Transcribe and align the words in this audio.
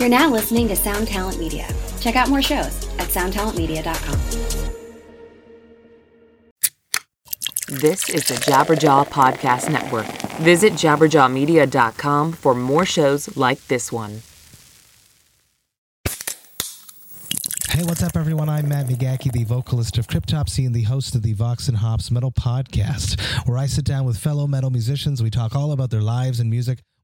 You're 0.00 0.08
now 0.08 0.30
listening 0.30 0.66
to 0.68 0.76
Sound 0.76 1.08
Talent 1.08 1.38
Media. 1.38 1.68
Check 2.00 2.16
out 2.16 2.30
more 2.30 2.40
shows 2.40 2.88
at 2.98 3.08
soundtalentmedia.com. 3.08 4.18
This 7.68 8.08
is 8.08 8.26
the 8.26 8.36
Jabberjaw 8.36 9.08
Podcast 9.08 9.70
Network. 9.70 10.06
Visit 10.38 10.72
jabberjawmedia.com 10.72 12.32
for 12.32 12.54
more 12.54 12.86
shows 12.86 13.36
like 13.36 13.62
this 13.66 13.92
one. 13.92 14.22
Hey, 17.68 17.84
what's 17.84 18.02
up, 18.02 18.16
everyone? 18.16 18.48
I'm 18.48 18.70
Matt 18.70 18.86
McGachy, 18.86 19.30
the 19.30 19.44
vocalist 19.44 19.98
of 19.98 20.06
Cryptopsy 20.06 20.64
and 20.64 20.74
the 20.74 20.84
host 20.84 21.14
of 21.14 21.20
the 21.20 21.34
Vox 21.34 21.68
and 21.68 21.76
Hops 21.76 22.10
Metal 22.10 22.32
Podcast, 22.32 23.20
where 23.46 23.58
I 23.58 23.66
sit 23.66 23.84
down 23.84 24.06
with 24.06 24.16
fellow 24.16 24.46
metal 24.46 24.70
musicians. 24.70 25.22
We 25.22 25.28
talk 25.28 25.54
all 25.54 25.72
about 25.72 25.90
their 25.90 26.00
lives 26.00 26.40
and 26.40 26.48
music 26.48 26.78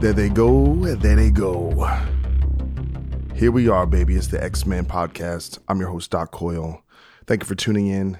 There 0.00 0.14
they 0.14 0.30
go, 0.30 0.74
there 0.96 1.14
they 1.14 1.28
go. 1.30 1.86
Here 3.34 3.52
we 3.52 3.68
are, 3.68 3.84
baby. 3.84 4.16
It's 4.16 4.28
the 4.28 4.42
Ex-Man 4.42 4.86
podcast. 4.86 5.58
I'm 5.68 5.78
your 5.78 5.90
host, 5.90 6.10
Doc 6.10 6.30
Coyle. 6.30 6.82
Thank 7.26 7.42
you 7.42 7.46
for 7.46 7.54
tuning 7.54 7.88
in. 7.88 8.18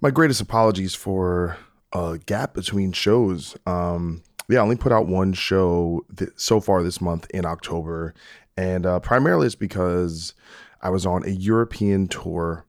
My 0.00 0.10
greatest 0.10 0.40
apologies 0.40 0.96
for 0.96 1.58
a 1.92 2.18
gap 2.26 2.54
between 2.54 2.90
shows. 2.90 3.56
Um, 3.66 4.24
yeah, 4.48 4.58
I 4.58 4.62
only 4.62 4.74
put 4.74 4.90
out 4.90 5.06
one 5.06 5.32
show 5.32 6.04
th- 6.16 6.32
so 6.34 6.58
far 6.58 6.82
this 6.82 7.00
month 7.00 7.30
in 7.30 7.44
October, 7.44 8.12
and 8.56 8.84
uh, 8.84 8.98
primarily 8.98 9.46
it's 9.46 9.54
because 9.54 10.34
I 10.80 10.90
was 10.90 11.06
on 11.06 11.24
a 11.24 11.30
European 11.30 12.08
tour 12.08 12.66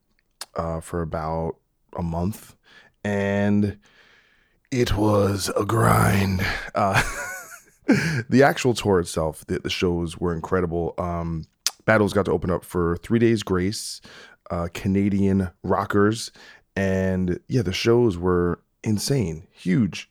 uh, 0.56 0.80
for 0.80 1.02
about 1.02 1.56
a 1.98 2.04
month, 2.04 2.56
and 3.04 3.80
it 4.70 4.96
was 4.96 5.52
a 5.58 5.66
grind. 5.66 6.46
Uh, 6.76 7.02
the 8.30 8.44
actual 8.44 8.74
tour 8.74 9.00
itself, 9.00 9.46
the, 9.48 9.60
the 9.60 9.70
shows 9.70 10.18
were 10.18 10.34
incredible. 10.34 10.94
Um, 10.98 11.46
Bad 11.86 12.00
Wolves 12.00 12.14
got 12.14 12.26
to 12.26 12.32
open 12.32 12.50
up 12.50 12.64
for 12.64 12.98
Three 12.98 13.20
Days 13.20 13.44
Grace, 13.44 14.02
uh, 14.52 14.68
Canadian 14.74 15.50
rockers, 15.64 16.32
and 16.76 17.40
yeah, 17.48 17.62
the 17.62 17.74
shows 17.74 18.18
were 18.18 18.60
insane, 18.84 19.48
huge. 19.52 20.10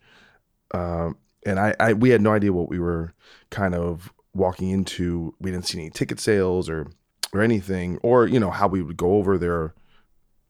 Um, 0.73 1.17
and 1.45 1.59
I, 1.59 1.75
I, 1.81 1.93
we 1.95 2.11
had 2.11 2.21
no 2.21 2.33
idea 2.33 2.53
what 2.53 2.69
we 2.69 2.79
were 2.79 3.15
kind 3.51 3.75
of 3.75 4.13
walking 4.35 4.71
into. 4.71 5.35
We 5.41 5.51
didn't 5.51 5.67
see 5.67 5.79
any 5.79 5.91
ticket 5.91 6.21
sales 6.21 6.69
or 6.69 6.89
or 7.33 7.41
anything, 7.41 7.99
or 8.03 8.27
you 8.27 8.39
know 8.39 8.51
how 8.51 8.69
we 8.69 8.83
would 8.83 8.97
go 8.97 9.15
over 9.15 9.39
their, 9.39 9.75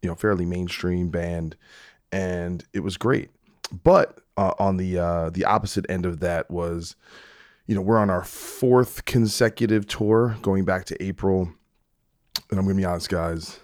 you 0.03 0.09
know, 0.09 0.15
fairly 0.15 0.45
mainstream 0.45 1.09
band, 1.11 1.57
and 2.11 2.65
it 2.73 2.81
was 2.81 2.97
great. 2.97 3.31
But 3.85 4.22
uh, 4.37 4.55
on 4.59 4.77
the 4.77 4.99
uh, 4.99 5.31
the 5.31 5.45
opposite 5.45 5.87
end 5.89 6.07
of 6.07 6.21
that 6.21 6.51
was, 6.51 6.97
you 7.67 7.75
know, 7.75 7.81
we're 7.81 7.99
on 7.99 8.11
our 8.11 8.25
fourth 8.25 9.05
consecutive 9.05 9.87
tour, 9.87 10.37
going 10.43 10.65
back 10.65 10.85
to 10.87 11.03
April, 11.03 11.53
and 12.51 12.59
I'm 12.59 12.65
gonna 12.67 12.75
be 12.75 12.85
honest, 12.85 13.09
guys. 13.09 13.61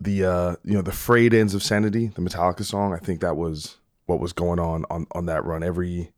The 0.00 0.24
uh, 0.24 0.56
you 0.64 0.74
know 0.74 0.82
the 0.82 0.92
frayed 0.92 1.34
ends 1.34 1.54
of 1.54 1.62
sanity, 1.62 2.08
the 2.08 2.22
Metallica 2.22 2.64
song. 2.64 2.92
I 2.92 2.98
think 2.98 3.20
that 3.20 3.36
was 3.36 3.76
what 4.06 4.20
was 4.20 4.32
going 4.32 4.58
on 4.58 4.84
on 4.90 5.06
on 5.12 5.26
that 5.26 5.44
run. 5.44 5.62
Every 5.62 6.12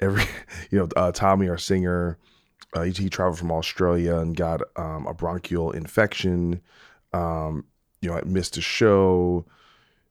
every 0.00 0.24
you 0.70 0.78
know 0.78 0.88
uh, 0.96 1.12
Tommy, 1.12 1.48
our 1.48 1.58
singer, 1.58 2.18
uh, 2.74 2.82
he, 2.82 2.92
he 2.92 3.10
traveled 3.10 3.38
from 3.38 3.52
Australia 3.52 4.16
and 4.16 4.34
got 4.34 4.62
um, 4.76 5.06
a 5.06 5.14
bronchial 5.14 5.72
infection. 5.72 6.62
Um, 7.12 7.64
you 8.00 8.10
know, 8.10 8.20
missed 8.24 8.56
a 8.56 8.60
show. 8.62 9.44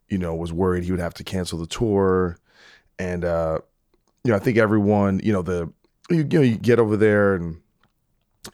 You 0.09 0.19
know, 0.19 0.35
was 0.35 0.53
worried 0.53 0.83
he 0.83 0.91
would 0.91 1.01
have 1.01 1.15
to 1.15 1.23
cancel 1.23 1.59
the 1.59 1.67
tour 1.67 2.37
and 2.99 3.23
uh, 3.23 3.59
you 4.23 4.31
know, 4.31 4.37
I 4.37 4.39
think 4.39 4.57
everyone, 4.57 5.21
you 5.23 5.33
know, 5.33 5.41
the 5.41 5.71
you, 6.09 6.17
you 6.17 6.23
know, 6.23 6.41
you 6.41 6.57
get 6.57 6.79
over 6.79 6.97
there, 6.97 7.35
and 7.35 7.61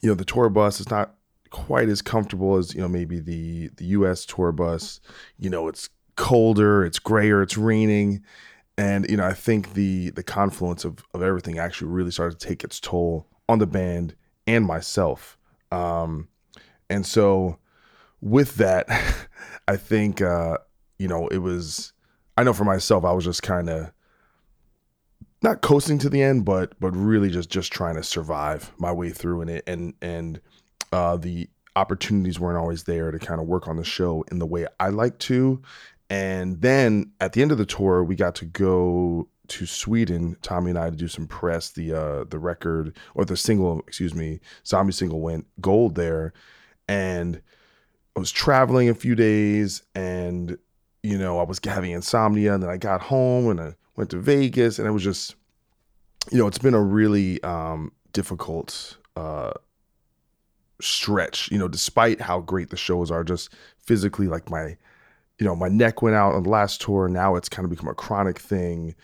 you 0.01 0.09
know, 0.09 0.15
the 0.15 0.25
tour 0.25 0.49
bus 0.49 0.79
is 0.79 0.89
not 0.89 1.15
quite 1.49 1.87
as 1.87 2.01
comfortable 2.01 2.57
as 2.57 2.73
you 2.73 2.81
know 2.81 2.87
maybe 2.87 3.19
the 3.19 3.69
the 3.77 3.85
U.S. 3.85 4.25
tour 4.25 4.51
bus. 4.51 4.99
You 5.37 5.49
know, 5.49 5.67
it's 5.67 5.89
colder, 6.15 6.83
it's 6.83 6.99
grayer, 6.99 7.41
it's 7.41 7.57
raining, 7.57 8.23
and 8.77 9.09
you 9.09 9.17
know, 9.17 9.25
I 9.25 9.33
think 9.33 9.73
the 9.73 10.09
the 10.11 10.23
confluence 10.23 10.83
of 10.83 11.03
of 11.13 11.21
everything 11.21 11.59
actually 11.59 11.91
really 11.91 12.11
started 12.11 12.39
to 12.39 12.47
take 12.47 12.63
its 12.63 12.79
toll 12.79 13.27
on 13.47 13.59
the 13.59 13.67
band 13.67 14.15
and 14.47 14.65
myself. 14.65 15.37
Um, 15.71 16.27
and 16.89 17.05
so, 17.05 17.59
with 18.21 18.55
that, 18.55 18.87
I 19.67 19.77
think 19.77 20.21
uh, 20.21 20.57
you 20.97 21.07
know 21.07 21.27
it 21.29 21.39
was. 21.39 21.93
I 22.35 22.41
know 22.43 22.53
for 22.53 22.65
myself, 22.65 23.05
I 23.05 23.11
was 23.11 23.25
just 23.25 23.43
kind 23.43 23.69
of 23.69 23.91
not 25.43 25.61
coasting 25.61 25.99
to 25.99 26.09
the 26.09 26.21
end, 26.21 26.45
but 26.45 26.79
but 26.79 26.95
really 26.95 27.29
just 27.29 27.49
just 27.49 27.71
trying 27.71 27.95
to 27.95 28.03
survive 28.03 28.71
my 28.77 28.91
way 28.91 29.09
through 29.09 29.41
in 29.41 29.49
it, 29.49 29.63
and 29.67 29.93
and 30.01 30.41
uh, 30.91 31.17
the 31.17 31.49
opportunities 31.75 32.39
weren't 32.39 32.57
always 32.57 32.83
there 32.83 33.11
to 33.11 33.19
kind 33.19 33.41
of 33.41 33.47
work 33.47 33.67
on 33.67 33.77
the 33.77 33.83
show 33.83 34.23
in 34.31 34.39
the 34.39 34.45
way 34.45 34.67
I 34.79 34.89
like 34.89 35.17
to. 35.19 35.61
And 36.09 36.61
then 36.61 37.11
at 37.19 37.33
the 37.33 37.41
end 37.41 37.51
of 37.51 37.57
the 37.57 37.65
tour, 37.65 38.03
we 38.03 38.15
got 38.15 38.35
to 38.35 38.45
go 38.45 39.27
to 39.47 39.65
Sweden, 39.65 40.37
Tommy 40.41 40.69
and 40.69 40.79
I, 40.79 40.89
to 40.89 40.95
do 40.95 41.07
some 41.07 41.27
press. 41.27 41.71
The 41.71 41.93
uh, 41.93 42.23
the 42.25 42.39
record 42.39 42.95
or 43.15 43.25
the 43.25 43.37
single, 43.37 43.79
excuse 43.87 44.15
me, 44.15 44.39
zombie 44.65 44.93
single 44.93 45.21
went 45.21 45.45
gold 45.59 45.95
there, 45.95 46.33
and 46.87 47.41
I 48.15 48.19
was 48.19 48.31
traveling 48.31 48.89
a 48.89 48.95
few 48.95 49.15
days, 49.15 49.83
and 49.93 50.57
you 51.01 51.17
know 51.17 51.39
I 51.39 51.43
was 51.43 51.59
having 51.63 51.91
insomnia, 51.91 52.53
and 52.53 52.63
then 52.63 52.69
I 52.69 52.77
got 52.77 53.01
home 53.01 53.49
and 53.49 53.59
I 53.59 53.75
went 53.95 54.09
to 54.11 54.19
Vegas, 54.19 54.79
and 54.79 54.87
it 54.87 54.91
was 54.91 55.03
just, 55.03 55.35
you 56.31 56.37
know, 56.37 56.47
it's 56.47 56.57
been 56.57 56.73
a 56.73 56.81
really 56.81 57.41
um, 57.43 57.91
difficult 58.11 58.97
uh, 59.15 59.51
stretch. 60.81 61.51
You 61.51 61.57
know, 61.57 61.67
despite 61.67 62.21
how 62.21 62.39
great 62.41 62.69
the 62.69 62.77
shows 62.77 63.11
are, 63.11 63.23
just 63.23 63.53
physically, 63.77 64.27
like 64.27 64.49
my, 64.49 64.77
you 65.39 65.45
know, 65.45 65.55
my 65.55 65.69
neck 65.69 66.01
went 66.01 66.15
out 66.15 66.33
on 66.33 66.43
the 66.43 66.49
last 66.49 66.81
tour. 66.81 67.07
Now 67.07 67.35
it's 67.35 67.49
kind 67.49 67.65
of 67.65 67.69
become 67.69 67.89
a 67.89 67.93
chronic 67.93 68.39
thing, 68.39 68.95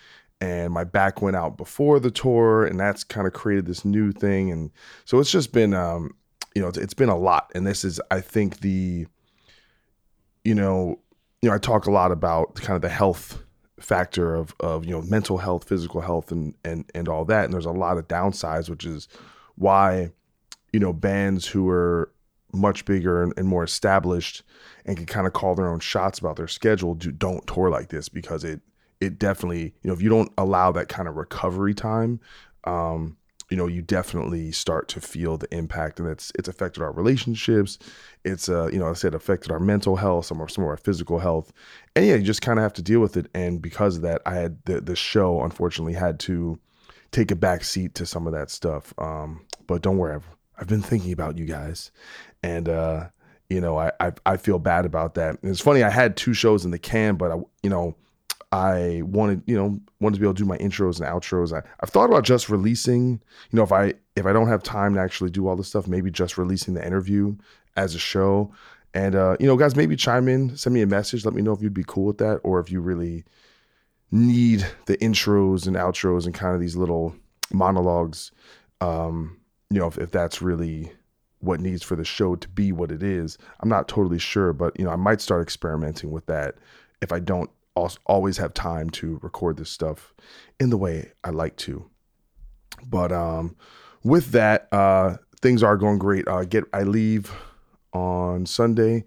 and 0.41 0.73
my 0.73 0.83
back 0.83 1.22
went 1.22 1.35
out 1.35 1.57
before 1.57 1.99
the 1.99 2.11
tour, 2.11 2.66
and 2.66 2.79
that's 2.79 3.03
kind 3.03 3.28
of 3.28 3.33
created 3.33 3.66
this 3.66 3.85
new 3.85 4.11
thing, 4.11 4.51
and 4.51 4.72
so 5.05 5.19
it's 5.19 5.31
just 5.31 5.51
been, 5.51 5.73
um, 5.73 6.16
you 6.55 6.61
know, 6.61 6.67
it's, 6.67 6.78
it's 6.78 6.94
been 6.94 7.09
a 7.09 7.17
lot, 7.17 7.51
and 7.53 7.67
this 7.67 7.83
is, 7.83 7.99
I 8.09 8.22
think, 8.22 8.61
the, 8.61 9.05
you 10.44 10.55
know, 10.55 10.99
you 11.41 11.49
know, 11.49 11.55
I 11.55 11.59
talk 11.59 11.85
a 11.85 11.91
lot 11.91 12.11
about 12.11 12.55
kind 12.55 12.75
of 12.75 12.81
the 12.81 12.90
health 12.90 13.43
factor 13.79 14.35
of 14.35 14.55
of 14.59 14.85
you 14.85 14.91
know 14.91 15.02
mental 15.02 15.37
health, 15.37 15.67
physical 15.67 16.02
health, 16.02 16.31
and 16.31 16.55
and 16.64 16.90
and 16.93 17.08
all 17.08 17.26
that. 17.26 17.46
And 17.46 17.53
there's 17.53 17.66
a 17.66 17.72
lot 17.72 17.97
of 17.97 18.08
downsides, 18.08 18.70
which 18.70 18.85
is 18.85 19.08
why 19.55 20.11
you 20.72 20.79
know 20.79 20.93
bands 20.93 21.47
who 21.47 21.70
are 21.70 22.11
much 22.52 22.85
bigger 22.85 23.22
and, 23.22 23.34
and 23.37 23.47
more 23.47 23.64
established 23.64 24.43
and 24.85 24.97
can 24.97 25.05
kind 25.05 25.28
of 25.28 25.34
call 25.34 25.55
their 25.55 25.67
own 25.67 25.79
shots 25.79 26.20
about 26.20 26.35
their 26.35 26.47
schedule 26.47 26.96
do, 26.96 27.11
don't 27.11 27.46
tour 27.46 27.70
like 27.70 27.90
this 27.90 28.09
because 28.09 28.43
it 28.43 28.61
it 28.99 29.20
definitely 29.20 29.66
you 29.84 29.87
know 29.87 29.93
if 29.93 30.02
you 30.02 30.09
don't 30.09 30.31
allow 30.37 30.72
that 30.72 30.90
kind 30.90 31.08
of 31.08 31.16
recovery 31.16 31.76
time 31.76 32.20
um 32.64 33.16
you 33.49 33.57
know 33.57 33.67
you 33.67 33.81
definitely 33.81 34.51
start 34.51 34.87
to 34.90 35.01
feel 35.01 35.37
the 35.37 35.53
impact 35.53 35.99
and 35.99 36.07
it's 36.07 36.31
it's 36.37 36.47
affected 36.47 36.84
our 36.84 36.91
relationships. 36.91 37.78
It's 38.23 38.49
uh 38.49 38.67
you 38.72 38.79
know 38.79 38.87
i 38.90 38.93
said 38.93 39.16
affected 39.16 39.51
our 39.51 39.59
mental 39.59 39.96
health 39.96 40.25
some 40.25 40.40
of 40.41 40.51
some 40.51 40.63
of 40.63 40.69
our 40.69 40.78
physical 40.78 41.19
health. 41.19 41.51
And 41.96 42.05
yeah 42.05 42.16
you 42.16 42.23
just 42.23 42.41
kind 42.41 42.59
of 42.59 42.63
have 42.63 42.73
to 42.73 42.81
deal 42.81 42.99
with 42.99 43.17
it. 43.17 43.28
And 43.34 43.61
because 43.61 43.97
of 43.97 44.03
that 44.03 44.22
i 44.25 44.35
had 44.35 44.63
the 44.66 44.81
the 44.81 44.96
show 44.96 45.41
unfortunately 45.43 45.93
had 45.93 46.19
to 46.22 46.59
take 47.11 47.31
a 47.31 47.35
back 47.35 47.63
seat 47.63 47.96
to 47.96 48.05
some 48.05 48.28
of 48.28 48.34
that 48.34 48.49
stuff. 48.51 48.93
Um 48.97 49.46
but 49.67 49.81
don't 49.81 49.97
worry 49.97 50.16
i've, 50.16 50.29
I've 50.57 50.67
been 50.67 50.81
thinking 50.81 51.11
about 51.11 51.37
you 51.37 51.45
guys. 51.45 51.91
And 52.43 52.69
uh 52.69 53.07
you 53.49 53.59
know, 53.59 53.79
I, 53.79 53.91
I 53.99 54.11
I 54.28 54.37
feel 54.37 54.59
bad 54.59 54.85
about 54.85 55.16
that. 55.16 55.41
And 55.41 55.49
it's 55.52 55.59
funny, 55.59 55.81
I 55.81 55.90
had 55.90 56.16
two 56.16 56.34
shows 56.35 56.66
in 56.66 56.72
the 56.72 56.78
can, 56.78 57.16
but 57.16 57.31
I 57.31 57.37
you 57.63 57.69
know, 57.72 57.95
I 58.51 59.03
wanted, 59.05 59.43
you 59.46 59.55
know, 59.55 59.79
wanted 59.99 60.16
to 60.16 60.22
be 60.22 60.25
able 60.25 60.34
to 60.34 60.43
do 60.43 60.47
my 60.47 60.57
intros 60.57 60.99
and 60.99 61.07
outros. 61.07 61.55
I, 61.55 61.61
I've 61.81 61.90
thought 61.90 62.09
about 62.09 62.23
just 62.23 62.49
releasing, 62.49 63.11
you 63.51 63.57
know, 63.57 63.63
if 63.63 63.72
I 63.72 63.93
if 64.16 64.25
I 64.25 64.34
don't 64.34 64.47
have 64.47 64.63
time 64.63 64.96
to 64.96 64.99
actually 64.99 65.29
do 65.29 65.47
all 65.47 65.55
this 65.55 65.67
stuff, 65.67 65.87
maybe 65.87 66.09
just 66.09 66.37
releasing 66.37 66.73
the 66.73 66.85
interview 66.85 67.35
as 67.78 67.93
a 67.93 67.99
show. 67.99 68.51
And 68.93 69.16
uh, 69.16 69.37
you 69.40 69.46
know, 69.46 69.55
guys, 69.55 69.75
maybe 69.75 69.96
chime 69.96 70.28
in, 70.28 70.57
send 70.57 70.73
me 70.73 70.81
a 70.81 70.87
message, 70.87 71.25
let 71.25 71.35
me 71.35 71.43
know 71.43 71.53
if 71.53 71.61
you'd 71.61 71.73
be 71.73 71.84
cool 71.85 72.05
with 72.05 72.17
that, 72.17 72.40
or 72.43 72.59
if 72.59 72.72
you 72.72 72.81
really 72.81 73.23
need 74.11 74.66
the 74.87 74.97
intros 74.97 75.67
and 75.67 75.75
outros 75.75 76.25
and 76.25 76.34
kind 76.34 76.55
of 76.55 76.59
these 76.59 76.75
little 76.75 77.16
monologues. 77.52 78.31
Um, 78.81 79.37
you 79.69 79.79
know, 79.79 79.87
if, 79.87 79.99
if 79.99 80.09
that's 80.09 80.41
really 80.41 80.91
what 81.41 81.59
needs 81.59 81.84
for 81.84 81.95
the 81.95 82.03
show 82.03 82.35
to 82.35 82.49
be 82.49 82.72
what 82.72 82.91
it 82.91 83.03
is. 83.03 83.37
I'm 83.59 83.69
not 83.69 83.87
totally 83.87 84.19
sure, 84.19 84.53
but 84.53 84.78
you 84.78 84.85
know, 84.85 84.91
I 84.91 84.95
might 84.95 85.22
start 85.22 85.41
experimenting 85.41 86.11
with 86.11 86.25
that 86.25 86.55
if 87.02 87.11
I 87.11 87.19
don't 87.19 87.49
always 87.75 88.37
have 88.37 88.53
time 88.53 88.89
to 88.89 89.19
record 89.21 89.57
this 89.57 89.69
stuff 89.69 90.13
in 90.59 90.69
the 90.69 90.77
way 90.77 91.11
I 91.23 91.29
like 91.29 91.55
to. 91.57 91.89
But 92.85 93.11
um, 93.11 93.55
with 94.03 94.31
that, 94.31 94.67
uh, 94.71 95.17
things 95.41 95.63
are 95.63 95.77
going 95.77 95.99
great. 95.99 96.27
Uh, 96.27 96.43
get 96.43 96.66
I 96.73 96.83
leave 96.83 97.31
on 97.93 98.45
Sunday 98.45 99.05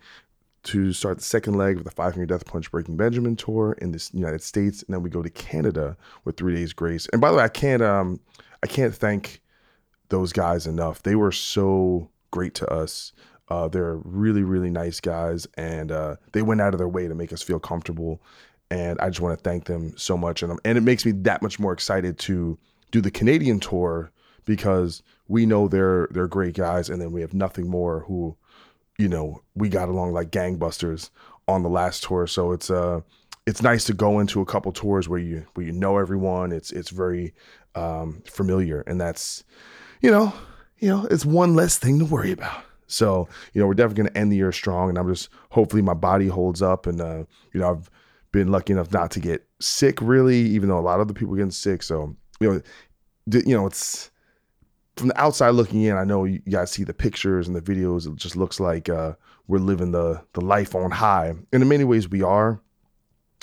to 0.65 0.93
start 0.93 1.19
the 1.19 1.25
second 1.25 1.55
leg 1.55 1.79
of 1.79 1.85
the 1.85 1.91
Five 1.91 2.15
Finger 2.15 2.27
Death 2.27 2.47
Punch 2.47 2.71
Breaking 2.71 2.97
Benjamin 2.97 3.37
tour 3.37 3.77
in 3.81 3.93
the 3.93 4.11
United 4.13 4.43
States, 4.43 4.83
and 4.83 4.95
then 4.95 5.03
we 5.03 5.11
go 5.11 5.23
to 5.23 5.31
Canada 5.31 5.97
with 6.25 6.37
Three 6.37 6.55
Days 6.55 6.73
Grace. 6.73 7.09
And 7.13 7.21
by 7.21 7.31
the 7.31 7.39
way, 7.39 7.43
I 7.43 7.49
can't 7.49 7.83
um, 7.83 8.21
I 8.63 8.67
can't 8.67 8.95
thank 8.95 9.41
those 10.09 10.33
guys 10.33 10.67
enough. 10.67 11.03
They 11.03 11.17
were 11.17 11.33
so 11.33 12.11
great 12.31 12.55
to 12.57 12.71
us. 12.71 13.13
Uh, 13.49 13.69
they're 13.69 13.97
really, 13.97 14.43
really 14.43 14.71
nice 14.71 15.01
guys, 15.01 15.47
and 15.57 15.91
uh, 15.91 16.17
they 16.33 16.43
went 16.43 16.61
out 16.61 16.75
of 16.75 16.79
their 16.79 16.89
way 16.89 17.09
to 17.09 17.15
make 17.15 17.33
us 17.33 17.43
feel 17.43 17.59
comfortable. 17.59 18.23
And 18.73 18.99
I 19.01 19.09
just 19.09 19.21
want 19.21 19.39
to 19.39 19.43
thank 19.43 19.65
them 19.65 19.93
so 19.97 20.17
much, 20.17 20.43
and 20.43 20.59
and 20.65 20.79
it 20.79 20.83
makes 20.83 21.05
me 21.05 21.13
that 21.13 21.43
much 21.43 21.59
more 21.59 21.73
excited 21.73 22.19
to 22.21 22.59
do 22.91 23.01
the 23.01 23.11
Canadian 23.11 23.61
tour 23.61 24.11
because 24.45 25.03
we 25.29 25.45
know 25.45 25.69
they're 25.69 26.09
they're 26.11 26.29
great 26.29 26.55
guys, 26.55 26.89
and 26.89 27.01
then 27.01 27.13
we 27.13 27.21
have 27.21 27.35
nothing 27.35 27.69
more 27.69 28.01
who, 28.01 28.37
you 28.99 29.09
know, 29.09 29.43
we 29.55 29.69
got 29.69 29.89
along 29.89 30.13
like 30.13 30.31
gangbusters 30.31 31.11
on 31.49 31.63
the 31.63 31.69
last 31.69 32.03
tour. 32.03 32.27
So 32.27 32.53
it's 32.53 32.71
uh 32.71 33.01
it's 33.47 33.63
nice 33.63 33.85
to 33.85 33.93
go 33.93 34.21
into 34.21 34.41
a 34.41 34.47
couple 34.47 34.73
tours 34.73 35.09
where 35.09 35.21
you 35.21 35.45
where 35.55 35.67
you 35.67 35.73
know 35.73 35.99
everyone. 35.99 36.53
It's 36.53 36.73
it's 36.73 36.91
very 36.91 37.35
um, 37.75 38.23
familiar, 38.27 38.81
and 38.87 39.01
that's 39.01 39.45
you 40.01 40.11
know 40.11 40.33
you 40.83 40.89
know, 40.89 41.07
it's 41.11 41.25
one 41.25 41.55
less 41.55 41.79
thing 41.79 42.01
to 42.01 42.05
worry 42.05 42.33
about. 42.33 42.65
So, 42.89 43.29
you 43.55 43.61
know, 43.61 43.69
we're 43.69 43.75
definitely 43.75 44.03
going 44.03 44.13
to 44.13 44.19
end 44.19 44.33
the 44.33 44.37
year 44.37 44.51
strong. 44.51 44.89
And 44.89 44.99
I'm 44.99 45.09
just 45.09 45.29
hopefully 45.51 45.81
my 45.81 45.95
body 45.95 46.27
holds 46.27 46.61
up. 46.61 46.89
And, 46.89 47.01
uh, 47.01 47.25
you 47.55 47.61
know, 47.61 47.71
I've 47.71 47.91
been 48.33 48.51
lucky 48.51 48.73
enough 48.73 48.93
not 48.93 49.11
to 49.13 49.21
get 49.21 49.47
sick 49.61 50.01
really, 50.01 50.41
even 50.41 50.69
though 50.69 50.79
a 50.79 50.81
lot 50.81 51.01
of 51.01 51.09
the 51.09 51.15
people 51.15 51.35
are 51.35 51.37
getting 51.37 51.51
sick. 51.51 51.83
So, 51.83 52.17
you 52.41 52.53
know, 52.53 52.61
you 53.27 53.57
know, 53.57 53.67
it's 53.67 54.11
from 54.97 55.09
the 55.09 55.21
outside 55.21 55.51
looking 55.51 55.83
in. 55.83 55.97
I 55.97 56.05
know 56.05 56.25
you 56.25 56.41
guys 56.41 56.71
see 56.71 56.85
the 56.85 56.95
pictures 56.95 57.47
and 57.47 57.57
the 57.57 57.63
videos. 57.63 58.07
It 58.07 58.17
just 58.17 58.37
looks 58.37 58.59
like 58.59 58.89
uh, 58.89 59.13
we're 59.47 59.59
living 59.59 59.93
the 59.93 60.23
the 60.33 60.41
life 60.41 60.75
on 60.75 60.91
high. 60.91 61.29
And 61.53 61.63
in 61.63 61.69
many 61.69 61.85
ways, 61.85 62.09
we 62.09 62.23
are. 62.23 62.61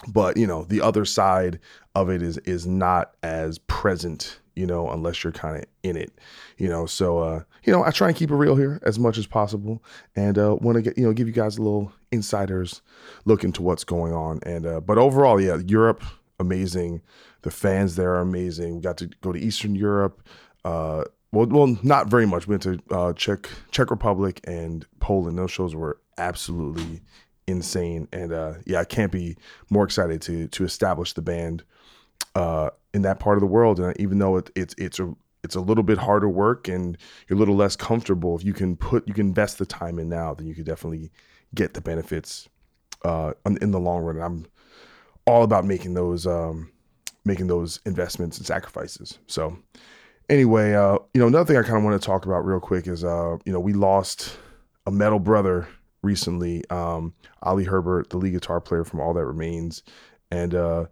But 0.08 0.38
you 0.38 0.48
know, 0.48 0.64
the 0.64 0.82
other 0.82 1.06
side 1.06 1.60
of 1.96 2.10
it 2.10 2.22
is 2.22 2.38
is 2.40 2.66
not 2.66 3.16
as 3.24 3.58
present 3.60 4.40
you 4.60 4.66
know, 4.66 4.90
unless 4.90 5.24
you're 5.24 5.32
kind 5.32 5.56
of 5.56 5.64
in 5.84 5.96
it, 5.96 6.12
you 6.58 6.68
know. 6.68 6.86
So, 6.86 7.20
uh, 7.20 7.44
you 7.64 7.72
know, 7.72 7.86
I 7.86 7.92
try 7.92 8.10
and 8.10 8.18
keep 8.18 8.30
it 8.30 8.36
real 8.36 8.58
here 8.58 8.82
as 8.84 9.00
much 9.00 9.18
as 9.18 9.26
possible, 9.26 9.82
and 10.18 10.38
uh, 10.38 10.58
want 10.60 10.76
to 10.76 10.82
get 10.82 10.98
you 10.98 11.06
know 11.06 11.14
give 11.14 11.28
you 11.28 11.34
guys 11.34 11.58
a 11.58 11.62
little 11.62 11.94
insiders 12.12 12.82
look 13.26 13.44
into 13.44 13.62
what's 13.62 13.84
going 13.84 14.14
on. 14.14 14.40
And 14.44 14.66
uh, 14.66 14.80
but 14.82 14.98
overall, 14.98 15.40
yeah, 15.40 15.58
Europe 15.66 16.04
amazing. 16.40 17.02
The 17.42 17.52
fans 17.52 17.96
there 17.96 18.16
are 18.16 18.22
amazing. 18.22 18.76
We 18.76 18.82
got 18.82 18.98
to 18.98 19.08
go 19.22 19.32
to 19.32 19.40
Eastern 19.40 19.76
Europe. 19.76 20.22
Uh, 20.66 21.04
well, 21.32 21.46
well, 21.46 21.78
not 21.84 22.08
very 22.08 22.26
much. 22.26 22.48
We 22.48 22.54
went 22.54 22.64
to 22.64 22.80
uh, 22.92 23.14
Czech 23.14 23.50
Czech 23.72 23.92
Republic 23.92 24.40
and 24.46 24.86
Poland. 25.00 25.38
Those 25.38 25.52
shows 25.52 25.76
were 25.76 26.00
absolutely 26.18 27.02
insane. 27.48 28.08
And 28.12 28.32
uh, 28.32 28.54
yeah, 28.66 28.80
I 28.80 28.86
can't 28.86 29.12
be 29.12 29.38
more 29.70 29.84
excited 29.84 30.22
to 30.24 30.48
to 30.48 30.64
establish 30.64 31.14
the 31.14 31.22
band 31.22 31.64
uh, 32.36 32.72
in 32.94 33.04
that 33.04 33.20
part 33.20 33.38
of 33.38 33.42
the 33.42 33.48
world. 33.48 33.80
And 33.80 34.00
even 34.00 34.20
though 34.20 34.38
it, 34.38 34.50
it's 34.56 34.76
it's 34.78 35.00
a 35.00 35.14
it's 35.44 35.56
a 35.56 35.62
little 35.62 35.84
bit 35.84 35.98
harder 35.98 36.28
work 36.28 36.68
and 36.68 36.98
you're 37.28 37.38
a 37.38 37.40
little 37.40 37.56
less 37.56 37.76
comfortable, 37.76 38.36
if 38.36 38.44
you 38.44 38.54
can 38.54 38.76
put 38.76 39.08
you 39.08 39.14
can 39.14 39.28
invest 39.28 39.60
the 39.60 39.66
time 39.66 40.00
in 40.00 40.10
now, 40.10 40.34
then 40.34 40.48
you 40.48 40.56
could 40.56 40.66
definitely 40.66 41.12
get 41.56 41.74
the 41.74 41.82
benefits 41.82 42.48
uh, 43.04 43.34
in 43.62 43.72
the 43.72 43.80
long 43.80 44.04
run. 44.04 44.22
I'm 44.22 44.46
all 45.26 45.44
about 45.44 45.66
making 45.66 45.94
those 45.94 46.26
um, 46.28 46.72
making 47.26 47.48
those 47.48 47.80
investments 47.86 48.38
and 48.38 48.48
sacrifices. 48.48 49.20
So 49.28 49.58
anyway, 50.30 50.74
uh, 50.74 50.98
you 51.14 51.22
know, 51.22 51.28
another 51.28 51.46
thing 51.46 51.58
I 51.58 51.64
kind 51.64 51.78
of 51.78 51.84
want 51.84 52.02
to 52.02 52.06
talk 52.06 52.26
about 52.26 52.46
real 52.46 52.60
quick 52.60 52.88
is 52.88 53.04
uh, 53.04 53.38
you 53.46 53.54
know, 53.54 53.60
we 53.60 53.74
lost 53.74 54.38
a 54.86 54.92
metal 54.92 55.20
brother 55.20 55.68
recently, 56.02 56.64
um, 56.70 57.14
Oli 57.44 57.66
Herbert, 57.66 58.10
the 58.10 58.18
lead 58.18 58.34
guitar 58.34 58.62
player 58.62 58.84
from 58.84 59.00
All 59.00 59.14
That 59.14 59.26
Remains, 59.26 59.84
and 60.32 60.56
uh, 60.56 60.86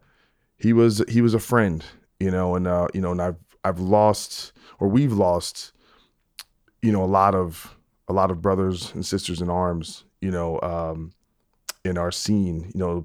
he 0.57 0.73
was 0.73 1.03
he 1.07 1.21
was 1.21 1.33
a 1.33 1.39
friend, 1.39 1.83
you 2.19 2.31
know, 2.31 2.55
and 2.55 2.67
uh, 2.67 2.87
you 2.93 3.01
know, 3.01 3.11
and 3.11 3.21
I've 3.21 3.37
I've 3.63 3.79
lost 3.79 4.53
or 4.79 4.87
we've 4.87 5.13
lost, 5.13 5.71
you 6.81 6.91
know, 6.91 7.03
a 7.03 7.05
lot 7.05 7.35
of 7.35 7.77
a 8.07 8.13
lot 8.13 8.31
of 8.31 8.41
brothers 8.41 8.93
and 8.93 9.05
sisters 9.05 9.41
in 9.41 9.49
arms, 9.49 10.03
you 10.21 10.31
know, 10.31 10.59
um, 10.61 11.11
in 11.83 11.97
our 11.97 12.11
scene, 12.11 12.71
you 12.73 12.79
know, 12.79 13.03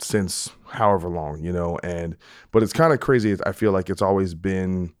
since 0.00 0.50
however 0.66 1.08
long, 1.08 1.42
you 1.42 1.52
know, 1.52 1.78
and 1.82 2.16
but 2.52 2.62
it's 2.62 2.72
kind 2.72 2.92
of 2.92 3.00
crazy. 3.00 3.36
I 3.44 3.52
feel 3.52 3.72
like 3.72 3.90
it's 3.90 4.02
always 4.02 4.34
been, 4.34 4.92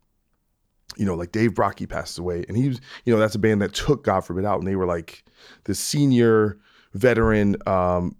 you 0.96 1.06
know, 1.06 1.14
like 1.14 1.32
Dave 1.32 1.52
Brockie 1.52 1.88
passed 1.88 2.18
away, 2.18 2.44
and 2.48 2.56
he 2.56 2.68
was, 2.68 2.80
you 3.04 3.12
know, 3.12 3.18
that's 3.18 3.34
a 3.34 3.38
band 3.38 3.62
that 3.62 3.74
took 3.74 4.04
God 4.04 4.20
Forbid 4.20 4.44
out, 4.44 4.58
and 4.58 4.66
they 4.66 4.76
were 4.76 4.86
like 4.86 5.24
the 5.64 5.74
senior 5.74 6.58
veteran 6.94 7.56
um, 7.66 8.16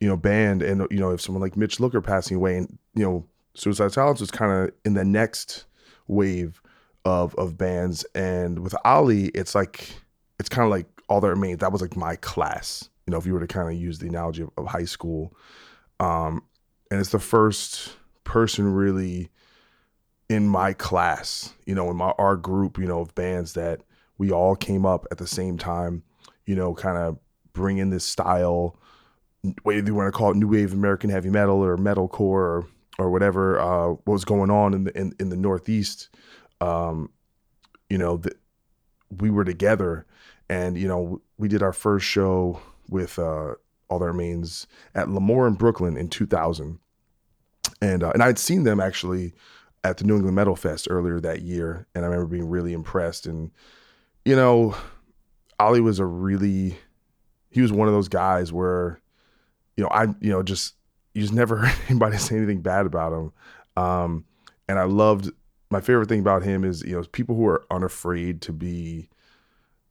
you 0.00 0.08
know, 0.08 0.16
band 0.16 0.62
and 0.62 0.86
you 0.90 0.98
know, 0.98 1.10
if 1.10 1.20
someone 1.20 1.42
like 1.42 1.56
Mitch 1.56 1.78
Lucker 1.78 2.02
passing 2.02 2.36
away 2.36 2.56
and 2.58 2.78
you 2.94 3.04
know, 3.04 3.26
Suicide 3.54 3.92
Silence 3.92 4.20
was 4.20 4.30
kind 4.30 4.52
of 4.52 4.74
in 4.84 4.94
the 4.94 5.04
next 5.04 5.66
wave 6.08 6.60
of 7.04 7.34
of 7.36 7.56
bands 7.56 8.04
and 8.14 8.58
with 8.58 8.74
Oli 8.84 9.26
it's 9.26 9.54
like 9.54 9.90
it's 10.40 10.48
kind 10.48 10.64
of 10.64 10.70
like 10.70 10.86
all 11.08 11.20
that 11.20 11.28
remains 11.28 11.58
that 11.58 11.72
was 11.72 11.80
like 11.80 11.96
my 11.96 12.16
class 12.16 12.88
you 13.06 13.10
know 13.10 13.18
if 13.18 13.26
you 13.26 13.32
were 13.32 13.40
to 13.40 13.46
kind 13.46 13.68
of 13.68 13.74
use 13.74 13.98
the 13.98 14.08
analogy 14.08 14.42
of, 14.42 14.50
of 14.56 14.66
high 14.66 14.84
school. 14.84 15.34
Um 16.00 16.42
and 16.90 17.00
it's 17.00 17.10
the 17.10 17.18
first 17.18 17.96
person 18.24 18.72
really 18.72 19.30
in 20.28 20.48
my 20.48 20.72
class 20.72 21.54
you 21.64 21.74
know 21.74 21.90
in 21.90 21.96
my 21.96 22.12
our 22.18 22.36
group 22.36 22.78
you 22.78 22.86
know 22.86 23.00
of 23.00 23.14
bands 23.14 23.52
that 23.54 23.80
we 24.18 24.30
all 24.30 24.56
came 24.56 24.84
up 24.84 25.06
at 25.10 25.18
the 25.18 25.26
same 25.26 25.58
time 25.58 26.02
you 26.44 26.54
know 26.54 26.74
kind 26.74 26.98
of 26.98 27.18
bring 27.52 27.78
in 27.78 27.90
this 27.90 28.04
style 28.04 28.78
whether 29.62 29.86
you 29.86 29.94
want 29.94 30.12
to 30.12 30.16
call 30.16 30.32
it 30.32 30.36
new 30.36 30.48
wave 30.48 30.72
American 30.72 31.10
heavy 31.10 31.30
metal 31.30 31.62
or 31.62 31.76
metalcore 31.76 32.20
or 32.20 32.66
or 32.98 33.10
whatever 33.10 33.58
uh, 33.60 33.88
what 33.88 34.08
was 34.14 34.24
going 34.24 34.50
on 34.50 34.74
in 34.74 34.84
the 34.84 34.98
in, 34.98 35.12
in 35.20 35.28
the 35.28 35.36
Northeast, 35.36 36.08
um, 36.60 37.10
you 37.90 37.98
know, 37.98 38.16
that 38.18 38.38
we 39.10 39.30
were 39.30 39.44
together, 39.44 40.06
and 40.48 40.78
you 40.78 40.88
know, 40.88 41.20
we 41.38 41.48
did 41.48 41.62
our 41.62 41.72
first 41.72 42.06
show 42.06 42.60
with 42.88 43.18
uh, 43.18 43.54
All 43.88 43.98
That 43.98 44.06
Remains 44.06 44.66
at 44.94 45.08
L'Amour 45.08 45.46
in 45.46 45.54
Brooklyn 45.54 45.96
in 45.96 46.08
2000, 46.08 46.78
and 47.80 48.02
uh, 48.02 48.10
and 48.10 48.22
I'd 48.22 48.38
seen 48.38 48.64
them 48.64 48.80
actually 48.80 49.34
at 49.84 49.98
the 49.98 50.04
New 50.04 50.16
England 50.16 50.36
Metal 50.36 50.56
Fest 50.56 50.88
earlier 50.90 51.20
that 51.20 51.42
year, 51.42 51.86
and 51.94 52.04
I 52.04 52.08
remember 52.08 52.26
being 52.26 52.48
really 52.48 52.72
impressed. 52.72 53.26
And 53.26 53.50
you 54.24 54.36
know, 54.36 54.74
Oli 55.60 55.80
was 55.80 55.98
a 55.98 56.04
really 56.04 56.78
he 57.50 57.62
was 57.62 57.72
one 57.72 57.88
of 57.88 57.94
those 57.94 58.08
guys 58.08 58.52
where 58.52 59.00
you 59.76 59.84
know, 59.84 59.90
I, 59.90 60.04
you 60.20 60.30
know, 60.30 60.42
just, 60.42 60.74
you 61.14 61.22
just 61.22 61.34
never 61.34 61.56
heard 61.64 61.78
anybody 61.88 62.16
say 62.16 62.36
anything 62.36 62.62
bad 62.62 62.86
about 62.86 63.12
him. 63.12 63.32
Um, 63.76 64.24
and 64.68 64.78
I 64.78 64.84
loved, 64.84 65.30
my 65.70 65.80
favorite 65.80 66.08
thing 66.08 66.20
about 66.20 66.42
him 66.42 66.64
is, 66.64 66.82
you 66.82 66.96
know, 66.96 67.02
people 67.12 67.36
who 67.36 67.46
are 67.46 67.64
unafraid 67.70 68.40
to 68.42 68.52
be 68.52 69.08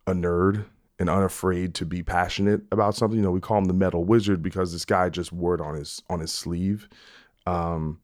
a 0.07 0.13
nerd 0.13 0.65
and 0.99 1.09
unafraid 1.09 1.73
to 1.75 1.85
be 1.85 2.03
passionate 2.03 2.61
about 2.71 2.95
something. 2.95 3.17
You 3.17 3.23
know, 3.23 3.31
we 3.31 3.41
call 3.41 3.57
him 3.57 3.65
the 3.65 3.73
metal 3.73 4.03
wizard 4.05 4.41
because 4.41 4.71
this 4.71 4.85
guy 4.85 5.09
just 5.09 5.31
wore 5.31 5.55
it 5.55 5.61
on 5.61 5.75
his, 5.75 6.01
on 6.09 6.19
his 6.19 6.31
sleeve. 6.31 6.87
Um, 7.45 7.99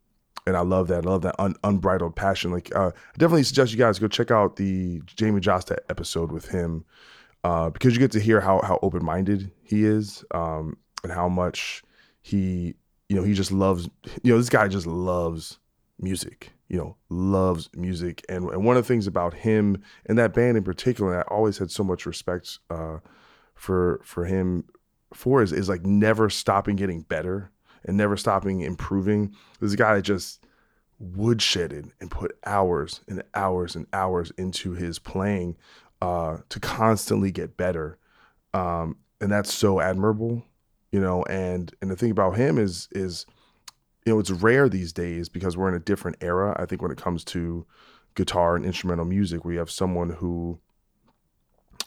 and 0.46 0.58
I 0.58 0.62
love 0.62 0.88
that. 0.88 1.05
I 1.05 1.10
love 1.10 1.22
that 1.22 1.36
un- 1.39 1.55
unbridled 1.63 2.15
passion. 2.15 2.51
Like, 2.51 2.75
uh, 2.75 2.89
I 2.89 3.17
definitely 3.17 3.43
suggest 3.43 3.72
you 3.72 3.77
guys 3.77 4.00
go 4.00 4.08
check 4.08 4.31
out 4.31 4.55
the 4.55 5.01
Jamey 5.01 5.39
Jasta 5.39 5.77
episode 5.89 6.31
with 6.31 6.50
him, 6.50 6.84
uh, 7.43 7.70
because 7.70 7.93
you 7.93 8.00
get 8.00 8.12
to 8.12 8.20
hear 8.20 8.41
how 8.41 8.62
how 8.63 8.79
open 8.81 9.05
minded 9.05 9.51
he 9.63 9.86
is. 9.86 10.24
Um, 10.31 10.77
and 11.03 11.12
how 11.12 11.27
much 11.27 11.84
he, 12.22 12.75
you 13.10 13.15
know, 13.15 13.24
he 13.24 13.34
just 13.34 13.51
loves, 13.51 13.89
you 14.24 14.31
know, 14.31 14.38
this 14.38 14.50
guy 14.50 14.67
just 14.67 14.86
loves 14.86 15.58
music, 16.01 16.51
you 16.67 16.77
know, 16.77 16.98
loves 17.10 17.70
music. 17.75 18.25
And, 18.27 18.50
and 18.50 18.65
one 18.65 18.77
of 18.77 18.84
the 18.84 18.88
things 18.88 19.08
about 19.08 19.34
him 19.34 19.81
and 20.05 20.17
that 20.17 20.34
band 20.34 20.58
in 20.58 20.63
particular, 20.63 21.20
I 21.20 21.22
always 21.34 21.58
had 21.58 21.72
so 21.72 21.84
much 21.84 22.05
respect 22.05 22.60
uh, 22.70 22.98
for 23.55 24.01
for 24.03 24.25
him 24.25 24.65
for 25.13 25.41
is 25.41 25.51
is 25.51 25.70
like 25.70 25.86
never 25.86 26.29
stopping 26.29 26.75
getting 26.75 27.01
better 27.01 27.51
and 27.86 27.98
never 27.98 28.17
stopping 28.17 28.62
improving. 28.62 29.36
This 29.60 29.75
guy 29.75 30.01
just 30.01 30.46
woodshedded 31.01 31.91
and 32.00 32.12
put 32.12 32.38
hours 32.46 33.01
and 33.08 33.24
hours 33.34 33.75
and 33.75 33.88
hours 33.93 34.31
into 34.38 34.74
his 34.74 35.00
playing 35.00 35.58
uh, 36.01 36.38
to 36.50 36.60
constantly 36.60 37.31
get 37.31 37.58
better, 37.58 37.98
um, 38.53 38.98
and 39.20 39.31
that's 39.31 39.53
so 39.53 39.79
admirable, 39.79 40.43
you 40.91 41.00
know. 41.00 41.24
And 41.24 41.74
and 41.81 41.91
the 41.91 41.96
thing 41.96 42.12
about 42.12 42.38
him 42.38 42.58
is 42.58 42.88
is 42.91 43.25
you 44.05 44.13
know 44.13 44.20
it's 44.20 44.31
rare 44.31 44.67
these 44.67 44.93
days 44.93 45.29
because 45.29 45.55
we're 45.55 45.70
in 45.70 45.75
a 45.75 45.79
different 45.79 46.17
era. 46.22 46.55
I 46.60 46.65
think 46.65 46.81
when 46.81 46.91
it 46.91 46.98
comes 46.98 47.24
to 47.25 47.65
guitar 48.15 48.55
and 48.55 48.65
instrumental 48.65 49.05
music, 49.05 49.41
you 49.46 49.60
have 49.60 49.72
someone 49.72 50.10
who 50.10 50.60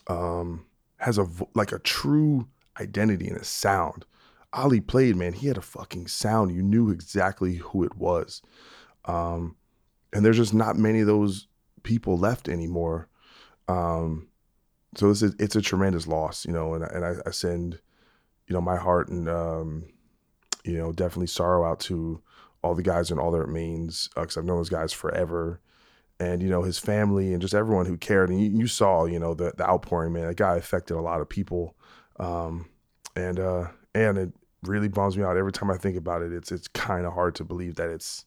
um, 0.06 0.66
has 0.98 1.18
a 1.18 1.26
like 1.54 1.72
a 1.72 1.78
true 1.80 2.48
identity 2.80 3.28
and 3.28 3.36
a 3.36 3.44
sound. 3.44 4.04
Oli 4.52 4.80
played, 4.80 5.16
man. 5.16 5.32
He 5.32 5.48
had 5.48 5.58
a 5.58 5.62
fucking 5.62 6.06
sound. 6.06 6.54
You 6.54 6.62
knew 6.62 6.90
exactly 6.90 7.56
who 7.56 7.82
it 7.82 7.96
was. 7.96 8.40
Um, 9.04 9.56
and 10.12 10.24
there's 10.24 10.36
just 10.36 10.54
not 10.54 10.76
many 10.76 11.00
of 11.00 11.06
those 11.06 11.48
people 11.82 12.16
left 12.16 12.48
anymore. 12.48 13.08
Um, 13.66 14.28
so 14.96 15.08
this 15.08 15.22
is 15.22 15.34
it's 15.40 15.56
a 15.56 15.62
tremendous 15.62 16.06
loss, 16.06 16.44
you 16.46 16.52
know, 16.52 16.74
and 16.74 16.84
and 16.84 17.04
I, 17.04 17.14
I 17.26 17.30
send, 17.32 17.80
you 18.46 18.54
know, 18.54 18.60
my 18.60 18.76
heart 18.76 19.08
and 19.08 19.28
um, 19.28 19.86
you 20.64 20.78
know, 20.78 20.92
definitely 20.92 21.26
sorrow 21.26 21.64
out 21.64 21.80
to 21.80 22.20
all 22.62 22.74
the 22.74 22.82
guys 22.82 23.10
and 23.10 23.20
All 23.20 23.30
That 23.30 23.46
Remains 23.46 24.08
because 24.14 24.36
uh, 24.36 24.40
I've 24.40 24.46
known 24.46 24.56
those 24.56 24.70
guys 24.70 24.92
forever, 24.92 25.60
and 26.18 26.42
you 26.42 26.48
know 26.48 26.62
his 26.62 26.78
family 26.78 27.32
and 27.32 27.42
just 27.42 27.54
everyone 27.54 27.86
who 27.86 27.96
cared. 27.96 28.30
And 28.30 28.40
you, 28.40 28.50
you 28.50 28.66
saw, 28.66 29.04
you 29.04 29.18
know, 29.18 29.34
the 29.34 29.52
the 29.56 29.68
outpouring, 29.68 30.12
man. 30.12 30.26
That 30.26 30.36
guy 30.36 30.56
affected 30.56 30.96
a 30.96 31.00
lot 31.00 31.20
of 31.20 31.28
people, 31.28 31.76
um, 32.18 32.68
and 33.14 33.38
uh, 33.38 33.68
and 33.94 34.18
it 34.18 34.32
really 34.62 34.88
bums 34.88 35.16
me 35.16 35.24
out 35.24 35.36
every 35.36 35.52
time 35.52 35.70
I 35.70 35.76
think 35.76 35.96
about 35.96 36.22
it. 36.22 36.32
It's 36.32 36.50
it's 36.50 36.68
kind 36.68 37.06
of 37.06 37.12
hard 37.12 37.34
to 37.36 37.44
believe 37.44 37.76
that 37.76 37.90
it's 37.90 38.24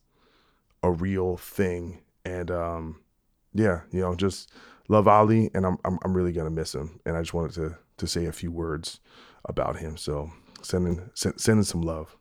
a 0.83 0.91
real 0.91 1.37
thing. 1.37 2.01
And 2.23 2.51
um, 2.51 3.01
yeah, 3.53 3.81
you 3.91 4.01
know, 4.01 4.15
just 4.15 4.51
love 4.87 5.07
Oli, 5.07 5.49
and 5.55 5.65
I'm, 5.65 5.77
I'm 5.83 5.97
I'm 6.03 6.15
really 6.15 6.31
gonna 6.31 6.51
miss 6.51 6.75
him. 6.75 6.99
And 7.05 7.17
I 7.17 7.21
just 7.21 7.33
wanted 7.33 7.53
to 7.55 7.77
to 7.97 8.07
say 8.07 8.25
a 8.25 8.31
few 8.31 8.51
words 8.51 8.99
about 9.45 9.77
him. 9.77 9.97
So 9.97 10.31
sending 10.61 11.09
send, 11.15 11.39
sending 11.39 11.63
some 11.63 11.81
love. 11.81 12.15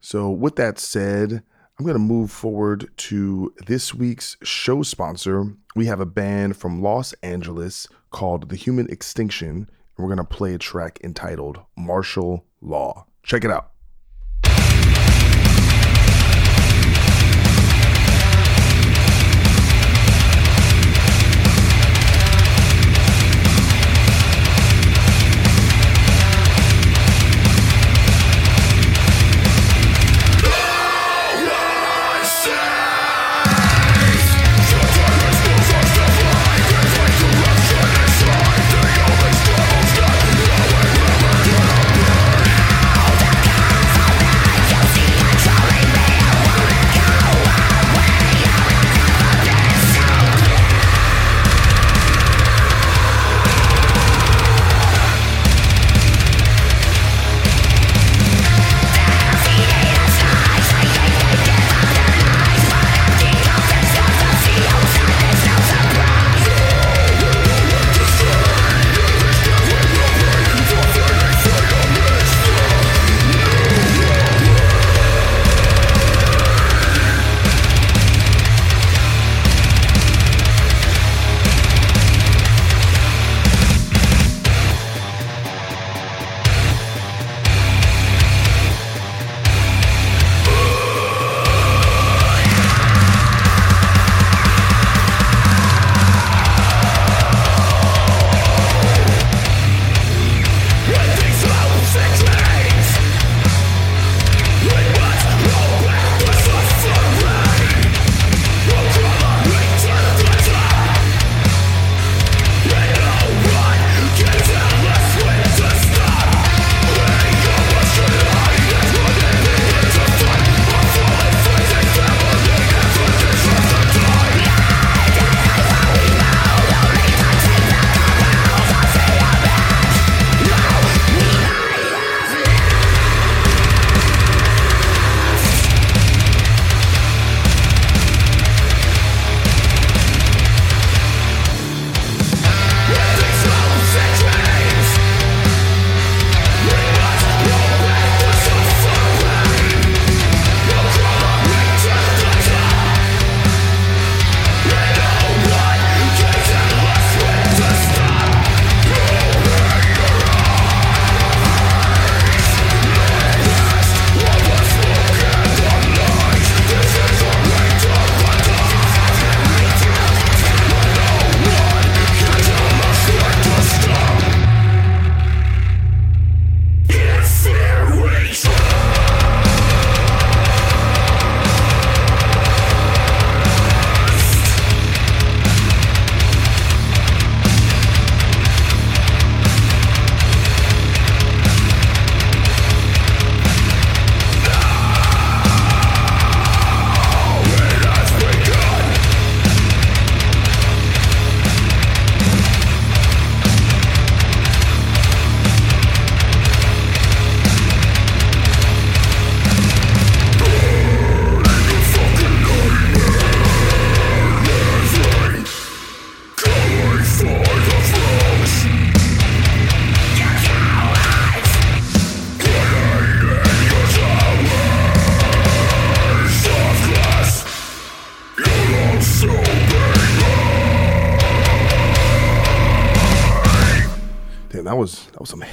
So 0.00 0.30
with 0.30 0.56
that 0.56 0.78
said, 0.78 1.42
I'm 1.78 1.86
gonna 1.86 1.98
move 1.98 2.30
forward 2.30 2.90
to 2.98 3.54
this 3.66 3.94
week's 3.94 4.36
show 4.42 4.82
sponsor. 4.82 5.54
We 5.74 5.86
have 5.86 6.00
a 6.00 6.06
band 6.06 6.56
from 6.56 6.82
Los 6.82 7.12
Angeles 7.22 7.86
called 8.10 8.48
The 8.50 8.56
Human 8.56 8.88
Extinction, 8.90 9.48
and 9.56 9.68
we're 9.96 10.08
gonna 10.08 10.24
play 10.24 10.54
a 10.54 10.58
track 10.58 10.98
entitled 11.02 11.60
Martial 11.76 12.44
Law. 12.60 13.06
Check 13.22 13.44
it 13.44 13.50
out. 13.50 13.69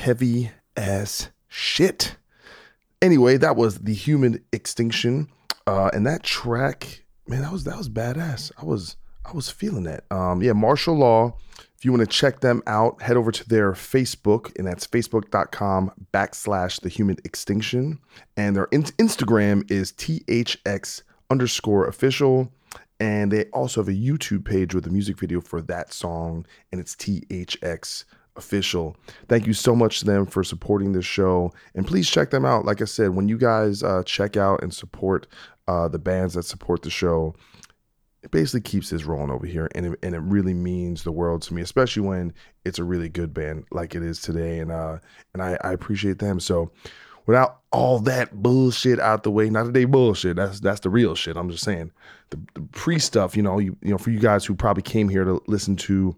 Heavy 0.08 0.50
ass 0.78 1.28
shit. 1.50 2.16
Anyway, 3.02 3.36
that 3.36 3.58
was 3.58 3.80
the 3.80 3.94
Human 3.94 4.42
Extinction, 4.54 5.28
uh, 5.68 5.90
and 5.92 6.08
that 6.08 6.24
track, 6.24 7.04
man, 7.28 7.42
that 7.42 7.52
was 7.52 7.66
that 7.66 7.78
was 7.78 7.90
badass. 7.90 8.54
I 8.58 8.64
was 8.64 8.96
I 9.26 9.34
was 9.34 9.50
feeling 9.50 9.84
that. 9.84 10.06
Um, 10.10 10.42
yeah, 10.42 10.54
Martial 10.54 10.96
Law. 10.96 11.36
If 11.76 11.84
you 11.84 11.92
want 11.92 12.10
to 12.10 12.18
check 12.18 12.40
them 12.40 12.64
out, 12.66 13.02
head 13.02 13.18
over 13.18 13.34
to 13.34 13.50
their 13.50 13.74
Facebook, 13.74 14.58
and 14.58 14.66
that's 14.66 14.88
facebook.com 14.88 15.92
backslash 16.14 16.80
the 16.80 16.90
human 16.90 17.18
extinction. 17.26 18.00
And 18.38 18.56
their 18.56 18.70
in- 18.72 18.84
Instagram 18.84 19.70
is 19.70 19.92
THX 19.92 21.02
underscore 21.30 21.86
official. 21.86 22.50
And 23.00 23.32
they 23.32 23.46
also 23.46 23.82
have 23.82 23.90
a 23.90 23.92
YouTube 23.92 24.46
page 24.46 24.74
with 24.74 24.88
a 24.88 24.90
music 24.90 25.20
video 25.20 25.40
for 25.40 25.62
that 25.64 25.94
song, 25.94 26.48
and 26.72 26.82
it's 26.82 26.96
THX 26.96 28.06
official. 28.38 28.96
Thank 29.27 29.48
you 29.48 29.53
so 29.53 29.75
much 29.75 30.00
to 30.00 30.06
them 30.06 30.25
for 30.25 30.44
supporting 30.44 30.94
this 30.94 31.06
show. 31.06 31.51
And 31.75 31.86
please 31.86 32.10
check 32.10 32.29
them 32.29 32.46
out. 32.46 32.65
Like 32.65 32.82
I 32.82 32.86
said, 32.86 33.10
when 33.10 33.27
you 33.27 33.38
guys 33.38 33.84
uh, 33.84 34.03
check 34.06 34.38
out 34.38 34.62
and 34.63 34.74
support 34.74 35.27
uh, 35.67 35.88
the 35.88 36.00
bands 36.00 36.36
that 36.36 36.44
support 36.44 36.84
the 36.84 36.89
show, 36.89 37.36
it 38.24 38.32
basically 38.32 38.62
keeps 38.62 38.89
this 38.89 39.06
rolling 39.06 39.32
over 39.32 39.46
here 39.46 39.70
and 39.74 39.86
it, 39.86 40.00
and 40.03 40.15
it 40.15 40.20
really 40.20 40.53
means 40.53 41.03
the 41.03 41.12
world 41.12 41.41
to 41.44 41.53
me 41.53 41.62
especially 41.62 42.01
when 42.01 42.34
it's 42.65 42.79
a 42.79 42.84
really 42.84 43.08
good 43.08 43.34
band 43.34 43.63
like 43.72 43.96
it 43.96 44.03
is 44.03 44.20
today 44.20 44.60
and 44.60 44.72
uh 44.72 44.98
and 45.34 45.41
I, 45.41 45.58
I 45.62 45.72
appreciate 45.72 46.20
them 46.20 46.39
so 46.39 46.72
without 47.25 47.60
all 47.72 48.00
that 48.00 48.34
bullshit 48.34 49.00
out 49.00 49.24
the 49.24 49.32
way 49.32 49.50
not 49.50 49.65
today 49.65 49.86
bullshit 49.86 50.36
that's 50.36 50.60
that's 50.60 50.82
the 50.82 50.89
real 50.89 51.15
shit 51.15 51.38
i'm 51.38 51.50
just 51.50 51.63
saying 51.63 51.91
the, 52.32 52.39
the 52.53 52.62
pre 52.74 53.00
stuff 53.00 53.38
you 53.38 53.44
know 53.44 53.60
you, 53.60 53.77
you 53.82 53.91
know 53.91 53.98
for 53.98 54.10
you 54.10 54.20
guys 54.20 54.44
who 54.44 54.56
probably 54.56 54.84
came 54.84 55.08
here 55.08 55.24
to 55.24 55.41
listen 55.48 55.75
to 55.75 56.15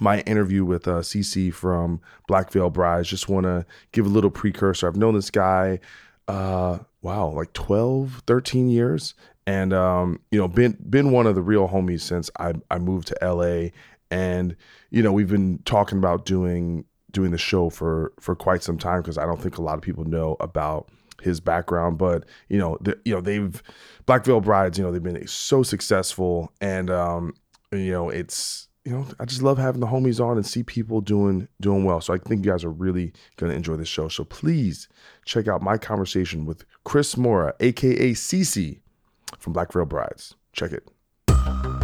my 0.00 0.20
interview 0.20 0.64
with 0.64 0.86
uh, 0.88 1.00
CC 1.00 1.52
from 1.52 2.00
Black 2.26 2.50
Veil 2.50 2.70
Brides. 2.70 3.08
Just 3.08 3.28
want 3.28 3.44
to 3.44 3.66
give 3.92 4.06
a 4.06 4.10
little 4.10 4.30
precursor. 4.30 4.86
I've 4.86 4.96
known 4.96 5.14
this 5.14 5.30
guy, 5.30 5.80
uh, 6.26 6.78
wow, 7.02 7.28
like 7.28 7.52
12, 7.52 8.22
13 8.26 8.68
years 8.68 9.14
and 9.48 9.72
um, 9.72 10.20
you 10.30 10.38
know 10.38 10.46
been 10.46 10.76
been 10.90 11.10
one 11.10 11.26
of 11.26 11.34
the 11.34 11.40
real 11.40 11.68
homies 11.68 12.02
since 12.02 12.30
I, 12.38 12.52
I 12.70 12.78
moved 12.78 13.08
to 13.08 13.16
LA 13.22 13.70
and 14.10 14.54
you 14.90 15.02
know 15.02 15.10
we've 15.10 15.30
been 15.30 15.60
talking 15.64 15.96
about 15.96 16.26
doing 16.26 16.84
doing 17.12 17.30
the 17.30 17.38
show 17.38 17.70
for 17.70 18.12
for 18.20 18.36
quite 18.36 18.62
some 18.62 18.76
time 18.76 19.00
because 19.00 19.16
I 19.16 19.24
don't 19.24 19.40
think 19.40 19.56
a 19.56 19.62
lot 19.62 19.76
of 19.76 19.80
people 19.80 20.04
know 20.04 20.36
about 20.38 20.90
his 21.22 21.40
background 21.40 21.96
but 21.96 22.24
you 22.50 22.58
know 22.58 22.76
the, 22.82 22.98
you 23.06 23.14
know 23.14 23.22
they've 23.22 23.62
Black 24.04 24.26
Veil 24.26 24.42
Brides 24.42 24.76
you 24.76 24.84
know 24.84 24.92
they've 24.92 25.02
been 25.02 25.26
so 25.26 25.62
successful 25.62 26.52
and 26.60 26.90
um, 26.90 27.32
you 27.72 27.90
know 27.90 28.10
it's 28.10 28.67
you 28.88 28.94
know 28.94 29.06
I 29.20 29.26
just 29.26 29.42
love 29.42 29.58
having 29.58 29.82
the 29.82 29.86
homies 29.86 30.18
on 30.18 30.38
and 30.38 30.46
see 30.46 30.62
people 30.62 31.02
doing 31.02 31.46
doing 31.60 31.84
well 31.84 32.00
so 32.00 32.14
I 32.14 32.18
think 32.18 32.42
you 32.42 32.50
guys 32.50 32.64
are 32.64 32.70
really 32.70 33.12
to 33.36 33.44
enjoy 33.44 33.76
this 33.76 33.86
show 33.86 34.08
so 34.08 34.24
please 34.24 34.88
check 35.26 35.46
out 35.46 35.60
my 35.60 35.76
conversation 35.76 36.46
with 36.46 36.64
Chris 36.84 37.14
Coma 37.14 37.52
aka 37.60 38.12
CC 38.12 38.80
from 39.38 39.52
Black 39.52 39.72
Veil 39.72 39.84
Brides. 39.84 40.36
Check 40.52 40.72
it. 40.72 41.77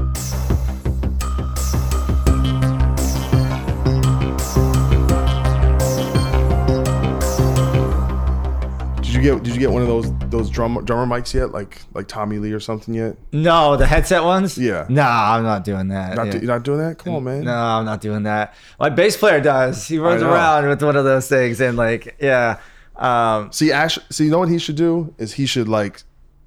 Get 9.24 9.42
Did 9.42 9.54
you 9.54 9.60
get 9.60 9.70
one 9.70 9.82
of 9.82 9.88
those 9.88 10.12
those 10.30 10.50
drum 10.50 10.84
drummer 10.84 11.06
mics 11.06 11.34
yet? 11.34 11.52
Like 11.52 11.80
like 11.94 12.06
Tommy 12.08 12.38
Lee 12.38 12.52
or 12.52 12.60
something 12.60 12.94
yet? 12.94 13.16
No, 13.32 13.76
the 13.76 13.86
headset 13.86 14.22
ones. 14.24 14.56
Yeah. 14.58 14.86
No, 14.88 15.02
I'm 15.02 15.42
not 15.42 15.64
doing 15.64 15.88
that. 15.88 16.16
Not 16.16 16.26
Yeah. 16.26 16.32
do- 16.32 16.38
you're 16.38 16.46
not 16.46 16.62
doing 16.62 16.78
that? 16.78 16.98
Come 16.98 17.14
on, 17.14 17.24
man. 17.24 17.44
No, 17.44 17.52
I'm 17.54 17.84
not 17.84 18.00
doing 18.00 18.22
that. 18.24 18.54
My 18.78 18.90
bass 18.90 19.16
player 19.16 19.40
does. 19.40 19.86
He 19.88 19.98
runs 19.98 20.22
around 20.22 20.68
with 20.68 20.82
one 20.82 20.96
of 20.96 21.04
those 21.04 21.28
things, 21.28 21.60
and 21.60 21.76
like, 21.76 22.16
yeah. 22.20 22.58
Um, 22.96 23.50
See, 23.52 23.72
Ash. 23.72 23.98
See, 24.10 24.24
you 24.26 24.30
know 24.30 24.38
what 24.38 24.48
he 24.48 24.58
should 24.58 24.76
do 24.76 25.14
is 25.18 25.32
he 25.34 25.46
should 25.46 25.68
like 25.68 26.02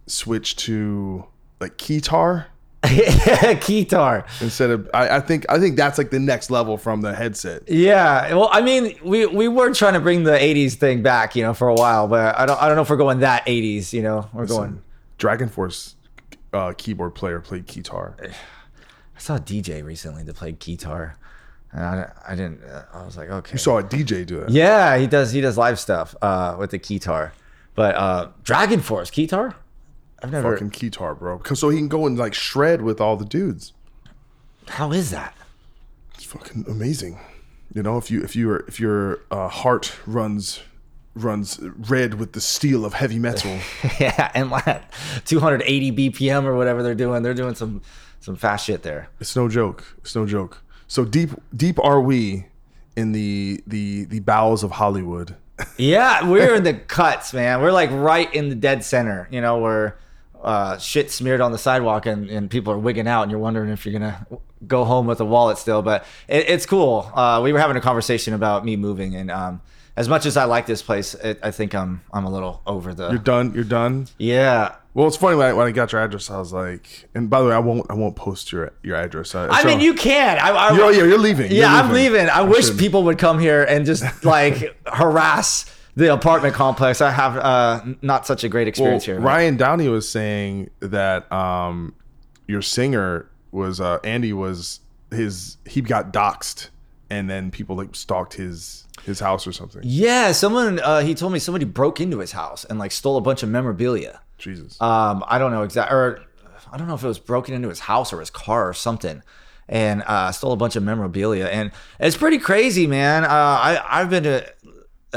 switch 0.06 0.56
to 0.58 1.26
like 1.60 1.78
keytar 1.78 2.46
keytar. 2.84 4.26
instead 4.42 4.70
of. 4.70 4.90
I, 4.94 5.18
I 5.18 5.20
think 5.20 5.46
I 5.50 5.60
think 5.60 5.76
that's 5.78 5.98
like 5.98 6.10
the 6.10 6.20
next 6.20 6.52
level 6.52 6.78
from 6.78 7.02
the 7.02 7.14
headset. 7.14 7.68
Yeah. 7.68 8.34
Well, 8.34 8.50
I 8.52 8.62
mean, 8.62 8.98
we 9.04 9.26
we 9.26 9.48
were 9.48 9.74
trying 9.74 9.94
to 9.94 10.00
bring 10.00 10.24
the 10.24 10.32
'80s 10.32 10.76
thing 10.76 11.02
back, 11.02 11.36
you 11.36 11.44
know, 11.44 11.54
for 11.54 11.68
a 11.68 11.74
while, 11.74 12.08
but 12.08 12.38
I 12.38 12.46
don't 12.46 12.62
I 12.62 12.68
don't 12.68 12.76
know 12.76 12.84
if 12.84 12.90
we're 12.90 12.98
going 12.98 13.20
that 13.20 13.46
'80s. 13.46 13.94
You 13.94 14.04
know, 14.04 14.30
we're 14.34 14.46
going. 14.46 14.82
Dragon 15.18 15.50
Force 15.50 15.96
uh, 16.54 16.74
keyboard 16.78 17.16
player 17.16 17.40
played 17.40 17.66
guitar. 17.66 18.16
I 19.16 19.20
saw 19.20 19.36
a 19.38 19.40
DJ 19.40 19.84
recently 19.84 20.22
that 20.24 20.36
played 20.36 20.60
guitar, 20.60 21.18
and 21.72 21.84
I, 21.84 22.12
I 22.28 22.36
didn't. 22.36 22.62
I 22.94 23.04
was 23.04 23.18
like, 23.18 23.30
okay. 23.30 23.54
You 23.54 23.58
saw 23.58 23.80
a 23.80 23.84
DJ 23.84 24.26
do 24.26 24.42
it. 24.42 24.52
Yeah, 24.52 24.96
he 24.98 25.08
does. 25.08 25.32
He 25.32 25.42
does 25.42 25.58
live 25.58 25.80
stuff 25.80 26.16
uh, 26.22 26.56
with 26.60 26.70
the 26.70 26.78
guitar, 26.78 27.34
but 27.74 27.96
uh, 27.96 28.30
Dragon 28.44 28.80
Force 28.80 29.10
guitar. 29.10 29.56
I've 30.24 30.32
never. 30.32 30.54
Fucking 30.54 30.70
guitar, 30.70 31.14
bro. 31.16 31.38
'Cause- 31.40 31.60
So 31.60 31.70
he 31.70 31.78
can 31.78 31.88
go 31.88 32.06
and 32.08 32.18
like 32.18 32.34
shred 32.34 32.82
with 32.82 33.00
all 33.02 33.16
the 33.18 33.26
dudes. 33.26 33.74
How 34.68 34.92
is 34.92 35.12
that? 35.12 35.34
It's 36.16 36.24
fucking 36.26 36.66
amazing. 36.68 37.20
You 37.74 37.84
know, 37.84 37.98
if 37.98 38.10
you 38.10 38.22
if 38.24 38.36
your 38.36 38.58
if 38.68 38.80
your 38.80 39.20
uh, 39.32 39.48
heart 39.50 39.94
runs 40.06 40.62
runs 41.14 41.60
red 41.90 42.16
with 42.16 42.34
the 42.34 42.42
steel 42.42 42.86
of 42.86 42.94
heavy 42.94 43.20
metal, 43.20 43.58
yeah, 44.00 44.32
and 44.34 44.50
like 44.52 44.84
280 45.26 45.92
BPM 46.12 46.44
or 46.46 46.56
whatever 46.56 46.82
they're 46.84 46.96
doing. 46.96 47.24
They're 47.24 47.34
doing 47.34 47.56
some 47.56 47.82
some 48.20 48.36
fast 48.36 48.66
shit 48.66 48.82
there. 48.84 49.10
it's 49.20 49.36
no 49.36 49.48
joke. 49.48 49.84
It's 50.00 50.16
no 50.16 50.26
joke. 50.26 50.64
So 50.88 51.06
deep 51.06 51.30
deep 51.56 51.78
are 51.84 52.02
we 52.02 52.48
in 52.96 53.12
the 53.12 53.62
the 53.68 54.06
the 54.06 54.20
bowels 54.22 54.64
of 54.64 54.72
Hollywood. 54.72 55.36
Yeah, 55.78 56.28
we're 56.30 56.54
in 56.56 56.64
the 56.64 56.74
cuts, 56.76 57.34
man. 57.34 57.62
We're 57.62 57.72
like 57.72 57.90
right 57.92 58.32
in 58.34 58.50
the 58.50 58.56
dead 58.56 58.84
center. 58.84 59.28
You 59.32 59.42
know, 59.42 59.58
where 59.58 59.98
uh, 60.44 60.78
shit 60.78 61.12
smeared 61.12 61.42
on 61.42 61.52
the 61.52 61.58
sidewalk 61.58 62.06
and, 62.06 62.30
and 62.30 62.50
people 62.50 62.72
are 62.74 62.78
wigging 62.78 63.08
out, 63.08 63.24
and 63.24 63.32
you're 63.32 63.40
wondering 63.40 63.70
if 63.70 63.86
you're 63.86 63.98
gonna 63.98 64.26
go 64.66 64.84
home 64.86 65.08
with 65.08 65.20
a 65.20 65.26
wallet 65.26 65.58
still. 65.58 65.82
But 65.82 66.06
it, 66.28 66.50
it's 66.50 66.66
cool. 66.66 67.10
Uh, 67.14 67.42
we 67.44 67.54
were 67.54 67.60
having 67.60 67.78
a 67.78 67.82
conversation 67.82 68.34
about 68.34 68.66
me 68.66 68.76
moving, 68.76 69.16
and 69.16 69.30
um, 69.32 69.62
as 69.96 70.08
much 70.08 70.26
as 70.26 70.38
I 70.38 70.44
like 70.46 70.66
this 70.68 70.82
place, 70.82 71.14
it, 71.16 71.40
I 71.44 71.52
think 71.52 71.74
I'm 71.76 72.02
I'm 72.14 72.26
a 72.26 72.30
little 72.32 72.62
over 72.66 72.94
the. 72.94 73.10
You're 73.10 73.18
done. 73.20 73.54
You're 73.54 73.64
done. 73.64 74.08
yeah, 74.18 74.76
Well, 74.94 75.08
it's 75.08 75.18
funny 75.18 75.36
when 75.38 75.48
I, 75.48 75.54
when 75.54 75.68
I 75.68 75.72
got 75.72 75.92
your 75.92 76.02
address, 76.02 76.30
I 76.30 76.38
was 76.40 76.54
like, 76.54 77.08
and 77.16 77.30
by 77.30 77.42
the 77.42 77.48
way, 77.48 77.54
I 77.54 77.60
won't 77.60 77.86
I 77.90 77.94
won't 77.96 78.16
post 78.16 78.52
your 78.52 78.74
your 78.84 78.96
address. 78.96 79.34
I, 79.36 79.48
I 79.48 79.64
mean, 79.64 79.80
you 79.80 79.94
can. 79.96 80.38
I, 80.40 80.50
I, 80.50 80.76
You're, 80.76 80.92
yeah, 80.92 81.04
you're 81.04 81.18
leaving. 81.18 81.52
You're 81.52 81.62
yeah, 81.62 81.76
I'm 81.82 81.92
leaving. 81.94 82.30
I 82.30 82.42
wish 82.42 82.68
should- 82.68 82.78
people 82.80 83.04
would 83.04 83.18
come 83.18 83.40
here 83.40 83.64
and 83.64 83.86
just 83.86 84.24
like 84.24 84.78
harass 84.88 85.66
the 85.98 86.14
apartment 86.14 86.54
complex. 86.54 87.02
I 87.02 87.10
have 87.10 87.38
uh, 87.38 87.82
not 88.04 88.28
such 88.28 88.44
a 88.44 88.50
great 88.50 88.66
Well, 88.66 88.70
experience 88.70 89.06
here. 89.06 89.20
Ryan 89.20 89.58
Downey 89.58 89.88
was 89.90 90.08
saying 90.08 90.70
that 90.80 91.30
um, 91.32 91.96
your 92.48 92.62
singer 92.62 93.28
was 93.52 93.82
uh, 93.82 93.98
Andy 94.04 94.32
was 94.32 94.82
his 95.10 95.58
he 95.66 95.82
got 95.82 96.14
doxxed, 96.14 96.70
and 97.10 97.28
then 97.28 97.50
people 97.50 97.76
like 97.76 97.96
stalked 97.96 98.36
his 98.36 98.86
his 99.06 99.20
house 99.20 99.48
or 99.48 99.52
something. 99.52 99.82
Yeah, 99.84 100.34
someone 100.34 100.80
uh, 100.80 101.02
he 101.02 101.16
told 101.16 101.34
me 101.34 101.40
somebody 101.40 101.66
broke 101.66 102.00
into 102.00 102.20
his 102.20 102.32
house 102.32 102.64
and 102.64 102.78
like 102.78 102.92
stole 102.92 103.18
a 103.18 103.22
bunch 103.22 103.42
of 103.42 103.50
memorabilia. 103.50 104.22
Jesus. 104.38 104.80
Um, 104.80 105.24
I 105.28 105.40
don't 105.40 105.52
know 105.52 105.64
exactly, 105.64 105.96
or 105.98 106.24
I 106.72 106.78
don't 106.78 106.88
know 106.88 106.94
if 106.94 107.04
it 107.04 107.08
was 107.08 107.18
broken 107.18 107.56
into 107.56 107.70
his 107.70 107.80
house 107.80 108.14
or 108.14 108.20
his 108.20 108.30
car 108.30 108.70
or 108.70 108.74
something, 108.76 109.24
and 109.68 110.04
uh, 110.06 110.32
stole 110.32 110.52
a 110.52 110.58
bunch 110.58 110.76
of 110.76 110.84
memorabilia. 110.84 111.48
And 111.48 111.72
it's 112.00 112.16
pretty 112.16 112.38
crazy, 112.38 112.86
man. 112.86 113.24
Uh, 113.24 113.30
I 113.30 113.84
I've 113.84 114.12
been 114.12 114.24
to 114.24 114.54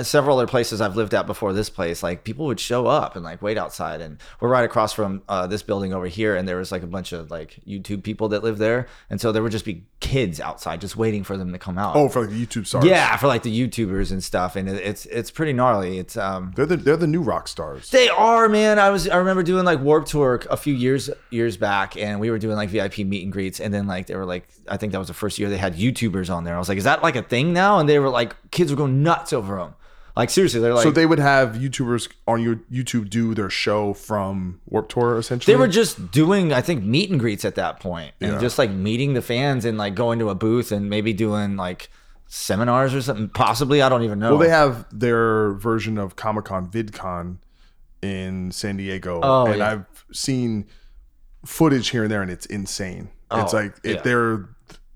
several 0.03 0.39
other 0.39 0.47
places 0.47 0.81
I've 0.81 0.97
lived 0.97 1.15
at 1.15 1.27
before 1.27 1.53
this 1.53 1.69
place. 1.69 2.03
Like 2.03 2.25
people 2.25 2.47
would 2.47 2.61
show 2.61 2.87
up 2.87 3.17
and 3.17 3.25
like 3.25 3.43
wait 3.43 3.59
outside, 3.59 4.01
and 4.01 4.19
we're 4.41 4.49
right 4.49 4.65
across 4.65 4.93
from 4.93 5.23
uh, 5.29 5.47
this 5.47 5.63
building 5.63 5.93
over 5.93 6.07
here, 6.07 6.37
and 6.37 6.47
there 6.47 6.57
was 6.57 6.71
like 6.71 6.83
a 6.83 6.87
bunch 6.87 7.13
of 7.13 7.31
like 7.31 7.59
YouTube 7.67 8.03
people 8.03 8.29
that 8.29 8.43
live 8.43 8.59
there, 8.59 8.87
and 9.09 9.21
so 9.21 9.33
there 9.33 9.43
would 9.43 9.53
just 9.53 9.65
be 9.65 9.85
kids 9.99 10.41
outside 10.41 10.81
just 10.81 10.97
waiting 10.97 11.25
for 11.25 11.37
them 11.37 11.53
to 11.53 11.59
come 11.59 11.77
out. 11.77 11.97
oh, 11.97 12.09
for 12.09 12.23
like 12.23 12.31
the 12.31 12.47
YouTube 12.47 12.67
stars. 12.67 12.85
yeah, 12.85 13.17
for 13.17 13.27
like 13.27 13.43
the 13.43 13.69
YouTubers 13.69 14.13
and 14.13 14.23
stuff, 14.23 14.57
and 14.57 14.69
it, 14.69 14.77
it's 14.85 15.07
it's 15.07 15.31
pretty 15.31 15.53
gnarly. 15.53 15.99
It's 15.99 16.17
um. 16.17 16.53
they're 16.55 16.67
the 16.67 16.77
they're 16.77 16.97
the 16.97 17.07
new 17.07 17.23
rock 17.23 17.49
stars. 17.49 17.91
They 17.91 18.09
are, 18.09 18.49
man. 18.49 18.79
I 18.79 18.91
was 18.91 19.09
I 19.09 19.17
remember 19.17 19.43
doing 19.43 19.65
like 19.65 19.81
Warped 19.81 20.09
Tour 20.09 20.41
a 20.51 20.57
few 20.57 20.75
years 20.75 21.11
years 21.31 21.57
back, 21.57 21.97
and 21.97 22.21
we 22.21 22.31
were 22.31 22.39
doing 22.39 22.57
like 22.57 22.71
VIP 22.71 22.99
meet 22.99 23.25
and 23.25 23.33
greets, 23.33 23.61
and 23.61 23.75
then 23.75 23.87
like 23.87 24.07
they 24.07 24.17
were 24.17 24.27
like, 24.27 24.49
I 24.69 24.77
think 24.77 24.93
that 24.93 24.99
was 24.99 25.09
the 25.09 25.15
first 25.15 25.39
year 25.39 25.49
they 25.49 25.59
had 25.59 25.77
YouTubers 25.77 26.33
on 26.33 26.45
there. 26.45 26.55
I 26.55 26.59
was 26.59 26.69
like, 26.69 26.79
is 26.79 26.85
that 26.85 27.03
like 27.03 27.17
a 27.17 27.23
thing 27.23 27.53
now? 27.53 27.79
And 27.79 27.89
they 27.89 27.99
were 27.99 28.09
like, 28.09 28.37
kids 28.51 28.71
were 28.71 28.77
going 28.77 29.03
nuts 29.03 29.33
over 29.33 29.57
them. 29.57 29.75
Like 30.17 30.31
seriously, 30.31 30.61
they're 30.61 30.75
like, 30.75 30.83
so 30.83 30.91
they 30.91 31.07
would 31.07 31.19
have 31.21 31.55
YouTubers 31.57 32.11
on 32.27 32.43
your 32.43 32.57
YouTube 32.71 33.09
do 33.11 33.35
their 33.35 33.49
show 33.51 33.95
from 33.95 34.61
Warped 34.67 34.91
Tour 34.93 35.19
essentially. 35.19 35.55
they 35.55 35.59
were 35.59 35.69
just 35.69 36.11
doing 36.11 36.53
I 36.53 36.61
think 36.61 36.83
meet 36.85 37.11
and 37.11 37.19
greets 37.21 37.45
at 37.45 37.55
that 37.55 37.81
point, 37.81 38.13
and 38.21 38.33
Yeah. 38.33 38.39
just 38.41 38.59
like 38.59 38.71
meeting 38.71 39.15
the 39.15 39.23
fans 39.23 39.65
and 39.65 39.79
like 39.79 39.95
going 39.95 40.19
to 40.19 40.29
a 40.31 40.35
booth 40.35 40.73
and 40.73 40.91
maybe 40.91 41.13
doing 41.13 41.57
like 41.57 41.91
seminars 42.27 42.95
or 42.95 43.03
something. 43.03 43.29
Possibly, 43.29 43.83
I 43.83 43.89
don't 43.89 44.03
even 44.03 44.19
know. 44.19 44.31
Well, 44.31 44.39
they 44.39 44.49
have 44.51 44.87
their 44.93 45.53
version 45.55 45.97
of 45.99 46.17
Comic 46.17 46.45
Con 46.45 46.69
VidCon 46.71 47.39
in 48.03 48.51
San 48.51 48.77
Diego, 48.77 49.21
Oh, 49.23 49.47
and 49.47 49.59
yeah. 49.59 49.71
I've 49.73 50.05
seen 50.13 50.67
footage 51.45 51.89
here 51.89 52.03
and 52.05 52.11
there, 52.13 52.23
and 52.23 52.31
it's 52.31 52.47
insane. 52.47 53.11
it's 53.33 53.55
Oh, 53.55 53.57
like 53.57 53.75
it, 53.85 53.97
yeah. 53.97 54.03
they're 54.03 54.49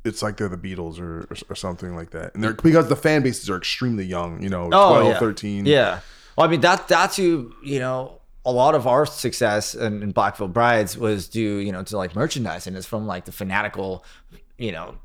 it's 0.05 0.23
like 0.23 0.37
they're 0.37 0.49
the 0.49 0.57
Beatles 0.57 1.01
or, 1.01 1.21
or, 1.31 1.37
or 1.49 1.55
something 1.57 1.97
like 1.97 2.11
that. 2.11 2.35
And 2.35 2.43
they're 2.43 2.53
mm-hmm. 2.53 2.69
because 2.69 2.89
the 2.89 2.97
fan 2.97 3.23
bases 3.23 3.49
are 3.49 3.57
extremely 3.57 4.05
young, 4.05 4.43
you 4.43 4.49
know, 4.49 4.69
12, 4.69 5.05
yeah. 5.07 5.19
13. 5.19 5.67
Yeah. 5.67 6.01
Well, 6.37 6.47
I 6.47 6.51
mean 6.51 6.61
that 6.63 6.89
that's 6.89 7.17
who 7.17 7.55
you 7.63 7.79
know 7.79 8.21
a 8.45 8.53
lot 8.53 8.75
of 8.75 8.87
our 8.87 9.07
success 9.07 9.75
in, 9.75 10.03
in 10.03 10.11
Black 10.11 10.37
Veil 10.37 10.49
Brides 10.49 10.99
was 10.99 11.29
due 11.29 11.57
you 11.57 11.73
know 11.73 11.83
to 11.83 11.97
like 11.97 12.15
merchandising. 12.15 12.75
It's 12.75 12.87
from 12.87 13.07
like 13.07 13.25
the 13.25 13.33
fanatical, 13.33 14.05
you 14.59 14.73
know. 14.73 14.97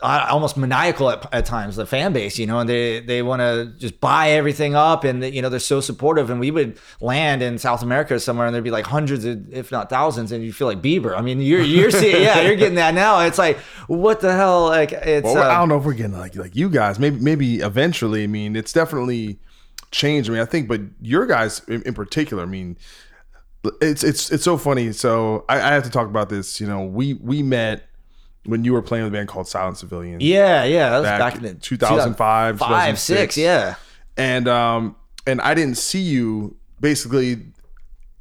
Uh, 0.00 0.26
Almost 0.30 0.56
maniacal 0.56 1.10
at, 1.10 1.26
at 1.32 1.46
times, 1.46 1.76
the 1.76 1.86
fan 1.86 2.12
base, 2.12 2.38
you 2.38 2.46
know, 2.46 2.58
and 2.58 2.68
they 2.68 3.00
they 3.00 3.22
want 3.22 3.40
to 3.40 3.72
just 3.78 4.00
buy 4.00 4.30
everything 4.30 4.74
up, 4.74 5.04
and 5.04 5.22
you 5.24 5.42
know 5.42 5.48
they're 5.48 5.60
so 5.60 5.80
supportive. 5.80 6.30
And 6.30 6.40
we 6.40 6.50
would 6.50 6.78
land 7.00 7.42
in 7.42 7.58
South 7.58 7.82
America 7.82 8.18
somewhere, 8.18 8.46
and 8.46 8.54
there'd 8.54 8.64
be 8.64 8.70
like 8.70 8.86
hundreds, 8.86 9.24
of, 9.24 9.52
if 9.52 9.70
not 9.70 9.90
thousands, 9.90 10.32
and 10.32 10.44
you 10.44 10.52
feel 10.52 10.66
like 10.66 10.80
Bieber. 10.80 11.16
I 11.16 11.22
mean, 11.22 11.40
you're 11.40 11.62
you're 11.62 11.90
seeing, 11.90 12.22
yeah, 12.22 12.40
you're 12.40 12.56
getting 12.56 12.76
that 12.76 12.94
now. 12.94 13.20
It's 13.20 13.38
like, 13.38 13.58
what 13.86 14.20
the 14.20 14.32
hell? 14.32 14.66
Like, 14.66 14.92
it's 14.92 15.24
Well, 15.24 15.38
uh, 15.38 15.48
I 15.48 15.58
don't 15.58 15.68
know 15.68 15.78
if 15.78 15.84
we're 15.84 15.94
getting 15.94 16.18
like 16.18 16.36
like 16.36 16.56
you 16.56 16.70
guys. 16.70 16.98
Maybe 16.98 17.18
maybe 17.18 17.56
eventually. 17.56 18.24
I 18.24 18.28
mean, 18.28 18.56
it's 18.56 18.72
definitely 18.72 19.38
changed. 19.90 20.30
I 20.30 20.32
mean, 20.32 20.42
I 20.42 20.46
think, 20.46 20.68
but 20.68 20.80
your 21.00 21.26
guys 21.26 21.62
in, 21.68 21.82
in 21.82 21.94
particular. 21.94 22.42
I 22.42 22.46
mean, 22.46 22.76
it's 23.80 24.02
it's 24.02 24.30
it's 24.32 24.44
so 24.44 24.56
funny. 24.56 24.92
So 24.92 25.44
I, 25.48 25.56
I 25.56 25.72
have 25.74 25.84
to 25.84 25.90
talk 25.90 26.08
about 26.08 26.28
this. 26.28 26.60
You 26.60 26.66
know, 26.66 26.84
we 26.84 27.14
we 27.14 27.42
met 27.42 27.88
when 28.44 28.64
you 28.64 28.72
were 28.72 28.82
playing 28.82 29.04
with 29.04 29.12
a 29.12 29.16
band 29.16 29.28
called 29.28 29.46
Silent 29.48 29.78
Civilian. 29.78 30.20
yeah, 30.20 30.64
yeah, 30.64 30.90
that 30.90 30.98
was 30.98 31.06
Back 31.06 31.18
back, 31.20 31.36
in 31.36 31.44
in 31.44 31.58
2005, 31.60 32.58
five, 32.58 32.68
2006. 32.68 33.02
six, 33.04 33.36
yeah. 33.36 33.76
and 34.16 34.48
um 34.48 34.96
and 35.26 35.40
I 35.40 35.54
didn't 35.54 35.76
see 35.78 36.00
you 36.00 36.56
basically 36.80 37.42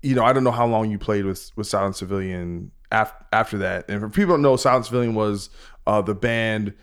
you 0.04 0.16
know 0.16 0.24
I 0.24 0.34
don't 0.34 0.44
know 0.44 0.52
how 0.52 0.68
long 0.68 0.92
you 0.92 1.00
played 1.00 1.26
with 1.26 1.52
with 1.56 1.68
Silent 1.68 1.96
Civilian 1.96 2.72
af- 2.92 3.14
after 3.34 3.58
that 3.60 3.90
and 3.90 4.00
for 4.02 4.10
people 4.10 4.34
don't 4.36 4.42
know 4.44 4.56
Silent 4.56 4.86
Civilian 4.86 5.16
was 5.16 5.50
uh 5.88 6.02
the 6.02 6.14
band 6.14 6.74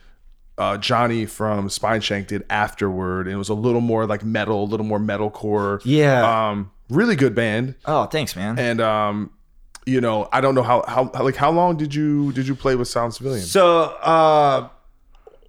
uh 0.56 0.76
Johnny 0.78 1.24
from 1.24 1.68
Spineshank 1.68 2.26
did 2.26 2.44
afterward 2.50 3.26
and 3.28 3.34
it 3.34 3.38
was 3.38 3.48
a 3.48 3.54
little 3.54 3.80
more 3.80 4.06
like 4.06 4.24
metal 4.24 4.64
a 4.64 4.66
little 4.66 4.86
more 4.86 4.98
metalcore 4.98 5.80
Yeah. 5.84 6.48
um 6.50 6.70
really 6.90 7.14
good 7.14 7.34
band 7.36 7.76
Oh, 7.86 8.06
thanks, 8.06 8.34
man. 8.34 8.58
and 8.58 8.80
um 8.80 9.30
you 9.88 10.00
know 10.00 10.28
I 10.32 10.40
don't 10.40 10.54
know 10.54 10.62
how 10.62 10.84
how 10.86 11.10
like 11.22 11.36
how 11.36 11.50
long 11.50 11.76
did 11.76 11.94
you 11.94 12.32
did 12.32 12.46
you 12.46 12.54
play 12.54 12.74
with 12.74 12.88
Silent 12.88 13.14
Civilian 13.14 13.44
So 13.44 13.82
uh, 14.02 14.68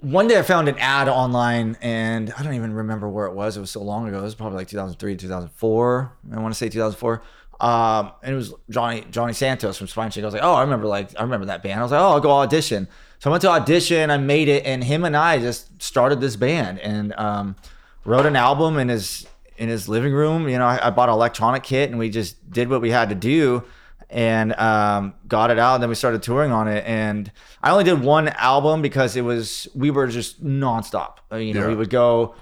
one 0.02 0.28
day 0.28 0.40
I 0.40 0.44
found 0.44 0.70
an 0.70 0.78
ad 0.80 1.10
online, 1.10 1.78
and 1.82 2.34
I 2.38 2.42
don't 2.42 2.54
even 2.54 2.74
remember 2.74 3.10
where 3.10 3.26
it 3.26 3.34
was. 3.34 3.58
It 3.58 3.60
was 3.60 3.72
so 3.72 3.82
long 3.82 4.08
ago. 4.08 4.20
It 4.20 4.24
was 4.24 4.36
probably 4.36 4.58
like 4.58 4.70
2003, 4.70 5.18
2004. 5.18 6.18
I 6.32 6.40
want 6.40 6.54
to 6.54 6.58
say 6.58 6.70
2004. 6.70 7.22
Um, 7.60 8.14
and 8.24 8.34
it 8.34 8.38
was 8.38 8.54
Johnny 8.70 9.04
Jonny 9.12 9.34
Santos 9.34 9.78
from 9.78 9.88
Spineshank. 9.88 10.22
I 10.22 10.26
was 10.26 10.34
like, 10.34 10.44
oh, 10.44 10.54
I 10.54 10.62
remember 10.62 10.88
like 10.88 11.20
I 11.20 11.24
remember 11.24 11.48
that 11.48 11.62
band. 11.62 11.82
I 11.82 11.84
was 11.84 11.92
like, 11.92 12.00
oh, 12.00 12.12
I'll 12.12 12.22
go 12.22 12.32
audition. 12.32 12.88
So 13.20 13.30
I 13.30 13.32
went 13.32 13.42
to 13.42 13.50
audition. 13.50 14.10
I 14.10 14.18
made 14.18 14.48
it, 14.48 14.66
and 14.66 14.82
him 14.84 15.04
and 15.04 15.18
I 15.18 15.40
just 15.40 15.82
started 15.84 16.22
this 16.22 16.38
band 16.38 16.80
and 16.80 17.14
um, 17.18 17.58
wrote 18.06 18.26
an 18.26 18.38
album 18.38 18.78
in 18.78 18.88
his 18.88 19.28
in 19.58 19.68
his 19.68 19.90
living 19.90 20.14
room. 20.14 20.48
You 20.48 20.58
know, 20.60 20.66
I, 20.66 20.88
I 20.88 20.90
bought 20.92 21.10
an 21.10 21.16
electronic 21.16 21.64
kit, 21.64 21.90
and 21.90 22.00
we 22.00 22.10
just 22.10 22.50
did 22.50 22.70
what 22.70 22.80
we 22.80 22.92
had 22.92 23.10
to 23.10 23.16
do 23.16 23.66
and 24.10 24.54
um, 24.60 25.14
got 25.28 25.52
it 25.52 25.60
out. 25.60 25.76
And 25.76 25.84
then 25.84 25.90
we 25.90 25.96
started 25.96 26.22
touring 26.24 26.52
on 26.52 26.68
it. 26.68 26.84
And 26.86 27.32
I 27.62 27.72
only 27.72 27.84
did 27.84 28.02
one 28.02 28.30
album 28.30 28.82
because 28.82 29.16
it 29.16 29.22
was 29.22 29.68
we 29.76 29.92
were 29.92 30.08
just 30.08 30.44
nonstop. 30.44 31.18
Uh, 31.32 31.36
You 31.38 31.54
know, 31.54 31.62
Yeah. 31.62 31.68
we 31.68 31.76
would 31.76 31.90
go. 31.90 32.36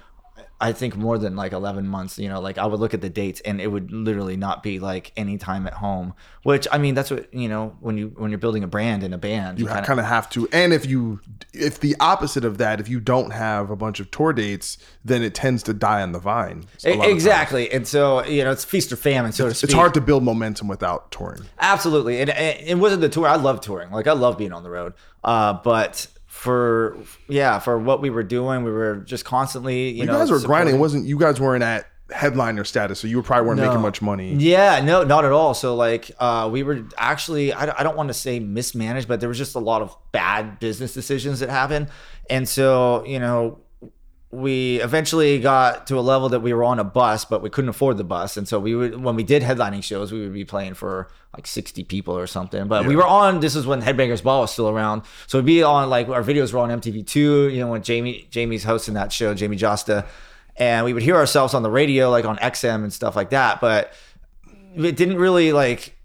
I 0.60 0.72
think 0.72 0.96
more 0.96 1.18
than 1.18 1.36
like 1.36 1.52
11 1.52 1.86
months, 1.86 2.18
you 2.18 2.28
know, 2.28 2.40
like 2.40 2.58
I 2.58 2.66
would 2.66 2.80
look 2.80 2.92
at 2.92 3.00
the 3.00 3.08
dates 3.08 3.40
and 3.42 3.60
it 3.60 3.68
would 3.68 3.92
literally 3.92 4.36
not 4.36 4.62
be 4.64 4.80
like 4.80 5.12
any 5.16 5.38
time 5.38 5.68
at 5.68 5.74
home, 5.74 6.14
which 6.42 6.66
I 6.72 6.78
mean, 6.78 6.94
that's 6.94 7.12
what, 7.12 7.32
you 7.32 7.48
know, 7.48 7.76
when 7.80 7.96
you, 7.96 8.08
when 8.16 8.32
you're 8.32 8.38
building 8.38 8.64
a 8.64 8.66
brand 8.66 9.04
in 9.04 9.12
a 9.12 9.18
band, 9.18 9.60
you 9.60 9.66
kind 9.66 10.00
of 10.00 10.06
have 10.06 10.28
to 10.30 10.48
and 10.52 10.72
if 10.72 10.84
you 10.84 11.20
if 11.54 11.78
the 11.78 11.94
opposite 12.00 12.44
of 12.44 12.58
that 12.58 12.80
if 12.80 12.88
you 12.88 12.98
don't 12.98 13.30
have 13.30 13.70
a 13.70 13.76
bunch 13.76 14.00
of 14.00 14.10
tour 14.10 14.32
dates 14.32 14.78
then 15.04 15.22
it 15.22 15.34
tends 15.34 15.62
to 15.62 15.72
die 15.72 16.02
on 16.02 16.10
the 16.10 16.18
vine 16.18 16.64
a 16.84 16.90
lot 16.90 16.94
of 16.94 17.02
times. 17.02 17.12
Exactly. 17.12 17.70
And 17.72 17.86
so, 17.86 18.24
you 18.24 18.42
know, 18.42 18.50
it's 18.50 18.64
feast 18.64 18.90
or 18.90 18.96
famine, 18.96 19.30
so 19.30 19.48
to 19.48 19.54
speak. 19.54 19.68
it's 19.68 19.74
hard 19.74 19.94
to 19.94 20.00
build 20.00 20.24
momentum 20.24 20.66
without 20.66 21.12
touring 21.12 21.42
Absolutely, 21.60 22.20
and, 22.20 22.30
and 22.30 22.66
it 22.66 22.78
wasn't 22.78 23.00
the 23.00 23.08
tour. 23.08 23.28
I 23.28 23.36
love 23.36 23.60
touring. 23.60 23.90
Like 23.92 24.08
I 24.08 24.12
love 24.12 24.36
being 24.38 24.52
on 24.52 24.62
the 24.64 24.70
road. 24.70 24.94
Uh, 25.22 25.52
but 25.52 26.08
for 26.38 26.96
yeah, 27.26 27.58
for 27.58 27.76
what 27.78 28.00
we 28.00 28.10
were 28.10 28.22
doing, 28.22 28.62
we 28.62 28.70
were 28.70 28.98
just 28.98 29.24
constantly. 29.24 29.88
You, 29.88 29.94
you 30.02 30.06
know, 30.06 30.12
guys 30.12 30.30
were 30.30 30.38
grinding 30.38 30.74
supporting- 30.74 30.76
it 30.76 30.78
wasn't 30.78 31.06
you 31.06 31.18
guys 31.18 31.40
weren't 31.40 31.64
at 31.64 31.86
headliner 32.10 32.64
status 32.64 33.00
so 33.00 33.06
you 33.06 33.22
probably 33.22 33.46
weren't 33.46 33.60
making 33.60 33.82
much 33.82 34.00
money 34.00 34.32
Yeah, 34.32 34.80
no, 34.82 35.04
not 35.04 35.26
at 35.26 35.32
all. 35.32 35.52
So 35.52 35.76
like, 35.76 36.10
uh, 36.18 36.48
we 36.50 36.62
were 36.62 36.86
actually, 36.96 37.52
I, 37.52 37.80
I 37.80 37.82
don't 37.82 37.98
want 37.98 38.08
to 38.08 38.14
say 38.14 38.40
mismanaged, 38.40 39.06
but 39.06 39.20
there 39.20 39.28
was 39.28 39.36
just 39.36 39.54
a 39.56 39.58
lot 39.58 39.82
of 39.82 39.94
bad 40.10 40.58
business 40.58 40.94
decisions 40.94 41.40
that 41.40 41.50
happened, 41.50 41.88
and 42.30 42.48
so 42.48 43.04
you 43.04 43.18
know, 43.18 43.58
we 44.30 44.80
eventually 44.80 45.40
got 45.40 45.86
to 45.88 45.98
a 45.98 46.00
level 46.00 46.28
that 46.28 46.40
we 46.40 46.54
were 46.54 46.64
on 46.64 46.78
a 46.78 46.84
bus, 46.84 47.24
but 47.24 47.42
we 47.42 47.50
couldn't 47.50 47.70
afford 47.70 47.96
the 47.96 48.04
bus, 48.04 48.36
and 48.36 48.46
so 48.46 48.60
we 48.60 48.74
would 48.76 49.02
when 49.02 49.16
we 49.16 49.24
did 49.24 49.42
headlining 49.42 49.82
shows, 49.82 50.12
we 50.12 50.20
would 50.20 50.32
be 50.34 50.44
playing 50.44 50.74
for 50.74 51.08
like 51.34 51.46
sixty 51.46 51.84
people 51.84 52.16
or 52.16 52.26
something. 52.26 52.68
But 52.68 52.86
we 52.86 52.96
were 52.96 53.06
on. 53.06 53.40
This 53.40 53.54
is 53.54 53.66
when 53.66 53.82
Headbangers 53.82 54.22
Ball 54.22 54.42
was 54.42 54.52
still 54.52 54.68
around, 54.68 55.02
so 55.26 55.38
we'd 55.38 55.46
be 55.46 55.62
on 55.62 55.90
like 55.90 56.08
our 56.08 56.22
videos 56.22 56.52
were 56.52 56.60
on 56.60 56.70
MTV 56.70 57.06
two. 57.06 57.48
You 57.48 57.60
know, 57.60 57.68
when 57.68 57.82
Jamie 57.82 58.26
Jamie's 58.30 58.64
hosting 58.64 58.94
that 58.94 59.12
show, 59.12 59.34
Jamey 59.34 59.58
Jasta, 59.58 60.06
and 60.56 60.84
we 60.84 60.92
would 60.92 61.02
hear 61.02 61.16
ourselves 61.16 61.54
on 61.54 61.62
the 61.62 61.70
radio, 61.70 62.10
like 62.10 62.24
on 62.24 62.36
XM 62.38 62.82
and 62.82 62.92
stuff 62.92 63.14
like 63.14 63.30
that, 63.30 63.60
but 63.60 63.92
it 64.76 64.96
didn't 64.96 65.16
really 65.16 65.52
like 65.52 65.96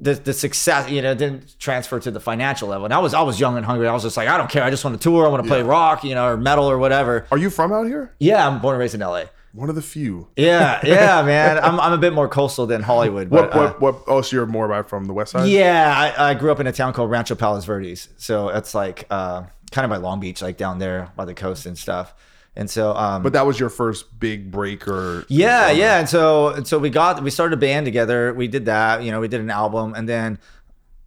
the 0.00 0.14
the 0.14 0.32
success, 0.32 0.90
you 0.90 1.00
know, 1.02 1.14
didn't 1.14 1.58
transfer 1.58 1.98
to 1.98 2.10
the 2.10 2.20
financial 2.20 2.68
level. 2.68 2.84
And 2.84 2.94
I 2.94 2.98
was 2.98 3.14
I 3.14 3.22
was 3.22 3.40
young 3.40 3.56
and 3.56 3.64
hungry. 3.64 3.88
I 3.88 3.92
was 3.92 4.02
just 4.02 4.16
like, 4.16 4.28
I 4.28 4.36
don't 4.36 4.50
care. 4.50 4.62
I 4.62 4.70
just 4.70 4.84
want 4.84 5.00
to 5.00 5.02
tour. 5.02 5.26
I 5.26 5.28
want 5.28 5.42
to 5.42 5.48
play 5.48 5.62
rock, 5.62 6.04
you 6.04 6.14
know, 6.14 6.26
or 6.26 6.36
metal 6.36 6.70
or 6.70 6.78
whatever. 6.78 7.26
are 7.30 7.38
you 7.38 7.50
from 7.50 7.72
out 7.72 7.86
here 7.86 8.14
Yeah, 8.18 8.46
I'm 8.46 8.60
born 8.60 8.74
and 8.74 8.80
raised 8.80 8.94
in 8.94 9.00
LA. 9.00 9.24
One 9.56 9.68
of 9.70 9.74
the 9.74 9.82
few 9.82 10.28
Yeah, 10.36 10.80
yeah, 10.84 11.22
man. 11.22 11.58
I'm 11.58 11.80
I'm 11.80 11.92
a 11.92 11.98
bit 11.98 12.12
more 12.12 12.28
coastal 12.28 12.66
than 12.66 12.82
Hollywood. 12.82 13.30
what 13.30 13.50
But, 13.50 13.56
uh, 13.56 13.72
what 13.72 13.80
what 13.80 14.02
oh 14.06 14.20
so 14.20 14.36
you're 14.36 14.46
more 14.46 14.68
by 14.68 14.82
from 14.82 15.06
the 15.06 15.14
west 15.14 15.32
side 15.32 15.48
yeah, 15.48 15.92
I, 15.96 16.30
I 16.30 16.34
grew 16.34 16.52
up 16.52 16.60
in 16.60 16.66
a 16.66 16.72
town 16.72 16.92
called 16.92 17.10
Rancho 17.10 17.34
Palos 17.34 17.64
Verdes. 17.64 18.08
So 18.16 18.50
it's 18.50 18.74
like 18.74 19.06
uh, 19.10 19.44
kind 19.70 19.84
of 19.84 19.90
by 19.90 19.96
Long 19.96 20.20
Beach, 20.20 20.42
like 20.42 20.56
down 20.56 20.78
there 20.78 21.10
by 21.16 21.24
the 21.24 21.34
coast 21.34 21.66
and 21.66 21.76
stuff. 21.76 22.14
And 22.54 22.70
so, 22.70 22.94
um, 22.96 23.22
but 23.22 23.34
that 23.34 23.46
was 23.46 23.60
your 23.60 23.68
first 23.68 24.18
big 24.18 24.50
break 24.50 24.88
or 24.88 25.24
Yeah, 25.28 25.70
yeah. 25.70 25.98
And 25.98 26.08
so 26.08 26.48
and 26.48 26.66
so 26.66 26.78
we 26.78 26.90
got 26.90 27.22
we 27.22 27.30
started 27.30 27.54
a 27.54 27.60
band 27.60 27.86
together. 27.86 28.32
We 28.34 28.48
did 28.48 28.66
that, 28.66 29.02
you 29.02 29.10
know, 29.10 29.20
we 29.20 29.28
did 29.28 29.40
an 29.40 29.50
album 29.50 29.94
and 29.94 30.08
then 30.08 30.38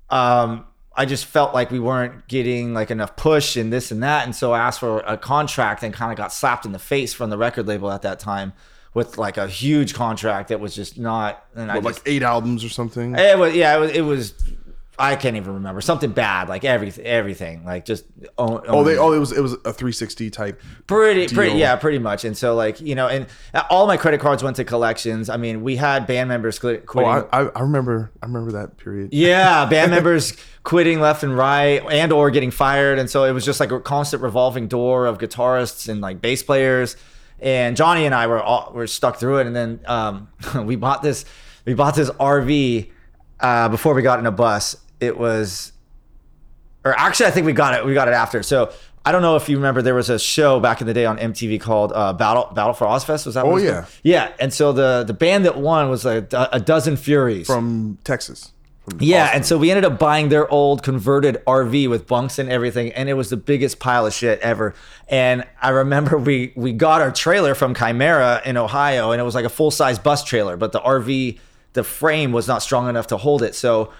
um 0.09 0.65
I 0.99 1.05
just 1.05 1.23
felt 1.23 1.53
like 1.53 1.71
we 1.71 1.79
weren't 1.79 2.27
getting 2.27 2.73
like 2.73 2.91
enough 2.91 3.15
push 3.15 3.55
and 3.55 3.71
this 3.71 3.89
and 3.89 4.03
that. 4.03 4.25
And 4.25 4.35
so 4.35 4.51
I 4.51 4.59
asked 4.59 4.81
for 4.81 4.99
a 4.99 5.15
contract 5.15 5.81
and 5.81 5.93
kind 5.93 6.11
of 6.11 6.17
got 6.17 6.33
slapped 6.33 6.65
in 6.65 6.73
the 6.73 6.79
face 6.79 7.13
from 7.13 7.29
the 7.29 7.37
record 7.37 7.67
label 7.67 7.89
at 7.89 8.01
that 8.01 8.19
time 8.19 8.51
with 8.93 9.17
like 9.17 9.37
a 9.37 9.47
huge 9.47 9.93
contract 9.93 10.49
that 10.49 10.59
was 10.59 10.75
just 10.75 10.99
not 10.99 11.45
and 11.55 11.71
I 11.71 11.75
just, 11.75 11.85
like 11.85 12.01
eight 12.05 12.21
albums 12.21 12.65
or 12.65 12.69
something 12.69 13.15
eh, 13.15 13.31
it 13.31 13.39
was 13.39 13.55
yeah, 13.55 13.77
it 13.77 13.79
was, 13.79 13.91
it 13.91 14.01
was 14.01 14.33
I 14.99 15.15
can't 15.15 15.37
even 15.37 15.53
remember. 15.53 15.79
Something 15.79 16.11
bad, 16.11 16.49
like 16.49 16.65
everything 16.65 17.05
everything. 17.05 17.63
Like 17.63 17.85
just 17.85 18.03
own, 18.37 18.61
oh 18.67 18.83
they 18.83 18.97
oh 18.97 19.13
it 19.13 19.19
was 19.19 19.31
it 19.31 19.39
was 19.39 19.53
a 19.53 19.71
360 19.71 20.29
type 20.29 20.61
pretty 20.87 21.33
pretty 21.33 21.57
yeah 21.57 21.77
pretty 21.77 21.99
much. 21.99 22.25
And 22.25 22.37
so 22.37 22.53
like 22.53 22.81
you 22.81 22.95
know 22.95 23.07
and 23.07 23.25
all 23.69 23.87
my 23.87 23.95
credit 23.95 24.19
cards 24.19 24.43
went 24.43 24.57
to 24.57 24.65
collections. 24.65 25.29
I 25.29 25.37
mean 25.37 25.63
we 25.63 25.77
had 25.77 26.05
band 26.05 26.27
members 26.27 26.59
quit, 26.59 26.83
oh 26.93 27.05
I, 27.05 27.19
I 27.31 27.45
I 27.55 27.61
remember 27.61 28.11
I 28.21 28.25
remember 28.25 28.51
that 28.51 28.77
period. 28.77 29.13
Yeah 29.13 29.65
band 29.69 29.91
members 29.91 30.35
quitting 30.63 30.99
left 30.99 31.23
and 31.23 31.35
right 31.35 31.81
and 31.89 32.11
or 32.11 32.29
getting 32.29 32.51
fired. 32.51 32.99
And 32.99 33.09
so 33.09 33.23
it 33.23 33.31
was 33.31 33.45
just 33.45 33.61
like 33.61 33.71
a 33.71 33.79
constant 33.79 34.21
revolving 34.21 34.67
door 34.67 35.05
of 35.05 35.17
guitarists 35.17 35.87
and 35.87 36.01
like 36.01 36.21
bass 36.21 36.43
players. 36.43 36.97
And 37.39 37.77
johnny 37.77 38.05
and 38.05 38.13
i 38.13 38.27
were 38.27 38.43
all 38.43 38.73
were 38.73 38.85
stuck 38.85 39.15
through 39.15 39.37
it. 39.37 39.47
And 39.47 39.55
then 39.55 39.79
um, 39.85 40.27
we 40.65 40.75
bought 40.75 41.01
this 41.01 41.23
we 41.63 41.73
bought 41.73 41.95
this 41.95 42.09
rv 42.09 42.91
uh, 43.39 43.69
before 43.69 43.93
we 43.93 44.01
got 44.01 44.19
in 44.19 44.25
a 44.25 44.31
bus 44.31 44.75
it 44.99 45.17
was 45.17 45.71
or 46.85 46.97
actually 46.97 47.27
I 47.27 47.31
think 47.31 47.45
we 47.45 47.53
got 47.53 47.73
it 47.73 47.85
we 47.85 47.93
got 47.93 48.07
it 48.07 48.13
after. 48.13 48.43
So 48.43 48.71
I 49.05 49.11
don't 49.11 49.21
know 49.21 49.35
if 49.35 49.47
you 49.49 49.57
remember 49.57 49.81
there 49.81 49.95
was 49.95 50.09
a 50.09 50.19
show 50.19 50.59
back 50.59 50.81
in 50.81 50.87
the 50.87 50.93
day 50.93 51.05
on 51.05 51.17
MTV 51.17 51.61
called 51.61 51.91
uh, 51.95 52.13
Battle 52.13 52.51
Battle 52.53 52.73
for 52.73 52.85
Ozzfest. 52.85 53.25
Was 53.25 53.35
that? 53.35 53.45
Oh, 53.45 53.57
yeah. 53.57 53.81
called? 53.81 53.85
yeah. 54.03 54.31
And 54.39 54.53
so 54.53 54.71
the 54.71 55.03
the 55.05 55.13
band 55.13 55.45
that 55.45 55.57
won 55.57 55.89
was 55.89 56.05
like 56.05 56.31
a, 56.33 56.49
a 56.53 56.59
dozen 56.59 56.97
Furies. 56.97 57.47
from 57.47 57.97
Texas 58.03 58.51
from 58.89 58.99
yeah, 59.01 59.25
Austin. 59.25 59.35
and 59.35 59.45
so 59.45 59.57
we 59.57 59.71
ended 59.71 59.85
up 59.85 59.99
buying 59.99 60.29
their 60.29 60.49
old 60.49 60.83
converted 60.83 61.43
RV 61.45 61.89
with 61.89 62.07
bunks 62.07 62.39
and 62.39 62.49
everything, 62.49 62.91
and 62.93 63.09
it 63.09 63.13
was 63.13 63.29
the 63.29 63.37
biggest 63.37 63.79
pile 63.79 64.05
of 64.05 64.13
shit 64.13 64.39
ever. 64.39 64.73
And 65.07 65.45
I 65.61 65.69
remember 65.69 66.17
we 66.17 66.53
we 66.55 66.73
got 66.73 67.01
our 67.01 67.11
trailer 67.11 67.55
from 67.55 67.75
Chimera 67.75 68.41
in 68.45 68.57
Ohio, 68.57 69.11
and 69.11 69.21
it 69.21 69.23
was 69.23 69.35
like 69.35 69.45
a 69.45 69.49
full 69.49 69.71
size 69.71 69.99
bus 69.99 70.23
trailer, 70.23 70.57
but 70.57 70.71
the 70.71 70.81
RV, 70.81 71.39
the 71.73 71.83
frame 71.83 72.31
was 72.31 72.47
not 72.47 72.61
strong 72.61 72.89
enough 72.89 73.07
to 73.07 73.17
hold 73.17 73.43
it. 73.43 73.55
So 73.55 73.91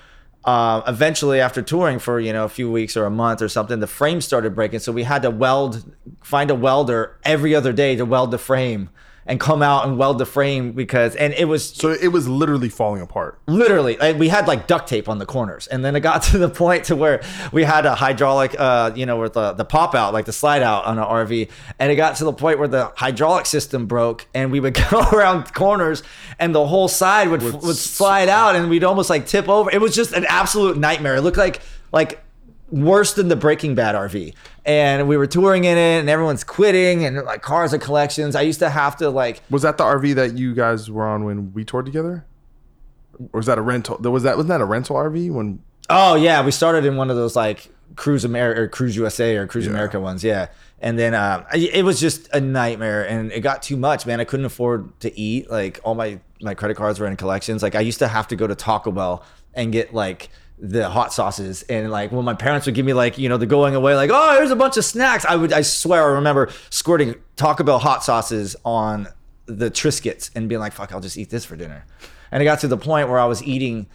uh, 0.45 0.82
eventually, 0.88 1.41
after 1.41 1.62
touring 1.62 1.99
for 1.99 2.19
you 2.19 2.32
know 2.32 2.45
a 2.45 2.49
few 2.49 2.71
weeks 2.71 2.95
or 2.95 3.06
a 3.06 3.10
month 3.10 3.41
or 3.41 3.49
something, 3.49 3.80
the 3.80 3.88
frame 3.88 4.21
started 4.21 4.56
breaking. 4.56 4.80
So 4.80 4.91
we 4.91 5.04
had 5.04 5.21
to 5.23 5.30
weld, 5.30 5.93
find 6.21 6.49
a 6.49 6.56
welder 6.56 7.17
every 7.23 7.54
other 7.54 7.73
day 7.73 7.95
to 7.95 8.06
weld 8.06 8.32
the 8.32 8.38
frame. 8.38 8.89
And 9.30 9.39
come 9.39 9.62
out 9.62 9.88
and 9.88 9.98
weld 9.98 10.18
the 10.18 10.26
frame 10.26 10.72
because 10.72 11.15
and 11.15 11.34
it 11.36 11.46
was 11.46 11.63
So 11.70 11.92
it 11.92 12.08
was 12.08 12.28
literally 12.28 12.68
falling 12.68 13.02
apart. 13.02 13.39
literally 13.46 13.96
like, 13.96 14.18
we 14.18 14.28
had 14.28 14.48
like 14.48 14.65
duct 14.65 14.89
tape 14.89 15.08
on 15.08 15.20
the 15.20 15.26
corners 15.26 15.68
and 15.68 15.86
then 15.86 15.96
it 15.96 16.00
got 16.00 16.24
to 16.32 16.39
the 16.39 16.50
point 16.50 16.86
to 16.86 16.96
where 16.96 17.22
we 17.52 17.63
had 17.63 17.86
a 17.86 17.94
hydraulic 17.94 18.56
uh 18.60 18.92
you 18.96 19.06
know 19.06 19.20
with 19.20 19.34
the, 19.34 19.54
the 19.54 19.63
pop 19.63 19.94
out 19.94 20.13
like 20.13 20.26
the 20.26 20.34
slide 20.34 20.63
out 20.63 20.84
on 20.86 20.98
an 20.98 21.06
rv 21.06 21.50
and 21.78 21.92
it 21.92 21.96
got 21.96 22.15
to 22.15 22.24
the 22.24 22.34
point 22.34 22.58
where 22.58 22.68
the 22.68 22.92
hydraulic 22.96 23.46
system 23.46 23.86
broke 23.86 24.28
and 24.34 24.52
we 24.52 24.60
would 24.60 24.74
go 24.89 25.00
around 25.13 25.54
corners 25.54 26.02
and 26.39 26.56
the 26.56 26.65
whole 26.65 26.88
side 26.88 27.30
would 27.30 27.44
would, 27.44 27.76
slide 27.76 28.30
out 28.30 28.56
and 28.56 28.68
we'd 28.68 28.84
almost 28.84 29.12
like 29.12 29.28
tip 29.28 29.48
over 29.48 29.70
it 29.70 29.80
was 29.80 29.96
just 29.96 30.12
an 30.12 30.26
absolute 30.28 30.76
nightmare 30.76 31.18
it 31.18 31.22
looked 31.22 31.38
like 31.38 31.62
like 31.92 32.24
worse 32.71 33.13
than 33.13 33.27
the 33.27 33.36
breaking 33.36 33.75
bad 33.75 33.95
rv 33.95 34.34
and 34.65 35.08
we 35.08 35.17
were 35.17 35.25
touring 35.27 35.63
in 35.63 35.77
it 35.77 35.99
and 35.99 36.10
everyone's 36.10 36.43
quitting 36.43 37.03
and 37.03 37.17
like 37.23 37.41
cars 37.41 37.73
and 37.73 37.82
collections 37.82 38.36
i 38.36 38.41
used 38.41 38.60
to 38.60 38.69
have 38.69 38.95
to 38.95 39.10
like 39.10 39.41
Was 39.49 39.63
that 39.63 39.77
the 39.77 39.84
RV 39.84 40.15
that 40.15 40.38
you 40.38 40.53
guys 40.53 40.89
were 40.89 41.08
on 41.08 41.23
when 41.23 41.51
we 41.53 41.65
toured 41.65 41.86
together? 41.86 42.25
Or 43.34 43.39
was 43.39 43.47
that 43.47 43.58
a 43.58 43.62
rental? 43.62 43.97
Was 43.97 44.23
that 44.23 44.38
wasn't 44.38 44.49
that 44.49 44.62
a 44.62 44.65
rental 44.65 44.95
RV 44.95 45.32
when 45.32 45.60
Oh 45.89 46.15
yeah, 46.15 46.43
we 46.45 46.51
started 46.51 46.86
in 46.86 46.95
one 46.95 47.10
of 47.10 47.15
those 47.15 47.36
like 47.36 47.69
Cruise 47.95 48.23
America 48.23 48.62
or 48.62 48.67
Cruise 48.67 48.95
USA 48.95 49.36
or 49.36 49.47
Cruise 49.47 49.67
America 49.67 49.99
ones, 49.99 50.23
yeah. 50.23 50.47
And 50.79 50.97
then 50.97 51.13
um, 51.13 51.45
it 51.53 51.84
was 51.84 51.99
just 51.99 52.29
a 52.34 52.39
nightmare, 52.39 53.05
and 53.05 53.32
it 53.32 53.41
got 53.41 53.62
too 53.63 53.75
much, 53.75 54.05
man. 54.05 54.21
I 54.21 54.23
couldn't 54.23 54.45
afford 54.45 54.97
to 55.01 55.19
eat. 55.19 55.49
Like 55.49 55.79
all 55.84 55.95
my 55.95 56.19
my 56.41 56.53
credit 56.53 56.77
cards 56.77 56.99
were 56.99 57.08
in 57.08 57.17
collections. 57.17 57.62
Like 57.63 57.75
I 57.75 57.82
used 57.82 57.99
to 57.99 58.08
have 58.08 58.27
to 58.29 58.36
go 58.36 58.47
to 58.47 58.55
Taco 58.55 58.91
Bell 58.91 59.23
and 59.53 59.73
get 59.73 59.93
like 59.93 60.29
the 60.62 60.89
hot 60.89 61.13
sauces, 61.13 61.63
and 61.63 61.89
like 61.89 62.12
when 62.12 62.26
my 62.26 62.34
parents 62.34 62.65
would 62.65 62.76
give 62.76 62.86
me 62.86 62.93
like 62.93 63.17
you 63.17 63.30
know 63.30 63.38
the 63.38 63.45
going 63.45 63.76
away, 63.76 63.95
like 63.95 64.12
oh 64.13 64.38
here's 64.38 64.52
a 64.52 64.56
bunch 64.56 64.78
of 64.78 64.86
snacks. 64.86 65.26
I 65.26 65.36
would 65.36 65.54
I 65.54 65.62
swear 65.62 66.04
I 66.04 66.13
remember 66.13 66.50
squirting 66.69 67.15
Taco 67.36 67.63
Bell 67.63 67.80
hot 67.80 68.04
sauces 68.04 68.56
on 68.65 69.08
the 69.45 69.72
Triscuits 69.72 70.30
and 70.36 70.48
being 70.48 70.60
like 70.60 70.74
fuck 70.74 70.91
I'll 70.91 71.02
just 71.02 71.17
eat 71.17 71.30
this 71.30 71.45
for 71.45 71.56
dinner. 71.56 71.86
And 72.32 72.41
it 72.41 72.45
got 72.45 72.60
to 72.60 72.67
the 72.67 72.78
point 72.78 73.10
where 73.10 73.19
I 73.19 73.26
was 73.26 73.41
eating 73.43 73.88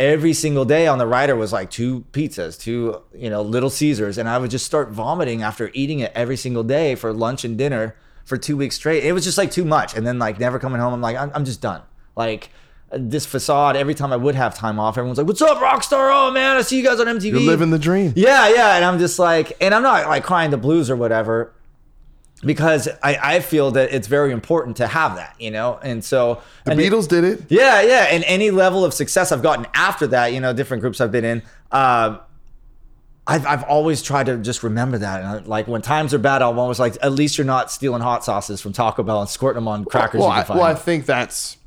every 0.00 0.32
single 0.32 0.64
day 0.64 0.86
on 0.86 0.98
the 0.98 1.06
rider 1.06 1.36
was 1.36 1.52
like 1.52 1.70
two 1.70 2.04
pizzas, 2.12 2.58
two, 2.58 3.02
you 3.14 3.28
know, 3.28 3.42
little 3.42 3.70
Caesars. 3.70 4.18
And 4.18 4.28
I 4.28 4.38
would 4.38 4.50
just 4.50 4.64
start 4.64 4.90
vomiting 4.90 5.42
after 5.42 5.70
eating 5.74 6.00
it 6.00 6.10
every 6.14 6.36
single 6.36 6.64
day 6.64 6.94
for 6.94 7.12
lunch 7.12 7.44
and 7.44 7.56
dinner 7.56 7.94
for 8.24 8.36
two 8.38 8.56
weeks 8.56 8.76
straight. 8.76 9.04
It 9.04 9.12
was 9.12 9.24
just 9.24 9.36
like 9.36 9.50
too 9.50 9.64
much. 9.64 9.94
And 9.94 10.06
then 10.06 10.18
like 10.18 10.40
never 10.40 10.58
coming 10.58 10.80
home, 10.80 10.94
I'm 10.94 11.02
like, 11.02 11.16
I'm, 11.16 11.30
I'm 11.34 11.44
just 11.44 11.60
done. 11.60 11.82
Like 12.16 12.50
this 12.92 13.24
facade, 13.26 13.76
every 13.76 13.94
time 13.94 14.12
I 14.12 14.16
would 14.16 14.34
have 14.34 14.54
time 14.54 14.78
off, 14.80 14.98
everyone's 14.98 15.18
like, 15.18 15.26
what's 15.26 15.42
up, 15.42 15.58
Rockstar? 15.58 16.10
Oh 16.12 16.30
man, 16.32 16.56
I 16.56 16.62
see 16.62 16.76
you 16.76 16.82
guys 16.84 16.98
on 17.00 17.06
MTV. 17.06 17.30
you're 17.30 17.40
living 17.40 17.70
the 17.70 17.78
dream? 17.78 18.12
Yeah, 18.16 18.48
yeah. 18.48 18.76
And 18.76 18.84
I'm 18.84 18.98
just 18.98 19.18
like, 19.18 19.56
and 19.60 19.74
I'm 19.74 19.82
not 19.82 20.06
like 20.08 20.24
crying 20.24 20.50
the 20.50 20.56
blues 20.56 20.90
or 20.90 20.96
whatever 20.96 21.52
because 22.44 22.88
I, 23.02 23.18
I 23.36 23.40
feel 23.40 23.70
that 23.72 23.92
it's 23.92 24.08
very 24.08 24.32
important 24.32 24.78
to 24.78 24.86
have 24.86 25.16
that, 25.16 25.36
you 25.38 25.50
know? 25.50 25.78
And 25.82 26.02
so 26.02 26.40
The 26.64 26.72
and 26.72 26.80
it- 26.80 26.90
Beatles 26.92 27.06
did 27.06 27.22
it. 27.22 27.42
yeah, 27.48 27.82
yeah. 27.82 28.06
And 28.10 28.24
any 28.24 28.50
level 28.50 28.84
of 28.84 28.94
success 28.94 29.30
I've 29.30 29.42
gotten 29.42 29.66
after 29.74 30.06
that, 30.08 30.32
you 30.32 30.40
know, 30.40 30.52
different 30.52 30.80
groups 30.80 31.00
I've 31.00 31.12
been 31.12 31.24
in, 31.26 31.42
uh, 31.70 32.18
I've, 33.26 33.46
I've 33.46 33.62
always 33.64 34.02
tried 34.02 34.26
to 34.26 34.38
just 34.38 34.62
remember 34.62 34.98
that. 34.98 35.20
And 35.20 35.28
I, 35.28 35.38
like 35.46 35.68
when 35.68 35.82
times 35.82 36.14
are 36.14 36.18
bad, 36.18 36.40
I'm 36.42 36.58
always 36.58 36.80
like, 36.80 36.96
at 37.02 37.12
least 37.12 37.36
you're 37.38 37.44
not 37.46 37.70
stealing 37.70 38.00
hot 38.02 38.24
sauces 38.24 38.60
from 38.60 38.72
Taco 38.72 39.02
Bell 39.02 39.20
and 39.20 39.28
squirting 39.28 39.56
them 39.56 39.68
on 39.68 39.84
crackers 39.84 40.20
well, 40.20 40.36
you 40.36 40.42
can 40.44 40.52
I, 40.56 40.58
well, 40.58 40.66
I 40.66 40.74
think 40.74 41.04
that's 41.06 41.58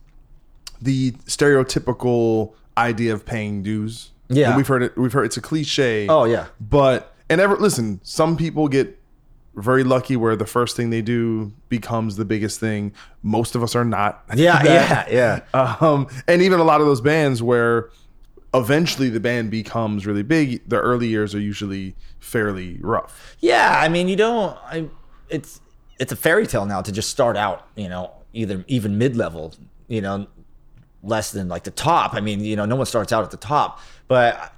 the 0.84 1.12
stereotypical 1.26 2.54
idea 2.78 3.14
of 3.14 3.26
paying 3.26 3.64
dues. 3.64 4.12
Yeah. 4.30 4.50
And 4.50 4.58
we've 4.58 4.68
heard 4.68 4.84
it. 4.84 4.98
We've 4.98 5.14
heard 5.14 5.26
it's 5.26 5.38
a 5.38 5.42
cliche. 5.42 6.08
oh, 6.08 6.26
yeah. 6.26 6.48
But 6.60 7.14
and 7.30 7.40
ever 7.40 7.56
listen, 7.58 8.00
some 8.04 8.38
people 8.38 8.68
get 8.68 9.00
very 9.56 9.84
lucky 9.84 10.16
where 10.16 10.36
the 10.36 10.48
first 10.48 10.76
thing 10.76 10.90
they 10.90 11.02
do 11.02 11.54
becomes 11.70 12.16
the 12.16 12.26
biggest 12.26 12.60
thing. 12.60 12.92
Most 13.22 13.56
of 13.56 13.64
us 13.64 13.76
are 13.76 13.86
not. 13.86 14.24
Yeah, 14.36 14.64
yeah, 14.64 15.42
yeah. 15.54 15.76
Um, 15.80 16.08
and 16.28 16.42
even 16.42 16.60
a 16.60 16.64
lot 16.64 16.82
of 16.82 16.88
those 16.88 17.02
bands 17.02 17.44
where 17.44 17.90
eventually 18.54 19.10
the 19.10 19.20
band 19.20 19.52
becomes 19.52 20.06
really 20.06 20.24
big, 20.24 20.68
the 20.68 20.80
early 20.80 21.08
years 21.08 21.36
are 21.36 21.40
usually 21.40 21.96
fairly 22.20 22.78
rough. 22.82 23.36
Yeah, 23.40 23.80
I 23.80 23.90
mean, 23.90 24.08
you 24.08 24.16
don't. 24.16 24.58
I, 24.64 24.90
it's 25.30 25.62
it's 26.00 26.12
a 26.12 26.16
fairy 26.16 26.48
tale 26.48 26.66
now 26.66 26.82
to 26.82 26.92
just 26.92 27.10
start 27.10 27.38
out. 27.38 27.68
You 27.76 27.90
know, 27.90 28.12
either 28.34 28.66
even 28.68 28.98
mid 28.98 29.16
level. 29.16 29.54
You 29.88 30.02
know, 30.02 30.28
less 31.04 31.32
than 31.32 31.48
like 31.50 31.64
the 31.64 31.72
top. 31.72 32.14
I 32.14 32.22
mean, 32.22 32.40
you 32.44 32.56
know, 32.56 32.66
no 32.66 32.76
one 32.76 32.86
starts 32.86 33.12
out 33.14 33.24
at 33.24 33.32
the 33.32 33.38
top. 33.38 33.80
But 34.08 34.54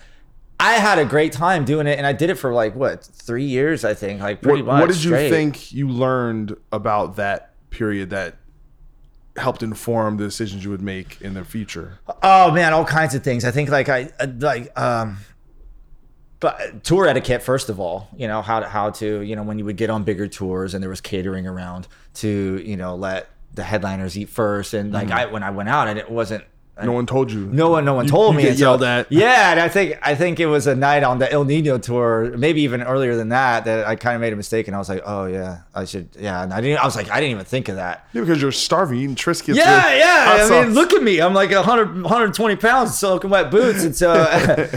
I 0.60 0.74
had 0.76 1.00
a 1.00 1.06
great 1.06 1.34
time 1.34 1.66
doing 1.66 1.88
it, 1.88 1.98
and 1.98 2.08
I 2.08 2.14
did 2.14 2.30
it 2.30 2.36
for 2.36 2.54
like 2.54 2.76
what 2.76 3.04
three 3.04 3.44
years, 3.46 3.84
I 3.84 3.94
think. 3.94 4.22
Like 4.22 4.42
pretty 4.42 4.62
What, 4.62 4.74
much. 4.74 4.82
what 4.82 4.88
did 4.88 5.04
you 5.04 5.10
straight. 5.12 5.30
think 5.30 5.72
you 5.74 5.90
learned 5.90 6.56
about 6.72 7.16
that 7.18 7.54
period 7.72 8.12
that 8.12 8.36
helped 9.38 9.62
inform 9.64 10.16
the 10.16 10.24
decisions 10.24 10.64
you 10.64 10.70
would 10.70 10.82
make 10.82 11.20
in 11.22 11.34
the 11.34 11.44
future? 11.44 12.00
Oh 12.24 12.52
man, 12.52 12.72
all 12.74 12.86
kinds 12.86 13.16
of 13.16 13.24
things. 13.24 13.44
I 13.44 13.52
think 13.52 13.70
like 13.70 13.90
I 13.90 14.10
uh, 14.20 14.28
like 14.40 14.80
um 14.80 15.18
but 16.40 16.84
tour 16.84 17.08
etiquette 17.08 17.42
first 17.42 17.70
of 17.70 17.80
all, 17.80 18.08
you 18.16 18.28
know, 18.28 18.42
how 18.42 18.60
to 18.60 18.68
how 18.68 18.92
to, 18.92 19.22
you 19.22 19.36
know, 19.36 19.44
when 19.44 19.58
you 19.58 19.66
would 19.66 19.78
get 19.78 19.90
on 19.90 20.04
bigger 20.04 20.28
tours 20.28 20.74
and 20.74 20.82
there 20.84 20.90
was 20.90 21.02
catering 21.02 21.48
around 21.48 21.88
to, 22.16 22.62
you 22.64 22.78
know, 22.78 22.96
let 22.96 23.28
the 23.56 23.64
headliners 23.64 24.18
eat 24.18 24.30
first 24.30 24.74
and 24.74 24.92
like 24.94 25.12
I 25.12 25.26
when 25.26 25.44
I 25.44 25.50
went 25.52 25.70
out 25.70 25.88
and 25.88 25.98
it 25.98 26.10
wasn't 26.10 26.44
No 26.84 26.92
one 26.92 27.06
told 27.06 27.32
you. 27.32 27.40
no 27.46 27.70
one, 27.70 27.86
no 27.86 27.94
one 27.94 28.04
You- 28.04 28.12
told 28.12 28.34
you 28.34 28.38
me. 28.38 28.44
Get 28.44 28.58
so- 28.58 28.66
yelled 28.66 28.84
at. 28.84 29.10
Yeah, 29.10 29.52
and 29.52 29.62
I 29.62 29.70
think 29.70 29.98
I 30.02 30.14
think 30.14 30.42
it 30.42 30.48
was 30.48 30.68
a 30.68 30.76
night 30.76 31.04
on 31.04 31.20
the 31.20 31.32
Ill 31.34 31.46
Niño 31.46 31.82
tour, 31.82 32.36
maybe 32.38 32.64
even 32.64 32.84
earlier 32.84 33.16
than 33.16 33.30
that, 33.30 33.64
that 33.64 33.88
I 33.88 33.96
kind 33.96 34.14
of 34.16 34.20
made 34.20 34.34
a 34.34 34.36
mistake, 34.36 34.68
and 34.68 34.76
I 34.76 34.80
was 34.80 34.90
like, 34.90 35.02
oh 35.06 35.24
yeah, 35.26 35.60
I 35.74 35.86
should, 35.86 36.10
yeah. 36.20 36.44
And 36.44 36.52
I 36.54 36.60
didn't. 36.60 36.80
I 36.80 36.86
was 36.86 36.98
like, 36.98 37.10
I 37.10 37.22
didn't 37.22 37.32
even 37.32 37.46
think 37.46 37.70
of 37.70 37.78
that. 37.78 38.06
Yeah, 38.12 38.22
because 38.22 38.42
you're 38.42 38.52
starving, 38.52 39.00
eating 39.00 39.16
Triscuits. 39.16 39.56
Yeah, 39.56 39.96
yeah. 39.96 40.48
I 40.50 40.50
mean, 40.66 40.74
look 40.74 40.92
at 40.92 41.02
me. 41.02 41.22
I'm 41.22 41.34
like 41.34 41.52
100, 41.52 42.02
120 42.02 42.56
pounds, 42.58 42.98
soaking 43.00 43.30
wet 43.30 43.50
boots, 43.52 43.86
and 43.86 43.96
so 43.96 44.12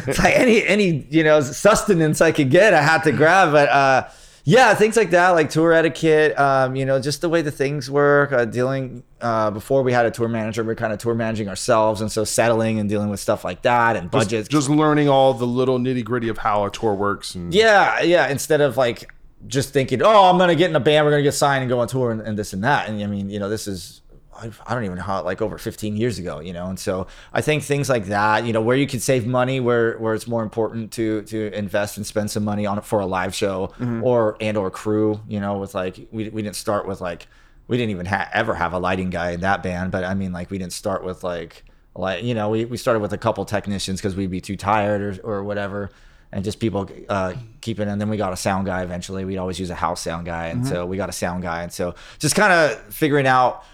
it's 0.06 0.18
like 0.24 0.36
any 0.38 0.64
any 0.64 1.04
you 1.10 1.24
know 1.24 1.40
sustenance 1.40 2.20
I 2.20 2.30
could 2.30 2.50
get, 2.50 2.74
I 2.74 2.80
had 2.82 3.02
to 3.04 3.12
grab. 3.12 3.50
But 3.50 3.68
uh, 3.70 4.04
yeah, 4.48 4.72
things 4.72 4.96
like 4.96 5.10
that, 5.10 5.30
like 5.30 5.50
tour 5.50 5.74
etiquette. 5.74 6.38
Um, 6.38 6.74
you 6.74 6.86
know, 6.86 6.98
just 6.98 7.20
the 7.20 7.28
way 7.28 7.42
the 7.42 7.50
things 7.50 7.90
work. 7.90 8.32
Uh, 8.32 8.46
dealing 8.46 9.02
uh, 9.20 9.50
before 9.50 9.82
we 9.82 9.92
had 9.92 10.06
a 10.06 10.10
tour 10.10 10.26
manager, 10.26 10.64
we 10.64 10.72
are 10.72 10.74
kind 10.74 10.90
of 10.90 10.98
tour 10.98 11.14
managing 11.14 11.50
ourselves, 11.50 12.00
and 12.00 12.10
so 12.10 12.24
settling 12.24 12.78
and 12.78 12.88
dealing 12.88 13.10
with 13.10 13.20
stuff 13.20 13.44
like 13.44 13.60
that 13.60 13.94
and 13.94 14.10
Just- 14.10 14.30
budgets. 14.30 14.48
Just, 14.48 14.70
learning 14.70 15.06
all 15.10 15.34
the 15.34 15.46
little 15.46 15.78
nitty 15.78 16.02
gritty 16.02 16.30
of 16.30 16.38
how 16.38 16.64
a 16.64 16.70
tour 16.70 16.94
works. 16.94 17.34
And 17.34 17.52
Yeah, 17.52 18.00
yeah. 18.00 18.28
Instead 18.28 18.62
of 18.62 18.78
like 18.78 19.12
just 19.46 19.74
thinking, 19.74 20.00
oh, 20.02 20.30
I'm 20.30 20.38
gonna 20.38 20.54
get 20.54 20.70
in 20.70 20.76
a 20.76 20.80
band, 20.80 21.04
we're 21.04 21.12
gonna 21.12 21.22
get 21.22 21.34
signed 21.34 21.60
and 21.62 21.68
go 21.68 21.80
on 21.80 21.88
tour 21.88 22.10
and, 22.10 22.22
and 22.22 22.38
this 22.38 22.54
and 22.54 22.64
that. 22.64 22.88
And 22.88 23.02
I 23.02 23.06
mean, 23.06 23.28
you 23.28 23.38
know, 23.38 23.50
this 23.50 23.68
is 23.68 24.00
I 24.40 24.50
I 24.66 24.74
don't 24.74 24.84
even 24.84 24.96
know 24.96 25.02
how 25.02 25.22
like 25.22 25.42
over 25.42 25.58
15 25.58 25.96
years 25.96 26.18
ago, 26.18 26.40
you 26.40 26.52
know. 26.52 26.66
And 26.66 26.78
so 26.78 27.06
I 27.32 27.40
think 27.40 27.62
things 27.62 27.88
like 27.88 28.06
that, 28.06 28.44
you 28.44 28.52
know, 28.52 28.60
where 28.60 28.76
you 28.76 28.86
could 28.86 29.02
save 29.02 29.26
money, 29.26 29.60
where 29.60 29.98
where 29.98 30.14
it's 30.14 30.26
more 30.26 30.42
important 30.42 30.92
to 30.92 31.22
to 31.22 31.52
invest 31.52 31.96
and 31.96 32.06
spend 32.06 32.30
some 32.30 32.44
money 32.44 32.66
on 32.66 32.78
it 32.78 32.84
for 32.84 33.00
a 33.00 33.06
live 33.06 33.34
show 33.34 33.72
or 34.02 34.36
and 34.40 34.56
or 34.56 34.70
crew, 34.70 35.20
you 35.28 35.40
know, 35.40 35.58
with 35.58 35.74
like 35.74 36.08
we 36.10 36.28
we 36.28 36.42
didn't 36.42 36.56
start 36.56 36.86
with 36.86 37.00
like 37.00 37.26
we 37.66 37.76
didn't 37.76 37.90
even 37.90 38.06
ha- 38.06 38.30
ever 38.32 38.54
have 38.54 38.72
a 38.72 38.78
lighting 38.78 39.10
guy 39.10 39.32
in 39.32 39.40
that 39.40 39.62
band, 39.62 39.90
but 39.92 40.02
I 40.04 40.14
mean, 40.14 40.32
like 40.32 40.50
we 40.50 40.58
didn't 40.58 40.72
start 40.72 41.04
with 41.04 41.22
like 41.24 41.64
like 41.94 42.22
you 42.22 42.34
know 42.34 42.48
we, 42.50 42.64
we 42.64 42.76
started 42.76 43.00
with 43.00 43.12
a 43.12 43.18
couple 43.18 43.44
technicians 43.44 44.00
because 44.00 44.14
we'd 44.16 44.30
be 44.30 44.40
too 44.40 44.56
tired 44.56 45.18
or, 45.24 45.38
or 45.40 45.44
whatever 45.44 45.90
and 46.30 46.44
just 46.44 46.60
people 46.60 46.88
uh, 47.08 47.32
keeping 47.62 47.88
and 47.88 47.98
then 48.00 48.08
we 48.10 48.16
got 48.16 48.32
a 48.32 48.36
sound 48.36 48.66
guy 48.66 48.82
eventually. 48.82 49.24
We'd 49.24 49.38
always 49.38 49.58
use 49.58 49.70
a 49.70 49.74
house 49.74 50.02
sound 50.02 50.26
guy 50.26 50.48
and 50.48 50.66
so 50.66 50.84
we 50.86 50.96
got 50.96 51.08
a 51.08 51.12
sound 51.12 51.42
guy 51.42 51.62
and 51.62 51.72
so 51.72 51.94
just 52.18 52.34
kind 52.34 52.52
of 52.52 52.78
figuring 52.94 53.26
out 53.26 53.64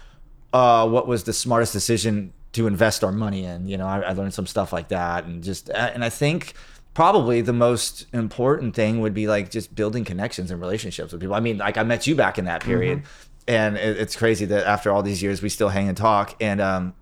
uh, 0.55 0.87
what 0.87 1.07
was 1.07 1.25
the 1.25 1.33
smartest 1.33 1.73
decision 1.73 2.31
to 2.53 2.67
invest 2.67 3.03
our 3.03 3.11
money 3.11 3.43
in? 3.43 3.67
You 3.67 3.77
know 3.77 3.87
I, 3.87 3.99
I 3.99 4.11
learned 4.13 4.33
some 4.33 4.47
stuff 4.47 4.71
like 4.71 4.87
that 4.89 5.25
and 5.25 5.43
just 5.43 5.69
and 5.69 6.03
i 6.03 6.09
think 6.09 6.53
probably 6.93 7.41
the 7.41 7.53
most 7.53 8.05
important 8.13 8.73
thing 8.73 9.01
would 9.01 9.13
be 9.13 9.27
like 9.27 9.51
just 9.51 9.75
building 9.75 10.05
connections 10.05 10.49
and 10.51 10.61
relationships 10.61 11.11
with 11.11 11.19
people. 11.19 11.35
I 11.35 11.41
mean 11.41 11.57
like 11.57 11.77
i 11.77 11.83
met 11.83 12.07
you 12.07 12.15
back 12.15 12.37
in 12.37 12.45
that 12.45 12.63
period 12.63 13.03
and 13.47 13.75
it, 13.75 13.97
it's 13.97 14.15
crazy 14.15 14.45
that 14.45 14.65
after 14.65 14.91
all 14.91 15.03
these 15.03 15.21
years 15.21 15.41
we 15.41 15.49
still 15.49 15.69
hang 15.69 15.89
and 15.89 15.97
talk 15.97 16.35
and 16.41 16.61
um 16.61 16.93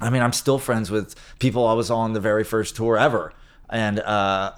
I 0.00 0.10
mean, 0.10 0.22
I'm 0.22 0.32
still 0.32 0.58
friends 0.58 0.90
with 0.90 1.14
people. 1.38 1.66
I 1.66 1.72
was 1.72 1.90
on 1.90 2.14
the 2.14 2.20
very 2.20 2.44
first 2.44 2.74
tour 2.76 2.98
ever, 2.98 3.32
and 3.70 4.00
uh, 4.00 4.52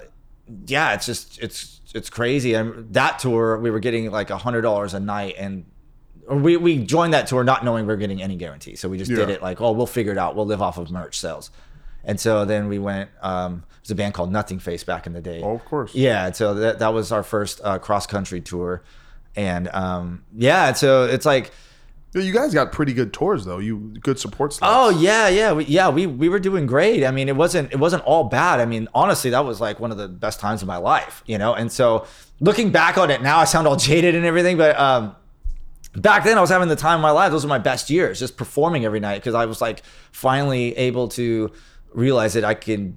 yeah, 0.66 0.94
it's 0.94 1.06
just 1.06 1.38
it's 1.42 1.80
it's 1.94 2.10
crazy. 2.10 2.54
And 2.54 2.92
that 2.94 3.18
tour, 3.18 3.58
we 3.58 3.70
were 3.70 3.80
getting 3.80 4.10
like 4.10 4.30
a 4.30 4.38
hundred 4.38 4.62
dollars 4.62 4.94
a 4.94 5.00
night, 5.00 5.34
and 5.38 5.66
we 6.28 6.56
we 6.56 6.78
joined 6.78 7.14
that 7.14 7.26
tour 7.26 7.44
not 7.44 7.64
knowing 7.64 7.86
we 7.86 7.92
are 7.92 7.96
getting 7.96 8.22
any 8.22 8.36
guarantee, 8.36 8.76
so 8.76 8.88
we 8.88 8.98
just 8.98 9.10
did 9.10 9.30
it 9.30 9.42
like, 9.42 9.60
oh, 9.60 9.72
we'll 9.72 9.86
figure 9.86 10.12
it 10.12 10.18
out. 10.18 10.34
We'll 10.34 10.46
live 10.46 10.62
off 10.62 10.78
of 10.78 10.90
merch 10.90 11.18
sales, 11.18 11.50
and 12.04 12.18
so 12.18 12.44
then 12.44 12.68
we 12.68 12.78
went. 12.78 13.10
Um, 13.22 13.64
there's 13.82 13.92
a 13.92 13.94
band 13.94 14.14
called 14.14 14.32
Nothing 14.32 14.58
Face 14.58 14.82
back 14.82 15.06
in 15.06 15.12
the 15.12 15.20
day. 15.20 15.42
Oh, 15.42 15.54
of 15.54 15.64
course. 15.64 15.94
Yeah, 15.94 16.32
so 16.32 16.54
that 16.54 16.80
that 16.80 16.92
was 16.92 17.12
our 17.12 17.22
first 17.22 17.60
uh, 17.62 17.78
cross 17.78 18.06
country 18.06 18.40
tour, 18.40 18.82
and 19.36 19.68
um, 19.68 20.24
yeah, 20.36 20.72
so 20.72 21.04
it's 21.04 21.26
like. 21.26 21.52
You 22.14 22.32
guys 22.32 22.54
got 22.54 22.72
pretty 22.72 22.94
good 22.94 23.12
tours 23.12 23.44
though. 23.44 23.58
You 23.58 23.76
good 24.00 24.18
support 24.18 24.54
slots. 24.54 24.72
Oh 24.74 24.88
yeah, 24.88 25.28
yeah, 25.28 25.52
we, 25.52 25.64
yeah. 25.66 25.90
We 25.90 26.06
we 26.06 26.30
were 26.30 26.38
doing 26.38 26.64
great. 26.64 27.04
I 27.04 27.10
mean, 27.10 27.28
it 27.28 27.36
wasn't 27.36 27.70
it 27.72 27.76
wasn't 27.76 28.04
all 28.04 28.24
bad. 28.24 28.58
I 28.58 28.64
mean, 28.64 28.88
honestly, 28.94 29.28
that 29.30 29.44
was 29.44 29.60
like 29.60 29.80
one 29.80 29.90
of 29.90 29.98
the 29.98 30.08
best 30.08 30.40
times 30.40 30.62
of 30.62 30.68
my 30.68 30.78
life, 30.78 31.22
you 31.26 31.36
know. 31.36 31.52
And 31.52 31.70
so, 31.70 32.06
looking 32.40 32.70
back 32.70 32.96
on 32.96 33.10
it 33.10 33.20
now, 33.20 33.36
I 33.36 33.44
sound 33.44 33.66
all 33.66 33.76
jaded 33.76 34.14
and 34.14 34.24
everything, 34.24 34.56
but 34.56 34.78
um, 34.80 35.14
back 35.96 36.24
then 36.24 36.38
I 36.38 36.40
was 36.40 36.50
having 36.50 36.68
the 36.68 36.76
time 36.76 36.96
of 36.96 37.02
my 37.02 37.10
life. 37.10 37.30
Those 37.30 37.44
were 37.44 37.48
my 37.48 37.58
best 37.58 37.90
years, 37.90 38.18
just 38.18 38.36
performing 38.36 38.84
every 38.84 39.00
night 39.00 39.16
because 39.16 39.34
I 39.34 39.46
was 39.46 39.60
like 39.60 39.82
finally 40.12 40.76
able 40.76 41.08
to 41.08 41.50
realize 41.92 42.34
that 42.34 42.44
I 42.44 42.54
could 42.54 42.96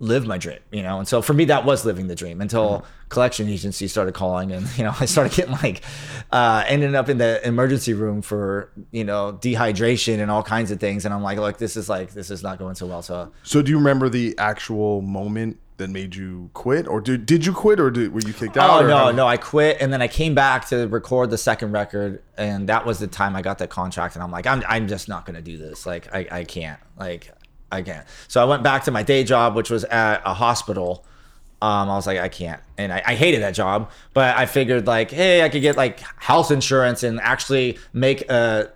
live 0.00 0.26
my 0.26 0.38
dream, 0.38 0.60
you 0.70 0.82
know. 0.82 0.98
And 0.98 1.08
so 1.08 1.20
for 1.22 1.34
me, 1.34 1.46
that 1.46 1.64
was 1.64 1.84
living 1.84 2.06
the 2.06 2.14
dream 2.14 2.40
until 2.40 2.84
collection 3.08 3.48
agencies 3.48 3.90
started 3.90 4.14
calling, 4.14 4.52
and 4.52 4.66
you 4.78 4.84
know, 4.84 4.94
I 5.00 5.06
started 5.06 5.34
getting 5.34 5.54
like, 5.54 5.82
uh, 6.30 6.64
ended 6.66 6.94
up 6.94 7.08
in 7.08 7.18
the 7.18 7.46
emergency 7.46 7.94
room 7.94 8.22
for 8.22 8.70
you 8.90 9.04
know 9.04 9.38
dehydration 9.40 10.20
and 10.20 10.30
all 10.30 10.42
kinds 10.42 10.70
of 10.70 10.80
things, 10.80 11.04
and 11.04 11.12
I'm 11.12 11.22
like, 11.22 11.38
look, 11.38 11.58
this 11.58 11.76
is 11.76 11.88
like 11.88 12.12
this 12.12 12.30
is 12.30 12.42
not 12.42 12.58
going 12.58 12.74
so 12.74 12.86
well. 12.86 13.02
So 13.02 13.32
So 13.42 13.62
do 13.62 13.70
you 13.70 13.78
remember 13.78 14.08
the 14.08 14.36
actual 14.38 15.02
moment 15.02 15.58
that 15.78 15.90
made 15.90 16.14
you 16.14 16.50
quit, 16.54 16.86
or 16.86 17.00
did 17.00 17.24
did 17.24 17.46
you 17.46 17.52
quit, 17.52 17.80
or 17.80 17.90
did, 17.90 18.12
were 18.12 18.20
you 18.20 18.34
kicked 18.34 18.56
out? 18.56 18.84
Oh 18.84 18.86
no, 18.86 19.10
no! 19.10 19.26
I 19.26 19.36
quit, 19.36 19.78
and 19.80 19.92
then 19.92 20.02
I 20.02 20.08
came 20.08 20.34
back 20.34 20.68
to 20.68 20.86
record 20.88 21.30
the 21.30 21.38
second 21.38 21.72
record, 21.72 22.22
and 22.36 22.68
that 22.68 22.84
was 22.84 22.98
the 22.98 23.06
time 23.06 23.34
I 23.34 23.42
got 23.42 23.58
that 23.58 23.70
contract. 23.70 24.14
And 24.14 24.22
I'm 24.22 24.30
like, 24.30 24.46
I'm, 24.46 24.62
I'm 24.68 24.88
just 24.88 25.08
not 25.08 25.24
gonna 25.24 25.40
do 25.40 25.56
this. 25.56 25.86
Like, 25.86 26.12
I, 26.14 26.26
I 26.30 26.44
can't. 26.44 26.80
Like, 26.98 27.32
I 27.72 27.82
can't. 27.82 28.06
So 28.26 28.42
I 28.42 28.44
went 28.44 28.62
back 28.62 28.84
to 28.84 28.90
my 28.90 29.02
day 29.02 29.24
job, 29.24 29.54
which 29.54 29.70
was 29.70 29.84
at 29.84 30.20
a 30.24 30.34
hospital. 30.34 31.04
Um, 31.62 31.90
I 31.90 31.94
was 31.94 32.06
like, 32.06 32.18
I 32.18 32.28
can't, 32.28 32.60
and 32.76 32.92
I, 32.92 33.02
I 33.06 33.14
hated 33.14 33.42
that 33.42 33.54
job. 33.54 33.90
But 34.14 34.36
I 34.36 34.46
figured, 34.46 34.86
like, 34.86 35.12
hey, 35.12 35.42
I 35.42 35.48
could 35.48 35.62
get 35.62 35.76
like 35.76 36.00
health 36.20 36.50
insurance 36.50 37.02
and 37.04 37.20
actually 37.20 37.78
make 37.92 38.28
a, 38.30 38.72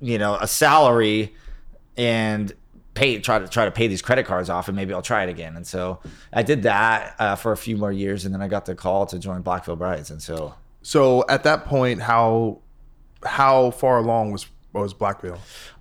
you 0.00 0.18
know, 0.18 0.36
a 0.36 0.48
salary, 0.48 1.34
and 1.96 2.52
pay 2.94 3.18
try 3.18 3.38
to 3.38 3.48
try 3.48 3.64
to 3.64 3.70
pay 3.70 3.88
these 3.88 4.02
credit 4.02 4.24
cards 4.24 4.48
off 4.48 4.68
and 4.68 4.76
maybe 4.76 4.94
I'll 4.94 5.02
try 5.02 5.24
it 5.24 5.28
again. 5.28 5.56
And 5.56 5.66
so 5.66 6.00
I 6.32 6.42
did 6.42 6.62
that 6.62 7.14
uh, 7.18 7.36
for 7.36 7.52
a 7.52 7.56
few 7.56 7.76
more 7.76 7.92
years 7.92 8.24
and 8.24 8.32
then 8.34 8.40
I 8.40 8.48
got 8.48 8.66
the 8.66 8.74
call 8.74 9.06
to 9.06 9.18
join 9.18 9.42
Black 9.42 9.64
Veil 9.64 9.76
Brides 9.76 10.10
and 10.10 10.22
so 10.22 10.54
So 10.82 11.24
at 11.28 11.42
that 11.44 11.64
point, 11.66 12.02
how 12.02 12.60
how 13.24 13.70
far 13.72 13.98
along 13.98 14.32
was 14.32 14.46
was 14.72 14.94
Black 14.94 15.20
Veil? 15.20 15.38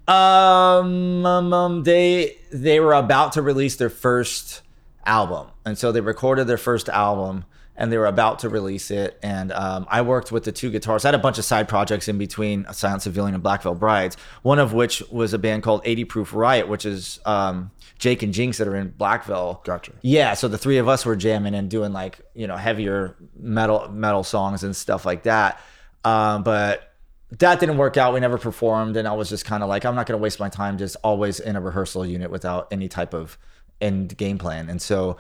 um, 0.08 1.26
um, 1.26 1.54
um 1.54 1.84
they 1.84 2.36
they 2.52 2.80
were 2.80 2.94
about 2.94 3.34
to 3.34 3.42
release 3.42 3.76
their 3.78 3.90
first 3.90 4.62
album 5.06 5.48
and 5.66 5.78
so 5.78 5.92
they 5.92 6.02
recorded 6.02 6.46
their 6.48 6.58
first 6.58 6.90
album 6.90 7.46
and 7.76 7.92
they 7.92 7.98
were 7.98 8.06
about 8.06 8.40
to 8.40 8.50
release 8.50 8.92
it. 8.92 9.18
And 9.24 9.52
um, 9.52 9.88
i 9.90 10.02
worked 10.02 10.32
with 10.32 10.44
the 10.44 10.52
two 10.52 10.72
guitarists. 10.72 11.06
I 11.06 11.10
had 11.10 11.16
a 11.16 11.20
bunch 11.20 11.38
of 11.38 11.46
side 11.46 11.68
projects 11.68 12.08
in 12.08 12.18
between 12.18 12.66
silent 12.72 13.02
civilian 13.02 13.34
and 13.34 13.44
black 13.44 13.64
veil 13.64 13.76
brides 13.76 14.16
one 14.42 14.60
of 14.60 14.74
which 14.74 15.02
was 15.12 15.34
a 15.34 15.40
band 15.40 15.64
called 15.64 15.82
80 15.84 16.06
proof 16.06 16.34
riot 16.34 16.68
which 16.68 16.86
is 16.86 17.20
um, 17.26 17.72
jake 18.00 18.24
and 18.24 18.34
jinxx 18.34 18.58
that 18.58 18.68
are 18.68 18.76
in 18.76 18.90
black 18.90 19.26
veil 19.26 19.62
Gotcha. 19.64 19.92
yeah 20.02 20.34
so 20.34 20.48
the 20.48 20.58
three 20.58 20.78
of 20.78 20.88
us 20.88 21.06
were 21.06 21.16
jamming 21.16 21.56
and 21.56 21.70
doing 21.70 21.94
like 21.94 22.20
you 22.34 22.48
know 22.48 22.58
heavier 22.58 23.16
metal 23.38 23.90
metal 23.90 24.24
songs 24.24 24.64
and 24.64 24.76
stuff 24.76 25.06
like 25.06 25.24
that. 25.24 25.60
Um, 26.04 26.44
but 26.44 26.94
that 27.40 27.60
didn't 27.60 27.78
work 27.78 27.98
out. 27.98 28.14
We 28.14 28.20
never 28.20 28.38
performed 28.38 28.98
and 28.98 29.08
i 29.08 29.14
was 29.14 29.30
just 29.30 29.46
kind 29.46 29.64
of 29.64 29.70
like 29.70 29.86
i'm 29.86 29.96
not 29.96 30.06
going 30.06 30.18
to 30.18 30.22
waste 30.22 30.40
my 30.40 30.50
time 30.50 30.78
just 30.78 30.96
always 31.04 31.40
in 31.40 31.56
a 31.56 31.62
rehearsal 31.62 32.06
unit 32.06 32.30
without 32.30 32.68
any 32.72 32.88
type 32.88 33.14
of 33.14 33.38
end 33.82 34.16
game 34.18 34.38
plan. 34.38 34.70
And 34.70 34.82
so 34.82 35.18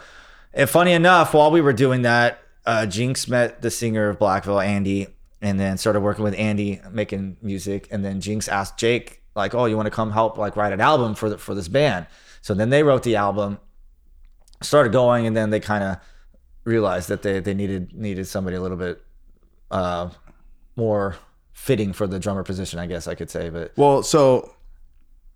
and 0.53 0.69
funny 0.69 0.93
enough 0.93 1.33
while 1.33 1.51
we 1.51 1.61
were 1.61 1.73
doing 1.73 2.03
that 2.03 2.39
uh, 2.65 2.85
jinxx 2.85 3.27
met 3.27 3.61
the 3.61 3.69
singer 3.69 4.09
of 4.09 4.19
black 4.19 4.45
veil 4.45 4.59
andy 4.59 5.07
and 5.41 5.59
then 5.59 5.77
started 5.77 5.99
working 6.01 6.23
with 6.23 6.35
andy 6.35 6.81
making 6.91 7.37
music. 7.41 7.87
And 7.91 8.03
then 8.03 8.21
jinxx 8.21 8.47
asked 8.47 8.77
jake 8.77 9.21
like 9.35 9.53
oh 9.53 9.65
you 9.65 9.75
want 9.75 9.87
to 9.87 9.91
come 9.91 10.11
help 10.11 10.37
like 10.37 10.55
write 10.55 10.73
an 10.73 10.81
album 10.81 11.15
for 11.15 11.29
the, 11.29 11.37
for 11.37 11.55
this 11.55 11.67
band? 11.67 12.07
So 12.41 12.53
then 12.53 12.69
they 12.69 12.83
wrote 12.83 13.03
the 13.03 13.15
album 13.15 13.59
started 14.61 14.91
going 14.91 15.27
and 15.27 15.35
then 15.35 15.49
they 15.49 15.59
kind 15.59 15.83
of 15.83 15.97
realized 16.63 17.09
that 17.09 17.21
they, 17.21 17.39
they 17.39 17.53
needed 17.53 17.93
needed 17.93 18.25
somebody 18.25 18.55
a 18.55 18.61
little 18.61 18.77
bit 18.77 19.01
uh, 19.71 20.09
more 20.75 21.17
fitting 21.51 21.93
for 21.93 22.07
the 22.07 22.19
drummer 22.19 22.43
position 22.43 22.79
i 22.79 22.85
guess 22.85 23.07
i 23.07 23.13
could 23.15 23.29
say 23.29 23.49
but 23.49 23.71
Well, 23.75 24.01
so 24.03 24.55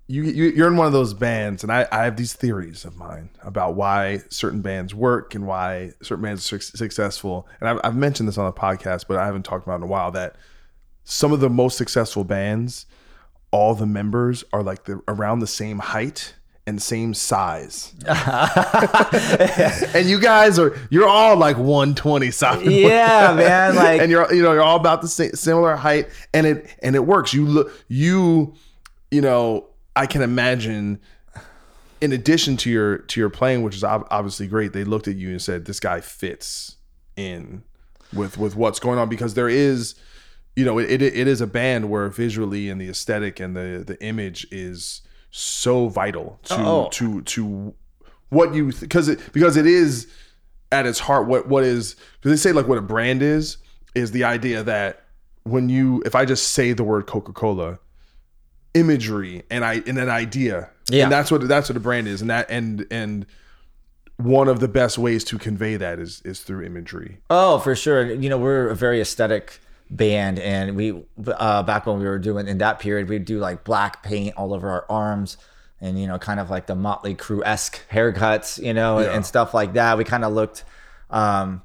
you, 0.07 0.23
you 0.23 0.45
you're 0.45 0.67
in 0.67 0.77
one 0.77 0.87
of 0.87 0.93
those 0.93 1.13
bands, 1.13 1.63
and 1.63 1.71
I, 1.71 1.85
I 1.91 2.05
have 2.05 2.15
these 2.15 2.33
theories 2.33 2.85
of 2.85 2.95
mine 2.95 3.29
about 3.43 3.75
why 3.75 4.21
certain 4.29 4.61
bands 4.61 4.95
work 4.95 5.35
and 5.35 5.45
why 5.45 5.91
certain 6.01 6.23
bands 6.23 6.45
are 6.45 6.59
suc- 6.59 6.77
successful. 6.77 7.47
And 7.59 7.67
I've, 7.69 7.79
I've 7.83 7.95
mentioned 7.95 8.29
this 8.29 8.37
on 8.37 8.45
the 8.45 8.53
podcast, 8.53 9.05
but 9.07 9.17
I 9.17 9.25
haven't 9.25 9.43
talked 9.43 9.65
about 9.65 9.73
it 9.73 9.77
in 9.77 9.83
a 9.83 9.87
while. 9.87 10.11
That 10.11 10.35
some 11.03 11.33
of 11.33 11.41
the 11.41 11.49
most 11.49 11.77
successful 11.77 12.23
bands, 12.23 12.85
all 13.51 13.75
the 13.75 13.85
members 13.85 14.45
are 14.53 14.63
like 14.63 14.85
the 14.85 15.01
around 15.09 15.39
the 15.39 15.47
same 15.47 15.79
height 15.79 16.35
and 16.65 16.81
same 16.81 17.13
size. 17.13 17.93
and 19.93 20.07
you 20.07 20.21
guys 20.21 20.57
are 20.57 20.77
you're 20.89 21.07
all 21.07 21.35
like 21.35 21.57
120 21.57 22.31
something. 22.31 22.71
yeah 22.71 23.33
man 23.35 23.75
like 23.77 24.01
and 24.01 24.09
you're 24.09 24.33
you 24.33 24.41
know 24.41 24.53
you're 24.53 24.61
all 24.61 24.77
about 24.77 25.01
the 25.01 25.07
same 25.09 25.31
similar 25.31 25.75
height 25.75 26.07
and 26.33 26.45
it 26.47 26.75
and 26.81 26.95
it 26.95 27.05
works 27.05 27.33
you 27.33 27.45
look 27.45 27.71
you 27.87 28.53
you 29.11 29.21
know 29.21 29.65
i 29.97 30.05
can 30.05 30.21
imagine 30.21 30.99
in 31.99 32.11
addition 32.13 32.55
to 32.57 32.69
your 32.69 32.99
to 32.99 33.19
your 33.19 33.29
playing 33.29 33.63
which 33.63 33.75
is 33.75 33.83
obviously 33.83 34.47
great 34.47 34.73
they 34.73 34.83
looked 34.83 35.07
at 35.07 35.15
you 35.15 35.29
and 35.29 35.41
said 35.41 35.65
this 35.65 35.79
guy 35.79 35.99
fits 35.99 36.77
in 37.15 37.63
with 38.13 38.37
with 38.37 38.55
what's 38.55 38.79
going 38.79 38.99
on 38.99 39.09
because 39.09 39.33
there 39.33 39.49
is 39.49 39.95
you 40.55 40.63
know 40.63 40.77
it, 40.77 41.01
it 41.01 41.27
is 41.27 41.41
a 41.41 41.47
band 41.47 41.89
where 41.89 42.07
visually 42.09 42.69
and 42.69 42.79
the 42.79 42.89
aesthetic 42.89 43.39
and 43.39 43.55
the 43.55 43.83
the 43.85 44.01
image 44.03 44.47
is 44.51 45.01
so 45.31 45.87
vital 45.89 46.39
to 46.43 46.55
Oh. 46.55 46.85
oh. 46.85 46.89
to 46.91 47.21
to 47.23 47.73
what 48.29 48.53
you 48.53 48.71
because 48.73 49.07
it 49.07 49.19
because 49.33 49.57
it 49.57 49.65
is 49.65 50.07
at 50.71 50.85
its 50.85 50.99
heart 50.99 51.27
what 51.27 51.47
what 51.47 51.63
is 51.63 51.95
because 52.19 52.31
they 52.31 52.49
say 52.49 52.53
like 52.53 52.67
what 52.67 52.77
a 52.77 52.81
brand 52.81 53.21
is 53.21 53.57
is 53.95 54.11
the 54.11 54.23
idea 54.23 54.63
that 54.63 55.05
when 55.43 55.69
you 55.69 56.01
if 56.05 56.13
I 56.15 56.25
just 56.25 56.49
say 56.51 56.73
the 56.73 56.83
word 56.83 57.07
Coca 57.07 57.31
Cola, 57.33 57.79
imagery 58.79 59.43
and 59.49 59.63
I 59.65 59.81
and 59.87 59.97
an 59.97 60.09
idea, 60.09 60.69
Yeah. 60.89 61.03
and 61.03 61.11
that's 61.11 61.31
what 61.31 61.47
that's 61.47 61.69
what 61.69 61.77
a 61.77 61.79
brand 61.79 62.07
is, 62.07 62.21
and 62.21 62.29
that 62.29 62.49
and 62.49 62.85
and 62.91 63.25
one 64.17 64.47
of 64.47 64.59
the 64.59 64.67
best 64.67 64.97
ways 64.97 65.23
to 65.25 65.37
convey 65.37 65.75
that 65.77 65.99
is 65.99 66.21
is 66.25 66.41
through 66.41 66.65
imagery. 66.65 67.17
Oh, 67.29 67.59
for 67.59 67.75
sure. 67.75 68.11
You 68.11 68.29
know, 68.29 68.37
we're 68.37 68.69
a 68.69 68.75
very 68.75 68.99
aesthetic 69.01 69.59
band, 69.89 70.39
and 70.39 70.75
we 70.75 71.03
uh, 71.27 71.63
back 71.63 71.85
when 71.85 71.99
we 71.99 72.05
were 72.05 72.19
doing 72.19 72.47
in 72.47 72.57
that 72.59 72.79
period, 72.79 73.09
we'd 73.09 73.25
do 73.25 73.39
like 73.39 73.63
black 73.63 74.03
paint 74.03 74.35
all 74.35 74.53
over 74.53 74.69
our 74.69 74.85
arms, 74.89 75.37
and 75.79 75.99
you 75.99 76.07
know, 76.07 76.17
kind 76.17 76.39
of 76.39 76.49
like 76.49 76.65
the 76.67 76.75
Motley 76.75 77.15
Crue 77.15 77.41
esque 77.45 77.79
haircuts, 77.91 78.61
you 78.63 78.73
know, 78.73 78.99
and 78.99 79.25
stuff 79.25 79.53
like 79.53 79.73
that. 79.73 79.97
We 79.97 80.03
kind 80.03 80.23
of 80.25 80.33
looked. 80.33 80.63
Um, 81.09 81.61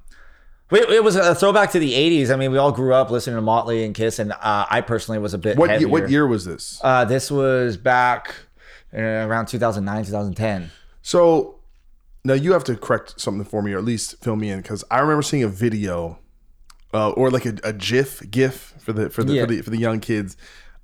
it 0.72 1.04
was 1.04 1.16
a 1.16 1.34
throwback 1.34 1.70
to 1.72 1.78
the 1.78 1.92
'80s. 1.92 2.30
I 2.32 2.36
mean, 2.36 2.50
we 2.50 2.58
all 2.58 2.72
grew 2.72 2.94
up 2.94 3.10
listening 3.10 3.36
to 3.36 3.42
Motley 3.42 3.84
and 3.84 3.94
Kiss, 3.94 4.18
and 4.18 4.32
uh, 4.32 4.66
I 4.70 4.80
personally 4.80 5.18
was 5.18 5.34
a 5.34 5.38
bit. 5.38 5.56
What 5.56 5.70
heavier. 5.70 5.88
what 5.88 6.10
year 6.10 6.26
was 6.26 6.44
this? 6.44 6.80
Uh, 6.82 7.04
this 7.04 7.30
was 7.30 7.76
back 7.76 8.34
uh, 8.94 8.98
around 9.00 9.46
2009, 9.46 10.04
2010. 10.04 10.70
So 11.02 11.56
now 12.24 12.34
you 12.34 12.52
have 12.52 12.64
to 12.64 12.76
correct 12.76 13.20
something 13.20 13.44
for 13.44 13.62
me, 13.62 13.72
or 13.72 13.78
at 13.78 13.84
least 13.84 14.22
fill 14.22 14.36
me 14.36 14.50
in, 14.50 14.60
because 14.60 14.84
I 14.90 15.00
remember 15.00 15.22
seeing 15.22 15.42
a 15.42 15.48
video, 15.48 16.18
uh, 16.94 17.10
or 17.10 17.30
like 17.30 17.44
a, 17.46 17.56
a 17.64 17.72
GIF, 17.72 18.30
GIF 18.30 18.74
for 18.78 18.92
the 18.92 19.10
for 19.10 19.24
the, 19.24 19.34
Yeah. 19.34 19.42
for 19.42 19.46
the 19.48 19.62
for 19.62 19.70
the 19.70 19.78
young 19.78 20.00
kids, 20.00 20.36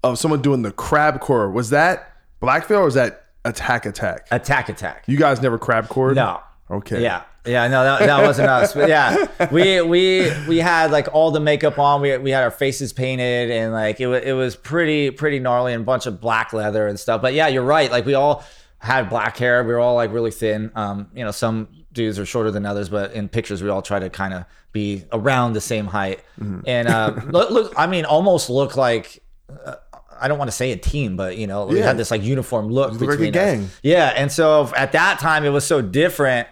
of 0.02 0.18
someone 0.18 0.42
doing 0.42 0.62
the 0.62 0.72
crab 0.72 1.20
core. 1.20 1.50
Was 1.50 1.70
that 1.70 2.12
Black 2.40 2.66
Veil 2.66 2.80
or 2.80 2.84
was 2.84 2.94
that 2.94 3.26
Attack 3.44 3.86
Attack? 3.86 4.26
Attack, 4.30 4.68
attack. 4.68 5.04
You 5.06 5.16
guys 5.16 5.40
never 5.40 5.58
crab 5.58 5.88
core? 5.88 6.12
No. 6.12 6.40
Okay. 6.70 7.02
Yeah. 7.02 7.22
Yeah, 7.48 7.66
no, 7.68 7.84
that, 7.84 8.00
that 8.00 8.22
wasn't 8.22 8.48
us. 8.48 8.74
But 8.74 8.88
yeah, 8.88 9.48
we 9.50 9.80
we 9.80 10.30
we 10.46 10.58
had 10.58 10.90
like 10.90 11.08
all 11.12 11.30
the 11.30 11.40
makeup 11.40 11.78
on. 11.78 12.00
We 12.00 12.16
we 12.18 12.30
had 12.30 12.42
our 12.42 12.50
faces 12.50 12.92
painted, 12.92 13.50
and 13.50 13.72
like 13.72 14.00
it 14.00 14.06
was 14.06 14.22
it 14.22 14.32
was 14.32 14.56
pretty 14.56 15.10
pretty 15.10 15.38
gnarly 15.38 15.72
and 15.72 15.82
a 15.82 15.84
bunch 15.84 16.06
of 16.06 16.20
black 16.20 16.52
leather 16.52 16.86
and 16.86 16.98
stuff. 16.98 17.22
But 17.22 17.34
yeah, 17.34 17.48
you're 17.48 17.62
right. 17.62 17.90
Like 17.90 18.06
we 18.06 18.14
all 18.14 18.44
had 18.78 19.08
black 19.08 19.36
hair. 19.36 19.64
We 19.64 19.72
were 19.72 19.80
all 19.80 19.94
like 19.94 20.12
really 20.12 20.30
thin. 20.30 20.70
Um, 20.74 21.08
you 21.14 21.24
know, 21.24 21.30
some 21.30 21.68
dudes 21.92 22.18
are 22.18 22.26
shorter 22.26 22.50
than 22.50 22.64
others, 22.64 22.88
but 22.88 23.12
in 23.12 23.28
pictures 23.28 23.62
we 23.62 23.68
all 23.68 23.82
try 23.82 23.98
to 23.98 24.10
kind 24.10 24.34
of 24.34 24.44
be 24.72 25.04
around 25.12 25.54
the 25.54 25.60
same 25.60 25.86
height. 25.86 26.20
And 26.66 26.88
uh, 26.88 27.20
look, 27.26 27.50
look, 27.50 27.74
I 27.76 27.86
mean, 27.86 28.04
almost 28.04 28.50
look 28.50 28.76
like. 28.76 29.22
Uh, 29.64 29.76
I 30.20 30.26
don't 30.26 30.38
want 30.38 30.50
to 30.50 30.56
say 30.56 30.72
a 30.72 30.76
team, 30.76 31.16
but 31.16 31.36
you 31.36 31.46
know, 31.46 31.66
we 31.66 31.78
had 31.78 31.96
this 31.96 32.10
like 32.10 32.22
uniform 32.22 32.68
look 32.68 32.90
like 32.90 33.00
between 33.00 33.32
gang. 33.32 33.64
us. 33.64 33.80
Yeah, 33.84 34.12
and 34.16 34.32
so 34.32 34.68
at 34.76 34.92
that 34.92 35.20
time 35.20 35.44
it 35.44 35.50
was 35.50 35.64
so 35.64 35.80
different. 35.80 36.48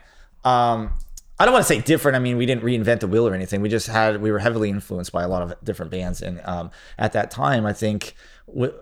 Um, 0.46 0.92
I 1.38 1.44
don't 1.44 1.52
want 1.52 1.66
to 1.66 1.68
say 1.74 1.80
different. 1.80 2.16
I 2.16 2.18
mean, 2.18 2.36
we 2.38 2.46
didn't 2.46 2.62
reinvent 2.64 3.00
the 3.00 3.08
wheel 3.08 3.26
or 3.28 3.34
anything. 3.34 3.60
We 3.60 3.68
just 3.68 3.88
had 3.88 4.22
we 4.22 4.30
were 4.32 4.38
heavily 4.38 4.70
influenced 4.70 5.12
by 5.12 5.22
a 5.22 5.28
lot 5.28 5.42
of 5.42 5.54
different 5.62 5.90
bands, 5.90 6.22
and 6.22 6.40
um, 6.44 6.70
at 6.98 7.12
that 7.12 7.30
time, 7.30 7.66
I 7.66 7.72
think 7.74 8.14
w- 8.46 8.72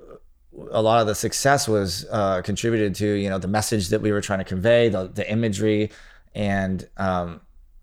a 0.70 0.80
lot 0.80 1.00
of 1.00 1.06
the 1.08 1.14
success 1.16 1.66
was 1.66 2.06
uh, 2.12 2.42
contributed 2.42 2.94
to 2.96 3.06
you 3.14 3.28
know 3.28 3.38
the 3.38 3.48
message 3.48 3.88
that 3.88 4.02
we 4.02 4.12
were 4.12 4.20
trying 4.20 4.38
to 4.38 4.44
convey, 4.44 4.88
the 4.88 5.08
the 5.08 5.28
imagery, 5.28 5.90
and 6.34 6.88
um, 6.96 7.40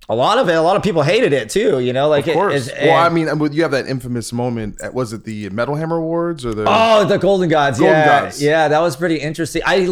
a 0.08 0.16
lot 0.16 0.38
of 0.38 0.48
it. 0.48 0.54
A 0.56 0.62
lot 0.62 0.78
of 0.78 0.84
people 0.84 1.02
hated 1.04 1.34
it 1.34 1.50
too. 1.50 1.80
You 1.82 1.92
know, 1.92 2.08
like 2.08 2.28
Of 2.28 2.34
course. 2.34 2.68
It, 2.68 2.72
it's- 2.74 2.88
well, 2.88 2.98
I 3.04 3.10
mean, 3.10 3.28
you 3.54 3.64
have 3.64 3.72
that 3.72 3.88
infamous 3.88 4.32
moment. 4.32 4.82
At, 4.82 4.94
was 4.94 5.12
it 5.12 5.26
the 5.26 5.50
Metal 5.50 5.76
Hammer 5.76 5.98
Awards 5.98 6.46
or 6.46 6.54
the? 6.54 6.64
Oh, 6.66 7.04
the 7.04 7.18
Golden 7.18 7.50
Gods. 7.50 7.78
Golden 7.78 7.98
yeah. 7.98 8.22
Gods. 8.22 8.42
Yeah, 8.42 8.68
that 8.70 8.80
was 8.80 8.96
pretty 8.96 9.18
interesting. 9.18 9.64
I 9.66 9.90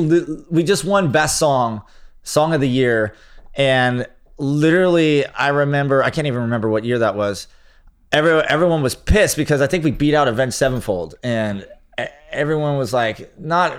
we 0.49 0.63
just 0.63 0.85
won 0.85 1.11
best 1.11 1.37
song, 1.37 1.81
song 2.23 2.53
of 2.53 2.61
the 2.61 2.69
year, 2.69 3.13
and 3.56 4.08
literally 4.38 5.26
I 5.26 5.50
remember 5.50 6.04
I 6.04 6.10
can't 6.10 6.28
even 6.28 6.41
remember 6.41 6.70
what 6.70 6.84
year 6.86 7.00
that 7.00 7.16
was. 7.16 7.47
everyone 8.12 8.45
everyone 8.50 8.82
was 8.82 8.95
pissed 8.95 9.36
because 9.38 9.62
I 9.62 9.68
think 9.68 9.84
we 9.84 9.91
beat 9.91 10.14
out 10.14 10.28
Avenged 10.28 10.56
Sevenfold, 10.56 11.16
and 11.24 11.68
everyone 12.32 12.78
was 12.78 12.93
like 12.93 13.38
not. 13.39 13.78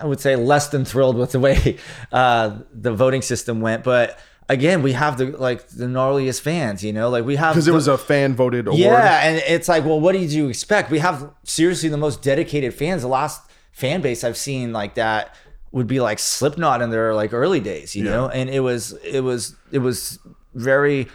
I 0.00 0.06
would 0.06 0.20
say 0.20 0.36
less 0.36 0.68
than 0.68 0.84
thrilled 0.84 1.16
with 1.16 1.32
the 1.32 1.40
way 1.40 1.76
uh, 2.12 2.58
the 2.72 2.92
voting 2.92 3.20
system 3.20 3.60
went, 3.60 3.82
but 3.82 4.16
again, 4.48 4.80
we 4.82 4.92
have 4.92 5.18
the 5.18 5.26
like 5.26 5.66
the 5.68 5.86
gnarliest 5.86 6.40
fans. 6.40 6.84
You 6.84 6.92
know, 6.92 7.08
like 7.10 7.24
we 7.24 7.34
have 7.36 7.54
Because 7.54 7.66
it 7.66 7.74
was 7.74 7.88
a 7.88 7.98
fan 7.98 8.34
voted 8.36 8.68
award. 8.68 8.78
yeah, 8.80 9.22
and 9.26 9.42
it's 9.46 9.68
like, 9.68 9.84
well, 9.84 9.98
what 9.98 10.12
did 10.12 10.30
you 10.32 10.48
expect? 10.48 10.90
We 10.92 11.00
have 11.00 11.32
seriously 11.44 11.88
the 11.88 11.96
most 11.96 12.22
dedicated 12.22 12.74
fans. 12.74 13.02
The 13.02 13.08
last 13.08 13.42
fan 13.72 14.02
base 14.02 14.22
I've 14.22 14.36
seen 14.36 14.72
like 14.72 14.94
that 14.94 15.34
would 15.72 15.86
be 15.86 16.00
like 16.00 16.18
Slipknot 16.18 16.82
in 16.82 16.90
their 16.90 17.14
like 17.14 17.32
early 17.32 17.60
days, 17.60 17.96
you 17.96 18.04
know. 18.04 18.28
And 18.28 18.48
it 18.50 18.60
was 18.60 18.92
it 19.04 19.20
was 19.20 19.56
it 19.70 19.78
was 19.78 20.18
very 20.54 21.08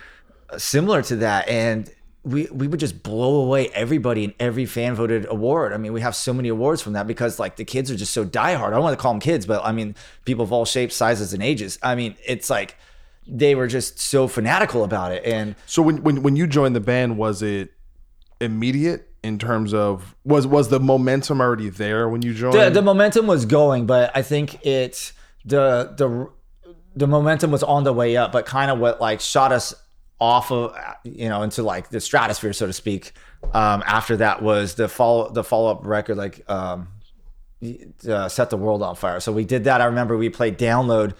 uh, 0.49 0.57
similar 0.57 1.01
to 1.03 1.17
that, 1.17 1.47
and 1.47 1.89
we 2.23 2.47
we 2.51 2.67
would 2.67 2.79
just 2.79 3.03
blow 3.03 3.35
away 3.41 3.69
everybody 3.69 4.23
in 4.23 4.33
every 4.39 4.65
fan 4.65 4.95
voted 4.95 5.27
award. 5.29 5.73
I 5.73 5.77
mean, 5.77 5.93
we 5.93 6.01
have 6.01 6.15
so 6.15 6.33
many 6.33 6.49
awards 6.49 6.81
from 6.81 6.93
that 6.93 7.07
because 7.07 7.39
like 7.39 7.55
the 7.55 7.65
kids 7.65 7.89
are 7.91 7.95
just 7.95 8.13
so 8.13 8.25
diehard. 8.25 8.67
I 8.67 8.71
don't 8.71 8.83
want 8.83 8.97
to 8.97 9.01
call 9.01 9.13
them 9.13 9.21
kids, 9.21 9.45
but 9.45 9.63
I 9.63 9.71
mean 9.71 9.95
people 10.25 10.43
of 10.43 10.51
all 10.51 10.65
shapes, 10.65 10.95
sizes, 10.95 11.33
and 11.33 11.43
ages. 11.43 11.77
I 11.83 11.95
mean, 11.95 12.15
it's 12.25 12.49
like 12.49 12.77
they 13.27 13.55
were 13.55 13.67
just 13.67 13.99
so 13.99 14.27
fanatical 14.27 14.83
about 14.83 15.11
it, 15.11 15.23
and 15.23 15.55
So 15.67 15.81
when, 15.81 16.03
when 16.03 16.23
when 16.23 16.35
you 16.35 16.47
joined 16.47 16.75
the 16.75 16.81
band, 16.81 17.17
was 17.17 17.41
it 17.41 17.71
immediate 18.41 19.06
in 19.27 19.37
terms 19.37 19.73
of 19.73 20.15
was 20.23 20.47
was 20.47 20.69
the 20.69 20.79
momentum 20.79 21.41
already 21.41 21.69
there 21.69 22.09
when 22.09 22.21
you 22.21 22.33
joined? 22.33 22.53
the, 22.55 22.69
the 22.69 22.81
momentum 22.81 23.27
was 23.27 23.45
going, 23.45 23.85
but 23.85 24.11
I 24.15 24.21
think 24.21 24.65
it 24.65 25.11
the 25.45 25.93
the 25.95 26.29
the 26.95 27.07
momentum 27.07 27.51
was 27.51 27.63
on 27.63 27.83
the 27.83 27.93
way 27.93 28.17
up, 28.17 28.31
but 28.31 28.45
kind 28.45 28.71
of 28.71 28.79
what 28.79 28.99
like 28.99 29.21
shot 29.21 29.51
us 29.51 29.73
off 30.19 30.51
of 30.51 30.75
you 31.03 31.29
know 31.29 31.43
into 31.43 31.61
like 31.63 31.89
the 31.89 31.99
stratosphere, 31.99 32.53
so 32.53 32.67
to 32.67 32.73
speak. 32.73 33.13
Um, 33.53 33.83
after 33.85 34.17
that 34.17 34.41
was 34.41 34.75
the 34.75 34.87
follow 34.87 35.29
the 35.31 35.43
follow 35.43 35.71
up 35.71 35.85
record, 35.85 36.17
like 36.17 36.49
um, 36.49 36.87
uh, 38.09 38.27
set 38.29 38.49
the 38.49 38.57
world 38.57 38.81
on 38.81 38.95
fire. 38.95 39.19
So 39.19 39.31
we 39.31 39.45
did 39.45 39.65
that. 39.65 39.81
I 39.81 39.85
remember 39.85 40.17
we 40.17 40.29
played 40.29 40.57
download. 40.57 41.13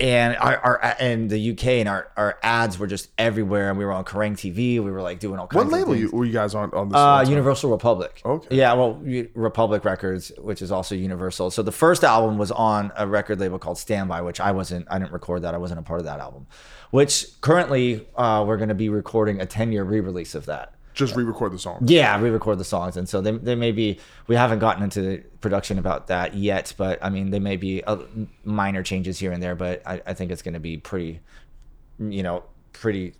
And 0.00 0.36
our, 0.38 0.56
our 0.58 0.96
in 1.00 1.28
the 1.28 1.50
UK 1.52 1.66
and 1.66 1.88
our, 1.88 2.10
our 2.16 2.38
ads 2.42 2.78
were 2.78 2.86
just 2.86 3.10
everywhere, 3.18 3.68
and 3.68 3.78
we 3.78 3.84
were 3.84 3.92
on 3.92 4.04
Kerrang 4.04 4.32
TV. 4.32 4.54
We 4.54 4.80
were 4.80 5.02
like 5.02 5.20
doing 5.20 5.38
all 5.38 5.46
kinds 5.46 5.66
what 5.70 5.80
of 5.80 5.88
label 5.88 5.94
you, 5.94 6.10
were 6.10 6.24
you 6.24 6.32
guys 6.32 6.54
on 6.54 6.72
on 6.72 6.88
this? 6.88 6.96
Uh. 6.96 7.24
Universal 7.28 7.70
Republic. 7.70 8.22
Okay. 8.24 8.56
Yeah, 8.56 8.72
well, 8.72 9.00
Republic 9.34 9.84
Records, 9.84 10.32
which 10.38 10.62
is 10.62 10.72
also 10.72 10.94
Universal. 10.94 11.50
So 11.50 11.62
the 11.62 11.72
first 11.72 12.04
album 12.04 12.38
was 12.38 12.50
on 12.50 12.90
a 12.96 13.06
record 13.06 13.38
label 13.38 13.58
called 13.58 13.76
Standby, 13.78 14.22
which 14.22 14.40
I 14.40 14.52
wasn't. 14.52 14.86
I 14.90 14.98
didn't 14.98 15.12
record 15.12 15.42
that. 15.42 15.54
I 15.54 15.58
wasn't 15.58 15.80
a 15.80 15.82
part 15.82 16.00
of 16.00 16.06
that 16.06 16.20
album. 16.20 16.46
Which 16.90 17.26
currently 17.40 18.06
uh, 18.16 18.44
we're 18.46 18.56
going 18.58 18.70
to 18.70 18.74
be 18.74 18.88
recording 18.88 19.40
a 19.40 19.46
10 19.46 19.72
year 19.72 19.84
re 19.84 20.00
release 20.00 20.34
of 20.34 20.46
that. 20.46 20.74
Just 20.94 21.16
re-record 21.16 21.52
the 21.52 21.58
song. 21.58 21.82
Yeah, 21.86 22.20
re-record 22.20 22.58
the 22.58 22.64
songs, 22.64 22.96
and 22.96 23.08
so 23.08 23.20
they, 23.20 23.30
they 23.32 23.54
may 23.54 23.72
be. 23.72 23.98
We 24.26 24.36
haven't 24.36 24.58
gotten 24.58 24.82
into 24.82 25.22
production 25.40 25.78
about 25.78 26.08
that 26.08 26.34
yet, 26.34 26.74
but 26.76 26.98
I 27.02 27.08
mean, 27.08 27.30
they 27.30 27.38
may 27.40 27.56
be 27.56 27.82
uh, 27.84 27.98
minor 28.44 28.82
changes 28.82 29.18
here 29.18 29.32
and 29.32 29.42
there, 29.42 29.54
but 29.54 29.82
I, 29.86 30.02
I 30.06 30.14
think 30.14 30.30
it's 30.30 30.42
going 30.42 30.54
to 30.54 30.60
be 30.60 30.76
pretty, 30.76 31.20
you 31.98 32.22
know, 32.22 32.44
pretty 32.72 33.14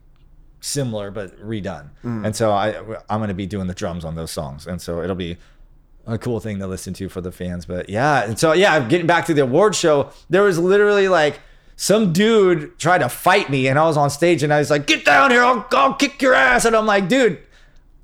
similar 0.60 1.10
but 1.10 1.36
redone. 1.40 1.90
And 2.24 2.36
so 2.36 2.52
I 2.52 2.76
I'm 3.10 3.18
going 3.18 3.28
to 3.28 3.34
be 3.34 3.46
doing 3.46 3.66
the 3.66 3.74
drums 3.74 4.04
on 4.04 4.14
those 4.14 4.30
songs, 4.30 4.66
and 4.66 4.80
so 4.80 5.02
it'll 5.02 5.16
be 5.16 5.36
a 6.06 6.18
cool 6.18 6.40
thing 6.40 6.58
to 6.58 6.66
listen 6.66 6.92
to 6.94 7.08
for 7.08 7.20
the 7.20 7.32
fans. 7.32 7.64
But 7.64 7.88
yeah, 7.88 8.24
and 8.24 8.38
so 8.38 8.52
yeah, 8.52 8.86
getting 8.86 9.06
back 9.06 9.26
to 9.26 9.34
the 9.34 9.42
award 9.42 9.74
show, 9.74 10.10
there 10.28 10.42
was 10.42 10.58
literally 10.58 11.08
like 11.08 11.40
some 11.76 12.12
dude 12.12 12.78
tried 12.78 12.98
to 12.98 13.08
fight 13.08 13.50
me, 13.50 13.66
and 13.66 13.78
I 13.78 13.84
was 13.86 13.96
on 13.96 14.10
stage, 14.10 14.42
and 14.42 14.52
I 14.52 14.58
was 14.58 14.70
like, 14.70 14.86
"Get 14.86 15.04
down 15.04 15.30
here! 15.30 15.42
I'll, 15.42 15.66
I'll 15.72 15.94
kick 15.94 16.20
your 16.20 16.34
ass!" 16.34 16.64
And 16.66 16.76
I'm 16.76 16.86
like, 16.86 17.08
"Dude." 17.08 17.38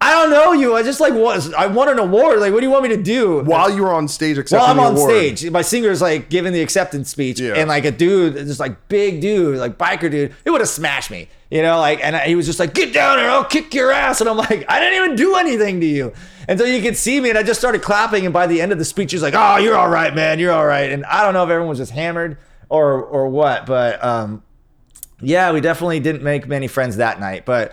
I 0.00 0.12
don't 0.12 0.30
know 0.30 0.52
you. 0.52 0.76
I 0.76 0.84
just 0.84 1.00
like 1.00 1.12
was 1.12 1.52
I 1.54 1.66
won 1.66 1.88
an 1.88 1.98
award. 1.98 2.38
Like, 2.38 2.52
what 2.52 2.60
do 2.60 2.66
you 2.66 2.70
want 2.70 2.84
me 2.84 2.90
to 2.90 3.02
do? 3.02 3.40
While 3.42 3.68
you 3.74 3.82
were 3.82 3.92
on 3.92 4.06
stage 4.06 4.38
accepting 4.38 4.62
Well, 4.62 4.70
I'm 4.70 4.78
on 4.78 4.96
award. 4.96 5.10
stage. 5.38 5.50
My 5.50 5.62
singer's 5.62 6.00
like 6.00 6.28
giving 6.30 6.52
the 6.52 6.60
acceptance 6.62 7.10
speech, 7.10 7.40
Yeah. 7.40 7.54
and 7.54 7.68
like 7.68 7.84
a 7.84 7.90
dude, 7.90 8.34
just 8.36 8.60
like 8.60 8.86
big 8.88 9.20
dude, 9.20 9.58
like 9.58 9.76
biker 9.76 10.08
dude, 10.08 10.34
he 10.44 10.50
would 10.50 10.60
have 10.60 10.68
smashed 10.70 11.10
me, 11.10 11.28
you 11.50 11.62
know, 11.62 11.80
like, 11.80 11.98
and 12.04 12.14
he 12.16 12.36
was 12.36 12.46
just 12.46 12.60
like, 12.60 12.74
"Get 12.74 12.92
down 12.94 13.18
here, 13.18 13.28
I'll 13.28 13.42
kick 13.44 13.74
your 13.74 13.90
ass," 13.90 14.20
and 14.20 14.30
I'm 14.30 14.36
like, 14.36 14.64
I 14.68 14.78
didn't 14.78 15.04
even 15.04 15.16
do 15.16 15.34
anything 15.34 15.80
to 15.80 15.86
you, 15.86 16.12
and 16.46 16.60
so 16.60 16.64
you 16.64 16.80
could 16.80 16.96
see 16.96 17.20
me, 17.20 17.30
and 17.30 17.36
I 17.38 17.42
just 17.42 17.58
started 17.58 17.82
clapping, 17.82 18.24
and 18.24 18.32
by 18.32 18.46
the 18.46 18.60
end 18.62 18.70
of 18.70 18.78
the 18.78 18.84
speech, 18.84 19.10
he's 19.10 19.22
like, 19.22 19.34
"Oh, 19.36 19.56
you're 19.56 19.76
all 19.76 19.88
right, 19.90 20.14
man, 20.14 20.38
you're 20.38 20.52
all 20.52 20.66
right," 20.66 20.92
and 20.92 21.04
I 21.06 21.24
don't 21.24 21.34
know 21.34 21.42
if 21.42 21.50
everyone 21.50 21.70
was 21.70 21.78
just 21.78 21.90
hammered 21.92 22.38
or 22.68 23.02
or 23.02 23.26
what, 23.26 23.66
but 23.66 24.02
um, 24.04 24.44
yeah, 25.20 25.50
we 25.50 25.60
definitely 25.60 25.98
didn't 25.98 26.22
make 26.22 26.46
many 26.46 26.68
friends 26.68 26.98
that 26.98 27.18
night, 27.18 27.44
but 27.44 27.72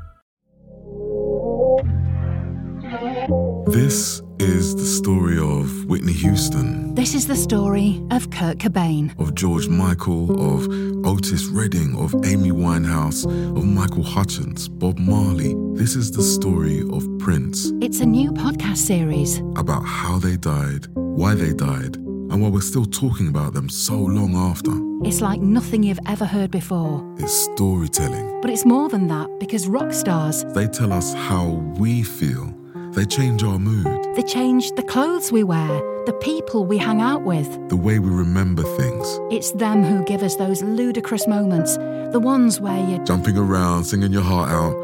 This 3.67 4.21
is 4.39 4.75
the 4.75 4.85
story 4.85 5.37
of 5.37 5.85
Whitney 5.85 6.13
Houston, 6.13 6.93
This 6.95 7.13
is 7.15 7.25
the 7.27 7.35
story 7.35 8.01
of 8.11 8.29
Kurt 8.31 8.57
Cobain. 8.57 9.17
of 9.19 9.33
George 9.35 9.67
Michael, 9.69 10.31
of 10.55 10.67
Otis 11.05 11.45
Redding, 11.47 11.95
of 11.95 12.13
Amy 12.25 12.51
Winehouse, 12.51 13.25
of 13.25 13.63
Michael 13.65 14.03
Hutchins, 14.03 14.67
Bob 14.67 14.97
Marley. 14.99 15.55
This 15.75 15.95
is 15.95 16.11
the 16.11 16.21
story 16.23 16.81
of 16.91 17.07
Prince, 17.19 17.71
It's 17.81 18.01
a 18.01 18.05
new 18.05 18.31
podcast 18.31 18.77
series. 18.77 19.39
about 19.55 19.83
how 19.85 20.19
they 20.19 20.35
died, 20.35 20.87
why 20.95 21.33
they 21.35 21.53
died, 21.53 21.97
and 22.31 22.41
why 22.41 22.49
we're 22.49 22.61
still 22.61 22.85
talking 22.85 23.27
about 23.27 23.53
them 23.53 23.69
so 23.69 23.97
long 23.99 24.35
after. 24.35 24.71
It's 25.07 25.21
like 25.21 25.41
nothing 25.41 25.83
you've 25.83 25.99
ever 26.07 26.25
heard 26.25 26.49
before. 26.51 27.03
It's 27.19 27.33
storytelling. 27.33 28.41
But 28.41 28.49
it's 28.51 28.65
more 28.65 28.87
than 28.89 29.07
that 29.07 29.29
because 29.39 29.67
rock 29.67 29.91
stars, 29.93 30.43
They 30.53 30.67
tell 30.67 30.93
us 30.93 31.13
how 31.13 31.45
we 31.77 32.03
feel. 32.03 32.53
They 32.93 33.05
change 33.05 33.41
our 33.43 33.57
mood, 33.57 33.85
they 34.15 34.23
change 34.23 34.71
the 34.71 34.83
clothes 34.83 35.31
we 35.31 35.43
wear, 35.43 35.67
the 36.05 36.13
people 36.21 36.65
we 36.65 36.77
hang 36.77 36.99
out 36.99 37.23
with. 37.23 37.47
the 37.69 37.77
way 37.77 37.99
we 37.99 38.09
remember 38.09 38.63
things. 38.63 39.19
It's 39.31 39.51
them 39.51 39.83
who 39.83 40.03
give 40.03 40.23
us 40.23 40.35
those 40.35 40.61
ludicrous 40.61 41.25
moments, 41.25 41.77
the 41.77 42.19
ones 42.19 42.59
where 42.59 42.85
you're 42.89 43.03
Jumping 43.05 43.37
around, 43.37 43.85
singing 43.85 44.11
your 44.11 44.23
heart 44.23 44.49
out, 44.51 44.75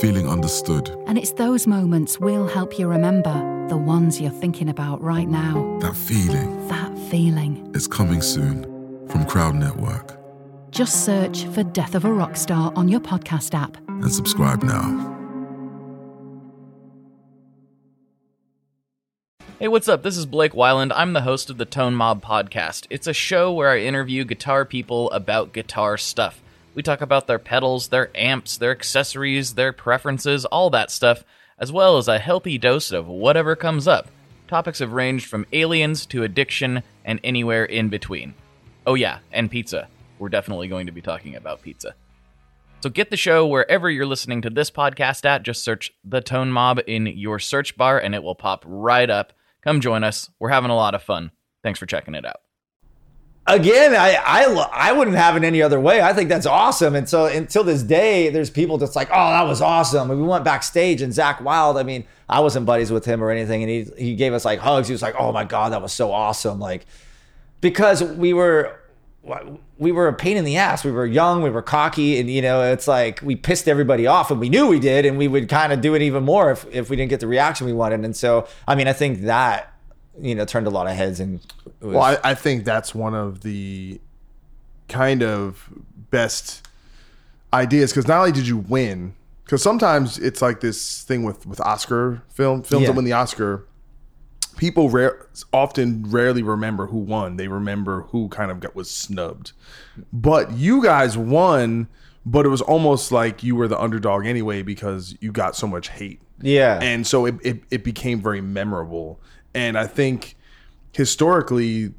feeling 0.00 0.28
understood. 0.28 0.96
And 1.06 1.18
it's 1.18 1.32
those 1.32 1.66
moments 1.66 2.20
we'll 2.20 2.46
help 2.46 2.78
you 2.78 2.86
remember, 2.86 3.34
the 3.68 3.76
ones 3.76 4.20
you're 4.20 4.30
thinking 4.30 4.68
about 4.68 5.02
right 5.02 5.28
now. 5.28 5.78
That 5.80 5.96
feeling 5.96 6.55
feeling. 7.16 7.70
is 7.74 7.88
coming 7.88 8.20
soon 8.20 8.62
from 9.08 9.24
Crowd 9.24 9.54
Network. 9.54 10.18
Just 10.70 11.06
search 11.06 11.46
for 11.46 11.62
Death 11.62 11.94
of 11.94 12.04
a 12.04 12.12
Rock 12.12 12.36
Star 12.36 12.74
on 12.76 12.88
your 12.88 13.00
podcast 13.00 13.54
app. 13.54 13.78
and 13.88 14.12
subscribe 14.12 14.62
now. 14.62 15.14
Hey, 19.58 19.68
what's 19.68 19.88
up? 19.88 20.02
This 20.02 20.18
is 20.18 20.26
Blake 20.26 20.54
Wylie. 20.54 20.92
I'm 20.92 21.14
the 21.14 21.22
host 21.22 21.48
of 21.48 21.56
the 21.56 21.64
Tone 21.64 21.94
Mob 21.94 22.22
podcast. 22.22 22.86
It's 22.90 23.06
a 23.06 23.14
show 23.14 23.50
where 23.50 23.70
I 23.70 23.78
interview 23.78 24.24
guitar 24.24 24.66
people 24.66 25.10
about 25.12 25.54
guitar 25.54 25.96
stuff. 25.96 26.42
We 26.74 26.82
talk 26.82 27.00
about 27.00 27.26
their 27.26 27.38
pedals, 27.38 27.88
their 27.88 28.10
amps, 28.14 28.58
their 28.58 28.72
accessories, 28.72 29.54
their 29.54 29.72
preferences, 29.72 30.44
all 30.44 30.68
that 30.68 30.90
stuff, 30.90 31.24
as 31.58 31.72
well 31.72 31.96
as 31.96 32.08
a 32.08 32.18
healthy 32.18 32.58
dose 32.58 32.92
of 32.92 33.06
whatever 33.06 33.56
comes 33.56 33.88
up. 33.88 34.10
Topics 34.48 34.78
have 34.78 34.92
ranged 34.92 35.26
from 35.26 35.46
aliens 35.52 36.06
to 36.06 36.22
addiction 36.22 36.82
and 37.04 37.18
anywhere 37.24 37.64
in 37.64 37.88
between. 37.88 38.34
Oh, 38.86 38.94
yeah, 38.94 39.18
and 39.32 39.50
pizza. 39.50 39.88
We're 40.18 40.28
definitely 40.28 40.68
going 40.68 40.86
to 40.86 40.92
be 40.92 41.02
talking 41.02 41.34
about 41.34 41.62
pizza. 41.62 41.94
So 42.80 42.90
get 42.90 43.10
the 43.10 43.16
show 43.16 43.46
wherever 43.46 43.90
you're 43.90 44.06
listening 44.06 44.42
to 44.42 44.50
this 44.50 44.70
podcast 44.70 45.24
at. 45.24 45.42
Just 45.42 45.64
search 45.64 45.92
The 46.04 46.20
Tone 46.20 46.52
Mob 46.52 46.80
in 46.86 47.06
your 47.06 47.40
search 47.40 47.76
bar 47.76 47.98
and 47.98 48.14
it 48.14 48.22
will 48.22 48.36
pop 48.36 48.62
right 48.66 49.10
up. 49.10 49.32
Come 49.62 49.80
join 49.80 50.04
us. 50.04 50.30
We're 50.38 50.50
having 50.50 50.70
a 50.70 50.76
lot 50.76 50.94
of 50.94 51.02
fun. 51.02 51.32
Thanks 51.64 51.80
for 51.80 51.86
checking 51.86 52.14
it 52.14 52.24
out. 52.24 52.40
Again, 53.48 53.94
I, 53.94 54.16
I 54.16 54.44
I 54.72 54.92
wouldn't 54.92 55.16
have 55.16 55.36
it 55.36 55.44
any 55.44 55.62
other 55.62 55.78
way. 55.78 56.02
I 56.02 56.12
think 56.12 56.28
that's 56.28 56.46
awesome. 56.46 56.96
And 56.96 57.08
so 57.08 57.26
until 57.26 57.62
this 57.62 57.84
day, 57.84 58.28
there's 58.28 58.50
people 58.50 58.76
that's 58.76 58.96
like, 58.96 59.08
oh, 59.10 59.30
that 59.30 59.42
was 59.42 59.62
awesome. 59.62 60.10
And 60.10 60.20
we 60.20 60.26
went 60.26 60.44
backstage 60.44 61.00
and 61.00 61.12
Zakk 61.12 61.40
Wylde, 61.40 61.76
I 61.76 61.84
mean, 61.84 62.04
I 62.28 62.40
wasn't 62.40 62.66
buddies 62.66 62.90
with 62.90 63.04
him 63.04 63.22
or 63.22 63.30
anything. 63.30 63.62
And 63.62 63.70
he, 63.70 63.82
he 63.96 64.14
gave 64.16 64.32
us 64.32 64.44
like 64.44 64.58
hugs. 64.58 64.88
He 64.88 64.92
was 64.92 65.02
like, 65.02 65.14
oh 65.16 65.30
my 65.30 65.44
God, 65.44 65.72
that 65.72 65.80
was 65.80 65.92
so 65.92 66.12
awesome. 66.12 66.58
Like, 66.58 66.86
because 67.60 68.02
we 68.02 68.32
were, 68.32 68.80
we 69.78 69.92
were 69.92 70.08
a 70.08 70.12
pain 70.12 70.36
in 70.36 70.44
the 70.44 70.56
ass. 70.56 70.84
We 70.84 70.90
were 70.90 71.06
young, 71.06 71.42
we 71.42 71.50
were 71.50 71.62
cocky, 71.62 72.18
and 72.18 72.30
you 72.30 72.42
know, 72.42 72.62
it's 72.62 72.86
like 72.86 73.20
we 73.22 73.34
pissed 73.34 73.68
everybody 73.68 74.06
off, 74.06 74.30
and 74.30 74.38
we 74.38 74.48
knew 74.48 74.68
we 74.68 74.78
did, 74.78 75.04
and 75.04 75.18
we 75.18 75.26
would 75.26 75.48
kind 75.48 75.72
of 75.72 75.80
do 75.80 75.94
it 75.94 76.02
even 76.02 76.22
more 76.22 76.52
if 76.52 76.64
if 76.72 76.90
we 76.90 76.96
didn't 76.96 77.10
get 77.10 77.20
the 77.20 77.26
reaction 77.26 77.66
we 77.66 77.72
wanted. 77.72 78.04
And 78.04 78.16
so, 78.16 78.46
I 78.68 78.74
mean, 78.74 78.86
I 78.86 78.92
think 78.92 79.22
that 79.22 79.72
you 80.20 80.34
know 80.34 80.44
turned 80.44 80.66
a 80.66 80.70
lot 80.70 80.86
of 80.86 80.94
heads, 80.96 81.20
and 81.20 81.40
was, 81.80 81.94
Well, 81.94 82.02
I, 82.02 82.18
I 82.24 82.34
think 82.34 82.64
that's 82.64 82.94
one 82.94 83.14
of 83.14 83.42
the 83.42 84.00
kind 84.88 85.22
of 85.22 85.68
best 86.10 86.66
ideas 87.52 87.92
because 87.92 88.06
not 88.08 88.18
only 88.20 88.32
did 88.32 88.46
you 88.46 88.58
win, 88.58 89.14
because 89.44 89.62
sometimes 89.62 90.18
it's 90.18 90.42
like 90.42 90.60
this 90.60 91.02
thing 91.02 91.22
with 91.24 91.46
with 91.46 91.60
Oscar 91.60 92.22
film 92.28 92.62
films 92.62 92.82
Yeah. 92.82 92.88
that 92.90 92.96
win 92.96 93.04
the 93.04 93.12
Oscar. 93.12 93.66
People 94.56 94.88
rare, 94.88 95.26
often 95.52 96.04
rarely 96.08 96.42
remember 96.42 96.86
who 96.86 96.96
won. 96.96 97.36
They 97.36 97.46
remember 97.46 98.02
who 98.04 98.28
kind 98.30 98.50
of 98.50 98.58
got 98.60 98.74
was 98.74 98.90
snubbed. 98.90 99.52
But 100.14 100.52
you 100.52 100.82
guys 100.82 101.18
won, 101.18 101.88
but 102.24 102.46
it 102.46 102.48
was 102.48 102.62
almost 102.62 103.12
like 103.12 103.42
you 103.42 103.54
were 103.54 103.68
the 103.68 103.78
underdog 103.78 104.24
anyway 104.24 104.62
because 104.62 105.14
you 105.20 105.30
got 105.30 105.56
so 105.56 105.66
much 105.66 105.90
hate. 105.90 106.22
yeah, 106.40 106.78
And 106.82 107.06
so 107.06 107.26
it, 107.26 107.34
it, 107.42 107.62
it 107.70 107.84
became 107.84 108.22
very 108.22 108.40
memorable. 108.40 109.20
And 109.56 109.78
I 109.78 109.86
think 109.86 110.36
historically, 110.92 111.92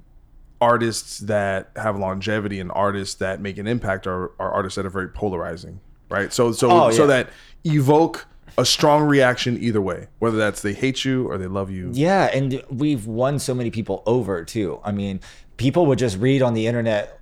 artists 0.59 1.19
that 1.19 1.69
have 1.75 1.97
longevity 1.97 2.59
and 2.59 2.71
artists 2.71 3.15
that 3.15 3.39
make 3.39 3.57
an 3.57 3.67
impact 3.67 4.07
are, 4.07 4.31
are 4.39 4.51
artists 4.51 4.75
that 4.75 4.85
are 4.85 4.89
very 4.89 5.09
polarizing, 5.09 5.79
right? 6.09 6.33
So 6.33 6.51
so 6.51 6.69
Oh, 6.71 6.91
so 6.91 7.07
that 7.07 7.29
evoke 7.63 8.25
a 8.57 8.65
strong 8.65 9.03
reaction 9.03 9.61
either 9.61 9.81
way, 9.81 10.07
whether 10.19 10.37
that's 10.37 10.61
they 10.61 10.73
hate 10.73 11.05
you 11.05 11.27
or 11.27 11.37
they 11.37 11.47
love 11.47 11.69
you. 11.69 11.91
Yeah, 11.93 12.25
and 12.33 12.63
we've 12.69 13.05
won 13.05 13.39
so 13.39 13.53
many 13.53 13.69
people 13.69 14.01
over 14.05 14.43
too. 14.43 14.79
I 14.83 14.91
mean, 14.91 15.19
people 15.57 15.85
would 15.87 15.99
just 15.99 16.17
read 16.17 16.41
on 16.41 16.53
the 16.53 16.65
internet, 16.65 17.19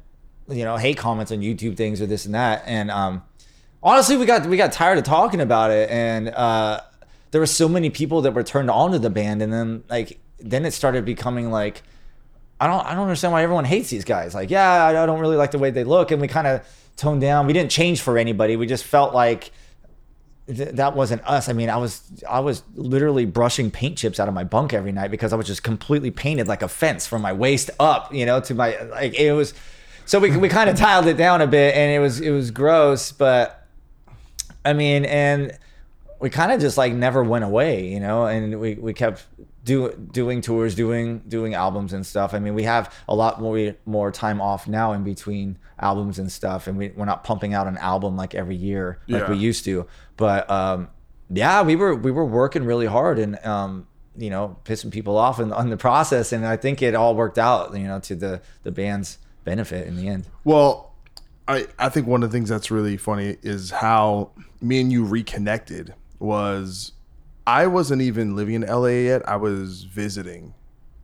you 0.48 0.64
know, 0.64 0.78
hate 0.78 0.98
comments 0.98 1.32
on 1.32 1.40
YouTube 1.40 1.76
things 1.76 2.02
or 2.02 2.06
this 2.06 2.26
and 2.26 2.36
that, 2.36 2.64
and 2.66 2.90
um, 2.90 3.24
honestly, 3.84 4.16
we 4.16 4.26
got 4.26 4.46
we 4.46 4.56
got 4.58 4.72
tired 4.72 4.98
of 4.98 5.04
talking 5.04 5.42
about 5.42 5.72
it, 5.72 5.90
and 5.90 6.30
uh, 6.30 6.80
there 7.32 7.42
were 7.42 7.48
so 7.48 7.68
many 7.68 7.90
people 7.90 8.22
that 8.22 8.34
were 8.34 8.44
turned 8.44 8.72
on 8.72 8.92
to 8.92 9.00
the 9.00 9.10
band, 9.10 9.42
and 9.42 9.52
then 9.52 9.84
like 9.90 10.20
then 10.40 10.66
it 10.66 10.72
started 10.72 11.06
becoming 11.06 11.52
like. 11.52 11.84
I 12.58 12.68
don't 12.68 12.86
I 12.86 12.94
don't 12.94 13.04
understand 13.04 13.34
why 13.34 13.44
everyone 13.44 13.66
hates 13.66 13.90
these 13.90 14.06
guys. 14.06 14.34
Like, 14.34 14.50
yeah, 14.50 14.86
I 14.86 15.06
don't 15.06 15.20
really 15.20 15.36
like 15.36 15.52
the 15.52 15.60
way 15.60 15.72
they 15.72 15.84
look, 15.84 16.12
and 16.12 16.22
we 16.22 16.30
kind 16.30 16.48
of 16.48 16.66
toned 16.96 17.20
down. 17.20 17.48
We 17.48 17.54
didn't 17.54 17.72
change 17.72 18.00
for 18.00 18.18
anybody. 18.18 18.56
We 18.56 18.66
just 18.66 18.86
felt 18.86 19.14
like 19.14 19.52
th- 20.48 20.76
that 20.76 20.96
wasn't 20.96 21.22
us. 21.28 21.50
I 21.50 21.54
mean, 21.54 21.70
I 21.70 21.78
was 21.78 22.02
I 22.28 22.40
was 22.40 22.64
literally 22.76 23.26
brushing 23.26 23.72
paint 23.72 23.98
chips 23.98 24.20
out 24.20 24.28
of 24.28 24.34
my 24.34 24.44
bunk 24.44 24.74
every 24.74 24.92
night 24.92 25.12
because 25.12 25.34
I 25.34 25.36
was 25.36 25.48
just 25.48 25.64
completely 25.64 26.12
painted 26.12 26.48
like 26.48 26.62
a 26.62 26.68
fence 26.68 27.06
from 27.08 27.22
my 27.22 27.34
waist 27.34 27.70
up, 27.80 28.14
you 28.14 28.26
know, 28.26 28.40
to 28.42 28.54
my 28.54 28.82
like 28.84 29.16
it 29.16 29.34
was. 29.34 29.54
So 30.06 30.20
we 30.20 30.36
we 30.38 30.50
kind 30.50 30.70
of 30.70 30.78
tiled 30.78 31.08
it 31.08 31.18
down 31.18 31.42
a 31.42 31.48
bit, 31.48 31.76
and 31.76 31.92
it 31.92 32.00
was 32.00 32.22
it 32.22 32.32
was 32.32 32.52
gross, 32.52 33.12
but 33.12 33.68
I 34.64 34.74
mean, 34.74 35.06
and 35.06 35.58
we 36.20 36.30
kind 36.30 36.52
of 36.52 36.62
just 36.62 36.78
like 36.78 36.94
never 36.94 37.24
went 37.24 37.44
away, 37.44 37.88
you 37.88 38.00
know, 38.00 38.26
and 38.26 38.60
we, 38.60 38.76
we 38.76 38.94
kept 38.94 39.26
do, 39.66 39.92
doing 40.12 40.40
tours, 40.42 40.76
doing 40.76 41.20
doing 41.28 41.54
albums 41.56 41.92
and 41.92 42.06
stuff. 42.06 42.34
I 42.34 42.40
mean, 42.40 42.54
we 42.54 42.64
have 42.64 42.94
a 43.10 43.16
lot 43.16 43.42
more 43.42 43.76
more 43.86 44.12
time 44.12 44.40
off 44.40 44.68
now 44.68 44.94
in 44.94 45.04
between 45.04 45.58
albums 45.80 46.20
and 46.20 46.32
stuff, 46.32 46.68
and 46.68 46.78
we, 46.78 46.90
we're 46.96 47.04
not 47.06 47.24
pumping 47.26 47.54
out 47.54 47.68
an 47.68 47.78
album 47.80 48.16
like 48.16 48.34
every 48.34 48.56
year 48.56 49.00
like 49.10 49.24
Yeah. 49.24 49.30
we 49.30 49.36
used 49.38 49.66
to. 49.66 49.86
But 50.16 50.50
um, 50.50 50.88
yeah, 51.30 51.64
we 51.64 51.76
were 51.76 51.94
we 51.96 52.12
were 52.12 52.26
working 52.26 52.64
really 52.64 52.86
hard 52.86 53.20
and 53.20 53.44
um, 53.46 53.88
you 54.16 54.30
know 54.30 54.56
pissing 54.64 54.92
people 54.92 55.18
off 55.18 55.40
in, 55.40 55.52
on 55.52 55.70
the 55.70 55.78
process, 55.78 56.32
and 56.32 56.46
I 56.46 56.56
think 56.56 56.82
it 56.82 56.96
all 56.96 57.16
worked 57.16 57.38
out, 57.40 57.76
you 57.76 57.84
know, 57.88 58.00
to 58.02 58.16
the 58.16 58.42
the 58.64 58.72
band's 58.72 59.18
benefit 59.44 59.88
in 59.88 59.98
the 59.98 60.08
end. 60.08 60.28
Well, 60.44 60.94
I 61.48 61.68
I 61.80 61.90
think 61.90 62.06
one 62.08 62.24
of 62.24 62.30
the 62.32 62.38
things 62.38 62.50
that's 62.50 62.70
really 62.70 62.98
funny 62.98 63.38
is 63.42 63.72
how 63.72 64.30
me 64.62 64.80
and 64.80 64.92
you 64.92 65.04
reconnected 65.04 65.94
was 66.20 66.92
I 67.48 67.68
wasn't 67.68 68.02
even 68.02 68.36
living 68.36 68.56
in 68.56 68.62
LA 68.64 68.88
yet. 68.88 69.28
I 69.28 69.36
was 69.38 69.84
visiting. 69.84 70.54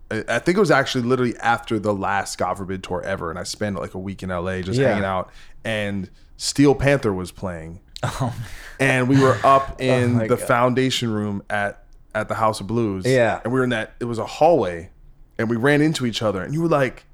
I 0.10 0.24
I 0.28 0.40
think 0.40 0.58
it 0.58 0.60
was 0.62 0.72
actually 0.72 1.04
literally 1.04 1.38
after 1.38 1.80
the 1.80 1.94
last 1.94 2.38
God 2.38 2.58
forbid 2.58 2.84
tour 2.84 3.02
ever, 3.04 3.30
and 3.30 3.38
I 3.40 3.44
spent 3.44 3.76
like 3.78 3.94
a 3.94 4.00
week 4.00 4.24
in 4.24 4.30
LA 4.30 4.62
just 4.62 4.80
Yeah. 4.80 4.90
hanging 4.90 5.06
out. 5.06 5.30
And 5.64 6.10
Steel 6.38 6.74
Panther 6.76 7.14
was 7.14 7.32
playing, 7.32 7.80
and 8.80 9.08
we 9.08 9.22
were 9.22 9.38
up 9.44 9.80
in 9.82 10.04
Oh 10.16 10.20
my 10.20 10.28
the 10.28 10.38
God. 10.38 10.48
foundation 10.48 11.12
room 11.12 11.44
at 11.50 11.84
at 12.16 12.28
the 12.28 12.36
House 12.36 12.60
of 12.60 12.68
Blues. 12.68 13.06
Yeah. 13.06 13.40
and 13.44 13.54
we 13.54 13.60
were 13.60 13.64
in 13.64 13.70
that. 13.70 13.94
It 14.00 14.06
was 14.06 14.18
a 14.20 14.26
hallway, 14.26 14.90
and 15.38 15.50
we 15.50 15.56
ran 15.56 15.82
into 15.82 16.06
each 16.06 16.22
other, 16.22 16.42
and 16.42 16.54
you 16.54 16.62
were 16.62 16.68
like, 16.68 17.06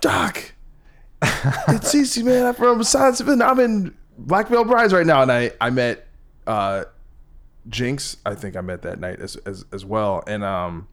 "Doc, 0.00 0.52
it's 1.22 1.92
CC, 1.92 2.22
man. 2.24 2.46
I'm 2.46 2.54
from 2.54 2.82
Science 2.84 3.20
I'm 3.20 3.58
in 3.60 3.94
Black 4.16 4.48
Veil 4.48 4.64
Brides 4.64 4.92
right 4.92 5.06
now, 5.06 5.22
and 5.22 5.30
I 5.32 5.50
I 5.60 5.70
met 5.70 6.06
uh, 6.46 6.84
Jinxx. 7.68 8.16
I 8.26 8.34
think 8.34 8.56
I 8.56 8.60
met 8.60 8.82
that 8.82 8.98
night 9.00 9.20
as 9.20 9.36
as 9.36 9.64
as 9.72 9.84
well, 9.84 10.22
and 10.26 10.42
um, 10.44 10.88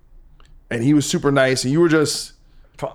and 0.69 0.83
he 0.83 0.93
was 0.93 1.05
super 1.09 1.31
nice, 1.31 1.63
and 1.63 1.73
you 1.73 1.79
were 1.79 1.89
just 1.89 2.33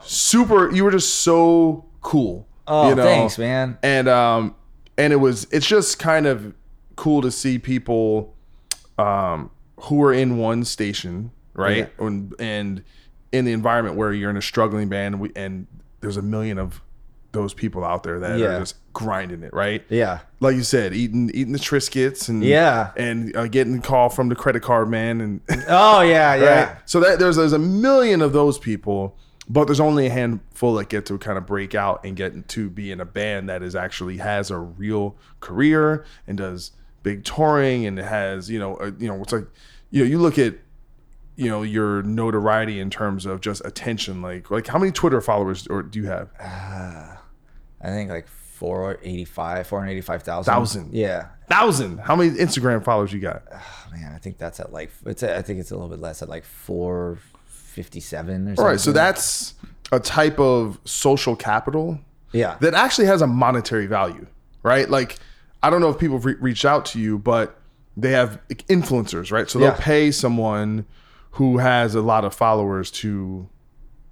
super. 0.02 0.70
You 0.72 0.84
were 0.84 0.90
just 0.90 1.16
so 1.16 1.84
cool. 2.00 2.46
Oh, 2.66 2.88
you 2.88 2.94
know? 2.94 3.02
thanks, 3.02 3.38
man. 3.38 3.78
And 3.82 4.08
um, 4.08 4.54
and 4.96 5.12
it 5.12 5.16
was 5.16 5.46
it's 5.50 5.66
just 5.66 5.98
kind 5.98 6.26
of 6.26 6.54
cool 6.96 7.20
to 7.22 7.30
see 7.30 7.58
people 7.58 8.34
um 8.98 9.50
who 9.80 10.02
are 10.04 10.12
in 10.12 10.38
one 10.38 10.64
station, 10.64 11.30
right? 11.54 11.92
And 11.98 12.34
and 12.38 12.84
in 13.32 13.44
the 13.44 13.52
environment 13.52 13.96
where 13.96 14.12
you're 14.12 14.30
in 14.30 14.36
a 14.36 14.42
struggling 14.42 14.88
band, 14.88 15.14
and, 15.16 15.22
we, 15.22 15.32
and 15.34 15.66
there's 16.00 16.16
a 16.16 16.22
million 16.22 16.56
of 16.58 16.80
those 17.32 17.52
people 17.52 17.84
out 17.84 18.04
there 18.04 18.20
that 18.20 18.38
Yeah. 18.38 18.46
are 18.46 18.58
just 18.60 18.76
grinding 18.94 19.42
it, 19.42 19.52
right? 19.52 19.84
Yeah. 19.90 20.20
Like 20.40 20.56
you 20.56 20.62
said, 20.62 20.94
eating 20.94 21.30
eating 21.34 21.52
the 21.52 21.58
Triscuits 21.58 22.30
and 22.30 22.42
Yeah. 22.42 22.92
and 22.96 23.36
uh, 23.36 23.46
getting 23.48 23.74
the 23.76 23.82
call 23.82 24.08
from 24.08 24.30
the 24.30 24.34
credit 24.34 24.62
card 24.62 24.88
man 24.88 25.20
and 25.20 25.40
Oh 25.68 26.00
yeah, 26.00 26.34
yeah. 26.36 26.78
So 26.86 27.00
that 27.00 27.18
there's 27.18 27.36
there's 27.36 27.52
a 27.52 27.58
million 27.58 28.22
of 28.22 28.32
those 28.32 28.58
people, 28.58 29.16
but 29.48 29.64
there's 29.66 29.80
only 29.80 30.06
a 30.06 30.10
handful 30.10 30.74
that 30.76 30.88
get 30.88 31.04
to 31.06 31.18
kind 31.18 31.36
of 31.36 31.44
break 31.44 31.74
out 31.74 32.02
and 32.04 32.16
get 32.16 32.48
to 32.48 32.70
be 32.70 32.90
in 32.90 33.00
a 33.00 33.04
band 33.04 33.50
that 33.50 33.62
is 33.62 33.74
actually 33.76 34.16
has 34.18 34.50
a 34.50 34.56
real 34.58 35.16
career 35.40 36.06
and 36.26 36.38
does 36.38 36.70
big 37.02 37.22
touring 37.24 37.84
and 37.84 37.98
has 37.98 38.48
you 38.48 38.58
know 38.58 38.76
a, 38.78 38.86
you 38.92 39.06
know 39.08 39.20
it's 39.20 39.32
like 39.32 39.46
you 39.90 40.02
know 40.02 40.08
you 40.08 40.18
look 40.18 40.38
at 40.38 40.54
you 41.36 41.48
know 41.50 41.62
your 41.62 42.00
notoriety 42.04 42.78
in 42.78 42.88
terms 42.90 43.26
of 43.26 43.40
just 43.40 43.60
attention 43.64 44.22
like 44.22 44.50
like 44.52 44.68
how 44.68 44.78
many 44.78 44.92
Twitter 44.92 45.20
followers 45.20 45.66
or 45.66 45.82
do 45.82 45.98
you 45.98 46.06
have? 46.06 46.30
I 46.40 47.88
think 47.88 48.08
like 48.08 48.26
485, 48.54 49.66
485,000. 49.66 50.52
Thousand. 50.52 50.94
Yeah. 50.94 51.28
Thousand. 51.48 51.98
How 51.98 52.14
many 52.16 52.30
Instagram 52.30 52.84
followers 52.84 53.12
you 53.12 53.20
got? 53.20 53.42
Oh, 53.52 53.86
man, 53.92 54.12
I 54.14 54.18
think 54.18 54.38
that's 54.38 54.60
at 54.60 54.72
like 54.72 54.90
it's 55.04 55.22
at, 55.22 55.36
I 55.36 55.42
think 55.42 55.58
it's 55.60 55.70
a 55.70 55.74
little 55.74 55.88
bit 55.90 55.98
less 56.00 56.22
at 56.22 56.28
like 56.28 56.44
457 56.44 58.34
or 58.34 58.36
something. 58.56 58.64
All 58.64 58.70
right, 58.70 58.80
so 58.80 58.92
that's 58.92 59.54
a 59.92 60.00
type 60.00 60.38
of 60.38 60.78
social 60.84 61.34
capital 61.36 61.98
yeah. 62.32 62.56
that 62.60 62.74
actually 62.74 63.06
has 63.06 63.22
a 63.22 63.26
monetary 63.26 63.86
value, 63.86 64.26
right? 64.62 64.88
Like, 64.88 65.18
I 65.62 65.70
don't 65.70 65.80
know 65.80 65.90
if 65.90 65.98
people 65.98 66.18
re- 66.20 66.36
reached 66.40 66.64
out 66.64 66.84
to 66.86 67.00
you, 67.00 67.18
but 67.18 67.58
they 67.96 68.12
have 68.12 68.40
influencers, 68.68 69.30
right? 69.32 69.48
So 69.50 69.58
they'll 69.58 69.68
Yeah. 69.68 69.76
pay 69.78 70.10
someone 70.10 70.86
who 71.32 71.58
has 71.58 71.94
a 71.94 72.00
lot 72.02 72.24
of 72.24 72.32
followers 72.34 72.90
to 72.92 73.48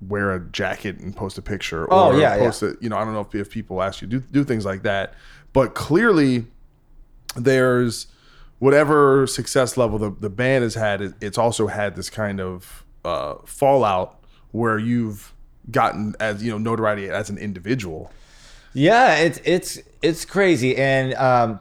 wear 0.09 0.33
a 0.33 0.41
jacket 0.41 0.99
and 0.99 1.15
post 1.17 1.39
a 1.39 1.43
picture, 1.43 1.85
or 1.85 1.93
Oh, 2.15 2.19
yeah, 2.19 2.37
post 2.39 2.63
it. 2.63 2.77
You 2.81 2.89
know, 2.89 2.97
I 2.97 3.05
don't 3.05 3.15
know 3.15 3.21
if, 3.21 3.35
if 3.35 3.51
people 3.51 3.83
ask 3.83 4.03
you 4.03 4.09
to 4.09 4.19
do 4.19 4.25
do 4.31 4.45
things 4.45 4.65
like 4.65 4.83
that, 4.83 5.15
but 5.53 5.75
clearly 5.75 6.47
there's 7.37 8.07
whatever 8.59 9.27
success 9.27 9.77
level 9.77 9.99
the, 9.99 10.11
the 10.21 10.31
band 10.31 10.63
has 10.63 10.75
had 10.75 11.01
it- 11.01 11.15
it's 11.21 11.39
also 11.39 11.67
had 11.67 11.97
this 11.97 12.11
kind 12.11 12.41
of 12.41 12.85
uh, 13.05 13.35
fallout 13.45 14.19
where 14.53 14.79
you've 14.79 15.33
gotten 15.71 16.15
as 16.21 16.43
you 16.43 16.51
know 16.51 16.59
notoriety 16.59 17.09
as 17.09 17.31
an 17.31 17.39
individual. 17.39 18.11
Yeah, 18.75 19.17
it's 19.17 19.41
it's 19.45 19.79
it's 20.03 20.25
crazy, 20.25 20.77
and 20.77 21.15
um, 21.15 21.61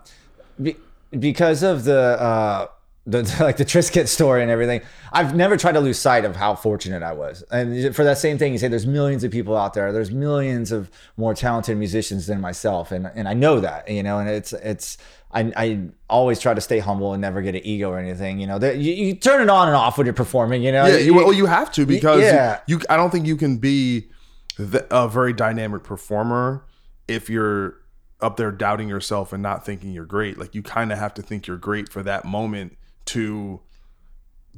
be, 0.61 0.75
because 1.17 1.63
of 1.63 1.83
the 1.83 1.99
uh, 2.21 2.67
the 3.05 3.23
like 3.39 3.57
the 3.57 3.65
Triscuit 3.65 4.07
story 4.07 4.41
and 4.41 4.51
everything, 4.51 4.81
I've 5.11 5.35
never 5.35 5.57
tried 5.57 5.73
to 5.73 5.79
lose 5.79 5.99
sight 5.99 6.25
of 6.25 6.35
how 6.35 6.55
fortunate 6.55 7.03
I 7.03 7.13
was. 7.13 7.43
And 7.51 7.95
for 7.95 8.03
that 8.03 8.17
same 8.17 8.37
thing, 8.37 8.53
you 8.53 8.59
say 8.59 8.67
there's 8.67 8.87
millions 8.87 9.23
of 9.23 9.31
people 9.31 9.57
out 9.57 9.73
there. 9.73 9.91
There's 9.91 10.11
millions 10.11 10.71
of 10.71 10.91
more 11.17 11.33
talented 11.33 11.77
musicians 11.77 12.27
than 12.27 12.41
myself, 12.41 12.91
and 12.91 13.09
and 13.15 13.27
I 13.27 13.33
know 13.33 13.59
that, 13.59 13.89
you 13.89 14.03
know. 14.03 14.19
And 14.19 14.29
it's 14.29 14.53
it's 14.53 14.97
I 15.31 15.51
I 15.55 15.79
always 16.09 16.39
try 16.39 16.53
to 16.53 16.61
stay 16.61 16.79
humble 16.79 17.13
and 17.13 17.21
never 17.21 17.41
get 17.41 17.55
an 17.55 17.65
ego 17.65 17.89
or 17.89 17.99
anything. 17.99 18.39
You 18.39 18.47
know, 18.47 18.59
that 18.59 18.77
you, 18.77 18.93
you 18.93 19.15
turn 19.15 19.41
it 19.41 19.49
on 19.49 19.67
and 19.67 19.75
off 19.75 19.97
when 19.97 20.05
you're 20.05 20.13
performing. 20.13 20.63
You 20.63 20.71
know, 20.71 20.85
yeah 20.85 20.97
you, 20.97 21.13
well 21.13 21.33
you 21.33 21.45
have 21.45 21.71
to 21.73 21.85
because 21.85 22.21
yeah. 22.21 22.59
you 22.67 22.79
i 22.89 22.97
don't 22.97 23.11
think 23.11 23.25
you 23.25 23.35
can 23.35 23.57
be 23.57 24.09
the, 24.57 24.85
a 24.91 25.07
very 25.07 25.33
dynamic 25.33 25.83
performer 25.83 26.65
if 27.07 27.29
you're 27.29 27.75
up 28.19 28.37
there 28.37 28.51
doubting 28.51 28.87
yourself 28.87 29.33
and 29.33 29.41
not 29.41 29.65
thinking 29.65 29.91
you're 29.91 30.05
great 30.05 30.37
like 30.37 30.53
you 30.53 30.61
kind 30.61 30.91
of 30.91 30.97
have 30.97 31.13
to 31.13 31.21
think 31.21 31.47
you're 31.47 31.57
great 31.57 31.89
for 31.89 32.03
that 32.03 32.25
moment 32.25 32.77
to 33.05 33.59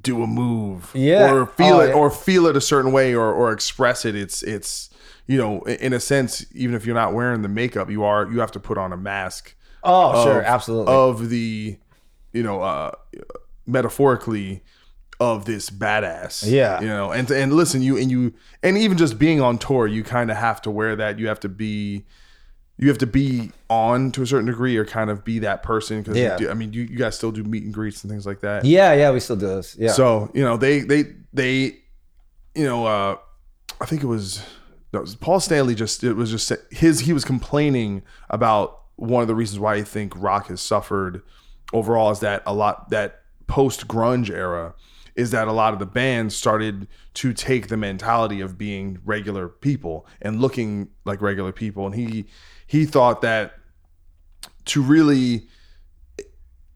do 0.01 0.21
a 0.21 0.27
move, 0.27 0.91
Yeah. 0.93 1.31
or 1.31 1.45
feel 1.45 1.75
Oh, 1.75 1.79
it, 1.79 1.87
yeah. 1.89 1.93
or 1.93 2.09
feel 2.11 2.45
it 2.47 2.55
a 2.57 2.61
certain 2.61 2.91
way, 2.91 3.13
or 3.15 3.31
or 3.31 3.51
express 3.51 4.05
it. 4.05 4.15
It's 4.15 4.43
it's 4.43 4.89
you 5.27 5.37
know, 5.37 5.61
in 5.63 5.93
a 5.93 5.99
sense, 5.99 6.45
even 6.53 6.75
if 6.75 6.85
you're 6.85 6.95
not 6.95 7.13
wearing 7.13 7.41
the 7.41 7.47
makeup, 7.49 7.89
you 7.89 8.03
are 8.03 8.29
you 8.31 8.39
have 8.41 8.51
to 8.51 8.59
put 8.59 8.77
on 8.77 8.91
a 8.91 8.97
mask. 8.97 9.55
Oh, 9.83 10.23
sure, 10.23 10.41
absolutely. 10.41 10.93
Of 10.93 11.29
the, 11.29 11.77
you 12.33 12.43
know, 12.43 12.61
uh, 12.61 12.91
metaphorically 13.65 14.63
of 15.19 15.45
this 15.45 15.69
badass. 15.69 16.49
Yeah. 16.49 16.81
You 16.81 16.87
know, 16.87 17.11
and 17.11 17.29
and 17.31 17.53
listen, 17.53 17.81
you 17.81 17.97
and 17.97 18.11
you 18.11 18.33
and 18.61 18.77
even 18.77 18.97
just 18.97 19.17
being 19.19 19.41
on 19.41 19.57
tour, 19.57 19.87
you 19.87 20.03
kind 20.03 20.31
of 20.31 20.37
have 20.37 20.61
to 20.63 20.71
wear 20.71 20.95
that. 20.95 21.19
You 21.19 21.27
have 21.27 21.39
to 21.41 21.49
be 21.49 22.05
you 22.77 22.87
have 22.89 22.97
to 22.97 23.07
be 23.07 23.51
on 23.69 24.11
to 24.11 24.23
a 24.23 24.27
certain 24.27 24.47
degree 24.47 24.75
or 24.77 24.85
kind 24.85 25.09
of 25.09 25.23
be 25.23 25.39
that 25.39 25.63
person 25.63 26.01
because 26.01 26.17
Yeah. 26.17 26.37
I 26.49 26.53
mean 26.53 26.73
you, 26.73 26.83
you 26.83 26.97
guys 26.97 27.15
still 27.15 27.31
do 27.31 27.43
meet 27.43 27.63
and 27.63 27.73
greets 27.73 28.03
and 28.03 28.11
things 28.11 28.25
like 28.25 28.41
that. 28.41 28.65
Yeah, 28.65 28.93
yeah, 28.93 29.11
we 29.11 29.19
still 29.19 29.35
do 29.35 29.47
this. 29.47 29.75
Yeah. 29.79 29.91
So, 29.91 30.31
you 30.33 30.43
know, 30.43 30.57
they 30.57 30.81
they 30.81 31.05
they 31.33 31.77
you 32.55 32.65
know, 32.65 32.85
uh 32.85 33.17
I 33.79 33.85
think 33.85 34.03
it 34.03 34.07
was 34.07 34.43
no, 34.91 34.99
it 34.99 35.03
was 35.03 35.15
Paul 35.15 35.39
Stanley 35.39 35.75
just 35.75 36.03
it 36.03 36.13
was 36.13 36.31
just 36.31 36.51
his 36.71 37.01
he 37.01 37.13
was 37.13 37.25
complaining 37.25 38.03
about 38.29 38.79
one 38.95 39.21
of 39.21 39.27
the 39.27 39.35
reasons 39.35 39.59
why 39.59 39.75
I 39.75 39.83
think 39.83 40.13
rock 40.15 40.47
has 40.47 40.61
suffered 40.61 41.21
overall 41.73 42.11
is 42.11 42.19
that 42.19 42.43
a 42.45 42.53
lot 42.53 42.89
that 42.89 43.21
post 43.47 43.87
grunge 43.87 44.29
era 44.29 44.73
is 45.15 45.31
that 45.31 45.47
a 45.47 45.51
lot 45.51 45.73
of 45.73 45.79
the 45.79 45.85
bands 45.85 46.35
started 46.35 46.87
to 47.13 47.33
take 47.33 47.67
the 47.67 47.77
mentality 47.77 48.41
of 48.41 48.57
being 48.57 48.97
regular 49.05 49.47
people 49.47 50.07
and 50.21 50.39
looking 50.39 50.89
like 51.05 51.21
regular 51.21 51.51
people 51.51 51.85
and 51.85 51.95
he 51.95 52.25
he 52.73 52.85
thought 52.87 53.21
that 53.21 53.53
to 54.65 54.81
really 54.81 55.47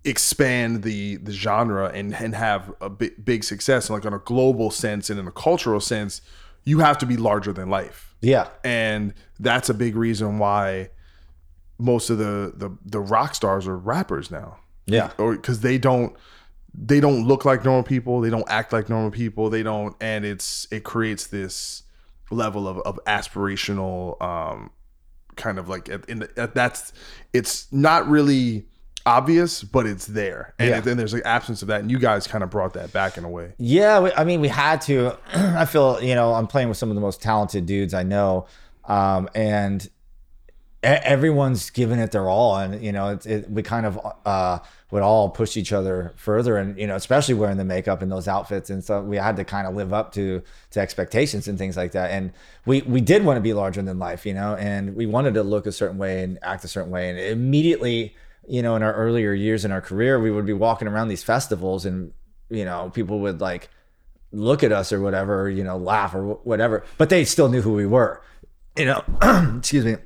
expand 0.05 0.83
the 0.83 1.17
the 1.17 1.31
genre 1.31 1.89
and 1.93 2.13
and 2.15 2.35
have 2.35 2.71
a 2.79 2.89
big, 2.89 3.25
big 3.25 3.43
success 3.43 3.89
like 3.89 4.05
on 4.05 4.13
a 4.13 4.19
global 4.19 4.69
sense 4.71 5.09
and 5.09 5.19
in 5.19 5.27
a 5.27 5.31
cultural 5.31 5.79
sense 5.81 6.21
you 6.65 6.79
have 6.79 6.97
to 6.99 7.05
be 7.05 7.17
larger 7.17 7.51
than 7.51 7.67
life 7.69 8.15
yeah. 8.21 8.47
and 8.63 9.13
that's 9.39 9.69
a 9.69 9.73
big 9.73 9.95
reason 9.95 10.37
why 10.39 10.89
most 11.79 12.09
of 12.09 12.17
the 12.19 12.53
the, 12.55 12.69
the 12.85 12.99
rock 12.99 13.35
stars 13.35 13.67
are 13.67 13.77
rappers 13.77 14.29
now 14.31 14.57
Yeah. 14.85 15.11
or 15.17 15.35
because 15.35 15.59
they 15.61 15.77
don't 15.77 16.15
they 16.73 16.99
don't 16.99 17.27
look 17.27 17.43
like 17.43 17.65
normal 17.65 17.83
people 17.83 18.21
they 18.21 18.29
don't 18.29 18.49
act 18.49 18.71
like 18.71 18.87
normal 18.87 19.11
people 19.11 19.49
they 19.49 19.63
don't 19.63 19.95
and 19.99 20.23
it's 20.25 20.67
it 20.71 20.83
creates 20.83 21.27
this 21.27 21.83
level 22.31 22.67
of, 22.67 22.77
of 22.81 22.97
aspirational 23.07 24.21
um 24.21 24.69
kind 25.37 25.57
of 25.59 25.69
like 25.69 25.87
in 25.87 26.19
the, 26.19 26.51
that's 26.53 26.91
it's 27.33 27.71
not 27.71 28.07
really 28.09 28.65
obvious 29.05 29.63
but 29.63 29.85
it's 29.87 30.05
there 30.07 30.53
and 30.59 30.69
Yeah. 30.69 30.79
then 30.81 30.97
there's 30.97 31.13
an 31.13 31.21
absence 31.23 31.61
of 31.61 31.69
that 31.69 31.79
and 31.79 31.89
you 31.89 31.97
guys 31.97 32.27
kind 32.27 32.43
of 32.43 32.49
brought 32.49 32.73
that 32.73 32.91
back 32.91 33.17
in 33.17 33.23
a 33.23 33.29
way 33.29 33.53
Yeah, 33.57 33.99
we, 34.01 34.11
I 34.11 34.25
mean, 34.25 34.41
we 34.41 34.49
had 34.49 34.81
to. 34.81 35.17
I 35.33 35.63
feel, 35.65 36.01
you 36.03 36.13
know, 36.15 36.33
I'm 36.33 36.47
playing 36.47 36.67
with 36.67 36.77
some 36.77 36.89
of 36.89 36.95
the 36.95 37.01
most 37.01 37.21
talented 37.21 37.65
dudes 37.65 37.93
I 37.93 38.03
know, 38.03 38.47
um, 38.85 39.29
and 39.33 39.87
everyone's 40.83 41.69
giving 41.69 41.99
it 41.99 42.11
their 42.11 42.29
all, 42.29 42.57
and 42.57 42.83
you 42.83 42.91
know, 42.91 43.09
it's 43.09 43.25
it, 43.25 43.49
we 43.49 43.63
kind 43.63 43.85
of 43.85 43.99
uh, 44.25 44.59
would 44.91 45.01
all 45.01 45.29
push 45.29 45.57
each 45.57 45.73
other 45.73 46.13
further, 46.15 46.57
and 46.57 46.77
you 46.79 46.87
know, 46.87 46.95
especially 46.95 47.33
wearing 47.33 47.57
the 47.57 47.65
makeup 47.65 48.01
and 48.01 48.11
those 48.11 48.27
outfits, 48.27 48.69
and 48.69 48.83
so 48.83 49.01
we 49.01 49.17
had 49.17 49.35
to 49.37 49.43
kind 49.43 49.67
of 49.67 49.75
live 49.75 49.93
up 49.93 50.13
to 50.13 50.41
to 50.71 50.79
expectations 50.79 51.47
and 51.47 51.57
things 51.57 51.75
like 51.75 51.91
that, 51.93 52.11
and 52.11 52.31
we 52.65 52.81
we 52.83 53.01
did 53.01 53.25
want 53.25 53.37
to 53.37 53.41
be 53.41 53.53
larger 53.53 53.81
than 53.81 53.99
life, 53.99 54.25
you 54.25 54.33
know, 54.33 54.55
and 54.55 54.95
we 54.95 55.05
wanted 55.05 55.33
to 55.33 55.43
look 55.43 55.65
a 55.65 55.71
certain 55.71 55.97
way 55.97 56.23
and 56.23 56.39
act 56.41 56.63
a 56.63 56.67
certain 56.67 56.91
way, 56.91 57.09
and 57.09 57.19
immediately. 57.19 58.15
You 58.49 58.61
know, 58.61 58.77
in 58.77 58.81
our 58.81 58.93
earlier 58.93 59.33
years 59.33 59.65
in 59.65 59.73
our 59.73 59.81
career, 59.81 60.17
we 60.21 60.31
would 60.31 60.45
be 60.45 60.53
walking 60.53 60.87
around 60.87 61.09
these 61.09 61.21
festivals, 61.21 61.85
and 61.85 62.13
you 62.49 62.63
know, 62.63 62.89
people 62.93 63.19
would 63.19 63.41
like 63.41 63.69
look 64.31 64.63
at 64.63 64.71
us 64.71 64.91
or 64.91 65.01
whatever, 65.01 65.49
you 65.49 65.63
know, 65.63 65.77
laugh 65.77 66.13
or 66.13 66.35
whatever, 66.43 66.85
but 66.97 67.09
they 67.09 67.25
still 67.25 67.49
knew 67.49 67.61
who 67.61 67.73
we 67.73 67.85
were. 67.85 68.21
You 68.77 68.85
know, 68.85 69.03
excuse 69.57 69.85
me. 69.85 69.97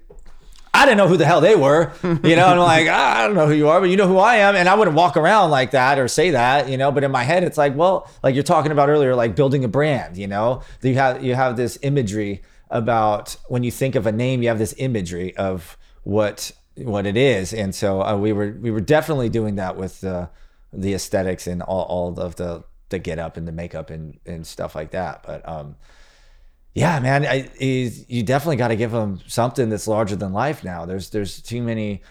I 0.73 0.85
didn't 0.85 0.97
know 0.97 1.07
who 1.07 1.17
the 1.17 1.25
hell 1.25 1.41
they 1.41 1.55
were, 1.55 1.91
you 2.01 2.35
know, 2.35 2.45
I'm 2.47 2.57
like, 2.57 2.87
ah, 2.89 3.19
I 3.19 3.27
don't 3.27 3.35
know 3.35 3.45
who 3.45 3.53
you 3.53 3.67
are, 3.67 3.81
but 3.81 3.89
you 3.89 3.97
know 3.97 4.07
who 4.07 4.17
I 4.17 4.37
am. 4.37 4.55
And 4.55 4.69
I 4.69 4.73
wouldn't 4.73 4.95
walk 4.95 5.17
around 5.17 5.51
like 5.51 5.71
that 5.71 5.99
or 5.99 6.07
say 6.07 6.31
that, 6.31 6.69
you 6.69 6.77
know, 6.77 6.91
but 6.91 7.03
in 7.03 7.11
my 7.11 7.23
head, 7.23 7.43
it's 7.43 7.57
like, 7.57 7.75
well, 7.75 8.09
like 8.23 8.35
you're 8.35 8.43
talking 8.43 8.71
about 8.71 8.87
earlier, 8.87 9.13
like 9.13 9.35
building 9.35 9.65
a 9.65 9.67
brand, 9.67 10.17
you 10.17 10.27
know, 10.27 10.61
you 10.81 10.95
have, 10.95 11.23
you 11.23 11.35
have 11.35 11.57
this 11.57 11.77
imagery 11.81 12.41
about 12.69 13.35
when 13.47 13.63
you 13.63 13.71
think 13.71 13.95
of 13.95 14.07
a 14.07 14.13
name, 14.13 14.41
you 14.41 14.47
have 14.47 14.59
this 14.59 14.73
imagery 14.77 15.35
of 15.35 15.77
what, 16.03 16.51
what 16.77 17.05
it 17.05 17.17
is. 17.17 17.53
And 17.53 17.75
so 17.75 18.01
uh, 18.01 18.15
we 18.15 18.31
were, 18.31 18.57
we 18.59 18.71
were 18.71 18.79
definitely 18.79 19.27
doing 19.27 19.55
that 19.55 19.75
with 19.75 19.99
the, 19.99 20.29
the 20.71 20.93
aesthetics 20.93 21.47
and 21.47 21.61
all, 21.61 21.83
all 21.83 22.17
of 22.17 22.37
the, 22.37 22.63
the 22.87 22.97
get 22.97 23.19
up 23.19 23.35
and 23.35 23.45
the 23.45 23.51
makeup 23.51 23.89
and, 23.89 24.19
and 24.25 24.47
stuff 24.47 24.73
like 24.73 24.91
that. 24.91 25.23
But, 25.23 25.47
um, 25.47 25.75
yeah, 26.73 26.99
man, 26.99 27.25
I, 27.25 27.49
you 27.59 28.23
definitely 28.23 28.55
got 28.55 28.69
to 28.69 28.75
give 28.75 28.91
them 28.91 29.19
something 29.27 29.69
that's 29.69 29.87
larger 29.87 30.15
than 30.15 30.31
life 30.33 30.63
now. 30.63 30.85
There's 30.85 31.09
there's 31.09 31.41
too 31.41 31.61
many 31.61 32.01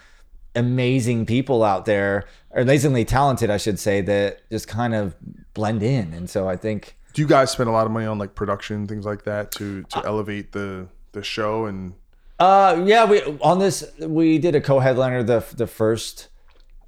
amazing 0.55 1.25
people 1.25 1.63
out 1.63 1.85
there, 1.85 2.25
or 2.51 2.61
amazingly 2.61 3.05
talented, 3.05 3.49
I 3.49 3.57
should 3.57 3.79
say, 3.79 4.01
that 4.01 4.49
just 4.49 4.67
kind 4.67 4.93
of 4.93 5.15
blend 5.53 5.81
in. 5.81 6.13
And 6.13 6.29
so 6.29 6.47
I 6.47 6.57
think, 6.57 6.95
do 7.13 7.21
you 7.21 7.27
guys 7.27 7.51
spend 7.51 7.69
a 7.69 7.71
lot 7.71 7.85
of 7.85 7.91
money 7.91 8.05
on 8.05 8.17
like 8.17 8.35
production 8.35 8.87
things 8.87 9.05
like 9.05 9.23
that 9.23 9.51
to 9.53 9.83
to 9.83 10.05
elevate 10.05 10.51
the 10.51 10.87
the 11.13 11.23
show 11.23 11.65
and 11.65 11.93
uh, 12.41 12.83
yeah, 12.87 13.05
we 13.05 13.21
on 13.41 13.59
this 13.59 13.83
we 13.99 14.39
did 14.39 14.55
a 14.55 14.61
co-headliner 14.61 15.21
the 15.21 15.45
the 15.55 15.67
first 15.67 16.29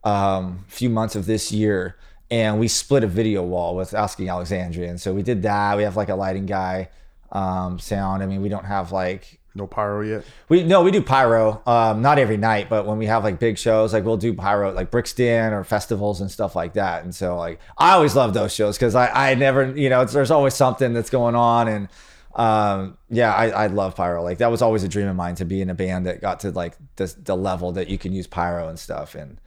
um, 0.04 0.66
few 0.68 0.90
months 0.90 1.16
of 1.16 1.28
this 1.28 1.52
year, 1.52 1.96
and 2.32 2.60
we 2.60 2.68
split 2.68 3.04
a 3.04 3.08
video 3.08 3.44
wall 3.44 3.76
with 3.76 3.94
Asking 3.94 4.30
Alexandria, 4.30 4.90
and 4.90 5.00
so 5.00 5.14
we 5.14 5.22
did 5.22 5.44
that. 5.44 5.78
We 5.78 5.84
have 5.84 5.96
like 5.96 6.10
a 6.10 6.16
lighting 6.16 6.48
guy, 6.48 6.90
um, 7.34 7.80
sound. 7.80 8.24
I 8.24 8.28
mean, 8.28 8.42
we 8.42 8.48
don't 8.48 8.66
have 8.66 8.94
like 8.94 9.40
no 9.56 9.68
pyro 9.68 10.02
yet 10.02 10.26
We 10.50 10.64
no, 10.64 10.82
we 10.82 10.92
do 10.92 11.02
pyro. 11.02 11.62
Um, 11.66 12.02
not 12.02 12.18
every 12.18 12.38
night, 12.38 12.70
but 12.70 12.86
when 12.86 12.98
we 12.98 13.06
have 13.06 13.24
like 13.24 13.40
big 13.40 13.58
shows, 13.58 13.94
like 13.94 14.04
we'll 14.04 14.18
do 14.18 14.34
pyro, 14.34 14.72
like 14.72 14.90
Brixton 14.90 15.54
or 15.54 15.64
festivals 15.64 16.22
and 16.22 16.32
stuff 16.32 16.56
like 16.56 16.74
that. 16.74 17.04
And 17.04 17.14
so, 17.14 17.38
like, 17.38 17.60
I 17.78 17.92
always 17.92 18.16
love 18.16 18.34
those 18.34 18.54
shows 18.54 18.78
because 18.78 18.96
I, 18.96 19.32
I 19.32 19.36
never, 19.36 19.76
you 19.78 19.90
know, 19.90 20.02
it's, 20.02 20.14
there's 20.14 20.32
always 20.32 20.54
something 20.54 20.94
that's 20.94 21.10
going 21.10 21.36
on, 21.36 21.68
and 21.68 21.90
um, 22.36 22.98
yeah, 23.10 23.34
I, 23.34 23.50
I 23.50 23.68
love 23.68 23.96
pyro. 23.96 24.24
Like 24.24 24.40
that 24.40 24.50
was 24.50 24.62
always 24.62 24.84
a 24.84 24.88
dream 24.88 25.08
of 25.08 25.16
mine 25.16 25.36
to 25.36 25.46
be 25.46 25.62
in 25.62 25.70
a 25.70 25.76
band 25.76 26.06
that 26.08 26.22
got 26.22 26.40
to 26.42 26.52
like 26.52 26.76
the 26.96 27.14
the 27.24 27.36
level 27.36 27.74
that 27.74 27.90
you 27.90 27.98
can 27.98 28.12
use 28.12 28.26
pyro 28.26 28.70
and 28.70 28.80
stuff. 28.80 29.14
And 29.14 29.40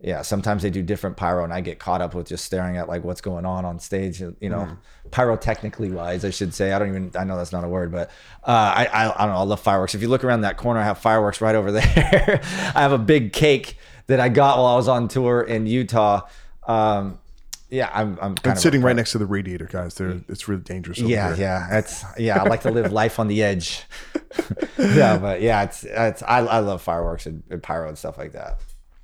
yeah, 0.00 0.22
sometimes 0.22 0.62
they 0.62 0.70
do 0.70 0.82
different 0.82 1.16
pyro, 1.16 1.42
and 1.42 1.52
I 1.52 1.60
get 1.60 1.78
caught 1.78 2.00
up 2.00 2.14
with 2.14 2.28
just 2.28 2.44
staring 2.44 2.76
at 2.76 2.88
like 2.88 3.02
what's 3.02 3.20
going 3.20 3.44
on 3.44 3.64
on 3.64 3.80
stage. 3.80 4.20
You 4.20 4.36
know, 4.40 4.76
pyrotechnically 5.10 5.92
wise, 5.92 6.24
I 6.24 6.30
should 6.30 6.54
say. 6.54 6.72
I 6.72 6.78
don't 6.78 6.88
even 6.88 7.12
I 7.18 7.24
know 7.24 7.36
that's 7.36 7.52
not 7.52 7.64
a 7.64 7.68
word, 7.68 7.92
but 7.92 8.10
uh, 8.44 8.50
I, 8.50 8.86
I 8.86 9.04
I 9.04 9.26
don't 9.26 9.34
know. 9.34 9.40
I 9.40 9.44
love 9.44 9.60
fireworks. 9.60 9.94
If 9.94 10.02
you 10.02 10.08
look 10.08 10.24
around 10.24 10.42
that 10.42 10.56
corner, 10.56 10.80
I 10.80 10.84
have 10.84 10.98
fireworks 10.98 11.40
right 11.40 11.54
over 11.54 11.72
there. 11.80 12.40
I 12.74 12.80
have 12.80 12.92
a 12.92 12.98
big 12.98 13.32
cake 13.32 13.76
that 14.06 14.20
I 14.20 14.28
got 14.28 14.58
while 14.58 14.66
I 14.66 14.76
was 14.76 14.88
on 14.88 15.08
tour 15.08 15.42
in 15.42 15.66
Utah. 15.66 16.22
Um, 16.66 17.18
yeah, 17.70 17.88
I'm 17.92 18.18
I'm 18.20 18.34
of 18.44 18.58
sitting 18.58 18.82
right 18.82 18.96
next 18.96 19.12
to 19.12 19.18
the 19.18 19.26
radiator 19.26 19.66
guys 19.66 19.94
there 19.94 20.20
it's 20.28 20.48
really 20.48 20.62
dangerous 20.62 20.98
over 20.98 21.08
yeah, 21.08 21.28
there. 21.30 21.38
yeah. 21.38 21.66
That's 21.70 22.04
yeah. 22.18 22.42
I 22.42 22.48
like 22.48 22.62
to 22.62 22.70
live 22.70 22.92
life 23.02 23.20
on 23.20 23.28
the 23.28 23.42
edge. 23.42 23.84
yeah, 24.78 25.18
but 25.18 25.40
yeah, 25.40 25.62
it's 25.62 25.84
it's 25.84 26.22
I, 26.24 26.38
I 26.38 26.58
love 26.58 26.82
fireworks 26.82 27.26
and, 27.26 27.44
and 27.48 27.62
pyro 27.62 27.88
and 27.88 27.96
stuff 27.96 28.18
like 28.18 28.32
that. 28.32 28.58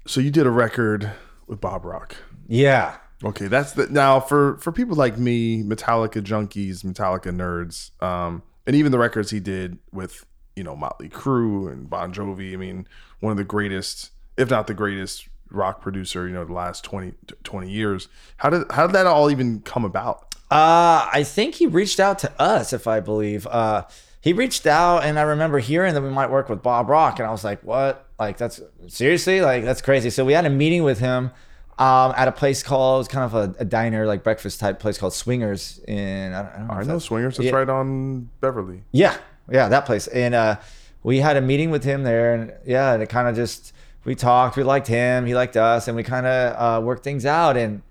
so 0.06 0.20
you 0.20 0.30
did 0.32 0.46
a 0.46 0.50
record 0.50 1.12
with 1.46 1.60
bob 1.60 1.84
rock 1.84 2.16
Yeah. 2.48 2.96
Okay, 3.24 3.48
that's 3.48 3.72
the 3.72 3.86
now 3.88 4.20
for 4.20 4.58
for 4.58 4.72
people 4.72 4.96
like 4.96 5.16
me, 5.18 5.62
Metallica 5.62 6.22
junkies, 6.22 6.84
Metallica 6.84 7.34
nerds, 7.34 7.90
um, 8.02 8.42
and 8.66 8.76
even 8.76 8.92
the 8.92 8.98
records 8.98 9.30
he 9.30 9.40
did 9.40 9.78
with 9.90 10.26
you 10.54 10.62
know 10.62 10.76
Motley 10.76 11.08
Crue 11.08 11.70
and 11.72 11.88
Bon 11.88 12.12
Jovi. 12.12 12.52
I 12.52 12.56
mean, 12.56 12.86
one 13.20 13.30
of 13.30 13.38
the 13.38 13.44
greatest, 13.44 14.10
if 14.36 14.50
not 14.50 14.66
the 14.66 14.74
greatest, 14.74 15.28
rock 15.50 15.80
producer 15.80 16.26
you 16.26 16.34
know 16.34 16.44
the 16.44 16.52
last 16.52 16.84
20, 16.84 17.14
20 17.44 17.70
years. 17.70 18.08
How 18.36 18.50
did 18.50 18.70
how 18.70 18.86
did 18.86 18.94
that 18.94 19.06
all 19.06 19.30
even 19.30 19.60
come 19.60 19.84
about? 19.84 20.34
Uh, 20.50 21.08
I 21.12 21.24
think 21.24 21.56
he 21.56 21.66
reached 21.66 21.98
out 21.98 22.18
to 22.20 22.40
us, 22.40 22.72
if 22.72 22.86
I 22.86 23.00
believe. 23.00 23.46
Uh, 23.48 23.84
he 24.20 24.32
reached 24.32 24.66
out, 24.66 25.04
and 25.04 25.18
I 25.18 25.22
remember 25.22 25.58
hearing 25.58 25.94
that 25.94 26.02
we 26.02 26.10
might 26.10 26.30
work 26.30 26.48
with 26.48 26.62
Bob 26.62 26.88
Rock, 26.88 27.18
and 27.18 27.26
I 27.26 27.30
was 27.30 27.44
like, 27.44 27.62
"What? 27.62 28.06
Like 28.18 28.36
that's 28.36 28.60
seriously? 28.88 29.40
Like 29.40 29.64
that's 29.64 29.80
crazy." 29.80 30.10
So 30.10 30.24
we 30.24 30.34
had 30.34 30.44
a 30.44 30.50
meeting 30.50 30.82
with 30.82 30.98
him 30.98 31.30
um, 31.78 32.14
at 32.16 32.26
a 32.28 32.32
place 32.32 32.62
called 32.62 32.96
it 32.96 32.98
was 32.98 33.08
kind 33.08 33.24
of 33.24 33.34
a, 33.34 33.54
a 33.60 33.64
diner, 33.64 34.06
like 34.06 34.22
breakfast 34.22 34.60
type 34.60 34.80
place 34.80 34.96
called 34.98 35.12
Swingers 35.12 35.78
in. 35.86 36.32
I 36.32 36.42
don't, 36.42 36.66
know. 36.68 36.74
I 36.74 36.82
know 36.84 36.98
Swingers. 36.98 37.38
It's 37.38 37.46
Yeah. 37.46 37.52
right 37.56 37.68
on 37.68 38.30
Beverly. 38.40 38.82
Yeah, 38.92 39.16
yeah, 39.50 39.68
that 39.68 39.84
place. 39.84 40.06
And 40.06 40.34
uh, 40.34 40.56
we 41.02 41.18
had 41.18 41.36
a 41.36 41.40
meeting 41.40 41.70
with 41.70 41.84
him 41.84 42.02
there, 42.02 42.34
and 42.34 42.52
yeah, 42.64 42.94
and 42.94 43.02
it 43.02 43.08
kind 43.08 43.28
of 43.28 43.36
just 43.36 43.72
we 44.04 44.14
talked. 44.14 44.56
We 44.56 44.62
liked 44.62 44.86
him, 44.86 45.26
he 45.26 45.34
liked 45.34 45.56
us, 45.56 45.86
and 45.86 45.96
we 45.96 46.02
kind 46.02 46.26
of 46.26 46.82
uh, 46.82 46.84
worked 46.84 47.04
things 47.04 47.26
out. 47.26 47.56
And 47.56 47.82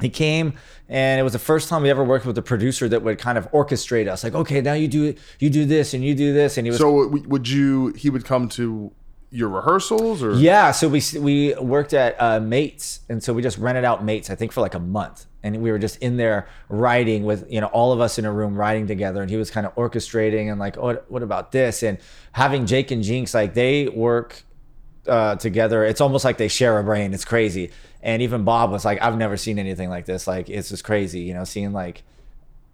he 0.00 0.08
came, 0.08 0.54
and 0.88 1.20
it 1.20 1.22
was 1.22 1.32
the 1.32 1.38
first 1.38 1.68
time 1.68 1.82
we 1.82 1.90
ever 1.90 2.02
worked 2.04 2.26
with 2.26 2.36
a 2.38 2.42
producer 2.42 2.88
that 2.88 3.02
would 3.02 3.18
kind 3.18 3.38
of 3.38 3.50
orchestrate 3.52 4.08
us. 4.08 4.24
Like, 4.24 4.34
okay, 4.34 4.60
now 4.60 4.72
you 4.74 4.88
do 4.88 5.14
you 5.38 5.48
do 5.48 5.64
this 5.64 5.94
and 5.94 6.04
you 6.04 6.14
do 6.14 6.32
this, 6.32 6.58
and 6.58 6.66
he 6.66 6.70
was 6.70 6.80
So 6.80 7.06
would 7.06 7.48
you? 7.48 7.92
He 7.92 8.10
would 8.10 8.24
come 8.24 8.48
to 8.50 8.90
your 9.36 9.48
rehearsals, 9.48 10.22
or 10.22 10.32
yeah, 10.34 10.70
so 10.70 10.88
we 10.88 11.02
we 11.18 11.54
worked 11.54 11.92
at 11.92 12.16
uh, 12.20 12.40
Mates, 12.40 13.00
and 13.08 13.22
so 13.22 13.32
we 13.32 13.42
just 13.42 13.58
rented 13.58 13.84
out 13.84 14.04
Mates, 14.04 14.30
I 14.30 14.34
think, 14.34 14.52
for 14.52 14.60
like 14.62 14.74
a 14.74 14.80
month, 14.80 15.26
and 15.42 15.60
we 15.62 15.70
were 15.70 15.78
just 15.78 15.98
in 15.98 16.16
there 16.16 16.48
writing 16.68 17.24
with 17.24 17.50
you 17.50 17.60
know 17.60 17.66
all 17.68 17.92
of 17.92 18.00
us 18.00 18.18
in 18.18 18.24
a 18.24 18.32
room 18.32 18.54
writing 18.54 18.86
together, 18.86 19.20
and 19.20 19.30
he 19.30 19.36
was 19.36 19.50
kind 19.50 19.66
of 19.66 19.74
orchestrating 19.74 20.50
and 20.50 20.58
like, 20.58 20.78
oh, 20.78 20.82
what, 20.82 21.10
what 21.10 21.22
about 21.22 21.52
this? 21.52 21.82
And 21.82 21.98
having 22.32 22.66
Jake 22.66 22.90
and 22.90 23.02
Jinxx 23.02 23.34
like 23.34 23.54
they 23.54 23.88
work 23.88 24.42
uh, 25.08 25.36
together. 25.36 25.84
It's 25.84 26.00
almost 26.00 26.24
like 26.24 26.36
they 26.38 26.48
share 26.48 26.78
a 26.78 26.84
brain. 26.84 27.14
It's 27.14 27.24
crazy. 27.24 27.70
And 28.02 28.22
even 28.22 28.44
Bob 28.44 28.70
was 28.70 28.84
like, 28.84 29.00
I've 29.02 29.16
never 29.16 29.36
seen 29.36 29.58
anything 29.58 29.88
like 29.88 30.06
this. 30.06 30.26
Like 30.26 30.48
it's 30.48 30.68
just 30.68 30.84
crazy, 30.84 31.20
you 31.20 31.34
know, 31.34 31.44
seeing 31.44 31.72
like, 31.72 32.02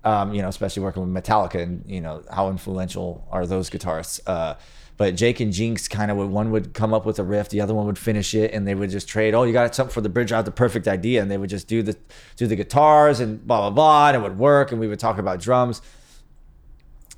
um, 0.04 0.34
you 0.34 0.42
know, 0.42 0.48
especially 0.48 0.82
working 0.82 1.02
with 1.02 1.24
Metallica 1.24 1.62
and 1.62 1.84
you 1.86 2.00
know 2.00 2.22
how 2.30 2.48
influential 2.48 3.26
are 3.30 3.46
those 3.46 3.70
guitarists. 3.70 4.20
Uh, 4.26 4.54
but 4.96 5.16
Jake 5.16 5.40
and 5.40 5.52
Jinxx 5.52 5.88
kind 5.88 6.10
of 6.10 6.16
would 6.16 6.30
one 6.30 6.50
would 6.50 6.74
come 6.74 6.92
up 6.94 7.04
with 7.04 7.18
a 7.18 7.24
riff, 7.24 7.48
the 7.48 7.60
other 7.60 7.74
one 7.74 7.86
would 7.86 7.98
finish 7.98 8.34
it, 8.34 8.52
and 8.52 8.66
they 8.66 8.74
would 8.74 8.90
just 8.90 9.08
trade. 9.08 9.34
Oh, 9.34 9.44
you 9.44 9.52
got 9.52 9.74
something 9.74 9.92
for 9.92 10.00
the 10.00 10.08
bridge? 10.08 10.32
I 10.32 10.36
have 10.36 10.44
the 10.44 10.50
perfect 10.50 10.86
idea, 10.86 11.22
and 11.22 11.30
they 11.30 11.38
would 11.38 11.50
just 11.50 11.68
do 11.68 11.82
the 11.82 11.96
do 12.36 12.46
the 12.46 12.56
guitars 12.56 13.20
and 13.20 13.46
blah 13.46 13.60
blah 13.60 13.70
blah, 13.70 14.08
and 14.08 14.16
it 14.16 14.20
would 14.20 14.38
work. 14.38 14.72
And 14.72 14.80
we 14.80 14.88
would 14.88 15.00
talk 15.00 15.18
about 15.18 15.40
drums. 15.40 15.82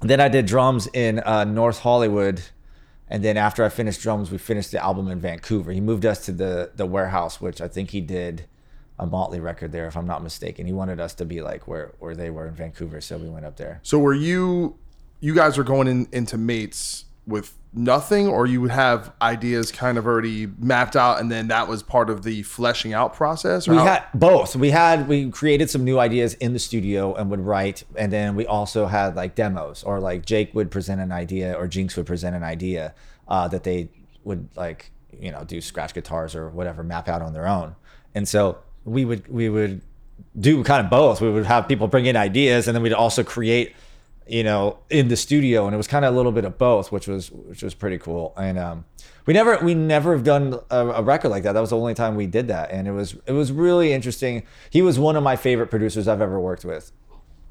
then 0.01 0.21
I 0.21 0.29
did 0.29 0.47
drums 0.47 0.89
in 0.93 1.21
uh, 1.21 1.45
North 1.45 1.81
Hollywood 1.81 2.43
and 3.09 3.23
then 3.23 3.37
after 3.37 3.65
I 3.65 3.69
finished 3.69 4.01
drums, 4.01 4.31
we 4.31 4.39
finished 4.39 4.73
the 4.73 4.83
album 4.83 5.09
in 5.09 5.21
Vancouver. 5.21 5.73
He 5.73 5.81
moved 5.81 6.07
us 6.07 6.25
to 6.27 6.33
the 6.33 6.73
the 6.75 6.87
warehouse, 6.87 7.41
which 7.41 7.61
I 7.61 7.69
think 7.69 7.91
he 7.91 8.01
did 8.01 8.47
a 8.99 9.07
Motley 9.07 9.41
record 9.41 9.73
there, 9.73 9.87
if 9.87 9.97
I'm 9.97 10.07
not 10.07 10.23
mistaken. 10.23 10.67
He 10.67 10.73
wanted 10.73 11.01
us 11.01 11.15
to 11.15 11.25
be 11.25 11.43
like 11.43 11.69
where 11.69 11.93
where 11.99 12.15
they 12.15 12.31
were 12.31 12.47
in 12.47 12.55
Vancouver, 12.55 13.01
so 13.01 13.19
we 13.19 13.29
went 13.29 13.45
up 13.45 13.57
there. 13.57 13.81
So 13.83 13.99
were 13.99 14.15
you 14.15 14.79
you 15.21 15.35
guys 15.35 15.59
were 15.59 15.65
going 15.65 15.87
in, 15.87 16.09
into 16.13 16.39
mates 16.39 17.04
with 17.27 17.57
nothing 17.73 18.29
or 18.29 18.47
you 18.47 18.61
would 18.61 18.71
have 18.71 19.13
ideas 19.21 19.73
kind 19.73 19.99
of 19.99 20.07
already 20.07 20.47
mapped 20.59 20.95
out 20.95 21.21
and 21.21 21.31
then 21.33 21.49
that 21.49 21.67
was 21.67 21.83
part 21.83 22.09
of 22.09 22.23
the 22.23 22.43
fleshing 22.45 22.93
out 22.93 23.15
process 23.15 23.67
we 23.67 23.77
how- 23.77 23.85
had 23.85 24.05
both. 24.15 24.55
We 24.55 24.71
had 24.71 25.09
we 25.09 25.31
created 25.31 25.71
some 25.71 25.85
new 25.85 25.99
ideas 25.99 26.35
in 26.35 26.53
the 26.53 26.59
studio 26.59 27.15
and 27.15 27.31
would 27.31 27.41
write 27.41 27.85
and 27.97 28.13
then 28.13 28.37
we 28.37 28.47
also 28.47 28.87
had 28.87 29.17
like 29.17 29.35
demos 29.35 29.83
or 29.83 29.99
like 30.01 30.25
jake 30.25 30.55
would 30.55 30.71
present 30.71 31.01
an 31.01 31.11
idea 31.11 31.55
or 31.55 31.67
jinxx 31.67 31.97
would 31.97 32.07
present 32.07 32.37
an 32.37 32.45
idea 32.45 32.95
uh, 33.27 33.49
that 33.49 33.65
they 33.65 33.89
would 34.23 34.49
like 34.57 34.91
you 35.21 35.31
know 35.31 35.45
do 35.45 35.61
scratch 35.61 35.95
guitars 35.95 36.35
or 36.35 36.51
whatever 36.51 36.83
map 36.83 37.09
out 37.09 37.23
on 37.23 37.33
their 37.33 37.47
own. 37.47 37.75
And 38.15 38.29
so 38.29 38.59
we 38.85 39.05
would 39.05 39.27
we 39.29 39.49
would 39.49 39.83
do 40.39 40.63
kind 40.65 40.85
of 40.85 40.91
both. 40.91 41.21
We 41.21 41.31
would 41.31 41.47
have 41.47 41.69
people 41.69 41.89
bring 41.89 42.07
in 42.07 42.17
ideas 42.17 42.69
and 42.69 42.75
then 42.75 42.83
we'd 42.83 42.93
also 42.93 43.23
create 43.25 43.75
you 44.27 44.43
know, 44.43 44.79
in 44.91 45.09
the 45.09 45.17
studio, 45.17 45.67
and 45.67 45.75
it 45.75 45.77
was 45.77 45.87
kind 45.87 46.05
of 46.05 46.15
a 46.15 46.17
little 46.17 46.33
bit 46.33 46.45
of 46.45 46.57
both, 46.57 46.91
which 46.91 47.07
was 47.07 47.31
which 47.31 47.63
was 47.63 47.75
pretty 47.75 47.99
cool. 47.99 48.33
And 48.37 48.59
um, 48.59 48.85
we 49.27 49.35
never 49.35 49.59
we 49.63 49.75
never 49.75 50.13
have 50.13 50.25
done 50.25 50.59
a, 50.71 50.87
a, 50.87 51.03
record 51.03 51.29
like 51.29 51.43
that. 51.43 51.53
That 51.53 51.61
was 51.61 51.71
the 51.71 51.77
only 51.77 51.95
time 51.95 52.15
we 52.15 52.27
did 52.27 52.49
that, 52.49 52.71
and 52.71 52.89
it 52.89 52.93
was 52.93 53.17
it 53.27 53.33
was 53.33 53.53
really 53.53 53.93
interesting. 53.93 54.45
He 54.71 54.83
was 54.83 54.99
one 54.99 55.17
of 55.17 55.23
my 55.23 55.37
favorite 55.37 55.69
producers 55.69 56.09
I've 56.09 56.23
ever 56.23 56.41
worked 56.41 56.65
with. 56.65 56.93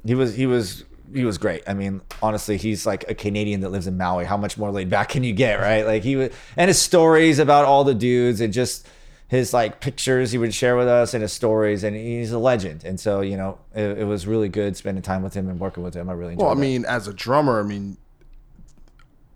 He 0.04 0.14
was 0.14 0.34
he 0.34 0.46
was 0.46 0.84
he 1.12 1.24
was 1.24 1.38
great. 1.38 1.62
I 1.66 1.74
mean, 1.74 2.00
honestly, 2.22 2.56
he's 2.56 2.86
like 2.86 3.08
a 3.08 3.14
Canadian 3.14 3.60
that 3.60 3.70
lives 3.70 3.86
in 3.86 3.96
Maui. 3.96 4.24
How 4.24 4.36
much 4.36 4.58
more 4.58 4.70
laid 4.70 4.88
back 4.90 5.10
can 5.10 5.22
you 5.22 5.32
get, 5.32 5.60
right? 5.60 5.86
Like 5.86 6.02
he 6.02 6.16
was, 6.16 6.30
and 6.56 6.68
his 6.68 6.80
stories 6.80 7.38
about 7.38 7.64
all 7.64 7.84
the 7.84 7.94
dudes 7.94 8.40
and 8.40 8.52
just 8.52 8.88
his 9.34 9.52
like 9.52 9.80
pictures 9.80 10.32
he 10.32 10.38
would 10.38 10.54
share 10.54 10.76
with 10.76 10.88
us 10.88 11.14
and 11.14 11.22
his 11.22 11.32
stories 11.32 11.84
and 11.84 11.96
he's 11.96 12.32
a 12.32 12.38
legend 12.38 12.84
and 12.84 12.98
so 12.98 13.20
you 13.20 13.36
know 13.36 13.58
it, 13.74 13.98
it 13.98 14.04
was 14.04 14.26
really 14.26 14.48
good 14.48 14.76
spending 14.76 15.02
time 15.02 15.22
with 15.22 15.34
him 15.34 15.48
and 15.48 15.58
working 15.60 15.82
with 15.82 15.94
him 15.94 16.08
i 16.08 16.12
really 16.12 16.32
enjoyed 16.32 16.42
it. 16.42 16.46
well 16.46 16.52
i 16.52 16.54
that. 16.54 16.60
mean 16.60 16.84
as 16.84 17.08
a 17.08 17.12
drummer 17.12 17.60
i 17.60 17.62
mean 17.62 17.96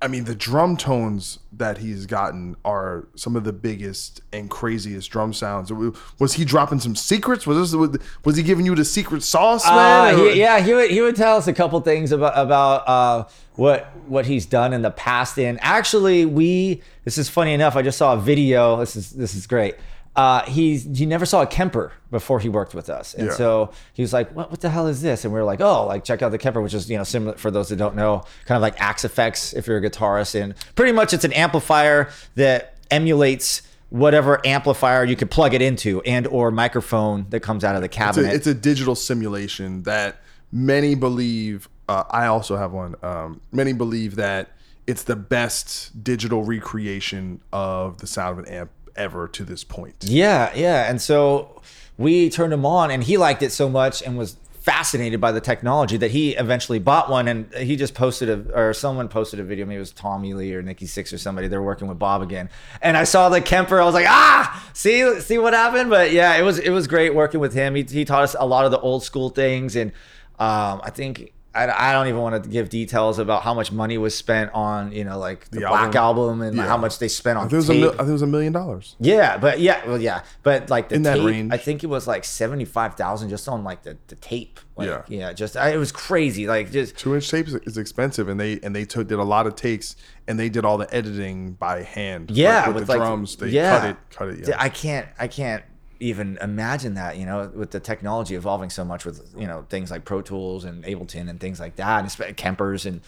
i 0.01 0.09
mean 0.09 0.25
the 0.25 0.35
drum 0.35 0.77
tones 0.77 1.39
that 1.53 1.79
he's 1.79 2.07
gotten 2.07 2.57
are 2.65 3.07
some 3.17 3.37
of 3.37 3.45
the 3.45 3.53
biggest 3.53 4.21
and 4.33 4.49
craziest 4.49 5.11
drum 5.11 5.33
sounds. 5.33 5.73
Was 6.19 6.35
he 6.35 6.45
dropping 6.45 6.79
some 6.81 6.95
secrets? 6.95 7.47
Was 7.47 7.73
this 7.73 8.01
was 8.25 8.37
he 8.37 8.43
giving 8.43 8.65
you 8.65 8.75
the 8.75 8.85
secret 8.85 9.23
sauce 9.23 9.65
man 9.67 10.15
uh, 10.15 10.19
he, 10.19 10.39
yeah 10.39 10.61
he 10.61 10.73
would, 10.73 10.91
he 10.91 11.01
would 11.01 11.17
tell 11.17 11.37
us 11.37 11.47
a 11.47 11.53
couple 11.53 11.81
things 11.81 12.13
about 12.13 12.33
about 12.37 12.89
uh, 12.89 13.29
what 13.57 13.87
what 14.07 14.27
he's 14.27 14.47
done 14.47 14.73
in 14.73 14.83
the 14.83 14.91
past. 14.91 15.39
And 15.39 15.59
actually 15.63 16.25
we 16.25 16.83
this 17.05 17.19
is 17.19 17.29
funny 17.29 17.53
enough 17.53 17.77
i 17.77 17.83
just 17.83 17.99
saw 17.99 18.15
a 18.15 18.19
video. 18.19 18.77
This 18.79 18.97
is 18.97 19.11
this 19.11 19.35
is 19.35 19.47
great 19.47 19.75
uh, 20.19 20.43
he's 20.47 20.99
he 20.99 21.07
never 21.07 21.25
saw 21.25 21.43
a 21.43 21.47
Kemper 21.47 21.93
before 22.11 22.41
he 22.41 22.49
worked 22.49 22.75
with 22.75 22.91
us, 22.91 23.15
and 23.15 23.29
Yeah. 23.29 23.35
so 23.35 23.71
he 23.93 24.03
was 24.03 24.13
like, 24.13 24.35
"What 24.35 24.51
what 24.51 24.61
the 24.61 24.69
hell 24.69 24.89
is 24.89 25.01
this?" 25.01 25.25
And 25.25 25.33
we 25.33 25.39
were 25.39 25.47
like, 25.47 25.61
"Oh, 25.61 25.87
like 25.87 26.03
check 26.03 26.23
out 26.23 26.33
the 26.33 26.39
Kemper, 26.39 26.61
which 26.61 26.75
is 26.75 26.91
you 26.91 26.99
know 26.99 27.05
similar 27.05 27.37
for 27.37 27.53
those 27.53 27.69
that 27.69 27.77
don't 27.77 27.95
know, 27.95 28.25
kind 28.45 28.57
of 28.57 28.63
like 28.63 28.81
Axe-Fx 28.81 29.55
if 29.57 29.69
you're 29.69 29.77
a 29.79 29.81
guitarist, 29.81 30.35
and 30.35 30.55
pretty 30.75 30.91
much 30.91 31.13
it's 31.15 31.25
an 31.25 31.33
amplifier 31.33 32.11
that 32.35 32.75
emulates." 32.91 33.63
whatever 33.91 34.39
amplifier 34.47 35.03
you 35.03 35.17
could 35.17 35.31
plug 35.31 35.55
it 35.55 35.63
into 35.63 36.03
and 36.03 36.27
or 36.27 36.51
microphone 36.51 37.25
that 37.31 37.41
comes 37.41 37.65
out 37.65 37.75
of 37.75 37.81
the 37.81 37.87
it's 37.87 37.97
cabinet 37.97 38.31
a, 38.31 38.35
it's 38.35 38.47
a 38.47 38.53
digital 38.53 38.95
simulation 38.95 39.83
that 39.85 40.21
many 40.53 40.95
believe 40.95 41.71
uh, 41.89 42.05
i 42.11 42.27
also 42.27 42.55
have 42.55 42.71
one 42.71 42.95
um, 43.03 43.41
many 43.51 43.73
believe 43.73 44.17
that 44.17 44.51
it's 44.87 45.05
the 45.05 45.17
best 45.17 46.05
digital 46.05 46.45
recreation 46.45 47.41
of 47.51 47.97
the 47.97 48.07
sound 48.07 48.39
of 48.39 48.45
an 48.45 48.53
amp 48.53 48.71
ever 48.99 49.29
to 49.29 49.45
this 49.45 49.65
point. 49.65 50.05
Yeah, 50.07 50.53
yeah. 50.55 50.91
And 50.91 51.01
so 51.01 51.63
we 51.97 52.29
turned 52.29 52.53
him 52.53 52.67
on 52.67 52.91
and 52.91 53.03
he 53.03 53.17
liked 53.17 53.43
it 53.43 53.53
so 53.53 53.69
much 53.69 54.03
and 54.03 54.19
was 54.19 54.37
fascinated 54.61 55.19
by 55.19 55.33
the 55.33 55.41
technology 55.41 55.97
that 55.97 56.11
he 56.11 56.37
eventually 56.37 56.79
bought 56.79 57.09
one 57.09 57.27
and 57.27 57.51
he 57.55 57.75
just 57.75 57.95
posted 57.95 58.29
a 58.29 58.55
or 58.55 58.75
someone 58.75 59.09
posted 59.09 59.41
a 59.41 59.43
video 59.43 59.65
maybe 59.65 59.77
it 59.77 59.79
was 59.79 59.93
Tommy 59.93 60.35
Lee 60.35 60.53
or 60.53 60.61
Nikki 60.61 60.85
Sixx 60.85 61.11
or 61.11 61.17
somebody 61.17 61.49
they're 61.49 61.63
working 61.63 61.89
with 61.89 61.99
Bob 61.99 62.21
again. 62.21 62.51
And 62.83 62.95
I 62.95 63.05
saw 63.05 63.31
the 63.31 63.41
Kemper 63.41 63.81
I 63.81 63.85
was 63.85 63.95
like 63.95 64.07
ah 64.07 64.71
see 64.75 65.21
see 65.21 65.39
what 65.39 65.55
happened? 65.55 65.89
But 65.89 66.13
yeah 66.13 66.37
it 66.37 66.43
was 66.43 66.59
it 66.59 66.69
was 66.69 66.87
great 66.87 67.15
working 67.15 67.41
with 67.41 67.55
him. 67.55 67.77
He, 67.77 67.83
he 67.83 68.05
taught 68.05 68.25
us 68.25 68.37
a 68.39 68.47
lot 68.47 68.67
of 68.67 68.71
the 68.71 68.79
old 68.81 69.03
school 69.03 69.31
things 69.31 69.75
and 69.75 69.91
um, 70.39 70.83
I 70.85 70.91
think 70.91 71.33
I, 71.59 71.91
I 71.91 71.93
don't 71.93 72.07
even 72.09 72.21
want 72.21 72.43
to 72.43 72.49
give 72.49 72.69
details 72.69 73.19
about 73.19 73.43
how 73.43 73.55
much 73.55 73.73
money 73.73 73.99
was 73.99 74.15
spent 74.15 74.51
on 74.55 74.93
you 74.93 75.05
know 75.05 75.19
like 75.19 75.49
the, 75.51 75.61
The 75.61 75.67
Black 75.67 75.95
album, 75.95 76.41
and 76.43 76.57
Yeah. 76.57 76.67
how 76.67 76.77
much 76.77 76.99
they 76.99 77.09
spent 77.09 77.39
I 77.39 77.43
on 77.43 77.47
think, 77.49 77.53
it 77.55 77.57
was 77.57 77.69
a 77.69 77.73
tape. 77.73 77.81
mil- 77.83 77.91
I 77.93 77.97
think 77.99 78.09
it 78.09 78.13
was 78.13 78.23
a 78.23 78.27
million 78.27 78.53
dollars 78.53 78.97
Yeah, 79.01 79.37
but 79.39 79.61
yeah, 79.61 79.87
well, 79.87 80.01
yeah, 80.01 80.23
but 80.43 80.71
like 80.71 80.89
the 80.89 80.95
In 80.97 81.03
that 81.03 81.17
tape, 81.17 81.27
range. 81.27 81.53
I 81.53 81.57
think 81.57 81.83
it 81.85 81.89
was 81.89 82.07
like 82.07 82.25
seventy 82.25 82.65
five 82.65 82.95
thousand 82.95 83.29
just 83.31 83.49
on 83.49 83.65
like 83.65 83.83
the, 83.83 83.97
the 84.09 84.15
tape. 84.17 84.61
Like, 84.77 84.89
Yeah. 84.89 85.03
yeah, 85.09 85.33
just 85.33 85.57
I, 85.57 85.71
it 85.71 85.77
was 85.79 85.91
crazy. 85.91 86.47
Like 86.47 86.71
just 86.71 86.97
two 86.97 87.15
inch 87.15 87.29
tape 87.31 87.49
is, 87.49 87.55
is 87.55 87.77
expensive 87.79 88.29
and 88.29 88.39
they 88.39 88.61
and 88.63 88.75
they 88.77 88.85
took 88.85 89.09
did 89.09 89.19
a 89.19 89.25
lot 89.25 89.47
of 89.47 89.57
takes 89.57 89.97
and 90.29 90.39
they 90.39 90.49
did 90.49 90.65
all 90.65 90.79
the 90.79 90.93
editing 90.95 91.53
by 91.55 91.83
hand 91.83 92.31
yeah, 92.31 92.67
Like, 92.67 92.75
with, 92.75 92.87
the 92.87 92.93
like, 92.93 92.99
drums 93.01 93.37
they 93.37 93.49
yeah. 93.49 93.79
cut 93.81 93.91
it 93.91 93.97
cut 94.11 94.29
it 94.29 94.49
yeah. 94.49 94.57
I 94.59 94.69
can't, 94.69 95.09
I 95.19 95.27
can't 95.27 95.65
even 96.01 96.39
imagine 96.41 96.95
that. 96.95 97.17
You 97.17 97.27
know, 97.27 97.51
with 97.55 97.71
the 97.71 97.81
technology 97.81 98.35
evolving 98.35 98.71
so 98.71 98.85
much 98.85 99.05
with 99.05 99.35
you 99.37 99.47
know 99.47 99.67
things 99.69 99.91
like 99.91 100.05
Pro 100.05 100.23
Tools 100.23 100.65
and 100.65 100.85
Ableton 100.85 101.29
and 101.29 101.39
things 101.41 101.61
like 101.61 101.77
that, 101.77 102.01
and 102.01 102.37
Kempers 102.37 102.87
and 102.87 103.01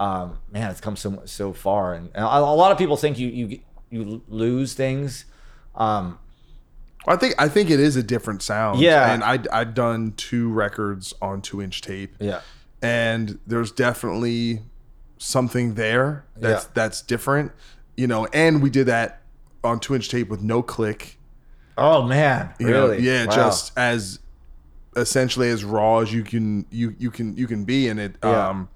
um, 0.00 0.38
man, 0.50 0.70
it's 0.70 0.80
come 0.80 0.96
so 0.96 1.22
so 1.24 1.52
far. 1.52 1.94
And 1.94 2.10
a, 2.14 2.24
a 2.24 2.54
lot 2.54 2.72
of 2.72 2.78
people 2.78 2.96
think 2.96 3.18
you 3.18 3.28
you 3.28 3.60
you 3.90 4.22
lose 4.28 4.74
things. 4.74 5.24
Um, 5.74 6.18
I 7.06 7.16
think 7.16 7.34
I 7.38 7.48
think 7.48 7.70
it 7.70 7.80
is 7.80 7.96
a 7.96 8.02
different 8.02 8.42
sound. 8.42 8.80
Yeah. 8.80 9.12
and 9.12 9.22
I 9.22 9.38
I'd 9.52 9.74
done 9.74 10.12
two 10.16 10.50
records 10.52 11.12
on 11.20 11.42
two 11.42 11.60
inch 11.62 11.80
tape. 11.82 12.14
Yeah. 12.18 12.40
and 12.82 13.38
there's 13.46 13.72
definitely 13.72 14.60
something 15.18 15.74
there 15.74 16.24
that's 16.36 16.64
Yeah. 16.64 16.70
that's 16.74 17.02
different. 17.02 17.52
You 17.96 18.06
know, 18.06 18.26
and 18.32 18.62
we 18.62 18.70
did 18.70 18.86
that 18.86 19.22
on 19.62 19.80
two 19.80 19.94
inch 19.94 20.08
tape 20.08 20.28
with 20.28 20.42
no 20.42 20.62
click. 20.62 21.18
Oh 21.78 22.02
man, 22.06 22.52
You 22.58 22.68
know, 22.70 22.88
really? 22.88 23.02
yeah, 23.02 23.26
Wow. 23.26 23.34
just 23.34 23.72
as 23.76 24.18
essentially 24.96 25.48
as 25.50 25.64
raw 25.64 25.98
as 25.98 26.12
you 26.12 26.22
can 26.22 26.66
you 26.70 26.94
you 26.98 27.10
can 27.10 27.36
you 27.36 27.46
can 27.46 27.64
be 27.64 27.88
in 27.88 27.98
it. 27.98 28.16
Yeah. 28.22 28.48
Um, 28.48 28.68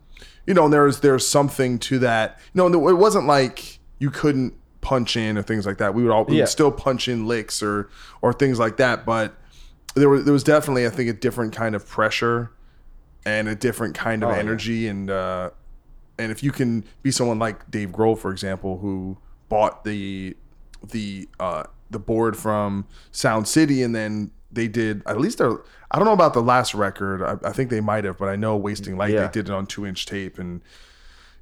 you 0.46 0.54
know, 0.54 0.64
and 0.64 0.72
there's 0.72 1.00
there's 1.00 1.26
something 1.26 1.78
to 1.80 1.98
that. 2.00 2.38
You 2.54 2.68
know, 2.68 2.88
it 2.88 2.94
wasn't 2.94 3.26
like 3.26 3.78
you 3.98 4.10
couldn't 4.10 4.54
punch 4.80 5.16
in 5.16 5.36
or 5.36 5.42
things 5.42 5.66
like 5.66 5.78
that. 5.78 5.94
We 5.94 6.02
would 6.02 6.12
all 6.12 6.24
we 6.24 6.36
Yeah. 6.36 6.42
would 6.42 6.48
still 6.48 6.72
punch 6.72 7.08
in 7.08 7.26
licks 7.26 7.62
or 7.62 7.88
or 8.22 8.32
things 8.32 8.58
like 8.58 8.76
that, 8.78 9.04
but 9.04 9.34
there 9.94 10.08
was 10.08 10.24
there 10.24 10.32
was 10.32 10.44
definitely 10.44 10.86
I 10.86 10.90
think 10.90 11.08
a 11.10 11.12
different 11.12 11.52
kind 11.54 11.74
of 11.74 11.86
pressure 11.86 12.50
and 13.26 13.48
a 13.48 13.54
different 13.54 13.94
kind 13.94 14.22
of 14.22 14.30
Oh, 14.30 14.32
yeah. 14.32 14.38
energy 14.38 14.88
and 14.88 15.10
uh 15.10 15.50
and 16.18 16.32
if 16.32 16.42
you 16.42 16.50
can 16.50 16.84
be 17.02 17.10
someone 17.12 17.38
like 17.38 17.70
Dave 17.70 17.90
Grohl, 17.90 18.18
for 18.18 18.32
example, 18.32 18.78
who 18.78 19.18
bought 19.48 19.84
the 19.84 20.36
the 20.92 21.28
uh 21.38 21.64
the 21.90 21.98
board 21.98 22.36
from 22.36 22.86
Sound 23.12 23.48
City 23.48 23.82
and 23.82 23.94
then 23.94 24.30
they 24.50 24.68
did 24.68 25.02
at 25.06 25.20
least 25.20 25.38
their 25.38 25.52
I 25.90 25.96
don't 25.98 26.06
know 26.06 26.12
about 26.12 26.34
the 26.34 26.42
last 26.42 26.74
record. 26.74 27.22
I, 27.22 27.48
I 27.48 27.52
think 27.52 27.70
they 27.70 27.80
might 27.80 28.04
have, 28.04 28.18
but 28.18 28.28
I 28.28 28.36
know 28.36 28.56
Wasting 28.56 28.96
Light 28.96 29.12
Yeah. 29.12 29.26
they 29.26 29.32
did 29.32 29.48
it 29.48 29.52
on 29.52 29.66
two 29.66 29.86
inch 29.86 30.06
tape 30.06 30.38
and 30.38 30.60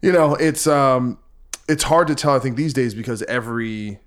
you 0.03 0.13
know 0.13 0.35
it's 0.35 0.67
um 0.67 1.19
it's 1.69 1.83
hard 1.85 2.07
to 2.09 2.15
tell 2.15 2.35
I 2.35 2.39
think 2.39 2.57
these 2.57 2.73
days 2.73 2.95
because 2.95 3.23
every 3.25 3.99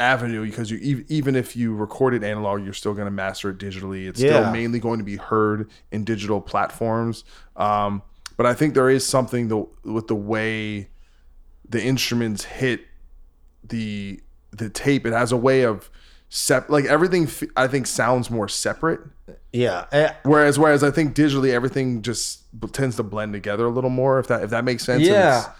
avenue 0.00 0.44
because 0.44 0.70
you 0.70 1.04
even 1.08 1.36
if 1.36 1.54
you 1.54 1.74
record 1.74 2.12
it 2.14 2.24
analog 2.24 2.64
you're 2.64 2.72
still 2.72 2.94
going 2.94 3.04
to 3.04 3.10
master 3.12 3.50
it 3.50 3.58
digitally 3.58 4.08
it's 4.08 4.20
Yeah. 4.20 4.40
still 4.40 4.50
mainly 4.52 4.80
going 4.80 4.98
to 4.98 5.04
be 5.04 5.16
heard 5.16 5.70
in 5.92 6.02
digital 6.04 6.40
platforms 6.40 7.22
um, 7.56 8.02
but 8.36 8.44
i 8.46 8.52
think 8.54 8.74
there 8.74 8.90
is 8.90 9.06
something 9.06 9.46
the, 9.46 9.64
with 9.84 10.08
the 10.08 10.16
way 10.16 10.88
the 11.68 11.80
instruments 11.80 12.42
hit 12.44 12.80
the 13.62 14.20
the 14.52 14.68
tape 14.70 15.06
it 15.06 15.12
has 15.12 15.32
a 15.32 15.36
way 15.36 15.62
of 15.62 15.90
sep 16.28 16.68
like 16.70 16.84
everything 16.86 17.24
f- 17.24 17.42
I 17.56 17.66
think 17.68 17.86
sounds 17.86 18.30
more 18.30 18.48
separate. 18.48 19.00
Yeah. 19.52 19.86
Eh, 19.92 20.12
Whereas 20.24 20.58
whereas 20.58 20.82
I 20.82 20.90
think 20.90 21.14
digitally 21.14 21.52
everything 21.52 22.02
just 22.02 22.42
tends 22.72 22.96
to 22.96 23.02
blend 23.02 23.32
together 23.32 23.66
a 23.66 23.70
little 23.70 23.90
more. 23.90 24.18
If 24.18 24.28
that 24.28 24.42
if 24.42 24.50
that 24.50 24.64
makes 24.64 24.84
sense. 24.84 25.02
Yeah. 25.02 25.52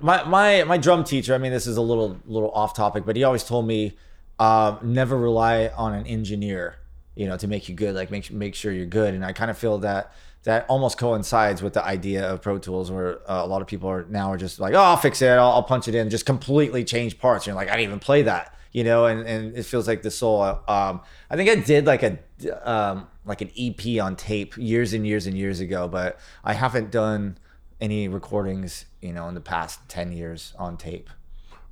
my 0.00 0.24
my 0.24 0.64
my 0.64 0.78
drum 0.78 1.04
teacher. 1.04 1.34
I 1.34 1.38
mean, 1.38 1.52
this 1.52 1.66
is 1.66 1.76
a 1.76 1.82
little 1.82 2.18
little 2.24 2.50
off 2.52 2.74
topic, 2.74 3.04
but 3.06 3.14
he 3.16 3.22
always 3.24 3.44
told 3.44 3.66
me 3.66 3.96
um, 4.38 4.78
never 4.82 5.16
rely 5.16 5.68
on 5.76 5.92
an 5.94 6.06
engineer, 6.06 6.76
you 7.14 7.26
know, 7.28 7.36
to 7.36 7.46
make 7.46 7.68
you 7.68 7.74
good. 7.74 7.94
Like 7.94 8.10
make 8.10 8.30
make 8.32 8.54
sure 8.54 8.72
you're 8.72 8.86
good. 8.86 9.14
And 9.14 9.24
I 9.24 9.32
kind 9.32 9.50
of 9.50 9.58
feel 9.58 9.78
that 9.78 10.12
that 10.44 10.64
almost 10.68 10.96
coincides 10.96 11.62
with 11.62 11.74
the 11.74 11.84
idea 11.84 12.26
of 12.26 12.40
Pro 12.40 12.58
Tools, 12.58 12.90
where 12.90 13.18
uh, 13.30 13.44
a 13.44 13.46
lot 13.46 13.60
of 13.60 13.68
people 13.68 13.90
are 13.90 14.06
now 14.08 14.32
are 14.32 14.38
just 14.38 14.58
like, 14.58 14.74
oh, 14.74 14.80
I'll 14.80 14.96
fix 14.96 15.20
it, 15.20 15.28
I'll, 15.28 15.50
I'll 15.52 15.62
punch 15.62 15.86
it 15.86 15.94
in, 15.94 16.08
just 16.08 16.24
completely 16.24 16.82
change 16.84 17.18
parts. 17.18 17.46
You're 17.46 17.56
like, 17.56 17.68
I 17.68 17.72
didn't 17.72 17.88
even 17.88 17.98
play 18.00 18.22
that, 18.22 18.56
you 18.72 18.84
know. 18.84 19.06
And 19.06 19.26
and 19.26 19.56
it 19.56 19.64
feels 19.64 19.86
like 19.86 20.02
the 20.02 20.10
soul. 20.10 20.42
Um, 20.42 21.02
I 21.30 21.36
think 21.36 21.50
I 21.50 21.56
did 21.56 21.86
like 21.86 22.02
a 22.02 22.18
um, 22.62 23.08
like 23.24 23.42
an 23.42 23.50
EP 23.58 24.02
on 24.02 24.16
tape 24.16 24.56
years 24.56 24.92
and 24.92 25.06
years 25.06 25.26
and 25.26 25.36
years 25.36 25.60
ago, 25.60 25.88
but 25.88 26.18
I 26.42 26.54
haven't 26.54 26.90
done 26.90 27.38
any 27.80 28.08
recordings, 28.08 28.86
you 29.00 29.12
know, 29.12 29.28
in 29.28 29.34
the 29.34 29.40
past 29.40 29.88
10 29.88 30.12
years 30.12 30.54
on 30.58 30.76
tape. 30.76 31.08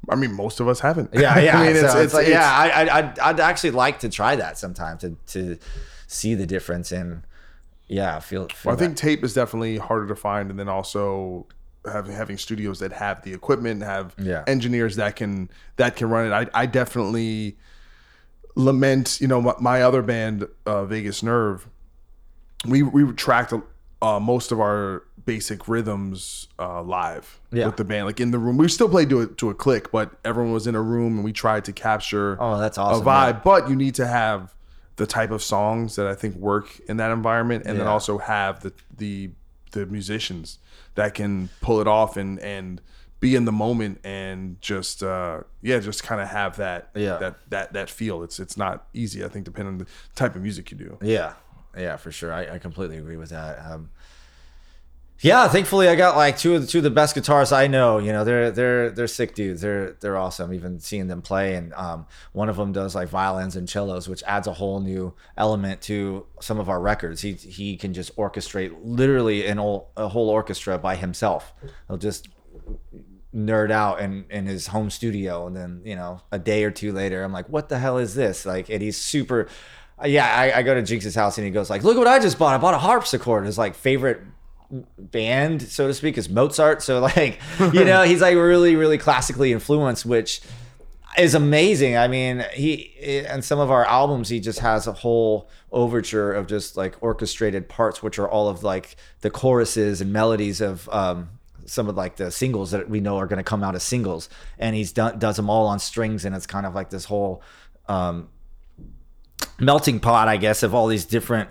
I 0.09 0.15
mean, 0.15 0.33
most 0.33 0.61
of 0.61 0.69
us 0.69 0.81
haven't. 0.81 1.11
Yeah, 1.13 1.39
yeah. 1.41 1.59
I 1.59 1.73
mean, 1.73 1.77
so 1.77 2.01
it's, 2.01 2.15
like, 2.15 2.29
yeah, 2.29 2.51
I, 2.51 2.69
I, 2.69 2.99
I'd, 2.99 3.19
I'd 3.19 3.41
actually 3.41 3.73
like 3.73 3.99
to 4.01 4.09
try 4.09 4.37
that 4.37 4.57
sometime 4.57 4.99
to, 4.99 5.17
to 5.29 5.59
see 6.07 6.35
the 6.35 6.47
difference 6.47 6.93
and 6.93 7.23
yeah, 7.89 8.19
feel, 8.21 8.47
feel 8.49 8.71
Well, 8.71 8.77
I 8.77 8.79
think 8.79 8.97
that. 8.97 9.03
tape 9.03 9.25
is 9.25 9.35
definitely 9.35 9.79
harder 9.79 10.07
to 10.09 10.15
find, 10.17 10.51
and 10.51 10.59
then 10.59 10.69
also 10.69 11.47
having 11.91 12.13
having 12.13 12.37
studios 12.37 12.81
that 12.81 12.93
have 12.93 13.23
the 13.23 13.33
equipment, 13.33 13.83
have 13.83 14.15
Yeah. 14.19 14.45
engineers 14.47 14.97
that 14.97 15.17
can 15.17 15.49
that 15.77 15.97
can 15.97 16.11
run 16.11 16.27
it. 16.27 16.33
I, 16.55 16.63
I 16.63 16.67
definitely 16.67 17.57
lament, 18.55 19.21
you 19.21 19.29
know, 19.29 19.41
my, 19.41 19.55
my 19.61 19.83
other 19.83 20.03
band, 20.03 20.47
uh, 20.67 20.85
Vagus 20.85 21.23
Nerve. 21.23 21.69
We 22.67 22.83
we 22.83 23.11
tracked 23.13 23.53
uh, 24.03 24.21
most 24.21 24.53
of 24.53 24.61
our 24.61 25.05
basic 25.25 25.69
rhythms 25.69 26.49
uh, 26.59 26.83
live 26.83 27.41
Yeah. 27.53 27.67
with 27.67 27.77
the 27.77 27.85
band, 27.85 28.07
like 28.07 28.19
in 28.21 28.31
the 28.31 28.39
room. 28.39 28.57
We 28.57 28.67
still 28.69 28.89
played 28.89 29.11
to 29.11 29.21
a, 29.21 29.27
to 29.27 29.51
a 29.51 29.55
click, 29.55 29.91
but 29.93 30.13
everyone 30.25 30.53
was 30.53 30.67
in 30.67 30.75
a 30.75 30.83
room, 30.83 31.17
and 31.17 31.25
we 31.25 31.33
tried 31.33 31.65
to 31.67 31.73
capture 31.73 32.37
Oh, 32.41 32.59
that's 32.59 32.79
awesome, 32.79 33.07
a 33.07 33.11
vibe. 33.11 33.45
But 33.45 33.69
you 33.69 33.77
need 33.77 33.95
to 33.97 34.07
have 34.07 34.55
the 34.99 35.07
type 35.07 35.31
of 35.31 35.43
songs 35.43 35.97
that 35.97 36.07
I 36.07 36.15
think 36.15 36.37
work 36.37 36.79
in 36.89 36.99
that 36.99 37.11
environment, 37.11 37.65
and 37.67 37.79
then 37.81 37.87
also 37.89 38.19
have 38.19 38.61
the 38.61 38.73
the 38.97 39.31
the 39.73 39.87
musicians 39.87 40.59
that 40.95 41.15
can 41.15 41.49
pull 41.61 41.81
it 41.81 41.89
off 41.89 42.17
and 42.17 42.39
and 42.41 42.81
be 43.21 43.35
in 43.35 43.45
the 43.47 43.53
moment 43.53 43.99
and 44.05 44.61
just 44.61 45.03
uh 45.03 45.41
yeah 45.61 45.81
just 45.81 46.05
kind 46.05 46.21
of 46.21 46.29
have 46.29 46.57
that 46.57 46.91
Yeah. 46.95 47.17
that 47.19 47.35
that 47.51 47.73
that 47.73 47.91
feel 47.91 48.23
it's 48.23 48.39
it's 48.39 48.57
not 48.57 48.87
easy 48.95 49.25
i 49.25 49.29
think 49.29 49.45
depending 49.45 49.75
on 49.75 49.79
the 49.79 49.87
type 50.15 50.37
of 50.37 50.43
music 50.43 50.71
you 50.71 50.77
do 50.77 50.99
Yeah, 51.03 51.33
yeah, 51.77 51.97
for 51.97 52.13
sure. 52.13 52.33
I, 52.33 52.55
I 52.55 52.59
completely 52.59 52.97
agree 52.97 53.17
with 53.17 53.31
that. 53.31 53.59
Um, 53.71 53.91
yeah, 55.21 55.49
thankfully 55.49 55.89
I 55.89 55.97
got 55.97 56.17
like 56.17 56.39
two 56.39 56.55
of 56.55 56.61
the 56.61 56.67
two 56.69 56.79
of 56.79 56.85
the 56.85 56.91
best 56.91 57.17
guitarists 57.17 57.53
I 57.53 57.67
know. 57.67 57.99
You 57.99 58.13
know, 58.13 58.25
they're 58.25 58.53
they're 58.53 58.91
they're 58.91 59.09
sick 59.09 59.35
dudes. 59.35 59.61
They're 59.61 59.97
they're 60.01 60.17
awesome. 60.17 60.55
Even 60.55 60.79
seeing 60.79 61.09
them 61.09 61.23
play, 61.23 61.57
and 61.57 61.73
um, 61.75 62.07
one 62.33 62.49
of 62.49 62.57
them 62.57 62.71
does 62.71 62.95
like 62.95 63.09
violins 63.09 63.57
and 63.57 63.69
cellos, 63.69 64.09
which 64.09 64.23
adds 64.25 64.47
a 64.47 64.53
whole 64.53 64.81
new 64.81 65.15
element 65.37 65.81
to 65.83 66.25
some 66.41 66.61
of 66.61 66.69
our 66.69 66.81
records. 66.81 67.23
He 67.23 67.33
he 67.33 67.77
can 67.77 67.93
just 67.95 68.15
orchestrate 68.17 68.77
literally 68.81 69.45
an 69.47 69.59
whole, 69.59 69.91
a 69.97 70.07
whole 70.07 70.31
orchestra 70.31 70.79
by 70.79 70.95
himself. 70.95 71.53
He'll 71.89 71.97
just 71.97 72.29
nerd 73.35 73.73
out 73.73 74.01
in 74.01 74.25
in 74.31 74.47
his 74.47 74.69
home 74.69 74.89
studio 74.89 75.47
and 75.47 75.55
then 75.55 75.83
you 75.85 75.95
know 75.95 76.21
a 76.33 76.39
day 76.39 76.65
or 76.65 76.71
two 76.71 76.93
later 76.93 77.23
i'm 77.23 77.31
like 77.31 77.47
what 77.51 77.69
the 77.69 77.79
hell 77.79 77.99
is 77.99 78.15
this 78.15 78.47
like 78.47 78.71
and 78.71 78.81
he's 78.81 78.97
super 78.97 79.47
yeah 80.03 80.35
I, 80.35 80.59
I 80.59 80.63
go 80.63 80.75
to 80.75 80.81
jinxx's 80.81 81.15
house 81.15 81.37
and 81.37 81.45
he 81.45 81.51
goes 81.51 81.69
like 81.69 81.85
look 81.85 81.99
what 81.99 82.07
i 82.07 82.19
just 82.19 82.39
bought 82.39 82.55
i 82.55 82.59
bought 82.59 82.73
a 82.73 82.79
harpsichord 82.79 83.45
his 83.45 83.59
like 83.59 83.75
favorite 83.75 84.23
band 84.99 85.63
so 85.63 85.87
to 85.87 85.95
speak 85.95 86.19
is 86.19 86.29
mozart. 86.29 86.83
So 86.83 87.01
like 87.01 87.41
you 87.73 87.85
know 87.85 88.03
he's 88.03 88.21
like 88.21 88.37
really 88.37 88.77
really 88.77 88.99
classically 88.99 89.53
influenced 89.53 90.05
which 90.05 90.41
is 91.17 91.35
amazing. 91.35 91.97
I 91.97 92.09
mean 92.09 92.45
he 92.53 93.25
and 93.27 93.45
some 93.45 93.59
of 93.59 93.71
our 93.71 93.85
albums 93.85 94.29
he 94.29 94.41
just 94.41 94.61
has 94.61 94.87
a 94.87 94.93
whole 94.93 95.49
overture 95.73 96.33
of 96.33 96.47
just 96.47 96.77
like 96.77 96.97
orchestrated 97.03 97.69
parts 97.69 98.03
which 98.03 98.19
are 98.19 98.29
all 98.29 98.49
of 98.49 98.63
like 98.63 98.97
the 99.21 99.31
choruses 99.31 100.01
and 100.01 100.13
melodies 100.13 100.61
of 100.61 100.89
um 100.91 101.31
some 101.67 101.89
of 101.89 101.97
like 101.97 102.17
the 102.17 102.31
singles 102.31 102.71
that 102.71 102.89
we 102.89 103.01
know 103.01 103.19
are 103.19 103.27
going 103.27 103.39
to 103.39 103.43
come 103.43 103.63
out 103.63 103.75
as 103.75 103.83
singles. 103.83 104.29
And 104.59 104.75
he's 104.75 104.93
done 104.93 105.19
does 105.19 105.37
them 105.37 105.51
all 105.51 105.67
on 105.67 105.79
strings 105.79 106.25
and 106.25 106.35
it's 106.35 106.47
kind 106.47 106.67
of 106.67 106.75
like 106.75 106.91
this 106.91 107.07
whole 107.07 107.43
um 107.89 108.29
melting 109.61 110.01
pot 110.01 110.29
i 110.29 110.37
guess 110.37 110.63
of 110.63 110.75
all 110.75 110.87
these 110.87 111.05
different 111.05 111.49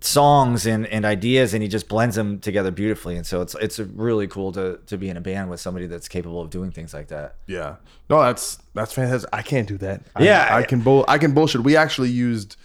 songs 0.00 0.66
and, 0.66 0.86
and 0.86 1.04
ideas 1.04 1.54
and 1.54 1.62
he 1.62 1.68
just 1.68 1.88
blends 1.88 2.16
them 2.16 2.38
together 2.40 2.70
beautifully. 2.70 3.16
And 3.16 3.26
so 3.26 3.40
it's 3.40 3.54
it's 3.56 3.78
really 3.78 4.26
cool 4.26 4.52
to 4.52 4.78
to 4.86 4.96
be 4.98 5.08
in 5.08 5.16
a 5.16 5.20
band 5.20 5.50
with 5.50 5.60
somebody 5.60 5.86
that's 5.86 6.08
capable 6.08 6.40
of 6.40 6.50
doing 6.50 6.70
things 6.70 6.92
like 6.94 7.08
that. 7.08 7.36
Yeah. 7.46 7.76
No 8.10 8.20
that's 8.20 8.58
that's 8.74 8.92
fantastic. 8.92 9.28
I 9.32 9.42
can't 9.42 9.66
do 9.68 9.78
that. 9.78 10.02
I- 10.14 10.24
Yeah. 10.24 10.48
i, 10.50 10.62
can 10.62 10.80
bull 10.80 11.04
i 11.08 11.18
can 11.18 11.32
bullshit. 11.34 11.62
We 11.62 11.76
actually 11.76 12.10
used 12.10 12.56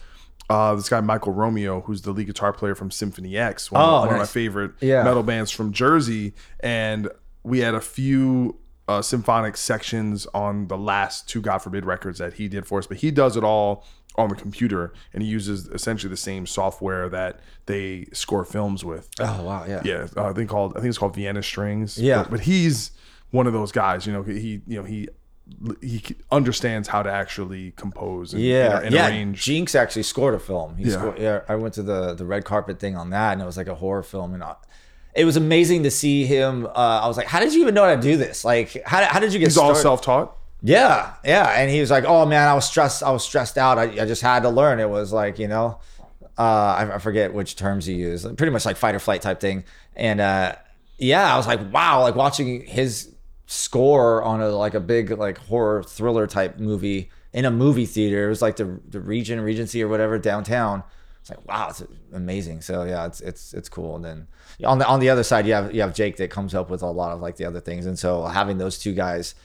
uh, 0.50 0.76
this 0.76 0.90
guy 0.90 1.00
Michael 1.00 1.32
Romeo, 1.32 1.80
who's 1.82 2.02
the 2.02 2.12
lead 2.12 2.28
guitar 2.28 2.52
player 2.52 2.76
from 2.76 2.92
Symphony 2.92 3.38
X, 3.38 3.72
one, 3.72 3.82
Oh, 3.82 3.86
of, 3.86 4.06
one 4.08 4.16
of 4.16 4.20
my 4.20 4.26
favorite 4.26 4.72
Yeah. 4.82 5.04
metal 5.04 5.24
bands 5.24 5.50
from 5.50 5.72
Jersey, 5.72 6.34
and 6.60 7.10
we 7.44 7.60
had 7.60 7.74
a 7.74 7.80
few 7.80 8.58
uh, 8.90 9.02
symphonic 9.02 9.56
sections 9.56 10.28
on 10.34 10.68
the 10.68 10.78
last 10.78 11.30
two 11.30 11.40
God 11.40 11.60
Forbid 11.60 11.86
records 11.86 12.20
that 12.20 12.34
he 12.34 12.50
did 12.50 12.66
for 12.68 12.80
us, 12.80 12.88
but 12.88 12.98
he 12.98 13.12
does 13.12 13.38
it 13.38 13.44
all 13.46 13.86
on 14.16 14.30
the 14.30 14.36
computer, 14.36 14.94
and 15.14 15.24
he 15.24 15.30
uses 15.30 15.68
essentially 15.68 16.10
the 16.10 16.18
same 16.18 16.46
software 16.46 17.08
that 17.10 17.40
they 17.66 18.08
score 18.14 18.44
films 18.46 18.84
with. 18.84 19.10
oh 19.20 19.44
wow 19.44 19.66
yeah 19.68 19.82
Yeah, 19.86 20.08
uh, 20.18 20.30
I 20.30 20.34
think 20.34 20.50
called 20.50 20.74
I 20.76 20.82
think 20.82 20.90
it's 20.90 20.98
called 20.98 21.16
Vienna 21.16 21.42
Strings. 21.44 21.98
Yeah. 21.98 22.24
but, 22.24 22.32
but 22.32 22.40
he's 22.42 22.92
one 23.32 23.48
of 23.48 23.54
those 23.54 23.72
guys. 23.72 24.06
You 24.06 24.14
know, 24.14 24.24
he 24.24 24.62
you 24.68 24.78
know 24.78 24.84
he 24.84 25.08
he 25.82 26.02
understands 26.32 26.88
how 26.88 27.04
to 27.04 27.12
actually 27.12 27.72
compose. 27.72 28.34
And, 28.34 28.42
Yeah, 28.42 28.78
and, 28.78 28.86
and 28.88 28.96
yeah. 28.96 29.08
arrange. 29.08 29.44
Jinxx 29.44 29.76
actually 29.76 30.04
scored 30.04 30.34
a 30.34 30.40
film. 30.40 30.78
He 30.78 30.86
Yeah. 30.86 30.92
scored, 30.98 31.20
yeah, 31.20 31.42
I 31.50 31.56
went 31.56 31.74
to 31.76 31.84
the 31.84 32.14
the 32.14 32.26
red 32.26 32.46
carpet 32.46 32.80
thing 32.80 32.96
on 32.96 33.10
that, 33.12 33.34
and 33.34 33.42
it 33.42 33.46
was 33.46 33.58
like 33.58 33.68
a 33.68 33.76
horror 33.76 34.04
film, 34.04 34.34
and 34.34 34.44
I, 34.44 34.56
it 35.16 35.26
was 35.26 35.36
amazing 35.38 35.84
to 35.84 35.92
see 35.92 36.26
him. 36.26 36.66
Uh, 36.68 37.02
I 37.04 37.08
was 37.08 37.18
like, 37.18 37.28
"How 37.28 37.40
did 37.40 37.54
you 37.54 37.62
even 37.62 37.74
know 37.74 37.84
how 37.84 37.96
to 37.96 38.02
do 38.02 38.16
this? 38.18 38.46
Like, 38.46 38.82
how, 38.86 39.04
how 39.06 39.20
did 39.20 39.34
you 39.34 39.40
get 39.40 39.48
He's 39.48 39.58
all 39.58 39.76
self 39.76 40.02
taught. 40.02 40.38
Yeah, 40.62 41.14
yeah. 41.26 41.50
And 41.50 41.72
he 41.72 41.80
was 41.80 41.90
like, 41.90 42.04
"Oh 42.06 42.26
man, 42.26 42.48
I 42.48 42.54
was 42.54 42.66
stressed. 42.66 43.02
I 43.04 43.10
was 43.12 43.24
stressed 43.24 43.58
out. 43.58 43.78
I, 43.78 43.84
I 43.84 44.06
just 44.06 44.22
had 44.22 44.44
to 44.44 44.50
learn." 44.50 44.80
It 44.80 44.90
was 44.90 45.12
like 45.12 45.40
you 45.40 45.48
know, 45.48 45.80
uh, 46.38 46.42
I, 46.42 46.96
I 46.96 46.98
forget 47.00 47.34
which 47.34 47.56
terms 47.56 47.86
he 47.86 47.94
used. 47.94 48.26
Pretty 48.38 48.52
much 48.52 48.66
like 48.66 48.78
fight 48.78 48.96
or 48.96 49.00
flight 49.00 49.22
type 49.22 49.40
thing. 49.40 49.64
And 49.96 50.22
uh, 50.22 50.56
yeah, 50.98 51.34
I 51.34 51.38
was 51.38 51.48
like, 51.48 51.74
wow, 51.74 52.02
like 52.02 52.16
watching 52.16 52.62
his 52.66 53.14
score 53.48 54.24
on 54.24 54.42
a 54.42 54.50
like 54.50 54.74
a 54.74 54.80
big 54.80 55.12
like 55.12 55.38
horror 55.40 55.84
thriller 55.84 56.28
type 56.28 56.58
movie 56.58 57.10
in 57.34 57.46
a 57.46 57.52
movie 57.52 57.86
theater. 57.86 58.26
It 58.26 58.30
was 58.30 58.42
like 58.42 58.58
the 58.58 58.80
the 58.88 59.02
Region 59.02 59.42
Regency 59.42 59.84
or 59.84 59.88
whatever 59.88 60.20
downtown. 60.20 60.84
It's 61.22 61.30
like 61.30 61.48
wow, 61.48 61.70
it's 61.70 61.84
amazing. 62.14 62.62
So 62.62 62.84
yeah, 62.84 63.08
it's 63.08 63.20
it's 63.22 63.54
it's 63.54 63.68
cool. 63.68 63.96
And 63.96 64.06
then 64.06 64.28
on 64.64 64.78
the 64.78 64.88
on 64.88 65.00
the 65.00 65.10
other 65.10 65.24
side, 65.24 65.48
you 65.48 65.54
have 65.54 65.74
you 65.74 65.82
have 65.82 65.94
Jake 65.94 66.18
that 66.18 66.30
comes 66.30 66.54
up 66.54 66.70
with 66.70 66.82
a 66.84 66.90
lot 66.90 67.12
of 67.12 67.20
like 67.20 67.36
the 67.38 67.46
other 67.46 67.60
things. 67.60 67.86
And 67.88 67.98
so 67.98 68.26
having 68.26 68.58
those 68.58 68.78
two 68.78 68.94
guys 68.94 69.36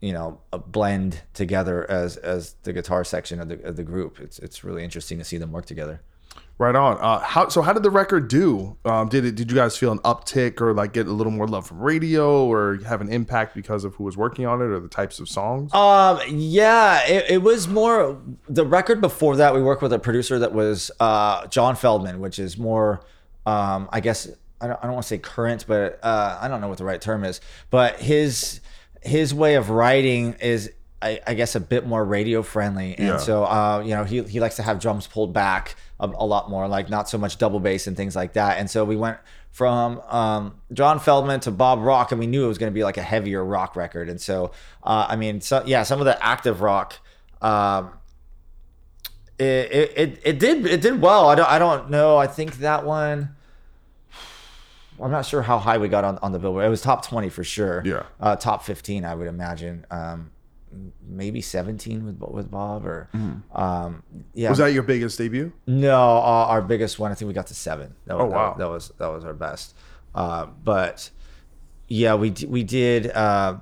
you 0.00 0.12
know 0.12 0.40
blend 0.66 1.22
together 1.34 1.88
as 1.90 2.16
as 2.16 2.54
the 2.62 2.72
guitar 2.72 3.04
section 3.04 3.40
of 3.40 3.48
the 3.48 3.62
of 3.62 3.76
the 3.76 3.84
group. 3.84 4.20
It's 4.20 4.38
it's 4.38 4.64
really 4.64 4.84
interesting 4.84 5.18
to 5.18 5.24
see 5.24 5.38
them 5.38 5.52
work 5.52 5.66
together. 5.66 6.00
Right 6.58 6.76
on. 6.76 6.98
Uh, 7.00 7.20
how 7.20 7.48
so? 7.48 7.62
How 7.62 7.72
did 7.72 7.82
the 7.82 7.90
record 7.90 8.28
do? 8.28 8.76
Um, 8.84 9.08
did 9.08 9.24
it? 9.24 9.34
Did 9.34 9.50
you 9.50 9.56
guys 9.56 9.78
feel 9.78 9.92
an 9.92 9.98
uptick 10.00 10.60
or 10.60 10.74
like 10.74 10.92
get 10.92 11.06
a 11.06 11.10
little 11.10 11.32
more 11.32 11.48
love 11.48 11.66
from 11.66 11.80
radio 11.80 12.44
or 12.44 12.78
have 12.86 13.00
an 13.00 13.10
impact 13.10 13.54
because 13.54 13.82
of 13.82 13.94
who 13.94 14.04
was 14.04 14.14
working 14.14 14.44
on 14.44 14.60
it 14.60 14.66
or 14.66 14.78
the 14.78 14.88
types 14.88 15.20
of 15.20 15.28
songs? 15.30 15.72
Um, 15.72 16.20
yeah, 16.28 17.02
it, 17.06 17.30
it 17.30 17.42
was 17.42 17.66
more 17.66 18.20
the 18.46 18.66
record 18.66 19.00
before 19.00 19.36
that. 19.36 19.54
We 19.54 19.62
worked 19.62 19.80
with 19.80 19.94
a 19.94 19.98
producer 19.98 20.38
that 20.38 20.52
was 20.52 20.90
uh, 21.00 21.46
John 21.46 21.76
Feldmann, 21.76 22.18
which 22.18 22.38
is 22.38 22.58
more, 22.58 23.00
um, 23.46 23.88
I 23.90 24.00
guess 24.00 24.28
I 24.60 24.66
don't, 24.66 24.78
I 24.80 24.82
don't 24.82 24.92
want 24.92 25.04
to 25.04 25.08
say 25.08 25.16
current, 25.16 25.64
but 25.66 25.98
uh, 26.02 26.38
I 26.42 26.48
don't 26.48 26.60
know 26.60 26.68
what 26.68 26.76
the 26.76 26.84
right 26.84 27.00
term 27.00 27.24
is. 27.24 27.40
But 27.70 28.00
his 28.00 28.60
his 29.02 29.32
way 29.34 29.54
of 29.54 29.70
writing 29.70 30.34
is, 30.40 30.70
I, 31.02 31.20
I 31.26 31.34
guess, 31.34 31.54
a 31.54 31.60
bit 31.60 31.86
more 31.86 32.04
radio 32.04 32.42
friendly, 32.42 32.94
and 32.98 33.08
Yeah. 33.08 33.16
so 33.18 33.44
uh, 33.44 33.82
you 33.84 33.94
know 33.94 34.04
he 34.04 34.22
he 34.24 34.40
likes 34.40 34.56
to 34.56 34.62
have 34.62 34.78
drums 34.80 35.06
pulled 35.06 35.32
back 35.32 35.76
a, 35.98 36.06
a 36.06 36.26
lot 36.26 36.50
more, 36.50 36.68
like 36.68 36.90
not 36.90 37.08
so 37.08 37.16
much 37.18 37.38
double 37.38 37.60
bass 37.60 37.86
and 37.86 37.96
things 37.96 38.14
like 38.16 38.34
that. 38.34 38.58
And 38.58 38.68
so 38.70 38.84
we 38.84 38.96
went 38.96 39.18
from 39.50 40.00
um, 40.08 40.54
John 40.72 41.00
Feldmann 41.00 41.40
to 41.42 41.50
Bob 41.50 41.80
Rock, 41.80 42.12
and 42.12 42.20
we 42.20 42.26
knew 42.26 42.44
it 42.44 42.48
was 42.48 42.58
going 42.58 42.70
to 42.70 42.74
be 42.74 42.84
like 42.84 42.98
a 42.98 43.02
heavier 43.02 43.44
rock 43.44 43.74
record. 43.76 44.08
And 44.08 44.20
so, 44.20 44.52
uh, 44.84 45.06
I 45.08 45.16
mean, 45.16 45.40
so 45.40 45.62
yeah, 45.66 45.82
some 45.82 45.98
of 46.00 46.04
the 46.04 46.22
active 46.24 46.60
rock, 46.60 46.98
um, 47.42 47.90
it, 49.38 49.44
it, 49.72 49.92
it 49.96 50.20
it 50.24 50.38
did 50.38 50.66
it 50.66 50.80
did 50.82 51.00
well. 51.00 51.28
I 51.30 51.34
don't 51.34 51.48
I 51.48 51.58
don't 51.58 51.90
know. 51.90 52.16
I 52.18 52.26
think 52.26 52.58
that 52.58 52.84
one. 52.84 53.36
I'm 55.02 55.10
not 55.10 55.24
sure 55.26 55.42
how 55.42 55.58
high 55.58 55.78
we 55.78 55.88
got 55.88 56.04
on, 56.04 56.18
on 56.22 56.32
the 56.32 56.38
billboard. 56.38 56.64
It 56.64 56.68
was 56.68 56.82
top 56.82 57.06
20 57.06 57.28
for 57.30 57.44
sure. 57.44 57.82
Yeah. 57.84 58.02
Uh, 58.20 58.36
top 58.36 58.64
15, 58.64 59.04
I 59.04 59.14
would 59.14 59.26
imagine. 59.26 59.86
Um, 59.90 60.30
maybe 61.06 61.40
17 61.40 62.04
with 62.06 62.20
with 62.32 62.48
Bob 62.50 62.86
or 62.86 63.08
um, 63.52 64.02
yeah. 64.34 64.50
Was 64.50 64.58
that 64.58 64.72
your 64.72 64.82
biggest 64.84 65.18
debut? 65.18 65.52
No, 65.66 65.96
uh, 65.96 66.46
our 66.48 66.62
biggest 66.62 66.98
one. 66.98 67.10
I 67.10 67.14
think 67.14 67.26
we 67.28 67.34
got 67.34 67.48
to 67.48 67.54
seven. 67.54 67.94
That 68.06 68.16
was, 68.16 68.24
Oh, 68.24 68.26
wow. 68.36 68.50
That, 68.50 68.58
that 68.64 68.70
was 68.70 68.92
that 68.98 69.08
was 69.08 69.24
our 69.24 69.34
best. 69.34 69.74
Uh, 70.14 70.46
but 70.46 71.10
yeah, 71.88 72.14
we 72.14 72.32
we 72.46 72.62
did. 72.62 73.10
Uh, 73.10 73.56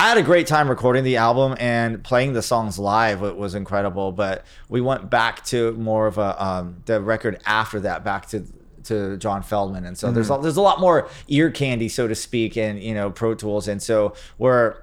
I 0.00 0.08
had 0.10 0.16
a 0.18 0.22
great 0.22 0.46
time 0.46 0.68
recording 0.70 1.02
the 1.02 1.16
album 1.16 1.56
and 1.58 2.02
playing 2.04 2.32
the 2.32 2.40
songs 2.42 2.78
live. 2.78 3.22
It 3.24 3.36
was 3.36 3.54
incredible. 3.54 4.12
But 4.12 4.44
we 4.68 4.80
went 4.80 5.10
back 5.10 5.44
to 5.46 5.72
more 5.72 6.06
of 6.06 6.18
a 6.18 6.42
um, 6.42 6.82
the 6.86 7.00
record 7.00 7.40
after 7.44 7.80
that, 7.80 8.04
back 8.04 8.26
to 8.28 8.44
to 8.88 9.16
John 9.16 9.42
Feldmann, 9.42 9.86
and 9.86 9.96
so 9.96 10.10
there's 10.10 10.30
a, 10.30 10.38
there's 10.42 10.56
a 10.56 10.62
lot 10.62 10.80
more 10.80 11.08
ear 11.28 11.50
candy, 11.50 11.88
so 11.88 12.08
to 12.08 12.14
speak, 12.14 12.56
and 12.56 12.82
you 12.82 12.94
know 12.94 13.10
Pro 13.10 13.34
Tools, 13.34 13.68
and 13.68 13.82
so 13.82 14.14
we're 14.38 14.76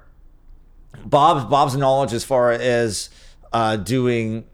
Bob 1.04 1.50
Bob's 1.50 1.76
knowledge 1.76 2.12
as 2.12 2.24
far 2.24 2.52
as 2.52 3.10
uh, 3.52 3.76
doing 3.76 4.46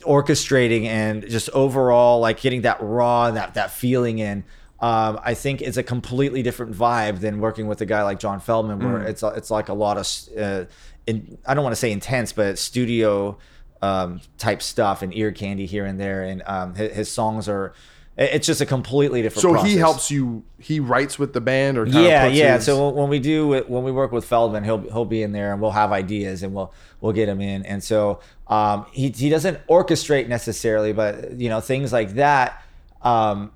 orchestrating 0.00 0.84
and 0.84 1.28
just 1.28 1.48
overall 1.50 2.20
like 2.20 2.40
getting 2.40 2.62
that 2.62 2.78
raw 2.80 3.26
and 3.26 3.36
that 3.36 3.54
that 3.54 3.70
feeling 3.70 4.18
in 4.18 4.44
um, 4.80 5.18
I 5.22 5.32
think 5.32 5.62
it's 5.62 5.78
a 5.78 5.82
completely 5.82 6.42
different 6.42 6.72
vibe 6.74 7.20
than 7.20 7.40
working 7.40 7.68
with 7.68 7.80
a 7.80 7.86
guy 7.86 8.02
like 8.02 8.18
John 8.18 8.38
Feldman 8.38 8.80
where 8.80 9.02
it's 9.02 9.22
it's 9.22 9.50
like 9.50 9.68
a 9.68 9.74
lot 9.74 9.96
of 9.96 10.38
uh, 10.38 10.64
in, 11.06 11.38
I 11.46 11.54
don't 11.54 11.64
want 11.64 11.72
to 11.72 11.80
say 11.80 11.90
intense 11.90 12.32
but 12.32 12.58
studio 12.58 13.38
um, 13.80 14.20
type 14.38 14.62
stuff 14.62 15.02
and 15.02 15.14
ear 15.16 15.30
candy 15.32 15.66
here 15.66 15.84
and 15.84 16.00
there. 16.00 16.22
And 16.22 16.42
um, 16.46 16.74
his, 16.74 16.92
his 16.92 17.12
songs 17.12 17.48
are 17.48 17.72
it's 18.16 18.46
just 18.46 18.60
a 18.60 18.66
completely 18.66 19.22
different 19.22 19.42
So 19.42 19.50
process. 19.52 19.70
he 19.70 19.76
helps 19.76 20.10
you. 20.10 20.44
He 20.58 20.78
writes 20.80 21.18
with 21.18 21.32
the 21.32 21.40
band, 21.40 21.76
or 21.78 21.84
kind 21.84 22.04
yeah 22.04 22.22
of 22.24 22.30
puts 22.30 22.38
yeah 22.38 22.54
his- 22.56 22.64
so 22.64 22.86
when- 22.86 22.94
when 22.94 23.08
we 23.10 23.18
do 23.18 23.62
when 23.68 23.82
we 23.84 23.90
work 23.92 24.12
with 24.12 24.24
Feldmann 24.28 24.64
he'll 24.64 24.78
he'll 24.78 25.04
be 25.04 25.22
in 25.22 25.32
there 25.32 25.52
and 25.52 25.60
we'll 25.60 25.72
have 25.72 25.90
ideas 25.92 26.42
and 26.42 26.54
we'll 26.54 26.72
we'll 27.00 27.12
get 27.12 27.28
him 27.28 27.40
in 27.40 27.64
and 27.66 27.82
so 27.82 28.20
um 28.48 28.86
he, 28.92 29.08
he 29.10 29.28
doesn't 29.28 29.58
orchestrate 29.68 30.28
necessarily 30.28 30.92
but 30.92 31.32
you 31.32 31.48
know 31.48 31.60
things 31.60 31.92
like 31.92 32.14
that 32.14 32.62
um 33.02 33.50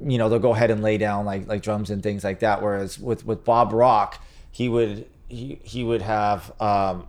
you 0.00 0.18
know 0.18 0.28
they'll 0.28 0.38
go 0.38 0.52
ahead 0.52 0.70
and 0.70 0.82
lay 0.82 0.98
down 0.98 1.24
like 1.24 1.46
like 1.48 1.62
drums 1.62 1.88
and 1.90 2.02
things 2.02 2.22
like 2.24 2.40
that 2.40 2.60
whereas 2.62 2.98
with 2.98 3.24
with 3.24 3.44
bob 3.44 3.72
rock 3.72 4.20
he 4.50 4.68
would 4.68 5.06
he 5.28 5.58
he 5.62 5.82
would 5.82 6.02
have 6.02 6.52
um 6.60 7.06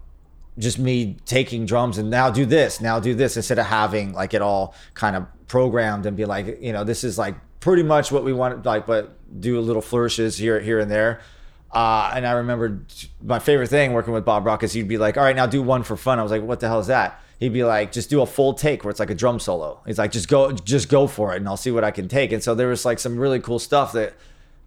just 0.57 0.79
me 0.79 1.17
taking 1.25 1.65
drums 1.65 1.97
and 1.97 2.09
now 2.09 2.29
do 2.29 2.45
this, 2.45 2.79
now 2.79 2.99
do 2.99 3.13
this, 3.13 3.35
instead 3.35 3.59
of 3.59 3.65
having 3.65 4.13
like 4.13 4.33
it 4.33 4.41
all 4.41 4.73
kind 4.93 5.15
of 5.15 5.25
programmed 5.47 6.05
and 6.05 6.15
be 6.15 6.25
like, 6.25 6.61
you 6.61 6.71
know, 6.71 6.83
this 6.83 7.03
is 7.03 7.17
like 7.17 7.35
pretty 7.59 7.83
much 7.83 8.11
what 8.11 8.23
we 8.23 8.31
want, 8.31 8.65
like, 8.65 8.85
but 8.85 9.17
do 9.41 9.59
a 9.59 9.61
little 9.61 9.81
flourishes 9.81 10.37
here, 10.37 10.59
here 10.59 10.79
and 10.79 10.89
there. 10.89 11.19
Uh, 11.71 12.11
and 12.15 12.25
I 12.25 12.31
remember 12.31 12.85
my 13.21 13.39
favorite 13.39 13.67
thing 13.67 13.91
working 13.91 14.13
with 14.13 14.23
Bob 14.23 14.45
Rock 14.45 14.63
is 14.63 14.71
he'd 14.71 14.87
be 14.87 14.97
like, 14.97 15.17
all 15.17 15.23
right, 15.23 15.35
now 15.35 15.45
do 15.45 15.61
one 15.61 15.83
for 15.83 15.97
fun. 15.97 16.19
I 16.19 16.23
was 16.23 16.31
like, 16.31 16.43
what 16.43 16.61
the 16.61 16.67
hell 16.67 16.79
is 16.79 16.87
that? 16.87 17.19
He'd 17.37 17.51
be 17.51 17.65
like, 17.65 17.91
just 17.91 18.09
do 18.09 18.21
a 18.21 18.25
full 18.25 18.53
take 18.53 18.85
where 18.85 18.91
it's 18.91 18.99
like 18.99 19.09
a 19.09 19.15
drum 19.15 19.41
solo. 19.41 19.81
He's 19.85 19.97
like, 19.97 20.13
just 20.13 20.29
go, 20.29 20.53
just 20.53 20.87
go 20.87 21.05
for 21.05 21.33
it, 21.33 21.37
and 21.37 21.47
I'll 21.49 21.57
see 21.57 21.71
what 21.71 21.83
I 21.83 21.91
can 21.91 22.07
take. 22.07 22.31
And 22.31 22.41
so 22.41 22.55
there 22.55 22.69
was 22.69 22.85
like 22.85 22.97
some 22.97 23.17
really 23.17 23.41
cool 23.41 23.59
stuff 23.59 23.91
that 23.91 24.13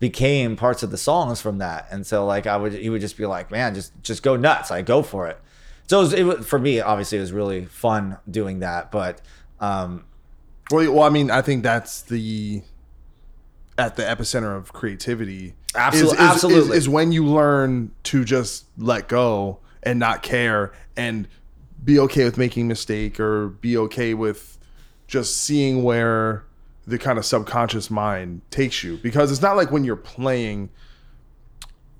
became 0.00 0.54
parts 0.54 0.82
of 0.82 0.90
the 0.90 0.98
songs 0.98 1.40
from 1.40 1.58
that. 1.58 1.88
And 1.90 2.06
so 2.06 2.26
like 2.26 2.46
I 2.46 2.58
would, 2.58 2.74
he 2.74 2.90
would 2.90 3.00
just 3.00 3.16
be 3.16 3.24
like, 3.24 3.50
man, 3.50 3.74
just 3.74 3.92
just 4.02 4.22
go 4.22 4.36
nuts, 4.36 4.70
I 4.70 4.76
like 4.76 4.86
go 4.86 5.02
for 5.02 5.28
it. 5.28 5.40
So 5.88 5.98
it 5.98 6.02
was, 6.02 6.12
it 6.12 6.22
was, 6.22 6.46
for 6.46 6.58
me, 6.58 6.80
obviously, 6.80 7.18
it 7.18 7.22
was 7.22 7.32
really 7.32 7.64
fun 7.64 8.18
doing 8.30 8.60
that. 8.60 8.90
But 8.90 9.20
um, 9.58 10.04
Well, 10.70 10.92
well, 10.92 11.02
I 11.02 11.08
mean, 11.08 11.30
I 11.30 11.42
think 11.42 11.62
that's 11.62 12.02
the 12.02 12.62
at 13.78 13.96
the 13.96 14.02
epicenter 14.02 14.56
of 14.56 14.72
creativity. 14.72 15.54
Absol- 15.74 15.94
is, 15.94 16.02
is, 16.12 16.18
absolutely. 16.18 16.76
is, 16.76 16.84
is 16.84 16.88
when 16.88 17.12
you 17.12 17.24
learn 17.24 17.92
to 18.04 18.24
just 18.24 18.66
let 18.76 19.08
go 19.08 19.60
and 19.82 19.98
not 19.98 20.22
care 20.22 20.72
and 20.96 21.28
be 21.84 21.98
okay 22.00 22.24
with 22.24 22.36
making 22.36 22.68
mistake 22.68 23.18
or 23.20 23.48
be 23.48 23.76
okay 23.76 24.12
with 24.12 24.58
just 25.06 25.36
seeing 25.38 25.82
where 25.82 26.44
the 26.86 26.98
kind 26.98 27.18
of 27.18 27.24
subconscious 27.24 27.90
mind 27.90 28.42
takes 28.50 28.82
you 28.82 28.96
because 28.98 29.30
it's 29.30 29.42
not 29.42 29.56
like 29.56 29.70
when 29.70 29.84
you're 29.84 29.94
playing 29.94 30.70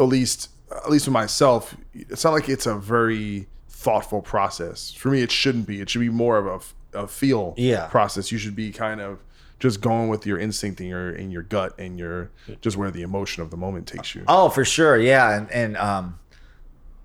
at 0.00 0.04
least 0.04 0.50
at 0.70 0.90
least 0.90 1.06
with 1.06 1.12
myself 1.12 1.76
it's 1.94 2.24
not 2.24 2.32
like 2.32 2.48
it's 2.48 2.66
a 2.66 2.74
very 2.74 3.46
thoughtful 3.82 4.20
process. 4.20 4.92
For 4.92 5.08
me 5.10 5.22
it 5.22 5.30
shouldn't 5.30 5.66
be. 5.66 5.80
It 5.80 5.88
should 5.88 6.00
be 6.00 6.08
more 6.08 6.36
of 6.38 6.46
a, 6.94 6.98
a 7.04 7.06
feel 7.06 7.54
Yeah. 7.56 7.86
process. 7.86 8.32
You 8.32 8.38
should 8.38 8.56
be 8.56 8.72
kind 8.72 9.00
of 9.00 9.20
just 9.60 9.80
going 9.80 10.08
with 10.08 10.26
your 10.26 10.38
instinct 10.38 10.80
and 10.80 10.88
your 10.88 11.10
in 11.10 11.30
your 11.30 11.42
gut 11.42 11.78
and 11.78 11.98
your 11.98 12.30
just 12.60 12.76
where 12.76 12.90
the 12.90 13.02
emotion 13.02 13.42
of 13.42 13.50
the 13.50 13.56
moment 13.56 13.86
takes 13.86 14.14
you. 14.14 14.24
Oh, 14.26 14.48
for 14.48 14.64
sure, 14.64 14.96
yeah, 14.98 15.36
and 15.36 15.50
and 15.52 15.76
um, 15.76 16.18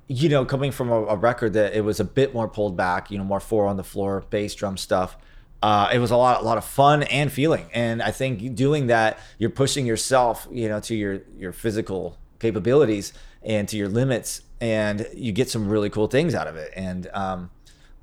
you 0.07 0.29
know, 0.29 0.45
coming 0.45 0.71
from 0.71 0.89
a, 0.89 1.05
a 1.05 1.15
record 1.15 1.53
that 1.53 1.73
it 1.73 1.81
was 1.81 1.99
a 1.99 2.03
bit 2.03 2.33
more 2.33 2.47
pulled 2.47 2.75
back, 2.75 3.09
you 3.09 3.17
know, 3.17 3.23
more 3.23 3.39
four 3.39 3.65
on 3.67 3.77
the 3.77 3.83
floor, 3.83 4.23
bass 4.29 4.53
drum 4.55 4.77
stuff. 4.77 5.15
Uh, 5.61 5.89
it 5.93 5.99
was 5.99 6.11
a 6.11 6.17
lot, 6.17 6.41
a 6.41 6.43
lot 6.43 6.57
of 6.57 6.65
fun 6.65 7.03
and 7.03 7.31
feeling, 7.31 7.65
and 7.73 8.01
I 8.03 8.11
think 8.11 8.53
doing 8.55 8.87
that, 8.87 9.17
you're 9.37 9.49
pushing 9.49 9.85
yourself, 9.85 10.45
you 10.51 10.67
know, 10.67 10.79
to 10.81 10.95
your 10.95 11.21
your 11.37 11.53
physical 11.53 12.17
capabilities 12.39 13.13
and 13.43 13.67
to 13.69 13.77
your 13.77 13.87
limits, 13.87 14.41
and 14.63 15.05
you 15.13 15.33
get 15.33 15.49
some 15.49 15.67
really 15.67 15.89
cool 15.89 16.07
things 16.07 16.33
out 16.33 16.47
of 16.47 16.55
it. 16.55 16.71
And 16.73 17.09
um, 17.13 17.51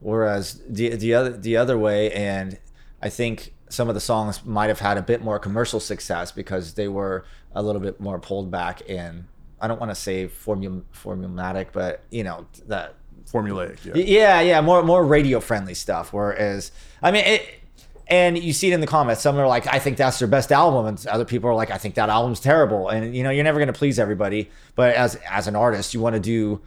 whereas 0.01 0.61
the 0.69 0.95
the 0.95 1.15
other 1.15 1.31
the 1.31 1.57
other 1.57 1.79
way, 1.79 2.13
and 2.13 2.59
I 3.01 3.09
think 3.09 3.55
some 3.71 3.89
of 3.89 3.95
the 3.95 4.01
songs 4.01 4.45
might 4.45 4.67
have 4.67 4.81
had 4.81 4.99
a 4.99 5.03
bit 5.03 5.23
more 5.23 5.39
commercial 5.39 5.81
success 5.81 6.31
because 6.31 6.75
they 6.75 6.87
were 6.87 7.25
a 7.55 7.63
little 7.63 7.81
bit 7.81 7.99
more 7.99 8.19
pulled 8.19 8.51
back 8.51 8.83
and 8.89 9.25
I 9.59 9.69
don't 9.69 9.81
want 9.81 9.91
to 9.91 9.95
say 9.95 10.29
formul 10.29 10.83
formulatic, 10.95 11.69
but 11.73 12.03
you 12.11 12.25
know 12.25 12.47
that 12.67 12.95
formulaic 13.27 13.83
yeah 13.85 13.95
yeah, 13.95 14.41
yeah, 14.43 14.61
more 14.61 14.83
more 14.83 15.03
radio 15.03 15.41
friendly 15.41 15.75
stuff. 15.75 16.13
Whereas, 16.13 16.73
I 17.03 17.11
mean, 17.11 17.25
it, 17.25 17.60
and 18.11 18.37
you 18.37 18.53
see 18.53 18.71
it 18.71 18.75
in 18.75 18.81
the 18.81 18.87
comments. 18.87 19.23
Some 19.23 19.39
are 19.39 19.47
like, 19.47 19.73
"I 19.73 19.79
think 19.79 19.97
that's 19.97 20.19
their 20.19 20.29
best 20.29 20.51
album," 20.51 20.87
and 20.87 21.07
other 21.07 21.25
people 21.25 21.49
are 21.49 21.55
like, 21.55 21.71
"I 21.71 21.79
think 21.79 21.95
that 21.95 22.09
album's 22.09 22.41
terrible." 22.41 22.89
And 22.89 23.15
you 23.17 23.23
know, 23.23 23.31
you're 23.31 23.45
never 23.45 23.59
going 23.59 23.73
to 23.73 23.79
please 23.79 23.99
everybody. 23.99 24.51
But 24.75 24.95
as 24.97 25.15
as 25.29 25.47
an 25.47 25.55
artist, 25.55 25.95
you 25.95 26.01
want 26.01 26.15
to 26.15 26.21
do 26.21 26.61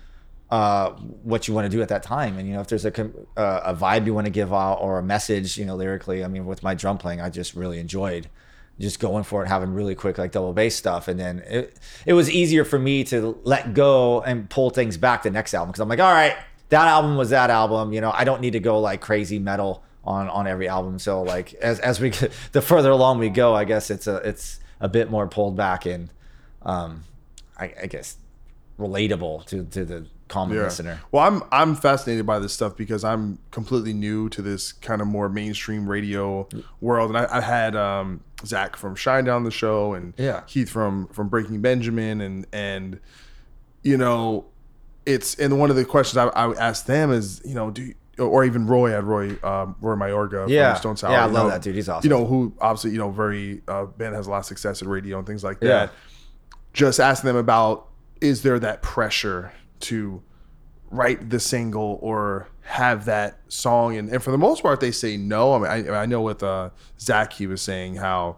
uh, 0.50 0.92
what 1.24 1.48
you 1.48 1.54
want 1.54 1.66
to 1.66 1.70
do 1.70 1.82
at 1.82 1.90
that 1.90 2.02
time. 2.02 2.38
And 2.38 2.48
you 2.48 2.54
know, 2.54 2.62
if 2.62 2.68
there's 2.68 2.86
a 2.86 3.12
uh, 3.36 3.62
a 3.66 3.76
vibe 3.76 4.06
you 4.06 4.14
want 4.14 4.26
to 4.26 4.32
give 4.32 4.54
out 4.54 4.76
or 4.76 5.00
a 5.00 5.04
message, 5.04 5.58
you 5.58 5.66
know, 5.66 5.76
lyrically. 5.76 6.24
I 6.24 6.28
mean, 6.28 6.46
with 6.46 6.64
my 6.64 6.74
drum 6.76 6.98
playing, 6.98 7.20
I 7.20 7.30
just 7.30 7.56
really 7.56 7.80
enjoyed 7.80 8.30
just 8.80 9.00
going 9.00 9.24
for 9.24 9.44
it, 9.44 9.48
having 9.48 9.74
really 9.74 9.96
quick 9.96 10.18
like 10.18 10.32
double 10.32 10.54
bass 10.54 10.76
stuff, 10.76 11.08
and 11.10 11.20
then 11.20 11.40
it 11.40 11.78
it 12.06 12.14
was 12.14 12.32
easier 12.32 12.64
for 12.64 12.80
me 12.80 13.04
to 13.06 13.38
let 13.44 13.74
go 13.74 14.22
and 14.22 14.50
pull 14.50 14.70
things 14.70 14.96
back 14.96 15.24
the 15.24 15.30
next 15.30 15.54
album 15.54 15.72
because 15.72 15.82
I'm 15.82 15.90
like, 15.90 16.00
all 16.00 16.12
right, 16.12 16.38
that 16.70 16.88
album 16.88 17.18
was 17.18 17.32
that 17.32 17.50
album. 17.50 17.92
You 17.92 18.00
know, 18.00 18.12
I 18.16 18.24
don't 18.24 18.40
need 18.40 18.54
to 18.54 18.62
go 18.62 18.80
like 18.80 19.02
crazy 19.02 19.40
metal 19.40 19.84
on 20.04 20.30
on 20.30 20.48
every 20.48 20.68
album. 20.68 21.00
So 21.00 21.22
like 21.22 21.54
as 21.56 21.80
as 21.80 22.00
we 22.00 22.10
get, 22.10 22.32
the 22.52 22.62
further 22.62 22.90
along 22.92 23.20
we 23.20 23.30
go, 23.30 23.54
I 23.54 23.64
guess 23.64 23.90
it's 23.90 24.08
a 24.08 24.18
it's 24.18 24.60
a 24.80 24.88
bit 24.90 25.10
more 25.10 25.28
pulled 25.28 25.56
back 25.56 25.86
and 25.86 26.10
um, 26.64 27.04
I, 27.58 27.74
I 27.84 27.86
guess 27.88 28.18
relatable 28.80 29.46
to 29.48 29.66
to 29.66 29.86
the 29.86 30.06
common 30.28 30.58
listener. 30.58 31.00
Well, 31.12 31.24
I'm 31.24 31.44
I'm 31.52 31.76
fascinated 31.76 32.26
by 32.26 32.40
this 32.40 32.54
stuff 32.54 32.76
because 32.76 33.04
I'm 33.04 33.38
completely 33.52 33.94
new 33.94 34.30
to 34.30 34.42
this 34.42 34.72
kind 34.72 35.02
of 35.02 35.08
more 35.08 35.30
mainstream 35.30 35.88
radio 35.88 36.48
world, 36.82 37.10
and 37.10 37.18
I, 37.18 37.38
I 37.38 37.42
had 37.42 37.76
um, 37.76 38.22
Zach 38.46 38.76
from 38.76 38.96
Shinedown 38.96 39.44
the 39.44 39.52
show, 39.52 39.94
and 39.94 40.14
Yeah. 40.18 40.42
Keith 40.48 40.70
from 40.70 41.08
from 41.08 41.30
Breaking 41.30 41.62
Benjamin, 41.62 42.20
and 42.22 42.46
and 42.52 43.00
you 43.84 43.98
know, 43.98 44.46
it's 45.06 45.36
and 45.36 45.60
one 45.60 45.70
of 45.70 45.76
the 45.76 45.86
questions 45.86 46.18
I, 46.18 46.28
I 46.28 46.54
asked 46.56 46.88
them 46.88 47.12
is, 47.12 47.42
you 47.46 47.54
know, 47.54 47.70
do 47.70 47.94
or 48.20 48.44
even 48.46 48.68
Roy 48.68 48.92
had 48.92 49.04
Roy 49.06 49.38
um, 49.44 49.76
Roy 49.82 49.96
Mayorga 49.96 50.48
Yeah. 50.48 50.74
from 50.74 50.80
Stone 50.80 50.98
Sour. 50.98 51.12
Yeah, 51.12 51.24
I 51.24 51.26
love 51.26 51.46
know, 51.46 51.50
that 51.50 51.62
dude. 51.62 51.76
He's 51.76 51.90
awesome. 51.90 52.10
You 52.10 52.16
know, 52.16 52.26
who 52.26 52.54
obviously 52.62 52.92
you 52.92 52.98
know 53.00 53.10
very 53.10 53.62
uh, 53.68 53.86
band 53.86 54.16
has 54.16 54.28
a 54.28 54.30
lot 54.32 54.40
of 54.40 54.46
success 54.46 54.82
in 54.82 54.88
radio 54.88 55.18
and 55.18 55.26
things 55.28 55.44
like 55.44 55.58
Yeah. 55.62 55.68
that 55.88 55.92
just 56.74 57.00
asking 57.00 57.28
them 57.28 57.38
about 57.38 57.88
is 58.22 58.42
there 58.44 58.60
that 58.60 58.82
pressure 58.82 59.52
to 59.82 60.22
write 60.90 61.30
the 61.30 61.40
single 61.40 61.98
or 62.02 62.48
have 62.62 63.06
that 63.06 63.40
song 63.48 63.98
and, 63.98 64.10
and 64.10 64.24
for 64.24 64.32
the 64.32 64.38
most 64.38 64.62
part 64.64 64.80
they 64.80 64.92
say 64.92 65.18
no 65.18 65.54
i 65.54 65.58
mean 65.58 65.90
i, 65.90 66.02
I 66.04 66.06
know 66.06 66.22
with 66.22 66.42
uh, 66.44 66.70
zach 67.00 67.34
he 67.34 67.48
was 67.48 67.62
saying 67.62 67.96
how 67.96 68.38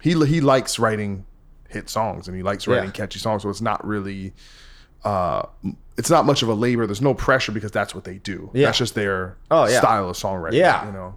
he 0.00 0.10
he 0.26 0.40
likes 0.40 0.78
writing 0.78 1.24
hit 1.68 1.88
songs 1.88 2.28
and 2.28 2.36
he 2.36 2.42
likes 2.42 2.66
writing 2.66 2.86
Yeah. 2.86 2.90
catchy 2.90 3.18
songs 3.20 3.42
so 3.44 3.48
it's 3.50 3.60
not 3.62 3.84
really 3.86 4.34
uh 5.04 5.42
it's 5.98 6.08
not 6.10 6.24
much 6.24 6.42
of 6.42 6.48
a 6.48 6.54
labor 6.54 6.86
there's 6.86 7.02
no 7.02 7.12
pressure 7.14 7.52
because 7.52 7.70
that's 7.70 7.94
what 7.94 8.04
they 8.04 8.18
do 8.18 8.50
Yeah. 8.54 8.66
that's 8.66 8.78
just 8.78 8.94
their 8.94 9.36
Oh, 9.50 9.66
yeah. 9.68 9.78
style 9.80 10.08
of 10.08 10.16
songwriting 10.16 10.54
Yeah. 10.54 10.86
you 10.86 10.92
know 10.92 11.16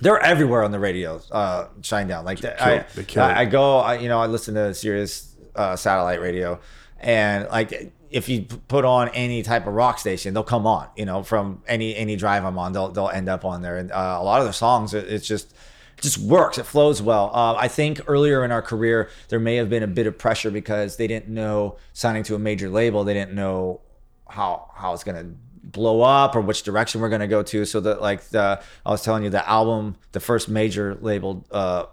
they're 0.00 0.18
everywhere 0.18 0.64
on 0.64 0.72
the 0.72 0.78
radio. 0.80 1.20
Uh, 1.30 1.68
Shinedown, 1.80 2.24
like 2.24 2.44
I, 2.44 2.84
they 2.96 3.04
kill 3.04 3.22
I, 3.22 3.30
it. 3.30 3.36
I 3.38 3.44
go, 3.44 3.78
I, 3.78 3.94
you 3.98 4.08
know, 4.08 4.18
I 4.20 4.26
listen 4.26 4.54
to 4.56 4.74
Sirius 4.74 5.34
uh, 5.54 5.76
satellite 5.76 6.20
radio, 6.20 6.58
and 6.98 7.48
like 7.48 7.92
if 8.10 8.28
you 8.28 8.42
put 8.42 8.84
on 8.84 9.08
any 9.10 9.42
type 9.44 9.66
of 9.68 9.72
rock 9.72 10.00
station, 10.00 10.34
they'll 10.34 10.42
come 10.42 10.66
on. 10.66 10.88
You 10.96 11.06
know, 11.06 11.22
from 11.22 11.62
any 11.68 11.94
any 11.96 12.16
drive 12.16 12.44
I'm 12.44 12.58
on, 12.58 12.72
they'll 12.72 12.90
they'll 12.90 13.08
end 13.08 13.28
up 13.28 13.44
on 13.44 13.62
there. 13.62 13.76
And 13.78 13.92
uh, 13.92 14.18
a 14.20 14.24
lot 14.24 14.40
of 14.40 14.46
the 14.48 14.52
songs, 14.52 14.92
it, 14.94 15.06
it's 15.08 15.26
just 15.26 15.54
just 16.00 16.18
works. 16.18 16.58
It 16.58 16.64
flows 16.64 17.00
well. 17.00 17.30
Uh, 17.34 17.54
I 17.54 17.68
think 17.68 18.00
earlier 18.06 18.44
in 18.44 18.52
our 18.52 18.62
career, 18.62 19.08
there 19.28 19.40
may 19.40 19.56
have 19.56 19.70
been 19.70 19.82
a 19.82 19.88
bit 19.88 20.06
of 20.06 20.18
pressure 20.18 20.50
because 20.50 20.96
they 20.96 21.06
didn't 21.06 21.28
know 21.28 21.76
signing 21.92 22.22
to 22.24 22.34
a 22.34 22.38
major 22.38 22.68
label. 22.68 23.04
They 23.04 23.14
didn't 23.14 23.34
know 23.34 23.80
how 24.28 24.70
how 24.74 24.92
it's 24.92 25.04
gonna 25.04 25.30
blow 25.62 26.02
up 26.02 26.36
or 26.36 26.40
which 26.40 26.62
direction 26.62 27.00
we're 27.00 27.08
gonna 27.08 27.28
go 27.28 27.42
to. 27.42 27.64
So 27.64 27.80
that 27.80 28.00
like 28.02 28.28
the 28.28 28.60
I 28.84 28.90
was 28.90 29.02
telling 29.02 29.24
you 29.24 29.30
the 29.30 29.48
album, 29.48 29.96
the 30.12 30.20
first 30.20 30.48
major 30.48 30.96
label 31.00 31.44
uh, 31.50 31.86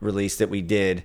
release 0.00 0.36
that 0.36 0.50
we 0.50 0.62
did, 0.62 1.04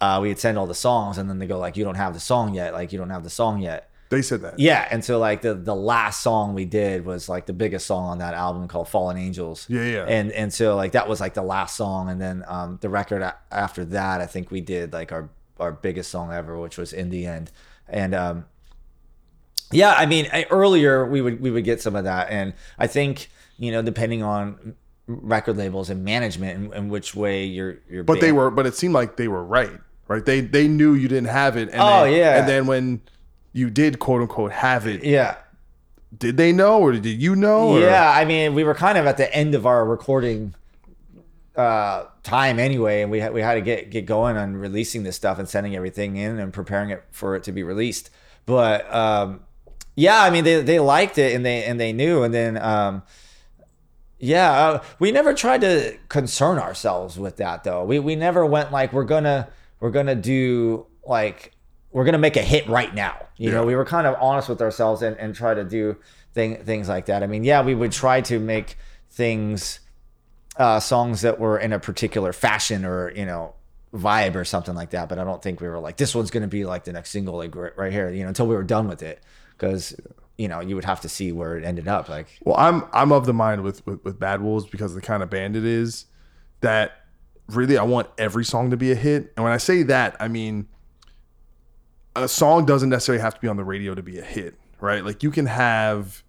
uh, 0.00 0.18
we 0.20 0.28
would 0.28 0.38
send 0.38 0.58
all 0.58 0.66
the 0.66 0.74
songs, 0.74 1.18
and 1.18 1.28
then 1.28 1.38
they 1.38 1.46
go 1.46 1.58
like, 1.58 1.76
"You 1.76 1.84
don't 1.84 1.96
have 1.96 2.14
the 2.14 2.20
song 2.20 2.54
yet. 2.54 2.72
Like 2.72 2.92
you 2.92 2.98
don't 2.98 3.10
have 3.10 3.24
the 3.24 3.30
song 3.30 3.60
yet." 3.60 3.87
They 4.10 4.22
said 4.22 4.40
that. 4.40 4.58
Yeah, 4.58 4.88
and 4.90 5.04
so 5.04 5.18
like 5.18 5.42
the 5.42 5.54
the 5.54 5.74
last 5.74 6.22
song 6.22 6.54
we 6.54 6.64
did 6.64 7.04
was 7.04 7.28
like 7.28 7.44
the 7.46 7.52
biggest 7.52 7.86
song 7.86 8.06
on 8.06 8.18
that 8.18 8.32
album 8.34 8.66
called 8.66 8.88
Fallen 8.88 9.16
Angels. 9.18 9.66
Yeah, 9.68 9.84
yeah. 9.84 10.04
And 10.08 10.32
and 10.32 10.52
so 10.52 10.76
like 10.76 10.92
that 10.92 11.08
was 11.08 11.20
like 11.20 11.34
the 11.34 11.42
last 11.42 11.76
song, 11.76 12.08
and 12.08 12.20
then 12.20 12.42
um, 12.48 12.78
the 12.80 12.88
record 12.88 13.20
a- 13.22 13.36
after 13.50 13.84
that, 13.86 14.20
I 14.20 14.26
think 14.26 14.50
we 14.50 14.60
did 14.62 14.92
like 14.92 15.12
our 15.12 15.28
our 15.60 15.72
biggest 15.72 16.10
song 16.10 16.32
ever, 16.32 16.58
which 16.58 16.78
was 16.78 16.92
In 16.92 17.10
the 17.10 17.26
End, 17.26 17.50
and 17.88 18.14
um, 18.14 18.44
yeah, 19.70 19.92
I 19.92 20.06
mean 20.06 20.26
I, 20.32 20.46
earlier 20.50 21.04
we 21.06 21.20
would 21.20 21.40
we 21.40 21.50
would 21.50 21.64
get 21.64 21.82
some 21.82 21.94
of 21.94 22.04
that, 22.04 22.30
and 22.30 22.54
I 22.78 22.86
think 22.86 23.28
you 23.58 23.70
know 23.72 23.82
depending 23.82 24.22
on 24.22 24.74
record 25.06 25.56
labels 25.56 25.90
and 25.90 26.04
management 26.04 26.58
and, 26.58 26.72
and 26.74 26.90
which 26.90 27.14
way 27.14 27.44
you're 27.44 27.78
you're. 27.90 28.04
But 28.04 28.20
they 28.20 28.32
were, 28.32 28.50
but 28.50 28.66
it 28.66 28.74
seemed 28.74 28.94
like 28.94 29.16
they 29.16 29.28
were 29.28 29.44
right, 29.44 29.78
right? 30.06 30.24
They 30.24 30.40
they 30.40 30.66
knew 30.68 30.94
you 30.94 31.08
didn't 31.08 31.28
have 31.28 31.56
it. 31.58 31.68
And 31.70 31.80
Oh, 31.82 32.04
then, 32.04 32.14
yeah. 32.14 32.38
And 32.38 32.48
then 32.48 32.66
when 32.66 33.02
you 33.58 33.68
did 33.70 33.98
quote 33.98 34.22
unquote 34.22 34.52
have 34.52 34.86
it, 34.86 35.04
yeah. 35.04 35.36
did 36.16 36.36
they 36.36 36.52
know 36.52 36.80
or 36.80 36.92
did 36.92 37.06
you 37.06 37.34
know? 37.36 37.70
or- 37.74 37.80
Yeah, 37.80 38.10
I 38.10 38.24
mean, 38.24 38.54
we 38.54 38.64
were 38.64 38.74
kind 38.74 38.96
of 38.96 39.06
at 39.06 39.16
the 39.16 39.28
end 39.34 39.54
of 39.54 39.66
our 39.66 39.84
recording 39.84 40.54
uh, 41.56 42.04
time 42.22 42.58
anyway, 42.58 43.02
and 43.02 43.10
we 43.10 43.20
had 43.20 43.32
we 43.32 43.40
had 43.42 43.54
to 43.54 43.60
get 43.60 43.90
get 43.90 44.06
going 44.06 44.36
on 44.36 44.56
releasing 44.56 45.02
this 45.02 45.16
stuff 45.16 45.38
and 45.38 45.48
sending 45.48 45.74
everything 45.74 46.16
in 46.16 46.38
and 46.38 46.52
preparing 46.52 46.90
it 46.90 47.02
for 47.10 47.34
it 47.36 47.42
to 47.44 47.52
be 47.52 47.62
released. 47.62 48.10
But 48.46 48.92
um, 48.94 49.40
yeah, 49.96 50.22
I 50.22 50.30
mean, 50.30 50.44
they 50.44 50.62
they 50.62 50.78
liked 50.78 51.18
it 51.18 51.34
and 51.34 51.44
they 51.44 51.64
and 51.64 51.78
they 51.80 51.92
knew, 51.92 52.22
and 52.22 52.32
then. 52.32 52.56
Um, 52.56 53.02
yeah, 54.20 54.50
uh, 54.50 54.82
we 54.98 55.12
never 55.12 55.32
tried 55.32 55.60
to 55.60 55.96
concern 56.08 56.58
ourselves 56.58 57.16
with 57.20 57.36
that 57.36 57.62
though. 57.62 57.84
We 57.84 58.00
we 58.00 58.16
never 58.16 58.44
went 58.44 58.72
like 58.72 58.92
we're 58.92 59.04
gonna 59.04 59.48
we're 59.78 59.92
gonna 59.92 60.16
do 60.16 60.86
like 61.06 61.52
we're 61.90 62.04
gonna 62.04 62.18
make 62.18 62.36
a 62.36 62.42
hit 62.42 62.68
right 62.68 62.94
now. 62.94 63.26
You 63.36 63.50
know, 63.50 63.64
we 63.64 63.74
were 63.74 63.84
kind 63.84 64.06
of 64.06 64.16
honest 64.20 64.48
with 64.48 64.60
ourselves 64.60 65.02
and, 65.02 65.16
and 65.16 65.34
try 65.34 65.54
to 65.54 65.64
do 65.64 65.96
thing, 66.34 66.56
things 66.64 66.88
like 66.88 67.06
that. 67.06 67.22
I 67.22 67.26
mean, 67.26 67.44
yeah, 67.44 67.62
we 67.62 67.74
would 67.74 67.92
try 67.92 68.20
to 68.22 68.38
make 68.38 68.76
things 69.10 69.80
uh, 70.56 70.80
songs 70.80 71.22
that 71.22 71.38
were 71.38 71.58
in 71.58 71.72
a 71.72 71.78
particular 71.78 72.32
fashion 72.32 72.84
or 72.84 73.12
you 73.12 73.24
know 73.24 73.54
vibe 73.94 74.34
or 74.34 74.44
something 74.44 74.74
like 74.74 74.90
that. 74.90 75.08
But 75.08 75.18
I 75.18 75.24
don't 75.24 75.42
think 75.42 75.60
we 75.60 75.68
were 75.68 75.78
like 75.78 75.96
this 75.96 76.14
one's 76.14 76.30
gonna 76.30 76.48
be 76.48 76.64
like 76.64 76.84
the 76.84 76.92
next 76.92 77.10
single 77.10 77.36
like 77.36 77.54
right 77.54 77.76
right 77.76 77.92
here. 77.92 78.10
You 78.10 78.22
know, 78.22 78.28
until 78.28 78.46
we 78.46 78.54
were 78.54 78.64
done 78.64 78.88
with 78.88 79.02
it 79.02 79.22
because 79.52 79.94
you 80.36 80.48
know 80.48 80.60
you 80.60 80.74
would 80.74 80.84
have 80.84 81.00
to 81.02 81.08
see 81.08 81.32
where 81.32 81.56
it 81.56 81.64
ended 81.64 81.88
up. 81.88 82.08
Like 82.08 82.26
Well, 82.44 82.56
I'm 82.58 82.84
I'm 82.92 83.12
of 83.12 83.24
the 83.24 83.34
mind 83.34 83.62
with, 83.62 83.86
with 83.86 84.04
with 84.04 84.18
Bad 84.18 84.42
Wolves 84.42 84.66
because 84.66 84.94
the 84.94 85.00
kind 85.00 85.22
of 85.22 85.30
band 85.30 85.56
it 85.56 85.64
is 85.64 86.06
that 86.60 87.04
really 87.48 87.78
I 87.78 87.84
want 87.84 88.08
every 88.18 88.44
song 88.44 88.70
to 88.70 88.76
be 88.76 88.92
a 88.92 88.94
hit. 88.94 89.32
And 89.36 89.44
when 89.44 89.52
I 89.52 89.56
say 89.56 89.82
that, 89.84 90.16
I 90.20 90.28
mean 90.28 90.68
a 92.22 92.28
song 92.28 92.64
doesn't 92.66 92.88
necessarily 92.90 93.20
have 93.22 93.34
to 93.34 93.40
be 93.40 93.48
on 93.48 93.56
the 93.56 93.64
radio 93.64 93.94
to 93.94 94.02
be 94.02 94.18
a 94.18 94.22
hit, 94.22 94.54
right? 94.80 95.04
Like 95.04 95.22
you 95.22 95.30
can 95.30 95.46
have 95.46 96.22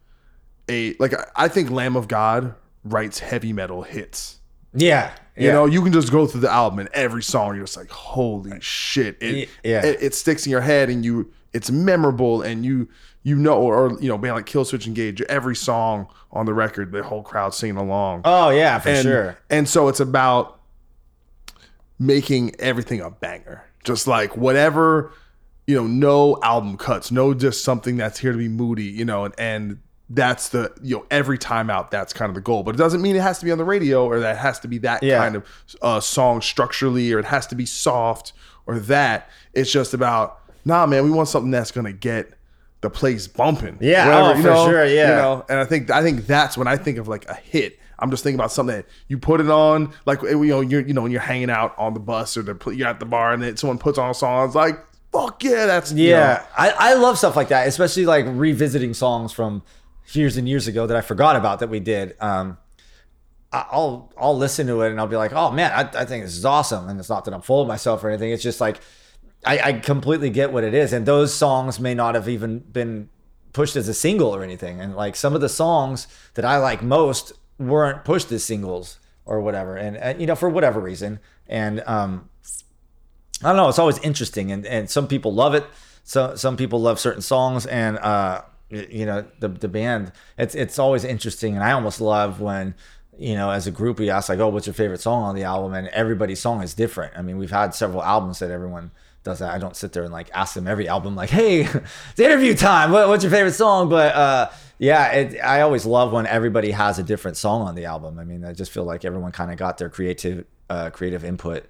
a 0.70 0.96
like 1.00 1.14
I- 1.36 1.48
think 1.48 1.70
Lamb 1.72 1.96
of 1.96 2.08
God 2.08 2.56
writes 2.84 3.20
heavy 3.20 3.54
metal 3.54 3.82
hits. 3.84 4.40
yeah, 4.74 5.12
You 5.36 5.48
yeah. 5.48 5.54
know, 5.54 5.66
you 5.66 5.82
can 5.82 5.92
just 5.92 6.12
go 6.12 6.26
through 6.28 6.42
the 6.42 6.52
album 6.52 6.80
and 6.80 6.90
every 6.94 7.24
song 7.24 7.56
you're 7.56 7.66
just 7.66 7.76
like, 7.78 7.90
holy 7.90 8.60
shit! 8.62 9.18
It, 9.22 9.50
Yeah. 9.64 9.86
it, 9.86 10.02
it 10.02 10.16
sticks 10.16 10.46
in 10.46 10.52
your 10.52 10.62
head 10.62 10.90
and 10.90 11.04
you, 11.04 11.32
it's 11.54 11.72
memorable 11.72 12.42
and 12.44 12.64
you, 12.64 12.88
you 13.24 13.36
know, 13.36 13.60
or, 13.60 13.98
you 14.00 14.08
know, 14.08 14.18
band 14.18 14.36
like 14.36 14.46
Killswitch 14.46 14.86
Engage, 14.88 15.22
every 15.24 15.56
song 15.56 16.08
on 16.32 16.46
the 16.46 16.54
record, 16.54 16.92
the 16.92 17.04
whole 17.04 17.24
crowd 17.24 17.54
singing 17.54 17.78
along. 17.78 18.22
Oh 18.26 18.50
yeah, 18.50 18.78
for 18.80 18.90
and, 18.90 19.02
sure. 19.04 19.38
And 19.50 19.68
so 19.68 19.88
it's 19.88 20.00
about 20.00 20.60
making 21.98 22.56
everything 22.60 23.02
a 23.02 23.10
banger, 23.10 23.64
just 23.84 24.08
like 24.08 24.38
whatever, 24.38 25.12
you 25.70 25.76
know, 25.76 25.86
no 25.86 26.39
album 26.41 26.78
cuts, 26.78 27.11
no 27.11 27.32
just 27.36 27.63
something 27.63 27.95
that's 27.95 28.17
here 28.17 28.32
to 28.32 28.38
be 28.39 28.47
moody, 28.47 28.86
you 28.86 29.05
know, 29.05 29.26
and 29.26 29.36
and 29.38 29.80
that's 30.09 30.49
the 30.49 30.74
you 30.82 30.95
know 30.97 31.05
every 31.11 31.38
time 31.38 31.70
out 31.70 31.91
that's 31.91 32.11
kind 32.11 32.28
of 32.28 32.34
the 32.34 32.41
goal. 32.41 32.63
But 32.63 32.74
it 32.74 32.80
doesn't 32.80 33.03
mean 33.03 33.15
it 33.15 33.22
has 33.22 33.38
to 33.38 33.45
be 33.45 33.51
on 33.51 33.59
the 33.59 33.63
radio 33.63 34.03
or 34.03 34.20
that 34.20 34.38
it 34.38 34.39
has 34.39 34.59
to 34.61 34.67
be 34.67 34.80
that 34.80 35.03
Yeah. 35.03 35.20
kind 35.20 35.36
of 35.36 35.45
uh, 35.84 35.99
song 35.99 36.41
structurally 36.41 37.13
or 37.13 37.20
it 37.20 37.26
has 37.26 37.45
to 37.47 37.55
be 37.55 37.67
soft 37.67 38.34
or 38.65 38.80
that. 38.80 39.30
It's 39.53 39.72
just 39.72 39.93
about 39.93 40.39
nah 40.65 40.88
man 40.88 41.03
we 41.03 41.11
want 41.11 41.28
something 41.30 41.51
that's 41.51 41.70
gonna 41.70 41.93
get 41.93 42.34
the 42.82 42.89
place 42.89 43.28
bumping. 43.28 43.78
Yeah, 43.80 44.32
oh, 44.32 44.38
you 44.38 44.41
for 44.41 44.72
sure, 44.72 44.86
yeah. 44.88 45.09
you 45.09 45.15
know? 45.17 45.45
And 45.49 45.59
i 45.59 45.65
think 45.65 45.91
i 45.91 46.01
think 46.01 46.26
that's 46.26 46.57
when 46.57 46.67
i 46.67 46.78
think 46.78 46.97
of 46.97 47.07
like 47.07 47.30
a 47.30 47.36
hit. 47.36 47.78
I'm 47.99 48.09
just 48.09 48.24
thinking 48.24 48.39
about 48.39 48.51
something 48.51 48.78
that 48.78 48.86
you 49.07 49.20
put 49.20 49.39
it 49.39 49.51
on 49.51 49.93
like 50.07 50.24
you 50.24 50.45
know 50.45 50.61
you're 50.61 50.82
you 50.82 50.95
know 50.95 51.03
when 51.03 51.11
you're 51.11 51.22
hanging 51.22 51.51
out 51.51 51.78
on 51.78 51.93
the 51.93 51.99
bus 51.99 52.38
or 52.38 52.41
the, 52.41 52.72
you're 52.72 52.88
at 52.88 52.99
the 52.99 53.05
bar 53.05 53.34
and 53.34 53.43
then 53.43 53.55
someone 53.57 53.78
puts 53.78 53.99
on 53.99 54.09
a 54.09 54.13
song 54.15 54.47
it's 54.47 54.55
like 54.55 54.80
fuck 55.12 55.43
yeah 55.43 55.66
that's 55.66 55.91
you 55.91 56.10
Yeah, 56.10 56.18
know, 56.36 56.43
I, 56.57 56.70
I 56.91 56.93
love 56.95 57.18
stuff 57.18 57.36
like 57.36 57.49
that, 57.49 57.68
especially 57.68 58.05
like 58.05 58.26
revisiting 58.28 58.93
songs 58.93 59.32
from 59.32 59.64
years 60.12 60.38
and 60.38 60.47
years 60.49 60.68
ago 60.68 60.88
that 60.88 60.97
I 60.97 61.01
forgot 61.01 61.36
about 61.36 61.60
that 61.60 61.70
we 61.70 61.80
did. 61.80 62.16
Um, 62.20 62.57
I- 63.51 63.66
I'll 63.72 64.12
I'll 64.18 64.38
listen 64.38 64.68
to 64.68 64.82
it 64.82 64.91
and 64.91 64.99
I'll 64.99 65.07
be 65.07 65.16
like, 65.16 65.34
oh 65.34 65.51
man, 65.51 65.72
I, 65.72 66.01
I 66.01 66.05
think 66.05 66.24
this 66.24 66.38
is 66.38 66.45
awesome. 66.45 66.88
And 66.89 66.99
it's 66.99 67.10
not 67.10 67.26
that 67.26 67.34
I'm 67.34 67.41
full 67.41 67.62
of 67.62 67.68
myself 67.68 68.03
or 68.03 68.10
anything. 68.10 68.32
It's 68.32 68.43
just 68.43 68.62
like 68.62 68.80
I, 69.45 69.60
I 69.60 69.74
completely 69.74 70.30
get 70.30 70.51
what 70.51 70.64
it 70.64 70.74
is. 70.74 70.93
And 70.93 71.05
those 71.05 71.34
songs 71.34 71.80
may 71.80 71.93
not 71.93 72.14
have 72.16 72.28
even 72.30 72.60
been 72.60 73.10
pushed 73.53 73.76
as 73.76 73.88
a 73.88 73.93
single 73.93 74.36
or 74.36 74.43
anything. 74.43 74.80
And 74.80 74.95
like 74.95 75.16
some 75.16 75.34
of 75.34 75.41
the 75.41 75.49
songs 75.49 76.07
that 76.36 76.45
I 76.45 76.57
like 76.57 76.84
most 76.84 77.32
weren't 77.57 78.03
pushed 78.05 78.32
as 78.32 78.43
singles 78.43 78.99
or 79.26 79.41
whatever. 79.41 79.76
And, 79.78 79.97
and 79.97 80.20
you 80.22 80.28
know, 80.28 80.36
for 80.36 80.49
whatever 80.49 80.80
reason. 80.80 81.20
And 81.47 81.82
um, 81.88 82.30
I 83.44 83.50
don't 83.50 83.58
know. 83.58 83.70
It's 83.70 83.80
always 83.80 83.98
interesting, 84.00 84.52
and, 84.52 84.66
and 84.66 84.90
some 84.90 85.08
people 85.08 85.34
love 85.34 85.54
it. 85.54 85.66
So 86.04 86.36
some 86.36 86.58
people 86.58 86.82
love 86.82 87.00
certain 87.00 87.22
songs, 87.22 87.66
and 87.66 87.98
uh, 88.00 88.42
you 88.70 89.06
know 89.06 89.26
the 89.40 89.48
the 89.48 89.68
band. 89.68 90.12
It's 90.38 90.56
it's 90.56 90.80
always 90.80 91.04
interesting, 91.04 91.56
and 91.56 91.64
I 91.64 91.72
almost 91.72 92.02
love 92.02 92.42
when 92.42 92.76
you 93.18 93.36
know 93.36 93.52
as 93.52 93.68
a 93.68 93.72
group 93.72 94.00
we 94.00 94.10
ask 94.10 94.30
like, 94.30 94.40
oh, 94.40 94.50
what's 94.50 94.68
your 94.68 94.74
favorite 94.74 95.02
song 95.02 95.24
on 95.24 95.36
the 95.36 95.44
album, 95.44 95.74
and 95.74 95.88
everybody's 95.90 96.40
song 96.40 96.62
is 96.64 96.74
different. 96.74 97.18
I 97.18 97.22
mean, 97.22 97.38
we've 97.38 97.52
had 97.52 97.74
several 97.74 98.04
albums 98.04 98.40
that 98.40 98.52
everyone 98.52 98.92
does 99.24 99.40
that. 99.40 99.54
I 99.54 99.58
don't 99.58 99.76
sit 99.76 99.94
there 99.94 100.04
and 100.04 100.12
like 100.12 100.30
ask 100.34 100.54
them 100.54 100.68
every 100.68 100.88
album 100.88 101.16
like, 101.16 101.30
hey, 101.30 101.62
it's 102.12 102.20
interview 102.20 102.56
time. 102.56 102.92
What, 102.92 103.08
what's 103.08 103.24
your 103.24 103.32
favorite 103.32 103.54
song? 103.54 103.88
But 103.90 104.16
uh, 104.16 104.50
yeah, 104.80 105.12
it, 105.12 105.40
I 105.44 105.62
always 105.62 105.86
love 105.86 106.12
when 106.12 106.26
everybody 106.26 106.72
has 106.72 107.00
a 107.00 107.04
different 107.04 107.38
song 107.38 107.62
on 107.62 107.76
the 107.76 107.86
album. 107.86 108.20
I 108.20 108.24
mean, 108.24 108.44
I 108.44 108.54
just 108.54 108.72
feel 108.72 108.84
like 108.84 109.06
everyone 109.06 109.32
kind 109.32 109.52
of 109.52 109.58
got 109.58 109.78
their 109.78 109.90
creative 109.90 110.46
uh, 110.70 110.90
creative 110.90 111.24
input 111.24 111.66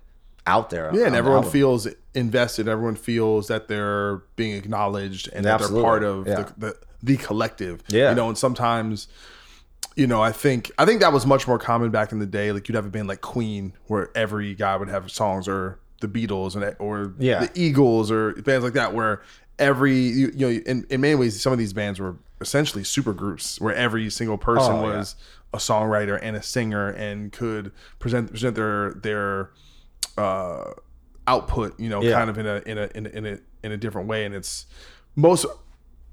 out 0.50 0.70
there. 0.70 0.90
Yeah, 0.94 1.06
and 1.06 1.16
everyone 1.16 1.44
feels 1.50 1.88
invested. 2.14 2.68
Everyone 2.68 2.96
feels 2.96 3.48
that 3.48 3.68
they're 3.68 4.18
being 4.36 4.56
acknowledged 4.56 5.30
and 5.34 5.46
that 5.46 5.56
Absolutely, 5.62 5.82
they're 5.82 5.90
part 5.90 6.04
of 6.04 6.28
yeah. 6.28 6.36
the, 6.36 6.54
the 6.68 6.78
the 7.02 7.18
collective. 7.18 7.82
Yeah. 7.88 8.10
you 8.10 8.16
know, 8.16 8.28
and 8.28 8.38
sometimes, 8.38 9.08
you 9.96 10.08
know, 10.08 10.22
I 10.22 10.32
think 10.32 10.72
I 10.78 10.86
think 10.86 11.02
that 11.02 11.14
was 11.14 11.26
much 11.26 11.48
more 11.48 11.60
common 11.60 11.92
back 11.92 12.12
in 12.12 12.20
the 12.20 12.26
day. 12.26 12.52
Like 12.52 12.68
you'd 12.68 12.76
have 12.76 12.86
a 12.86 12.90
band 12.90 13.08
like 13.08 13.22
Queen, 13.22 13.74
where 13.88 14.10
every 14.16 14.54
guy 14.56 14.76
would 14.76 14.90
have 14.90 15.10
songs, 15.12 15.48
or 15.48 15.80
the 16.02 16.08
Beatles, 16.08 16.56
and 16.56 16.76
or 16.80 17.14
Yeah. 17.20 17.46
the 17.46 17.52
Eagles, 17.56 18.12
or 18.12 18.34
bands 18.34 18.64
like 18.64 18.74
that, 18.74 18.94
where 18.94 19.22
every 19.58 19.96
you, 19.96 20.32
you 20.36 20.46
know, 20.48 20.62
in, 20.66 20.86
in 20.90 21.02
many 21.02 21.16
ways, 21.16 21.40
some 21.42 21.54
of 21.54 21.60
these 21.60 21.74
bands 21.74 22.00
were 22.00 22.16
essentially 22.42 22.84
super 22.84 23.14
groups, 23.14 23.60
where 23.62 23.76
every 23.76 24.10
single 24.10 24.38
person 24.38 24.76
Oh, 24.78 24.82
was 24.84 25.16
a 25.54 25.58
songwriter 25.58 26.18
and 26.22 26.36
a 26.36 26.44
singer 26.44 26.90
and 26.90 27.32
could 27.32 27.72
present 28.00 28.30
present 28.32 28.56
their 28.56 28.94
their 28.94 29.50
uh, 30.20 30.74
output, 31.28 31.80
you 31.80 31.90
know, 31.90 32.02
Yeah. 32.02 32.14
kind 32.14 32.30
of 32.30 32.38
in 32.38 32.46
a 32.46 32.62
in 32.66 32.78
a 32.78 32.90
in 32.96 33.06
a 33.06 33.10
in 33.10 33.26
a 33.26 33.38
in 33.64 33.72
a 33.72 33.78
different 33.78 34.08
way. 34.08 34.26
And 34.26 34.34
it's 34.36 34.66
most 35.16 35.46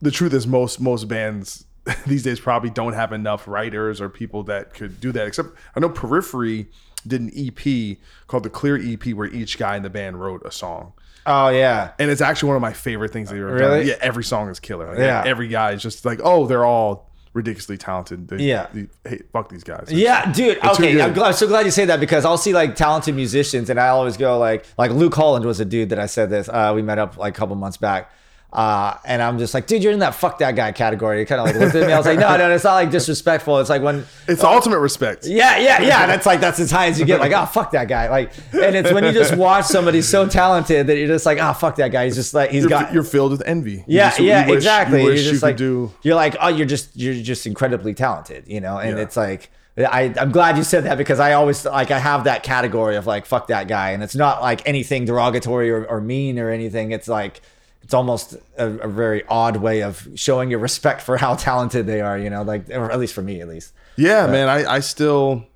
the 0.00 0.10
truth 0.10 0.32
is 0.34 0.46
most 0.46 0.80
most 0.80 1.08
bands 1.08 1.64
these 2.06 2.22
days 2.22 2.40
probably 2.40 2.70
don't 2.70 2.92
have 2.94 3.12
enough 3.12 3.46
writers 3.46 4.00
or 4.00 4.08
people 4.08 4.42
that 4.44 4.74
could 4.74 5.00
do 5.00 5.12
that. 5.12 5.26
Except 5.26 5.48
I 5.74 5.80
know 5.80 5.88
Periphery 5.88 6.66
did 7.06 7.20
an 7.20 7.30
EP 7.36 7.98
called 8.26 8.42
the 8.42 8.50
Clear 8.50 8.76
EP 8.76 9.14
where 9.14 9.28
each 9.28 9.58
guy 9.58 9.76
in 9.76 9.82
the 9.82 9.90
band 9.90 10.20
wrote 10.20 10.42
a 10.44 10.50
song. 10.50 10.92
Oh 11.24 11.48
yeah. 11.48 11.92
And 11.98 12.10
it's 12.10 12.20
actually 12.20 12.48
one 12.48 12.56
of 12.56 12.62
my 12.62 12.72
favorite 12.72 13.12
things 13.12 13.30
that 13.30 13.36
you've 13.36 13.46
ever 13.48 13.56
Really? 13.56 13.78
done. 13.80 13.86
Yeah, 13.88 13.94
every 14.00 14.24
song 14.24 14.48
is 14.48 14.60
killer. 14.60 14.88
Like, 14.88 14.98
Yeah. 14.98 15.22
Every 15.24 15.48
guy 15.48 15.72
is 15.72 15.82
just 15.82 16.04
like, 16.04 16.20
oh, 16.22 16.46
they're 16.46 16.64
all 16.64 17.10
ridiculously 17.36 17.76
talented. 17.76 18.26
They, 18.28 18.38
Yeah. 18.44 18.66
they- 18.72 18.88
hey, 19.08 19.22
fuck 19.32 19.48
these 19.50 19.62
guys. 19.62 19.88
Yeah, 19.90 20.32
dude. 20.32 20.58
Okay. 20.64 21.00
I'm, 21.00 21.12
glad, 21.12 21.26
I'm 21.28 21.32
so 21.34 21.46
glad 21.46 21.64
you 21.66 21.70
say 21.70 21.84
that 21.84 22.00
because 22.00 22.24
I'll 22.24 22.38
see 22.38 22.52
like 22.54 22.74
talented 22.74 23.14
musicians, 23.14 23.70
and 23.70 23.78
I 23.78 23.88
always 23.88 24.16
go 24.16 24.38
like, 24.38 24.64
like 24.78 24.90
Luke 24.90 25.14
Holland 25.14 25.44
was 25.44 25.60
a 25.60 25.64
dude 25.64 25.90
that 25.90 25.98
I 25.98 26.06
said 26.06 26.30
this. 26.30 26.48
Uh, 26.48 26.72
we 26.74 26.82
met 26.82 26.98
up 26.98 27.16
like 27.16 27.34
a 27.34 27.38
couple 27.38 27.54
months 27.54 27.76
back. 27.76 28.10
Uh, 28.56 28.96
and 29.04 29.20
I'm 29.20 29.38
just 29.38 29.52
like, 29.52 29.66
dude, 29.66 29.82
you're 29.82 29.92
in 29.92 29.98
that 29.98 30.14
fuck 30.14 30.38
that 30.38 30.56
guy 30.56 30.72
category. 30.72 31.18
He 31.18 31.26
kind 31.26 31.42
of 31.42 31.46
like 31.46 31.56
looked 31.56 31.74
at 31.74 31.86
me. 31.86 31.92
I 31.92 31.98
was 31.98 32.06
like, 32.06 32.18
no, 32.18 32.38
no, 32.38 32.50
it's 32.50 32.64
not 32.64 32.72
like 32.72 32.90
disrespectful. 32.90 33.58
It's 33.58 33.68
like 33.68 33.82
when 33.82 34.06
It's 34.26 34.42
ultimate 34.42 34.78
respect. 34.78 35.26
yeah, 35.26 35.58
yeah, 35.58 35.82
yeah. 35.82 36.06
That's 36.06 36.24
like 36.24 36.40
that's 36.40 36.58
as 36.58 36.70
high 36.70 36.86
as 36.86 36.98
you 36.98 37.04
get. 37.04 37.20
Like, 37.20 37.32
oh 37.32 37.44
fuck 37.44 37.72
that 37.72 37.86
guy. 37.86 38.08
Like, 38.08 38.32
and 38.54 38.74
it's 38.74 38.90
when 38.90 39.04
you 39.04 39.12
just 39.12 39.36
watch 39.36 39.66
somebody 39.66 40.00
so 40.00 40.26
talented 40.26 40.86
that 40.86 40.96
you're 40.96 41.06
just 41.06 41.26
like, 41.26 41.36
oh 41.38 41.52
fuck 41.52 41.76
that 41.76 41.88
guy. 41.92 42.06
He's 42.06 42.14
just 42.14 42.32
like 42.32 42.48
he's 42.50 42.62
You're, 42.62 42.70
got. 42.70 42.94
you're 42.94 43.02
filled 43.02 43.32
with 43.32 43.42
envy. 43.44 43.72
You 43.72 43.84
yeah, 43.88 44.08
just- 44.08 44.20
you 44.20 44.26
yeah, 44.26 44.46
you 44.46 44.54
exactly. 44.54 45.02
wish 45.04 45.06
you're 45.06 45.12
you 45.16 45.30
just 45.32 45.34
could 45.42 45.46
like 45.48 45.56
do. 45.58 45.92
you're 46.00 46.14
like 46.14 46.36
oh 46.40 46.48
you're 46.48 46.64
just 46.66 46.96
you're 46.96 47.12
just 47.22 47.46
incredibly 47.46 47.92
talented, 47.92 48.44
you 48.46 48.62
know. 48.62 48.78
And 48.78 48.96
Yeah. 48.96 49.02
it's 49.04 49.18
like 49.18 49.50
I 49.78 50.14
I'm 50.18 50.32
glad 50.32 50.56
you 50.56 50.62
said 50.64 50.84
that 50.84 50.96
because 50.96 51.20
I 51.20 51.34
always 51.34 51.66
like 51.66 51.90
I 51.90 51.98
have 51.98 52.24
that 52.24 52.42
category 52.42 52.96
of 52.96 53.06
like 53.06 53.26
fuck 53.26 53.48
that 53.48 53.68
guy, 53.68 53.90
and 53.90 54.02
it's 54.02 54.16
not 54.16 54.40
like 54.40 54.66
anything 54.66 55.04
derogatory 55.04 55.70
or, 55.70 55.84
or 55.84 56.00
mean 56.00 56.38
or 56.38 56.48
anything. 56.48 56.92
It's 56.92 57.06
like 57.08 57.42
it's 57.86 57.94
almost 57.94 58.34
a, 58.58 58.66
a 58.80 58.88
very 58.88 59.22
odd 59.28 59.58
way 59.58 59.80
of 59.84 60.08
showing 60.16 60.50
your 60.50 60.58
respect 60.58 61.00
for 61.02 61.16
how 61.16 61.36
talented 61.36 61.86
they 61.86 62.00
are, 62.00 62.18
you 62.18 62.28
know. 62.28 62.42
Like 62.42 62.68
or 62.70 62.90
at 62.90 62.98
least 62.98 63.14
for 63.14 63.22
me, 63.22 63.40
at 63.40 63.46
least. 63.46 63.72
Yeah, 63.96 64.26
man. 64.26 64.48
I, 64.48 64.74
I 64.74 64.80
still. 64.80 65.46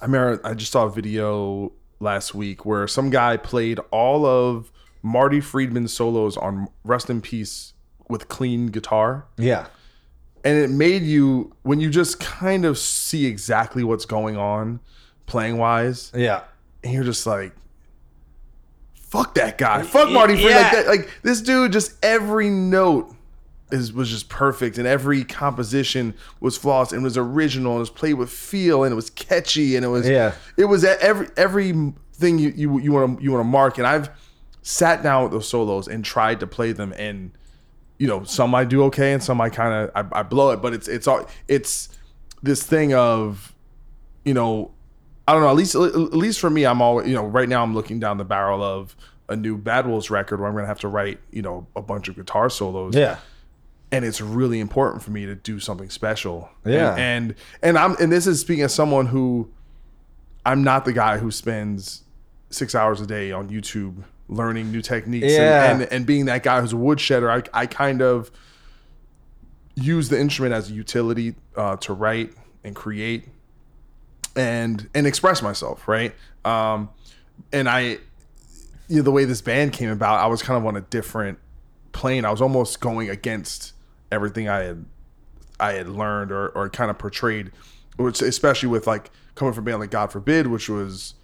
I 0.00 0.06
remember 0.06 0.40
I 0.42 0.54
just 0.54 0.72
saw 0.72 0.86
a 0.86 0.90
video 0.90 1.70
last 2.00 2.34
week 2.34 2.64
where 2.64 2.88
some 2.88 3.10
guy 3.10 3.36
played 3.36 3.78
all 3.90 4.24
of 4.24 4.72
Marty 5.02 5.40
Friedman's 5.42 5.92
solos 5.92 6.36
on 6.38 6.68
Rust 6.82 7.10
in 7.10 7.20
Peace 7.20 7.74
with 8.08 8.28
clean 8.28 8.68
guitar. 8.68 9.26
Yeah. 9.36 9.66
And 10.44 10.56
it 10.56 10.70
made 10.70 11.02
you, 11.02 11.52
when 11.62 11.78
you 11.80 11.90
just 11.90 12.20
kind 12.20 12.64
of 12.64 12.78
see 12.78 13.26
exactly 13.26 13.82
what's 13.84 14.06
going 14.06 14.36
on 14.38 14.80
playing 15.26 15.58
wise, 15.58 16.10
Yeah. 16.14 16.44
and 16.82 16.94
you're 16.94 17.04
just 17.04 17.26
like, 17.26 17.52
fuck 19.08 19.34
that 19.34 19.58
guy. 19.58 19.82
Fuck 19.82 20.10
Marty 20.10 20.34
Friedman. 20.34 20.62
Like, 20.62 20.72
that, 20.72 20.86
like 20.86 21.10
this 21.22 21.40
dude, 21.40 21.72
just 21.72 21.92
every 22.04 22.48
note 22.50 23.14
is 23.70 23.92
was 23.92 24.08
just 24.08 24.28
perfect, 24.28 24.78
and 24.78 24.86
every 24.86 25.24
composition 25.24 26.14
was 26.40 26.56
flawless 26.56 26.92
and 26.92 27.02
was 27.02 27.16
original 27.18 27.72
and 27.72 27.80
was 27.80 27.90
played 27.90 28.14
with 28.14 28.30
feel 28.30 28.82
and 28.84 28.92
it 28.92 28.96
was 28.96 29.10
catchy 29.10 29.76
and 29.76 29.84
it 29.84 29.88
was 29.88 30.08
Yeah. 30.08 30.32
it 30.56 30.64
was 30.66 30.84
at 30.84 30.98
every 31.00 31.28
everything 31.36 32.38
you 32.38 32.48
you 32.56 32.78
you 32.78 32.92
want 32.92 33.18
to 33.18 33.24
you 33.24 33.30
want 33.32 33.40
to 33.40 33.48
mark. 33.48 33.76
And 33.78 33.86
I've 33.86 34.08
sat 34.62 35.02
down 35.02 35.24
with 35.24 35.32
those 35.32 35.48
solos 35.48 35.86
and 35.88 36.04
tried 36.04 36.40
to 36.40 36.46
play 36.46 36.72
them 36.72 36.92
and 36.96 37.30
you 37.98 38.06
know 38.06 38.22
some 38.24 38.54
I 38.54 38.64
do 38.64 38.84
okay 38.84 39.12
and 39.12 39.22
some 39.22 39.40
I 39.40 39.50
kind 39.50 39.90
of 39.94 40.12
I, 40.12 40.20
I 40.20 40.22
blow 40.22 40.50
it, 40.52 40.62
but 40.62 40.72
it's 40.72 40.88
it's 40.88 41.06
all 41.06 41.26
it's 41.46 41.88
this 42.42 42.62
thing 42.62 42.94
of 42.94 43.54
you 44.24 44.32
know 44.34 44.70
I 45.28 45.32
don't 45.32 45.42
know. 45.42 45.48
At 45.50 45.56
least, 45.56 45.74
at 45.74 45.94
least 46.14 46.40
for 46.40 46.48
me, 46.50 46.64
I'm 46.64 46.80
always, 46.80 47.06
you 47.06 47.14
know, 47.14 47.24
right 47.26 47.48
now 47.48 47.62
I'm 47.62 47.74
looking 47.74 48.00
down 48.00 48.16
the 48.16 48.24
barrel 48.24 48.62
of 48.62 48.96
a 49.28 49.36
new 49.36 49.58
Bad 49.58 49.86
Wolves 49.86 50.10
record 50.10 50.40
where 50.40 50.48
I'm 50.48 50.54
gonna 50.54 50.66
have 50.66 50.80
to 50.80 50.88
write, 50.88 51.20
you 51.30 51.42
know, 51.42 51.66
a 51.76 51.82
bunch 51.82 52.08
of 52.08 52.16
guitar 52.16 52.48
solos. 52.48 52.94
Yeah. 52.96 53.18
and 53.92 54.04
it's 54.04 54.20
really 54.20 54.58
important 54.60 55.02
for 55.02 55.10
me 55.10 55.26
to 55.26 55.34
do 55.34 55.60
something 55.60 55.90
special. 55.90 56.48
Yeah. 56.64 56.94
and 56.96 57.30
and, 57.30 57.34
and 57.62 57.78
I'm 57.78 57.94
and 58.00 58.10
this 58.10 58.26
is 58.26 58.40
speaking 58.40 58.64
as 58.64 58.72
someone 58.74 59.06
who 59.06 59.50
I'm 60.46 60.64
not 60.64 60.84
the 60.86 60.92
guy 60.94 61.18
who 61.18 61.30
spends 61.30 62.04
six 62.50 62.74
hours 62.74 63.00
a 63.02 63.06
day 63.06 63.30
on 63.32 63.50
YouTube 63.50 64.04
learning 64.28 64.72
new 64.72 64.80
techniques 64.82 65.26
Yeah. 65.26 65.70
and, 65.72 65.82
and 65.82 65.92
and 65.92 66.06
being 66.06 66.24
that 66.26 66.42
guy 66.42 66.60
who's 66.62 66.72
a 66.72 66.76
woodshedder. 66.76 67.28
I 67.54 67.62
I 67.62 67.66
kind 67.66 68.00
of 68.00 68.30
use 69.74 70.08
the 70.08 70.18
instrument 70.18 70.54
as 70.54 70.70
a 70.70 70.72
utility 70.72 71.34
uh, 71.56 71.76
to 71.76 71.92
write 71.92 72.32
and 72.64 72.74
create 72.74 73.28
and 74.38 74.88
and 74.94 75.06
express 75.06 75.42
myself 75.42 75.86
right 75.88 76.14
um 76.44 76.88
and 77.52 77.68
i 77.68 77.98
you 78.88 78.96
know 78.96 79.02
the 79.02 79.10
way 79.10 79.24
this 79.24 79.40
band 79.42 79.72
came 79.72 79.90
about 79.90 80.20
i 80.20 80.26
was 80.26 80.42
kind 80.42 80.56
of 80.56 80.64
on 80.64 80.76
a 80.76 80.80
different 80.80 81.38
plane 81.92 82.24
i 82.24 82.30
was 82.30 82.40
almost 82.40 82.80
going 82.80 83.10
against 83.10 83.72
everything 84.12 84.48
i 84.48 84.60
had 84.60 84.84
i 85.60 85.72
had 85.72 85.88
learned 85.88 86.30
or 86.32 86.48
or 86.50 86.70
kind 86.70 86.90
of 86.90 86.96
portrayed 86.98 87.50
which 87.96 88.22
especially 88.22 88.68
with 88.68 88.86
like 88.86 89.10
coming 89.34 89.52
from 89.52 89.64
a 89.64 89.66
band 89.66 89.80
like 89.80 89.90
god 89.90 90.10
forbid 90.12 90.46
which 90.46 90.68
was 90.68 91.14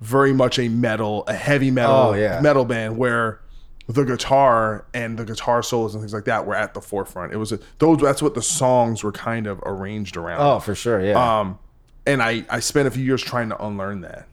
very 0.00 0.32
much 0.32 0.58
a 0.58 0.68
metal 0.68 1.24
a 1.26 1.34
heavy 1.34 1.70
metal 1.70 1.94
Oh, 1.94 2.12
yeah. 2.14 2.40
metal 2.40 2.64
band 2.64 2.96
where 2.96 3.40
the 3.88 4.04
guitar 4.04 4.84
and 4.94 5.18
the 5.18 5.24
guitar 5.24 5.62
solos 5.62 5.94
and 5.94 6.02
things 6.02 6.12
like 6.12 6.24
that 6.26 6.46
were 6.46 6.54
at 6.54 6.74
the 6.74 6.80
forefront 6.80 7.32
it 7.32 7.36
was 7.36 7.52
a, 7.52 7.58
those 7.78 7.98
that's 7.98 8.22
what 8.22 8.34
the 8.34 8.42
songs 8.42 9.02
were 9.02 9.12
kind 9.12 9.46
of 9.46 9.60
arranged 9.64 10.16
around 10.16 10.40
Oh, 10.40 10.60
for 10.60 10.74
sure. 10.74 11.00
Yeah. 11.04 11.40
um, 11.40 11.58
and 12.08 12.22
I 12.22 12.44
I 12.48 12.60
spent 12.60 12.88
a 12.88 12.90
few 12.90 13.04
years 13.04 13.22
trying 13.22 13.50
to 13.50 13.64
unlearn 13.64 14.00
that 14.00 14.26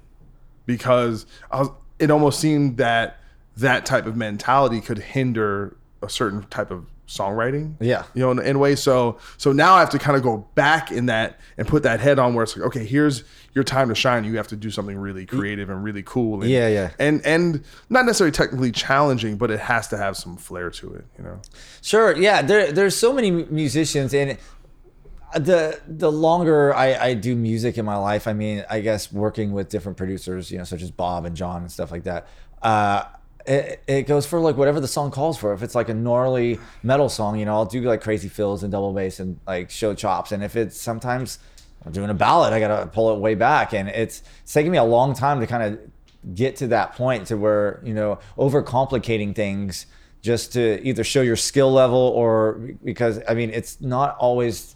because 0.65 1.25
I 1.51 1.59
was. 1.61 1.69
It 1.97 2.11
almost 2.11 2.39
seemed 2.41 2.77
that 2.77 3.19
that 3.57 3.85
type 3.85 4.05
of 4.05 4.17
mentality 4.17 4.81
could 4.81 4.97
hinder 4.97 5.77
a 6.01 6.09
certain 6.09 6.43
type 6.43 6.71
of 6.71 6.85
songwriting. 7.07 7.75
Yeah. 7.79 8.03
you 8.13 8.21
know, 8.21 8.31
in, 8.31 8.39
in 8.39 8.55
a 8.55 8.59
way. 8.59 8.75
So 8.75 9.17
so 9.37 9.51
now 9.51 9.75
I 9.75 9.79
have 9.79 9.91
to 9.91 9.99
kind 9.99 10.17
of 10.17 10.23
go 10.23 10.47
back 10.55 10.91
in 10.91 11.05
that 11.05 11.39
and 11.57 11.67
put 11.67 11.83
that 11.83 11.99
head 11.99 12.19
on 12.19 12.33
where 12.33 12.43
it's 12.43 12.57
like, 12.57 12.65
okay, 12.67 12.85
here's 12.85 13.23
your 13.53 13.63
time 13.63 13.89
to 13.89 13.95
shine. 13.95 14.23
You 14.25 14.37
have 14.37 14.47
to 14.49 14.55
do 14.55 14.69
something 14.71 14.97
really 14.97 15.25
creative 15.25 15.69
and 15.69 15.83
really 15.83 16.03
cool. 16.03 16.41
And, 16.41 16.49
Yeah, 16.49 16.67
yeah. 16.67 16.91
And 16.99 17.25
and 17.25 17.63
not 17.89 18.05
necessarily 18.05 18.31
technically 18.31 18.71
challenging, 18.71 19.37
but 19.37 19.51
it 19.51 19.59
has 19.59 19.87
to 19.89 19.97
have 19.97 20.17
some 20.17 20.35
flair 20.37 20.69
to 20.71 20.93
it. 20.95 21.05
You 21.17 21.23
know. 21.23 21.41
Sure. 21.81 22.15
Yeah. 22.15 22.41
There, 22.41 22.71
there's 22.71 22.95
so 22.95 23.13
many 23.13 23.31
musicians, 23.31 24.13
and 24.13 24.37
the 25.35 25.79
the 25.87 26.11
longer 26.11 26.73
I, 26.73 26.95
I 26.95 27.13
do 27.13 27.35
music 27.35 27.77
in 27.77 27.85
my 27.85 27.97
life, 27.97 28.27
I 28.27 28.33
mean, 28.33 28.65
I 28.69 28.79
guess 28.79 29.11
working 29.11 29.51
with 29.51 29.69
different 29.69 29.97
producers, 29.97 30.51
you 30.51 30.57
know, 30.57 30.63
such 30.63 30.81
as 30.81 30.91
Bob 30.91 31.25
and 31.25 31.35
John 31.35 31.61
and 31.61 31.71
stuff 31.71 31.91
like 31.91 32.03
that. 32.03 32.27
Uh, 32.61 33.03
it, 33.45 33.83
it 33.85 34.01
goes 34.03 34.25
for 34.25 34.39
like 34.39 34.57
whatever 34.57 34.79
the 34.79 34.87
song 34.87 35.11
calls 35.11 35.37
for. 35.37 35.53
If 35.53 35.61
it's 35.61 35.75
like 35.75 35.89
a 35.89 35.93
gnarly 35.93 36.59
metal 36.81 37.09
song, 37.09 37.37
you 37.37 37.45
know, 37.45 37.53
I'll 37.53 37.65
do 37.65 37.81
like 37.81 38.01
crazy 38.01 38.27
fills 38.27 38.63
and 38.63 38.71
double 38.71 38.91
bass 38.93 39.19
and 39.19 39.39
like 39.45 39.69
show 39.69 39.93
chops. 39.93 40.31
And 40.31 40.43
if 40.43 40.55
it's 40.55 40.79
sometimes 40.79 41.39
I'm 41.85 41.91
doing 41.91 42.09
a 42.09 42.15
ballad, 42.15 42.53
I 42.53 42.59
gotta 42.59 42.87
pull 42.87 43.13
it 43.13 43.19
way 43.19 43.35
back, 43.35 43.73
and 43.73 43.89
it's, 43.89 44.23
it's 44.43 44.53
taking 44.53 44.71
me 44.71 44.77
a 44.77 44.83
long 44.83 45.13
time 45.13 45.39
to 45.39 45.47
kind 45.47 45.63
of 45.63 45.79
get 46.33 46.55
to 46.55 46.67
that 46.67 46.95
point 46.95 47.27
to 47.27 47.37
where 47.37 47.79
you 47.83 47.93
know 47.93 48.17
overcomplicating 48.37 49.35
things 49.35 49.85
just 50.21 50.53
to 50.53 50.81
either 50.83 51.03
show 51.03 51.21
your 51.21 51.35
skill 51.35 51.71
level 51.71 51.99
or 51.99 52.53
because 52.83 53.19
I 53.27 53.35
mean 53.35 53.51
it's 53.51 53.79
not 53.79 54.17
always 54.17 54.75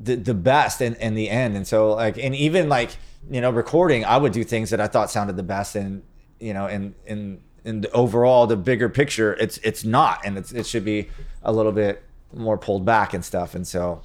the 0.00 0.16
the 0.16 0.34
best 0.34 0.80
in, 0.80 0.94
in 0.96 1.14
the 1.14 1.28
end. 1.28 1.56
And 1.56 1.66
so 1.66 1.94
like 1.94 2.18
and 2.18 2.34
even 2.34 2.68
like, 2.68 2.96
you 3.30 3.40
know, 3.40 3.50
recording, 3.50 4.04
I 4.04 4.16
would 4.16 4.32
do 4.32 4.44
things 4.44 4.70
that 4.70 4.80
I 4.80 4.86
thought 4.86 5.10
sounded 5.10 5.36
the 5.36 5.42
best 5.42 5.74
and 5.74 6.02
you 6.38 6.54
know, 6.54 6.66
in 6.66 6.94
in 7.06 7.40
in 7.64 7.80
the 7.82 7.90
overall 7.90 8.46
the 8.46 8.56
bigger 8.56 8.88
picture, 8.88 9.34
it's 9.34 9.58
it's 9.58 9.84
not 9.84 10.20
and 10.24 10.38
it's 10.38 10.52
it 10.52 10.66
should 10.66 10.84
be 10.84 11.08
a 11.42 11.52
little 11.52 11.72
bit 11.72 12.02
more 12.32 12.56
pulled 12.56 12.84
back 12.84 13.14
and 13.14 13.24
stuff. 13.24 13.54
And 13.54 13.66
so 13.66 14.02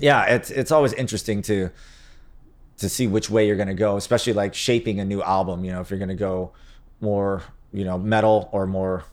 yeah, 0.00 0.24
it's 0.24 0.50
it's 0.50 0.72
always 0.72 0.92
interesting 0.94 1.42
to 1.42 1.70
to 2.78 2.88
see 2.88 3.06
which 3.06 3.30
way 3.30 3.46
you're 3.46 3.56
gonna 3.56 3.74
go, 3.74 3.96
especially 3.96 4.32
like 4.32 4.54
shaping 4.54 4.98
a 4.98 5.04
new 5.04 5.22
album, 5.22 5.64
you 5.64 5.72
know, 5.72 5.80
if 5.80 5.90
you're 5.90 5.98
gonna 6.00 6.14
go 6.14 6.52
more, 7.00 7.42
you 7.72 7.84
know, 7.84 7.98
metal 7.98 8.48
or 8.52 8.66
more 8.66 9.04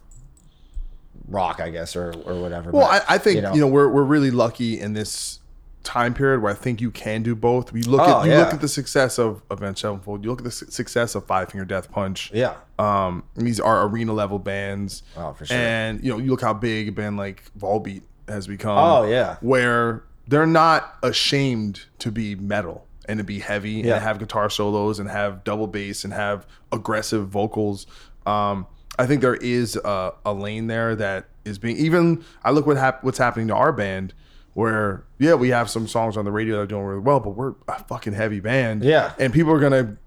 rock, 1.28 1.60
I 1.60 1.70
guess, 1.70 1.96
or 1.96 2.14
or 2.26 2.42
whatever. 2.42 2.72
Well, 2.72 2.88
But, 2.88 3.06
I, 3.10 3.16
I 3.16 3.18
think 3.20 3.36
you 3.54 3.62
know, 3.62 3.68
we're 3.68 3.90
we're 3.90 4.04
really 4.04 4.32
lucky 4.32 4.80
in 4.80 4.94
this 4.94 5.39
time 5.84 6.14
period 6.14 6.42
where 6.42 6.52
I 6.52 6.56
think 6.56 6.82
you 6.82 6.92
can 6.92 7.24
do 7.24 7.36
both. 7.36 7.72
We 7.72 7.84
look 7.84 8.02
Oh, 8.02 8.20
at 8.22 8.26
you 8.26 8.32
yeah. 8.32 8.40
look 8.40 8.54
at 8.54 8.62
the 8.62 8.68
success 8.68 9.18
of 9.18 9.42
Avenged 9.50 9.80
Sevenfold. 9.80 10.24
You 10.24 10.30
look 10.30 10.40
at 10.40 10.46
the 10.46 10.52
su- 10.52 10.70
success 10.70 11.16
of 11.16 11.26
Five 11.26 11.50
Finger 11.52 11.66
Death 11.66 11.92
Punch. 11.92 12.32
Yeah. 12.34 12.56
Um, 12.78 13.24
these 13.36 13.60
are 13.60 13.86
arena 13.88 14.14
level 14.14 14.40
bands. 14.40 15.04
Oh, 15.18 15.34
for 15.34 15.46
sure. 15.46 15.58
And 15.58 16.04
you 16.04 16.12
know, 16.12 16.18
you 16.18 16.32
look 16.32 16.42
how 16.42 16.54
big 16.54 16.90
a 16.90 16.92
band 16.92 17.18
like 17.18 17.44
Volbeat 17.58 18.04
has 18.28 18.46
become. 18.48 18.78
Oh, 18.78 19.06
yeah. 19.10 19.38
Where 19.42 20.04
they're 20.28 20.46
not 20.46 20.98
ashamed 21.02 21.86
to 22.00 22.12
be 22.12 22.36
metal 22.36 22.86
and 23.08 23.18
to 23.18 23.24
be 23.24 23.40
heavy 23.40 23.72
Yeah. 23.72 23.96
and 23.96 24.04
have 24.04 24.20
guitar 24.20 24.50
solos 24.50 25.00
and 25.00 25.10
have 25.10 25.44
double 25.44 25.66
bass 25.68 26.04
and 26.04 26.14
have 26.14 26.46
aggressive 26.72 27.28
vocals. 27.30 27.88
Um, 28.26 28.68
I 29.00 29.06
think 29.08 29.22
there 29.22 29.36
is 29.36 29.76
a, 29.78 30.14
a 30.26 30.34
lane 30.34 30.68
there 30.68 30.96
that 30.96 31.30
is 31.46 31.58
being 31.58 31.78
even. 31.78 32.24
I 32.44 32.52
look 32.52 32.68
what 32.68 32.78
hap- 32.78 33.04
what's 33.04 33.18
happening 33.18 33.48
to 33.48 33.56
our 33.56 33.72
band, 33.72 34.14
where 34.54 35.04
yeah, 35.18 35.34
we 35.36 35.50
have 35.50 35.70
some 35.70 35.88
songs 35.88 36.18
on 36.18 36.26
the 36.26 36.32
radio 36.32 36.56
that 36.58 36.62
are 36.64 36.68
doing 36.68 36.84
really 36.84 37.00
well, 37.02 37.20
but 37.20 37.32
we're 37.32 37.54
a 37.68 37.84
fucking 37.84 38.14
heavy 38.14 38.40
band. 38.40 38.84
Yeah. 38.84 39.14
and 39.20 39.32
people 39.34 39.52
are 39.52 39.60
gonna 39.60 39.98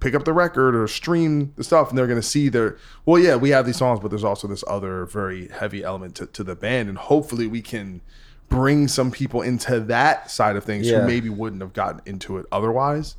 pick 0.00 0.14
up 0.14 0.24
the 0.24 0.32
record 0.32 0.74
or 0.74 0.88
stream 0.88 1.52
the 1.56 1.62
stuff 1.62 1.88
and 1.90 1.96
they're 1.96 2.08
going 2.08 2.20
to 2.20 2.26
see 2.26 2.48
their 2.48 2.76
well 3.06 3.22
yeah 3.22 3.36
we 3.36 3.50
have 3.50 3.64
these 3.64 3.76
songs 3.76 4.00
but 4.00 4.08
there's 4.08 4.24
also 4.24 4.48
this 4.48 4.64
other 4.66 5.06
very 5.06 5.46
heavy 5.46 5.84
element 5.84 6.16
to, 6.16 6.26
to 6.26 6.42
the 6.42 6.56
band 6.56 6.88
and 6.88 6.98
hopefully 6.98 7.46
we 7.46 7.62
can 7.62 8.00
bring 8.48 8.88
some 8.88 9.12
people 9.12 9.42
into 9.42 9.78
that 9.78 10.28
side 10.28 10.56
of 10.56 10.64
things 10.64 10.90
Yeah. 10.90 11.02
who 11.02 11.06
maybe 11.06 11.28
wouldn't 11.28 11.62
have 11.62 11.72
gotten 11.72 12.00
into 12.04 12.36
it 12.38 12.46
otherwise 12.50 13.14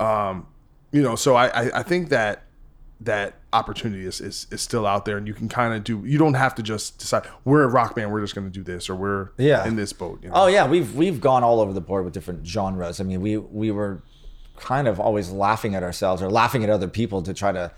um 0.00 0.46
you 0.92 1.02
know 1.02 1.14
so 1.14 1.34
i 1.34 1.48
i, 1.48 1.80
I 1.80 1.82
think 1.82 2.08
that 2.08 2.43
that 3.04 3.34
opportunity 3.52 4.04
is, 4.06 4.20
is 4.20 4.46
is 4.50 4.60
still 4.62 4.86
out 4.86 5.04
there 5.04 5.16
and 5.16 5.26
you 5.26 5.34
can 5.34 5.48
kind 5.48 5.74
of 5.74 5.84
do 5.84 6.02
you 6.04 6.18
don't 6.18 6.34
have 6.34 6.54
to 6.54 6.62
just 6.62 6.98
decide 6.98 7.22
we're 7.44 7.62
a 7.62 7.68
rock 7.68 7.94
band 7.94 8.10
we're 8.12 8.20
just 8.20 8.34
going 8.34 8.46
to 8.46 8.50
do 8.52 8.62
this 8.62 8.88
or 8.90 8.94
we're 8.96 9.28
Yeah. 9.36 9.66
in 9.66 9.76
this 9.76 9.92
boat 9.92 10.20
you 10.22 10.28
know? 10.28 10.34
Oh 10.34 10.46
yeah, 10.46 10.66
we've 10.66 10.94
we've 10.94 11.20
gone 11.20 11.44
all 11.44 11.60
over 11.60 11.72
the 11.72 11.80
board 11.80 12.04
with 12.04 12.14
different 12.14 12.46
genres. 12.46 13.00
I 13.00 13.04
mean, 13.04 13.20
we 13.20 13.36
we 13.36 13.70
were 13.70 14.02
kind 14.56 14.86
of 14.88 14.98
always 15.00 15.30
laughing 15.30 15.74
at 15.74 15.82
ourselves 15.82 16.22
or 16.22 16.30
laughing 16.30 16.62
at 16.64 16.70
other 16.70 16.88
people 16.88 17.22
to 17.22 17.34
try 17.34 17.52
to 17.52 17.70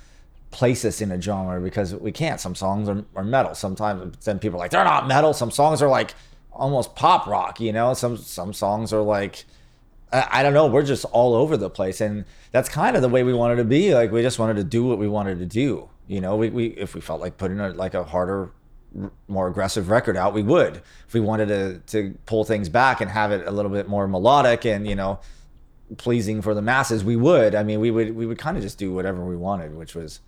place 0.50 0.84
us 0.84 1.00
in 1.00 1.10
a 1.10 1.20
genre 1.20 1.60
because 1.60 1.94
we 1.94 2.12
can't. 2.12 2.40
Some 2.40 2.54
songs 2.54 2.88
are, 2.88 3.04
are 3.14 3.24
metal. 3.24 3.54
Sometimes 3.54 4.16
then 4.24 4.38
people 4.38 4.58
are 4.58 4.62
like 4.64 4.70
they're 4.70 4.84
not 4.84 5.06
metal. 5.08 5.32
Some 5.32 5.50
songs 5.50 5.82
are 5.82 5.88
like 5.88 6.14
almost 6.52 6.94
pop 6.94 7.26
rock. 7.26 7.60
You 7.60 7.72
know, 7.72 7.94
some 7.94 8.16
some 8.16 8.52
songs 8.52 8.92
are 8.92 9.02
like 9.02 9.44
I, 10.12 10.42
don't 10.42 10.54
know. 10.54 10.66
We're 10.66 10.84
just 10.84 11.04
all 11.06 11.34
over 11.34 11.56
the 11.56 11.68
place, 11.68 12.00
and 12.00 12.24
that's 12.52 12.68
kind 12.68 12.96
of 12.96 13.02
the 13.02 13.08
way 13.08 13.24
we 13.24 13.34
wanted 13.34 13.56
to 13.56 13.64
be. 13.64 13.92
Like 13.94 14.12
we 14.12 14.22
just 14.22 14.38
wanted 14.38 14.56
to 14.56 14.64
do 14.64 14.84
what 14.84 14.98
we 14.98 15.08
wanted 15.08 15.38
to 15.40 15.46
do. 15.46 15.88
You 16.06 16.20
know, 16.20 16.36
we, 16.36 16.50
we 16.50 16.66
if 16.68 16.94
we 16.94 17.00
felt 17.00 17.20
like 17.20 17.36
putting 17.36 17.58
a, 17.58 17.70
like 17.70 17.94
a 17.94 18.04
harder, 18.04 18.52
more 19.26 19.48
aggressive 19.48 19.90
record 19.90 20.16
out, 20.16 20.32
we 20.32 20.42
would. 20.42 20.82
If 21.08 21.14
we 21.14 21.20
wanted 21.20 21.48
to 21.48 21.78
to 21.88 22.16
pull 22.26 22.44
things 22.44 22.68
back 22.68 23.00
and 23.00 23.10
have 23.10 23.32
it 23.32 23.46
a 23.46 23.50
little 23.50 23.70
bit 23.70 23.88
more 23.88 24.06
melodic 24.06 24.64
and 24.64 24.86
you 24.86 24.94
know 24.94 25.18
pleasing 25.98 26.40
for 26.40 26.54
the 26.54 26.62
masses, 26.62 27.04
we 27.04 27.16
would. 27.16 27.54
I 27.54 27.62
mean, 27.62 27.80
we 27.80 27.90
would 27.90 28.14
we 28.14 28.26
would 28.26 28.38
kind 28.38 28.56
of 28.56 28.62
just 28.62 28.78
do 28.78 28.92
whatever 28.92 29.24
we 29.24 29.36
wanted, 29.36 29.74
which 29.74 29.94
was 29.94 30.20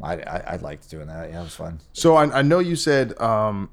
I 0.00 0.14
I, 0.14 0.38
I 0.46 0.56
liked 0.56 0.88
doing 0.88 1.08
that. 1.08 1.30
Yeah, 1.30 1.40
it 1.40 1.44
was 1.44 1.56
fun. 1.56 1.80
So 1.92 2.14
I, 2.14 2.38
I 2.38 2.42
know 2.42 2.60
you 2.60 2.76
said 2.76 3.20
um, 3.20 3.70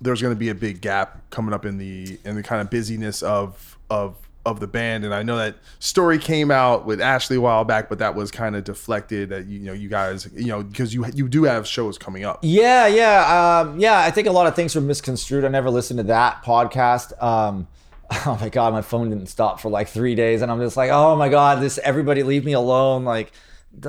there's 0.00 0.20
going 0.20 0.34
to 0.34 0.38
be 0.38 0.48
a 0.48 0.54
big 0.54 0.80
gap 0.80 1.30
coming 1.30 1.54
up 1.54 1.64
in 1.64 1.78
the 1.78 2.18
in 2.24 2.34
the 2.34 2.42
kind 2.42 2.60
of 2.60 2.70
busyness 2.70 3.22
of 3.22 3.78
of 3.88 4.16
of 4.46 4.58
the 4.58 4.66
band, 4.66 5.04
and 5.04 5.14
I 5.14 5.22
know 5.22 5.36
that 5.36 5.56
story 5.80 6.18
came 6.18 6.50
out 6.50 6.86
with 6.86 7.00
Ashley 7.00 7.36
a 7.36 7.40
while 7.40 7.64
back, 7.64 7.88
but 7.88 7.98
that 7.98 8.14
was 8.14 8.30
kind 8.30 8.56
of 8.56 8.64
deflected. 8.64 9.28
That 9.28 9.46
you 9.46 9.60
know 9.60 9.72
you 9.72 9.88
guys 9.88 10.28
you 10.34 10.46
know 10.46 10.62
because 10.62 10.94
you 10.94 11.04
you 11.14 11.28
do 11.28 11.44
have 11.44 11.66
shows 11.66 11.98
coming 11.98 12.24
up. 12.24 12.38
Yeah, 12.42 12.86
yeah, 12.86 13.60
um, 13.60 13.78
yeah. 13.78 13.98
I 13.98 14.10
think 14.10 14.26
a 14.26 14.32
lot 14.32 14.46
of 14.46 14.56
things 14.56 14.74
were 14.74 14.80
misconstrued. 14.80 15.44
I 15.44 15.48
never 15.48 15.70
listened 15.70 15.98
to 15.98 16.04
that 16.04 16.42
podcast. 16.42 17.20
Um, 17.22 17.68
oh 18.10 18.38
my 18.40 18.48
god, 18.48 18.72
my 18.72 18.82
phone 18.82 19.10
didn't 19.10 19.26
stop 19.26 19.60
for 19.60 19.68
like 19.68 19.88
three 19.88 20.14
days, 20.14 20.42
and 20.42 20.50
I'm 20.50 20.60
just 20.60 20.76
like, 20.76 20.90
oh 20.90 21.16
my 21.16 21.28
god, 21.28 21.60
this 21.60 21.78
everybody 21.78 22.22
leave 22.22 22.44
me 22.44 22.52
alone. 22.52 23.04
Like, 23.04 23.32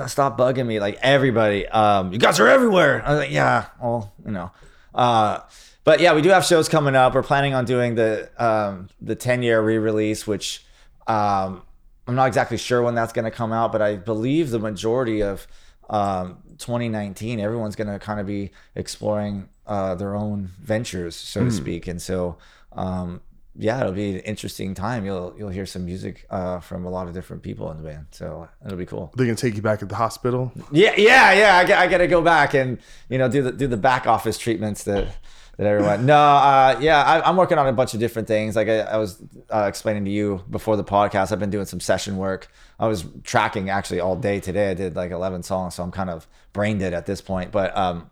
stop 0.07 0.37
bugging 0.37 0.67
me. 0.67 0.81
Like 0.81 0.99
everybody, 1.01 1.65
um, 1.67 2.11
you 2.11 2.19
guys 2.19 2.39
are 2.41 2.47
everywhere. 2.47 3.01
I 3.05 3.11
was 3.11 3.19
like, 3.19 3.31
yeah, 3.31 3.67
well, 3.81 4.13
you 4.25 4.31
know. 4.31 4.51
Uh, 4.93 5.39
but 5.83 5.99
yeah, 5.99 6.13
we 6.13 6.21
do 6.21 6.29
have 6.29 6.45
shows 6.45 6.69
coming 6.69 6.95
up. 6.95 7.13
We're 7.15 7.23
planning 7.23 7.53
on 7.53 7.65
doing 7.65 7.95
the 7.95 8.29
um, 8.43 8.89
the 9.01 9.15
10 9.15 9.43
year 9.43 9.61
re 9.61 9.77
release, 9.77 10.25
which 10.27 10.65
um, 11.07 11.61
I'm 12.07 12.15
not 12.15 12.27
exactly 12.27 12.57
sure 12.57 12.81
when 12.81 12.95
that's 12.95 13.13
going 13.13 13.25
to 13.25 13.31
come 13.31 13.51
out, 13.51 13.71
but 13.71 13.81
I 13.81 13.95
believe 13.95 14.49
the 14.51 14.59
majority 14.59 15.21
of 15.21 15.47
um, 15.89 16.37
2019, 16.57 17.39
everyone's 17.39 17.75
going 17.75 17.87
to 17.91 17.99
kind 17.99 18.19
of 18.19 18.25
be 18.25 18.51
exploring 18.75 19.49
uh, 19.67 19.95
their 19.95 20.15
own 20.15 20.49
ventures, 20.61 21.15
so 21.15 21.41
to 21.41 21.45
Hmm. 21.47 21.51
speak. 21.51 21.87
And 21.87 22.01
so, 22.01 22.37
um, 22.73 23.21
yeah, 23.55 23.79
it'll 23.81 23.91
be 23.91 24.11
an 24.11 24.19
interesting 24.19 24.73
time. 24.73 25.03
You'll 25.05 25.33
you'll 25.37 25.49
hear 25.49 25.65
some 25.65 25.85
music 25.85 26.25
uh, 26.29 26.59
from 26.61 26.85
a 26.85 26.89
lot 26.89 27.07
of 27.07 27.13
different 27.13 27.43
people 27.43 27.69
in 27.71 27.77
the 27.77 27.83
band, 27.83 28.05
so 28.11 28.47
it'll 28.65 28.77
be 28.77 28.85
cool. 28.85 29.11
They're 29.15 29.25
gonna 29.25 29.35
take 29.35 29.55
you 29.55 29.61
back 29.61 29.81
at 29.83 29.89
the 29.89 29.95
hospital. 29.95 30.53
Yeah, 30.71 30.93
yeah, 30.95 31.33
yeah. 31.33 31.57
I, 31.57 31.65
got- 31.65 31.79
I 31.79 31.87
got 31.87 31.97
to 31.97 32.07
go 32.07 32.21
back 32.21 32.53
and 32.53 32.77
you 33.09 33.17
know 33.17 33.27
do 33.27 33.41
the 33.41 33.51
do 33.51 33.67
the 33.67 33.75
back 33.77 34.07
office 34.07 34.37
treatments 34.37 34.83
that 34.85 35.17
that 35.61 35.67
everyone. 35.67 36.07
No, 36.07 36.17
uh, 36.17 36.79
yeah, 36.81 37.03
I, 37.03 37.27
I'm 37.27 37.37
working 37.37 37.59
on 37.59 37.67
a 37.67 37.73
bunch 37.73 37.93
of 37.93 37.99
different 37.99 38.27
things. 38.27 38.55
Like 38.55 38.67
I, 38.67 38.79
I 38.79 38.97
was 38.97 39.21
uh, 39.53 39.65
explaining 39.67 40.05
to 40.05 40.11
you 40.11 40.43
before 40.49 40.75
the 40.75 40.83
podcast, 40.83 41.31
I've 41.31 41.39
been 41.39 41.51
doing 41.51 41.67
some 41.67 41.79
session 41.79 42.17
work. 42.17 42.51
I 42.79 42.87
was 42.87 43.05
tracking 43.23 43.69
actually 43.69 43.99
all 43.99 44.15
day 44.15 44.39
today. 44.39 44.71
I 44.71 44.73
did 44.73 44.95
like 44.95 45.11
11 45.11 45.43
songs, 45.43 45.75
so 45.75 45.83
I'm 45.83 45.91
kind 45.91 46.09
of 46.09 46.27
brain 46.51 46.79
dead 46.79 46.95
at 46.95 47.05
this 47.05 47.21
point. 47.21 47.51
But 47.51 47.77
um, 47.77 48.09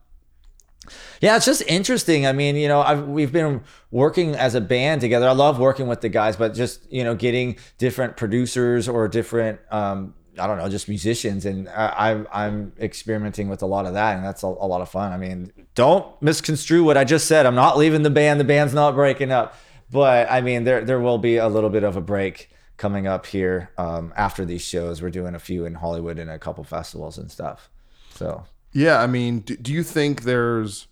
yeah, 1.22 1.38
it's 1.38 1.46
just 1.46 1.64
interesting. 1.68 2.28
I 2.28 2.34
mean, 2.34 2.56
you 2.56 2.68
know, 2.68 2.82
I've, 2.82 3.08
we've 3.08 3.32
been 3.32 3.64
working 3.90 4.36
as 4.36 4.54
a 4.54 4.62
band 4.62 5.02
together. 5.02 5.28
I 5.28 5.32
love 5.32 5.58
working 5.58 5.88
with 5.88 6.02
the 6.02 6.10
guys, 6.10 6.36
but 6.36 6.54
just 6.54 6.92
you 6.92 7.04
know, 7.04 7.16
getting 7.16 7.58
different 7.80 8.16
producers 8.16 8.88
or 8.88 9.08
different, 9.08 9.60
um, 9.72 10.14
I 10.40 10.48
don't 10.48 10.58
know, 10.58 10.70
just 10.70 10.88
musicians, 10.88 11.46
and 11.46 11.70
I, 11.70 12.12
I'm 12.12 12.28
I'm 12.32 12.74
experimenting 12.80 13.50
with 13.50 13.62
a 13.62 13.66
lot 13.66 13.86
of 13.86 13.94
that, 13.94 14.16
and 14.16 14.26
that's 14.26 14.44
a, 14.44 14.48
a 14.48 14.68
lot 14.68 14.82
of 14.82 14.90
fun. 14.90 15.12
I 15.12 15.18
mean, 15.18 15.52
don't 15.76 16.20
misconstrue 16.22 16.84
what 16.84 16.98
I 16.98 17.04
just 17.04 17.28
said. 17.28 17.46
I'm 17.46 17.56
not 17.56 17.78
leaving 17.78 18.04
the 18.04 18.10
band. 18.10 18.40
The 18.40 18.46
band's 18.46 18.74
not 18.74 18.96
breaking 18.96 19.32
up, 19.32 19.56
but 19.92 20.32
I 20.32 20.42
mean, 20.42 20.64
there 20.64 20.84
there 20.84 21.00
will 21.00 21.18
be 21.18 21.38
a 21.38 21.48
little 21.48 21.70
bit 21.70 21.84
of 21.84 21.96
a 21.96 22.02
break 22.02 22.50
coming 22.78 23.06
up 23.06 23.26
here 23.26 23.70
um, 23.78 24.14
after 24.16 24.46
these 24.46 24.62
shows. 24.62 25.02
We're 25.02 25.10
doing 25.10 25.36
a 25.36 25.40
few 25.40 25.66
in 25.66 25.76
Hollywood 25.76 26.18
and 26.18 26.30
a 26.30 26.40
couple 26.40 26.64
festivals 26.64 27.18
and 27.18 27.30
stuff. 27.30 27.70
So 28.16 28.46
Yeah, 28.72 29.02
I 29.02 29.08
mean, 29.08 29.42
do, 29.42 29.56
do 29.58 29.74
you 29.74 29.84
think 29.84 30.24
there's 30.24 30.88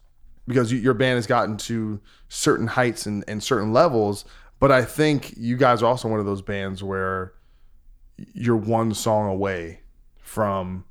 because 0.48 0.72
you, 0.72 0.78
your 0.80 0.94
band 0.94 1.15
has 1.15 1.28
gotten 1.28 1.57
to 1.57 1.99
certain 2.30 2.68
heights 2.68 3.06
and, 3.06 3.24
and 3.28 3.44
certain 3.44 3.74
levels, 3.74 4.26
but 4.60 4.72
I 4.72 4.84
think 4.84 5.34
you 5.38 5.57
guys 5.57 5.82
are 5.82 5.88
also 5.88 6.07
one 6.07 6.19
of 6.19 6.26
those 6.26 6.41
bands 6.41 6.84
where 6.84 7.34
you're 8.34 8.57
one 8.57 8.94
song 8.94 9.30
away 9.30 9.81
from 10.19 10.84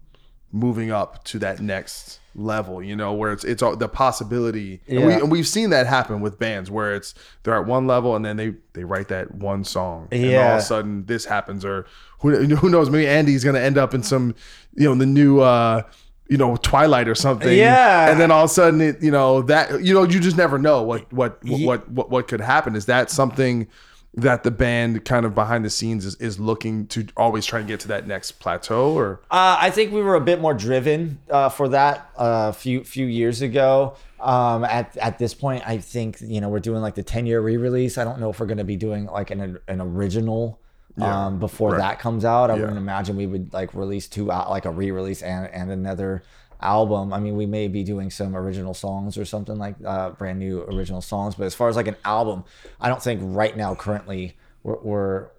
moving 0.52 0.90
up 0.90 1.24
to 1.24 1.38
that 1.40 1.60
next 1.60 2.20
level, 2.34 2.82
you 2.82 2.94
know, 2.94 3.12
where 3.12 3.32
it's 3.32 3.44
it's 3.44 3.62
all 3.62 3.76
the 3.76 3.88
possibility. 3.88 4.80
And, 4.88 5.06
we, 5.06 5.12
and 5.14 5.30
we've 5.30 5.48
seen 5.48 5.70
that 5.70 5.86
happen 5.86 6.20
with 6.20 6.38
bands 6.38 6.70
where 6.70 6.94
it's 6.94 7.14
they're 7.42 7.56
at 7.56 7.66
one 7.66 7.86
level 7.86 8.16
and 8.16 8.24
then 8.24 8.36
they 8.36 8.54
they 8.72 8.84
write 8.84 9.08
that 9.08 9.34
one 9.34 9.64
song, 9.64 10.08
and 10.12 10.36
all 10.36 10.52
of 10.52 10.58
a 10.58 10.62
sudden 10.62 11.06
this 11.06 11.24
happens, 11.24 11.64
or 11.64 11.86
who 12.20 12.36
who 12.56 12.68
knows? 12.68 12.90
Maybe 12.90 13.08
Andy's 13.08 13.44
gonna 13.44 13.60
end 13.60 13.78
up 13.78 13.94
in 13.94 14.02
some, 14.02 14.34
you 14.74 14.84
know, 14.88 14.94
the 14.94 15.06
new. 15.06 15.40
uh 15.40 15.82
you 16.28 16.36
know, 16.36 16.56
Twilight 16.56 17.06
or 17.06 17.14
something. 17.14 17.56
Yeah. 17.56 18.10
And 18.10 18.18
then 18.18 18.32
all 18.32 18.42
of 18.42 18.50
a 18.50 18.52
sudden, 18.52 18.80
it, 18.80 19.00
you 19.00 19.12
know, 19.12 19.42
that, 19.42 19.80
you 19.84 19.94
know, 19.94 20.02
you 20.02 20.18
just 20.18 20.36
never 20.36 20.58
know 20.58 20.82
what, 20.82 21.12
what, 21.12 21.38
what, 21.44 21.60
what, 21.60 21.88
what, 21.88 22.10
what 22.10 22.26
could 22.26 22.40
happen. 22.40 22.74
Is 22.74 22.86
that 22.86 23.12
something 23.12 23.68
that 24.16 24.42
the 24.44 24.50
band 24.50 25.04
kind 25.04 25.26
of 25.26 25.34
behind 25.34 25.64
the 25.64 25.70
scenes 25.70 26.04
is, 26.06 26.14
is 26.16 26.40
looking 26.40 26.86
to 26.88 27.06
always 27.16 27.44
try 27.44 27.58
and 27.58 27.68
get 27.68 27.80
to 27.80 27.88
that 27.88 28.06
next 28.06 28.32
plateau 28.32 28.94
or? 28.94 29.20
Uh, 29.30 29.58
I 29.60 29.70
think 29.70 29.92
we 29.92 30.00
were 30.00 30.14
a 30.14 30.20
bit 30.20 30.40
more 30.40 30.54
driven 30.54 31.18
uh, 31.30 31.50
for 31.50 31.68
that 31.68 32.10
a 32.16 32.52
few 32.52 32.82
few 32.84 33.06
years 33.06 33.42
ago. 33.42 33.96
Um, 34.18 34.64
at 34.64 34.96
at 34.96 35.18
this 35.18 35.34
point, 35.34 35.62
I 35.68 35.78
think 35.78 36.18
you 36.22 36.40
know 36.40 36.48
we're 36.48 36.60
doing 36.60 36.80
like 36.80 36.94
the 36.94 37.02
ten 37.02 37.26
year 37.26 37.40
re 37.40 37.56
release. 37.58 37.98
I 37.98 38.04
don't 38.04 38.18
know 38.18 38.30
if 38.30 38.40
we're 38.40 38.46
going 38.46 38.58
to 38.58 38.64
be 38.64 38.76
doing 38.76 39.04
like 39.06 39.30
an 39.30 39.58
an 39.68 39.80
original 39.82 40.58
Yeah, 40.96 41.26
um, 41.26 41.38
before 41.38 41.72
right. 41.72 41.78
that 41.78 41.98
comes 41.98 42.24
out. 42.24 42.50
I 42.50 42.54
Yeah. 42.54 42.60
wouldn't 42.60 42.78
imagine 42.78 43.16
we 43.16 43.26
would 43.26 43.52
like 43.52 43.74
release 43.74 44.08
two 44.08 44.32
out 44.32 44.48
like 44.48 44.64
a 44.64 44.70
re 44.70 44.90
release 44.90 45.20
and 45.22 45.46
and 45.52 45.70
another 45.70 46.22
album. 46.60 47.12
I 47.12 47.20
mean, 47.20 47.36
we 47.36 47.46
may 47.46 47.68
be 47.68 47.82
doing 47.82 48.10
some 48.10 48.36
original 48.36 48.74
songs 48.74 49.18
or 49.18 49.24
something 49.24 49.56
like 49.56 49.76
uh, 49.84 50.10
brand 50.10 50.38
new 50.38 50.62
original 50.62 51.00
songs. 51.00 51.34
But 51.34 51.44
as 51.44 51.54
far 51.54 51.68
as 51.68 51.76
like 51.76 51.86
an 51.86 51.96
album, 52.04 52.44
I 52.80 52.88
don't 52.88 53.02
think 53.02 53.20
right 53.22 53.56
now 53.56 53.74
currently 53.74 54.36
we're 54.62 54.78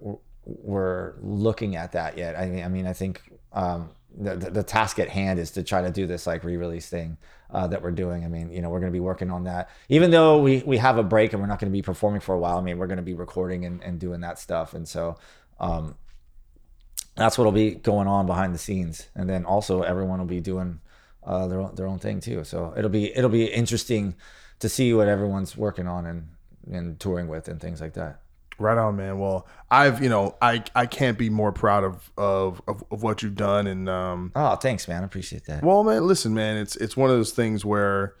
we're, 0.00 0.18
we're 0.44 1.14
looking 1.20 1.76
at 1.76 1.92
that 1.92 2.16
yet. 2.16 2.38
I 2.38 2.46
mean, 2.46 2.64
I 2.64 2.68
mean, 2.68 2.86
I 2.86 2.92
think 2.92 3.22
um, 3.52 3.90
the, 4.16 4.36
the 4.36 4.62
task 4.62 4.98
at 4.98 5.08
hand 5.08 5.38
is 5.38 5.50
to 5.52 5.62
try 5.62 5.82
to 5.82 5.90
do 5.90 6.06
this 6.06 6.26
like 6.26 6.44
re-release 6.44 6.88
thing 6.88 7.18
uh, 7.50 7.66
that 7.66 7.82
we're 7.82 7.90
doing. 7.90 8.24
I 8.24 8.28
mean, 8.28 8.50
you 8.50 8.62
know, 8.62 8.70
we're 8.70 8.80
going 8.80 8.92
to 8.92 8.96
be 8.96 9.00
working 9.00 9.30
on 9.30 9.44
that. 9.44 9.70
Even 9.88 10.10
though 10.10 10.38
we 10.38 10.62
we 10.64 10.78
have 10.78 10.98
a 10.98 11.02
break 11.02 11.32
and 11.32 11.42
we're 11.42 11.48
not 11.48 11.58
going 11.58 11.70
to 11.70 11.76
be 11.76 11.82
performing 11.82 12.20
for 12.20 12.34
a 12.34 12.38
while. 12.38 12.58
I 12.58 12.62
mean, 12.62 12.78
we're 12.78 12.86
going 12.86 12.98
to 12.98 13.02
be 13.02 13.14
recording 13.14 13.64
and, 13.64 13.82
and 13.82 13.98
doing 13.98 14.20
that 14.22 14.38
stuff. 14.38 14.74
And 14.74 14.86
so. 14.86 15.18
Um, 15.60 15.96
that's 17.18 17.36
what'll 17.36 17.52
be 17.52 17.72
going 17.72 18.06
on 18.06 18.26
behind 18.26 18.54
the 18.54 18.58
scenes, 18.58 19.08
and 19.16 19.28
then 19.28 19.44
also 19.44 19.82
everyone 19.82 20.20
will 20.20 20.26
be 20.26 20.40
doing 20.40 20.78
uh, 21.28 21.46
their 21.46 21.60
own, 21.60 21.74
their 21.74 21.86
own 21.86 21.98
thing 21.98 22.20
too. 22.20 22.42
So 22.42 22.74
it'll 22.76 22.90
be 22.90 23.16
it'll 23.16 23.30
be 23.30 23.44
interesting 23.44 24.16
to 24.58 24.68
see 24.68 24.92
what 24.94 25.06
everyone's 25.06 25.56
working 25.56 25.86
on 25.86 26.06
and 26.06 26.28
and 26.72 26.98
touring 26.98 27.28
with 27.28 27.46
and 27.48 27.60
things 27.60 27.80
like 27.80 27.92
that. 27.94 28.22
Right 28.58 28.76
on, 28.76 28.96
man. 28.96 29.20
Well, 29.20 29.46
I've, 29.70 30.02
you 30.02 30.08
know, 30.08 30.34
I, 30.42 30.64
I 30.74 30.86
can't 30.86 31.16
be 31.16 31.30
more 31.30 31.52
proud 31.52 31.84
of, 31.84 32.10
of, 32.16 32.60
of, 32.66 32.82
of 32.90 33.04
what 33.04 33.22
you've 33.22 33.36
done. 33.36 33.68
And, 33.68 33.88
um, 33.88 34.32
Oh, 34.34 34.56
thanks, 34.56 34.88
man. 34.88 35.04
I 35.04 35.06
appreciate 35.06 35.44
that. 35.44 35.62
Well, 35.62 35.84
man, 35.84 36.04
listen, 36.08 36.34
man, 36.34 36.56
it's 36.56 36.74
it's 36.74 36.96
one 36.96 37.08
of 37.08 37.16
those 37.16 37.30
things 37.30 37.64
where 37.64 38.16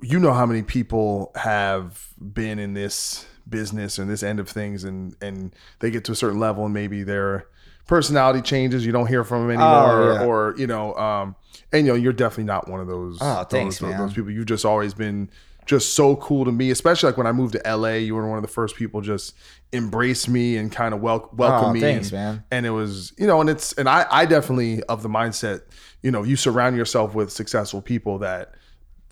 you 0.00 0.20
know 0.20 0.32
how 0.32 0.46
many 0.46 0.62
people 0.62 1.32
have 1.34 2.08
been 2.20 2.60
in 2.60 2.74
this 2.74 3.26
business 3.48 3.98
and 3.98 4.08
this 4.08 4.22
end 4.22 4.38
of 4.38 4.48
things, 4.48 4.84
and 4.84 5.16
and 5.20 5.52
they 5.80 5.90
get 5.90 6.04
to 6.04 6.12
a 6.12 6.16
certain 6.16 6.38
level, 6.38 6.64
and 6.64 6.72
maybe 6.74 7.02
their 7.02 7.48
personality 7.86 8.40
changes. 8.42 8.84
You 8.86 8.92
don't 8.92 9.06
hear 9.06 9.24
from 9.24 9.42
them 9.42 9.50
anymore, 9.50 10.14
yeah. 10.14 10.24
or 10.24 10.54
you 10.56 10.66
know, 10.66 10.94
um, 10.94 11.36
and 11.72 11.86
you 11.86 11.92
know, 11.92 11.98
you're 11.98 12.12
definitely 12.12 12.44
not 12.44 12.68
one 12.68 12.80
of 12.80 12.86
those. 12.86 13.18
Oh, 13.20 13.44
thanks, 13.44 13.78
those, 13.78 13.90
man. 13.90 14.00
those 14.00 14.14
people. 14.14 14.30
You've 14.30 14.46
just 14.46 14.64
always 14.64 14.94
been 14.94 15.30
just 15.66 15.94
so 15.94 16.16
cool 16.16 16.44
to 16.44 16.52
me, 16.52 16.70
especially 16.70 17.08
like 17.08 17.16
when 17.16 17.26
I 17.26 17.32
moved 17.32 17.54
to 17.54 17.76
LA. 17.76 17.94
You 17.94 18.14
were 18.14 18.28
one 18.28 18.36
of 18.38 18.42
the 18.42 18.48
first 18.48 18.76
people 18.76 19.00
just 19.00 19.34
embrace 19.72 20.28
me 20.28 20.56
and 20.58 20.70
kind 20.70 20.92
of 20.94 21.00
wel- 21.00 21.30
welcome 21.32 21.70
Oh, 21.70 21.72
me. 21.72 21.80
thanks, 21.80 22.12
man. 22.12 22.44
And 22.50 22.66
it 22.66 22.70
was, 22.70 23.12
you 23.18 23.26
know, 23.26 23.40
and 23.40 23.48
it's, 23.48 23.72
and 23.72 23.88
I, 23.88 24.06
I 24.10 24.26
definitely 24.26 24.82
of 24.84 25.02
the 25.02 25.08
mindset, 25.08 25.62
you 26.02 26.10
know, 26.10 26.22
you 26.22 26.36
surround 26.36 26.76
yourself 26.76 27.14
with 27.14 27.32
successful 27.32 27.80
people 27.80 28.18
that 28.18 28.52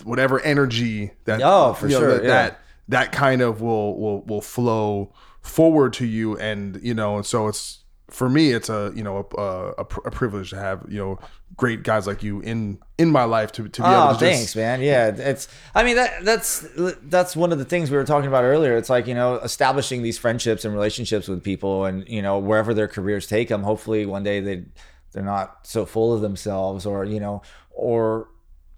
whatever 0.04 0.40
energy 0.40 1.12
that, 1.24 1.40
Oh, 1.42 1.72
for 1.72 1.86
you 1.86 1.94
know, 1.94 2.00
sure, 2.00 2.14
that, 2.18 2.22
yeah. 2.22 2.28
that, 2.28 2.60
that 2.88 3.12
kind 3.12 3.40
of 3.40 3.62
will, 3.62 3.98
will, 3.98 4.20
will 4.22 4.40
flow 4.42 5.12
forward 5.40 5.94
to 5.94 6.06
you. 6.06 6.36
And, 6.36 6.78
you 6.82 6.92
know, 6.92 7.16
and 7.16 7.24
so 7.24 7.48
it's, 7.48 7.81
for 8.12 8.28
me, 8.28 8.52
it's 8.52 8.68
a, 8.68 8.92
you 8.94 9.02
know, 9.02 9.26
a, 9.36 9.42
a, 9.42 9.80
a 9.80 10.10
privilege 10.10 10.50
to 10.50 10.56
have, 10.56 10.84
you 10.88 10.98
know, 10.98 11.18
great 11.56 11.82
guys 11.82 12.06
like 12.06 12.22
you 12.22 12.40
in, 12.40 12.78
in 12.98 13.10
my 13.10 13.24
life 13.24 13.52
to, 13.52 13.68
to 13.68 13.82
be 13.82 13.86
oh, 13.86 14.04
able 14.04 14.06
to 14.06 14.12
just 14.12 14.20
thanks, 14.20 14.42
just, 14.42 14.56
man. 14.56 14.82
Yeah, 14.82 15.08
it's. 15.08 15.48
I 15.74 15.82
mean, 15.82 15.96
that 15.96 16.24
that's 16.24 16.66
that's 17.02 17.34
one 17.34 17.52
of 17.52 17.58
the 17.58 17.64
things 17.64 17.90
we 17.90 17.96
were 17.96 18.04
talking 18.04 18.28
about 18.28 18.44
earlier. 18.44 18.76
It's 18.76 18.90
like 18.90 19.06
you 19.06 19.14
know, 19.14 19.36
establishing 19.36 20.02
these 20.02 20.18
friendships 20.18 20.64
and 20.64 20.74
relationships 20.74 21.26
with 21.26 21.42
people, 21.42 21.86
and 21.86 22.06
you 22.08 22.22
know, 22.22 22.38
wherever 22.38 22.74
their 22.74 22.88
careers 22.88 23.26
take 23.26 23.48
them. 23.48 23.62
Hopefully, 23.62 24.04
one 24.06 24.22
day 24.22 24.40
they 24.40 24.64
they're 25.12 25.22
not 25.22 25.66
so 25.66 25.86
full 25.86 26.14
of 26.14 26.20
themselves 26.20 26.86
or 26.86 27.04
you 27.04 27.20
know 27.20 27.42
or 27.70 28.28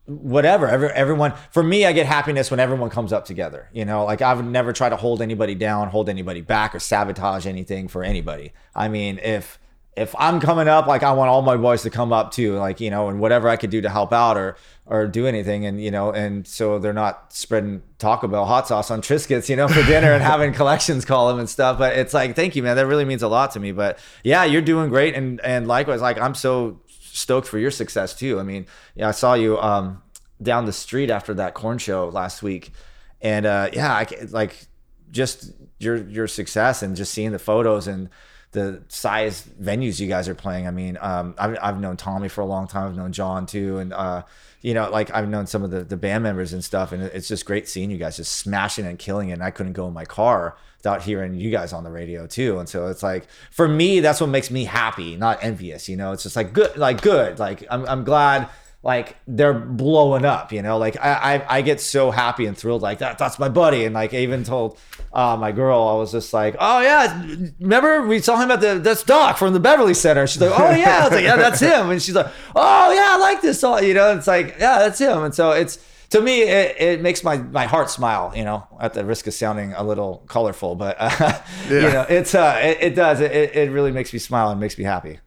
whatever 0.06 0.68
Every, 0.68 0.88
everyone 0.90 1.32
for 1.50 1.62
me 1.62 1.86
i 1.86 1.92
get 1.92 2.04
happiness 2.04 2.50
when 2.50 2.60
everyone 2.60 2.90
comes 2.90 3.12
up 3.12 3.24
together 3.24 3.70
you 3.72 3.84
know? 3.84 4.04
Like 4.04 4.20
i 4.20 4.34
would 4.34 4.44
never 4.44 4.72
try 4.72 4.88
to 4.88 4.96
hold 4.96 5.22
anybody 5.22 5.54
down 5.54 5.88
hold 5.88 6.08
anybody 6.08 6.42
back 6.42 6.74
or 6.74 6.78
sabotage 6.80 7.46
anything 7.46 7.88
for 7.88 8.04
anybody. 8.04 8.52
I 8.74 8.88
mean 8.88 9.18
if 9.22 9.58
if 9.96 10.14
i'm 10.18 10.40
coming 10.40 10.66
up 10.68 10.86
like 10.86 11.02
i 11.02 11.12
want 11.12 11.30
all 11.30 11.42
my 11.42 11.56
boys 11.56 11.82
to 11.82 11.90
come 11.90 12.12
up 12.12 12.32
too 12.32 12.56
like 12.56 12.80
you 12.80 12.90
know 12.90 13.08
and 13.08 13.20
whatever 13.20 13.48
i 13.48 13.56
could 13.56 13.70
do 13.70 13.80
to 13.80 13.88
help 13.88 14.12
out 14.12 14.36
or 14.36 14.56
or 14.86 15.06
do 15.06 15.26
anything 15.26 15.64
and 15.64 15.80
you 15.82 15.90
know 15.90 16.10
and 16.10 16.46
so 16.46 16.78
they're 16.78 16.92
not 16.92 17.32
spreading 17.32 17.80
taco 17.98 18.26
bell 18.26 18.44
hot 18.44 18.66
sauce 18.66 18.90
on 18.90 19.00
triscuits 19.00 19.48
you 19.48 19.56
know 19.56 19.68
for 19.68 19.82
dinner 19.84 20.12
and 20.12 20.22
having 20.22 20.52
collections 20.60 21.04
call 21.04 21.28
them 21.28 21.38
and 21.38 21.48
stuff 21.48 21.78
but 21.78 21.96
it's 21.96 22.12
like 22.12 22.34
thank 22.34 22.56
you 22.56 22.62
man 22.62 22.76
that 22.76 22.86
really 22.86 23.04
means 23.04 23.22
a 23.22 23.28
lot 23.28 23.52
to 23.52 23.60
me 23.60 23.72
but 23.72 23.98
yeah 24.24 24.44
you're 24.44 24.62
doing 24.62 24.88
great 24.88 25.14
and 25.14 25.40
and 25.42 25.68
likewise 25.68 26.00
like 26.00 26.18
i'm 26.18 26.34
so 26.34 26.80
stoked 27.14 27.46
for 27.46 27.58
your 27.58 27.70
success 27.70 28.14
too. 28.14 28.38
I 28.40 28.42
mean, 28.42 28.66
yeah, 28.94 29.08
I 29.08 29.12
saw 29.12 29.34
you 29.34 29.58
um, 29.58 30.02
down 30.42 30.66
the 30.66 30.72
street 30.72 31.10
after 31.10 31.34
that 31.34 31.54
Korn 31.54 31.78
show 31.78 32.08
last 32.08 32.42
week, 32.42 32.72
and 33.20 33.46
uh, 33.46 33.70
yeah, 33.72 33.92
I, 33.92 34.06
like 34.30 34.66
just 35.10 35.52
your 35.78 35.96
your 35.96 36.26
success 36.26 36.82
and 36.82 36.96
just 36.96 37.12
seeing 37.12 37.32
the 37.32 37.38
photos 37.38 37.86
and 37.86 38.10
the 38.52 38.82
size 38.88 39.48
venues 39.60 39.98
you 40.00 40.08
guys 40.08 40.28
are 40.28 40.34
playing. 40.34 40.66
I 40.68 40.70
mean, 40.70 40.96
um, 41.00 41.34
I've, 41.38 41.58
I've 41.60 41.80
known 41.80 41.96
Tommy 41.96 42.28
for 42.28 42.40
a 42.40 42.46
long 42.46 42.68
time. 42.68 42.88
I've 42.88 42.96
known 42.96 43.12
John 43.12 43.46
too, 43.46 43.78
and 43.78 43.92
uh, 43.92 44.22
you 44.60 44.74
know, 44.74 44.90
like 44.90 45.12
I've 45.14 45.28
known 45.28 45.46
some 45.46 45.62
of 45.62 45.70
the 45.70 45.84
the 45.84 45.96
band 45.96 46.22
members 46.22 46.52
and 46.52 46.64
stuff. 46.64 46.92
And 46.92 47.02
it's 47.02 47.28
just 47.28 47.44
great 47.46 47.68
seeing 47.68 47.90
you 47.90 47.98
guys 47.98 48.16
just 48.16 48.32
smashing 48.32 48.86
and 48.86 48.98
killing 48.98 49.28
it. 49.28 49.34
And 49.34 49.42
I 49.42 49.50
couldn't 49.50 49.72
go 49.74 49.86
in 49.86 49.92
my 49.92 50.04
car 50.04 50.56
without 50.84 51.02
hearing 51.02 51.34
you 51.34 51.50
guys 51.50 51.72
on 51.72 51.82
the 51.82 51.90
radio 51.90 52.26
too. 52.26 52.58
And 52.58 52.68
so 52.68 52.88
it's 52.88 53.02
like 53.02 53.26
for 53.50 53.66
me, 53.66 54.00
that's 54.00 54.20
what 54.20 54.28
makes 54.28 54.50
me 54.50 54.64
happy, 54.64 55.16
not 55.16 55.42
envious. 55.42 55.88
You 55.88 55.96
know, 55.96 56.12
it's 56.12 56.22
just 56.22 56.36
like 56.36 56.52
good, 56.52 56.76
like 56.76 57.00
good. 57.00 57.38
Like 57.38 57.64
I'm 57.70 57.86
I'm 57.86 58.04
glad 58.04 58.50
like 58.82 59.16
they're 59.26 59.54
blowing 59.54 60.26
up, 60.26 60.52
you 60.52 60.60
know. 60.60 60.76
Like 60.76 60.98
I, 61.00 61.36
I, 61.36 61.56
I 61.58 61.62
get 61.62 61.80
so 61.80 62.10
happy 62.10 62.44
and 62.44 62.56
thrilled 62.56 62.82
like 62.82 62.98
that. 62.98 63.16
That's 63.16 63.38
my 63.38 63.48
buddy, 63.48 63.86
and 63.86 63.94
like 63.94 64.12
I 64.12 64.18
even 64.18 64.44
told 64.44 64.78
uh, 65.14 65.38
my 65.40 65.52
girl, 65.52 65.88
I 65.88 65.94
was 65.94 66.12
just 66.12 66.34
like, 66.34 66.54
oh 66.60 66.80
yeah, 66.82 67.24
remember 67.58 68.06
we 68.06 68.20
saw 68.20 68.36
him 68.36 68.50
at 68.50 68.60
the 68.60 68.78
that's 68.78 69.02
Doc 69.02 69.38
from 69.38 69.54
the 69.54 69.60
Beverly 69.60 69.94
Center. 69.94 70.26
She's 70.26 70.42
like, 70.42 70.52
oh 70.52 70.70
yeah, 70.70 70.98
I 70.98 71.04
was 71.04 71.12
like, 71.12 71.24
yeah, 71.24 71.36
that's 71.36 71.60
him, 71.60 71.88
and 71.88 72.02
she's 72.02 72.14
like, 72.14 72.30
oh 72.54 72.92
yeah, 72.92 73.06
I 73.12 73.16
like 73.16 73.40
this 73.40 73.60
song, 73.60 73.84
you 73.84 73.94
know. 73.94 74.14
It's 74.14 74.26
like, 74.26 74.56
yeah, 74.58 74.80
that's 74.80 74.98
him, 74.98 75.24
and 75.24 75.34
so 75.34 75.52
it's 75.52 75.78
to 76.14 76.20
me, 76.20 76.42
it, 76.42 76.76
it 76.80 77.00
makes 77.00 77.24
my, 77.24 77.38
my 77.38 77.66
heart 77.66 77.90
smile, 77.90 78.32
you 78.36 78.44
know, 78.44 78.64
at 78.80 78.94
the 78.94 79.04
risk 79.04 79.26
of 79.26 79.34
sounding 79.34 79.72
a 79.72 79.82
little 79.82 80.24
colorful, 80.28 80.76
but, 80.76 80.96
uh, 81.00 81.10
yeah. 81.20 81.40
you 81.68 81.92
know, 81.92 82.06
it's, 82.08 82.36
uh, 82.36 82.56
it, 82.62 82.78
it 82.80 82.94
does. 82.94 83.20
It, 83.20 83.32
it 83.32 83.72
really 83.72 83.90
makes 83.90 84.12
me 84.12 84.20
smile 84.20 84.50
and 84.50 84.60
makes 84.60 84.78
me 84.78 84.84
happy. 84.84 85.18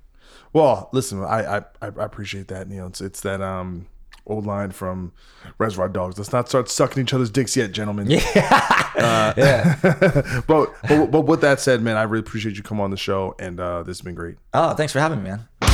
Well, 0.53 0.87
listen, 0.93 1.21
I, 1.25 1.57
I, 1.57 1.61
I 1.81 1.87
appreciate 2.05 2.47
that. 2.47 2.69
Neil. 2.69 2.87
it's, 2.87 3.01
it's 3.01 3.19
that, 3.21 3.41
um, 3.41 3.87
old 4.25 4.45
line 4.45 4.71
from 4.71 5.11
Reservoir 5.57 5.89
Dogs. 5.89 6.17
Let's 6.17 6.31
not 6.31 6.47
start 6.47 6.69
sucking 6.69 7.03
each 7.03 7.13
other's 7.13 7.29
dicks 7.29 7.57
yet, 7.57 7.73
gentlemen. 7.73 8.09
Yeah. 8.97 9.03
Uh, 9.03 9.33
yeah. 9.37 10.41
but, 10.47 10.73
but, 10.87 11.11
but 11.11 11.21
with 11.21 11.41
that 11.41 11.59
said, 11.59 11.83
man, 11.83 11.97
I 11.97 12.03
really 12.03 12.21
appreciate 12.21 12.57
you 12.57 12.63
coming 12.63 12.83
on 12.83 12.89
the 12.91 12.97
show, 12.97 13.35
and 13.37 13.59
uh, 13.59 13.83
this 13.83 13.99
has 13.99 14.01
been 14.03 14.15
great. 14.15 14.37
Oh, 14.55 14.73
thanks 14.73 14.91
for 14.91 14.99
having 14.99 15.21
me, 15.21 15.29
man. 15.29 15.66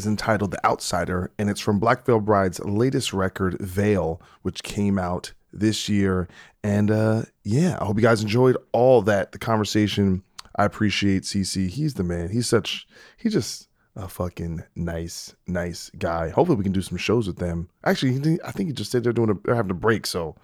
Is 0.00 0.06
entitled 0.06 0.50
The 0.50 0.66
Outsider, 0.66 1.30
and 1.38 1.50
it's 1.50 1.60
from 1.60 1.78
Black 1.78 2.06
Veil 2.06 2.20
Bride's 2.20 2.58
latest 2.60 3.12
record, 3.12 3.60
Vale, 3.60 4.18
which 4.40 4.62
came 4.62 4.98
out 4.98 5.34
this 5.52 5.90
year. 5.90 6.26
And 6.64 6.90
uh, 6.90 7.24
yeah, 7.44 7.76
I 7.78 7.84
hope 7.84 7.98
you 7.98 8.02
guys 8.02 8.22
enjoyed 8.22 8.56
all 8.72 9.02
that. 9.02 9.32
The 9.32 9.38
conversation. 9.38 10.22
I 10.56 10.64
appreciate 10.64 11.24
CC. 11.24 11.68
He's 11.68 11.94
the 11.94 12.02
man. 12.02 12.30
He's 12.30 12.48
such. 12.48 12.86
He's 13.18 13.34
just 13.34 13.68
a 13.94 14.08
fucking 14.08 14.62
nice, 14.74 15.36
nice 15.46 15.90
guy. 15.98 16.30
Hopefully, 16.30 16.56
we 16.56 16.64
can 16.64 16.72
do 16.72 16.80
some 16.80 16.96
shows 16.96 17.26
with 17.26 17.36
them. 17.36 17.68
Actually, 17.84 18.40
I 18.42 18.52
think 18.52 18.70
he 18.70 18.72
just 18.72 18.90
said 18.90 19.04
they're 19.04 19.12
doing 19.12 19.28
a, 19.28 19.34
they're 19.44 19.54
having 19.54 19.70
a 19.70 19.74
break, 19.74 20.06
so 20.06 20.34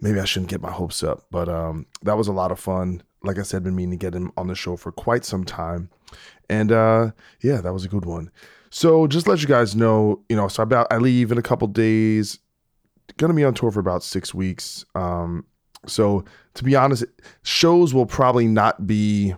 maybe 0.00 0.18
I 0.18 0.24
shouldn't 0.24 0.50
get 0.50 0.60
my 0.60 0.72
hopes 0.72 1.04
up. 1.04 1.26
But 1.30 1.48
um, 1.48 1.86
that 2.02 2.16
was 2.16 2.26
a 2.26 2.32
lot 2.32 2.50
of 2.50 2.58
fun. 2.58 3.04
Like 3.22 3.38
I 3.38 3.42
said, 3.42 3.62
been 3.62 3.76
meaning 3.76 3.96
to 3.96 4.04
get 4.04 4.16
him 4.16 4.32
on 4.36 4.48
the 4.48 4.56
show 4.56 4.76
for 4.76 4.90
quite 4.90 5.24
some 5.24 5.44
time, 5.44 5.88
and 6.50 6.72
uh, 6.72 7.12
yeah, 7.40 7.60
that 7.60 7.72
was 7.72 7.84
a 7.84 7.88
good 7.88 8.04
one. 8.04 8.32
So 8.76 9.06
just 9.06 9.26
let 9.26 9.40
you 9.40 9.48
guys 9.48 9.74
know, 9.74 10.20
you 10.28 10.36
know, 10.36 10.48
so 10.48 10.62
about 10.62 10.88
I 10.90 10.98
leave 10.98 11.32
in 11.32 11.38
a 11.38 11.42
couple 11.42 11.66
days. 11.66 12.38
Gonna 13.16 13.32
be 13.32 13.42
on 13.42 13.54
tour 13.54 13.70
for 13.70 13.80
about 13.80 14.02
six 14.02 14.34
weeks. 14.34 14.84
Um, 14.94 15.46
so 15.86 16.26
to 16.52 16.62
be 16.62 16.76
honest, 16.76 17.04
shows 17.42 17.94
will 17.94 18.04
probably 18.04 18.46
not 18.46 18.86
be 18.86 19.34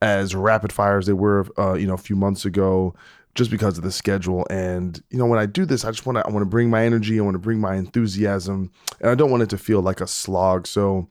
as 0.00 0.34
rapid 0.34 0.72
fire 0.72 0.96
as 0.96 1.04
they 1.04 1.12
were, 1.12 1.46
uh, 1.58 1.74
you 1.74 1.86
know, 1.86 1.92
a 1.92 1.98
few 1.98 2.16
months 2.16 2.46
ago, 2.46 2.94
just 3.34 3.50
because 3.50 3.76
of 3.76 3.84
the 3.84 3.92
schedule. 3.92 4.46
And 4.48 4.98
you 5.10 5.18
know, 5.18 5.26
when 5.26 5.38
I 5.38 5.44
do 5.44 5.66
this, 5.66 5.84
I 5.84 5.90
just 5.90 6.06
want 6.06 6.16
to 6.16 6.26
I 6.26 6.30
want 6.30 6.40
to 6.40 6.48
bring 6.48 6.70
my 6.70 6.82
energy, 6.82 7.20
I 7.20 7.22
want 7.22 7.34
to 7.34 7.40
bring 7.40 7.60
my 7.60 7.74
enthusiasm, 7.76 8.70
and 9.02 9.10
I 9.10 9.14
don't 9.14 9.30
want 9.30 9.42
it 9.42 9.50
to 9.50 9.58
feel 9.58 9.82
like 9.82 10.00
a 10.00 10.06
slog. 10.06 10.66
So. 10.66 11.10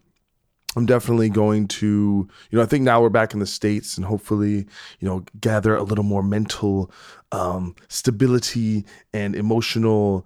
I'm 0.74 0.86
definitely 0.86 1.30
going 1.30 1.68
to, 1.68 2.30
you 2.50 2.58
know, 2.58 2.62
I 2.62 2.66
think 2.66 2.86
now 2.86 3.02
we're 3.02 3.10
back 3.10 3.34
in 3.34 3.42
the 3.42 3.46
States 3.46 3.98
and 3.98 4.06
hopefully, 4.06 4.66
you 5.02 5.08
know, 5.10 5.26
gather 5.42 5.76
a 5.76 5.84
little 5.84 6.06
more 6.06 6.24
mental 6.24 6.90
um, 7.32 7.76
stability 7.88 8.86
and 9.14 9.36
emotional, 9.36 10.26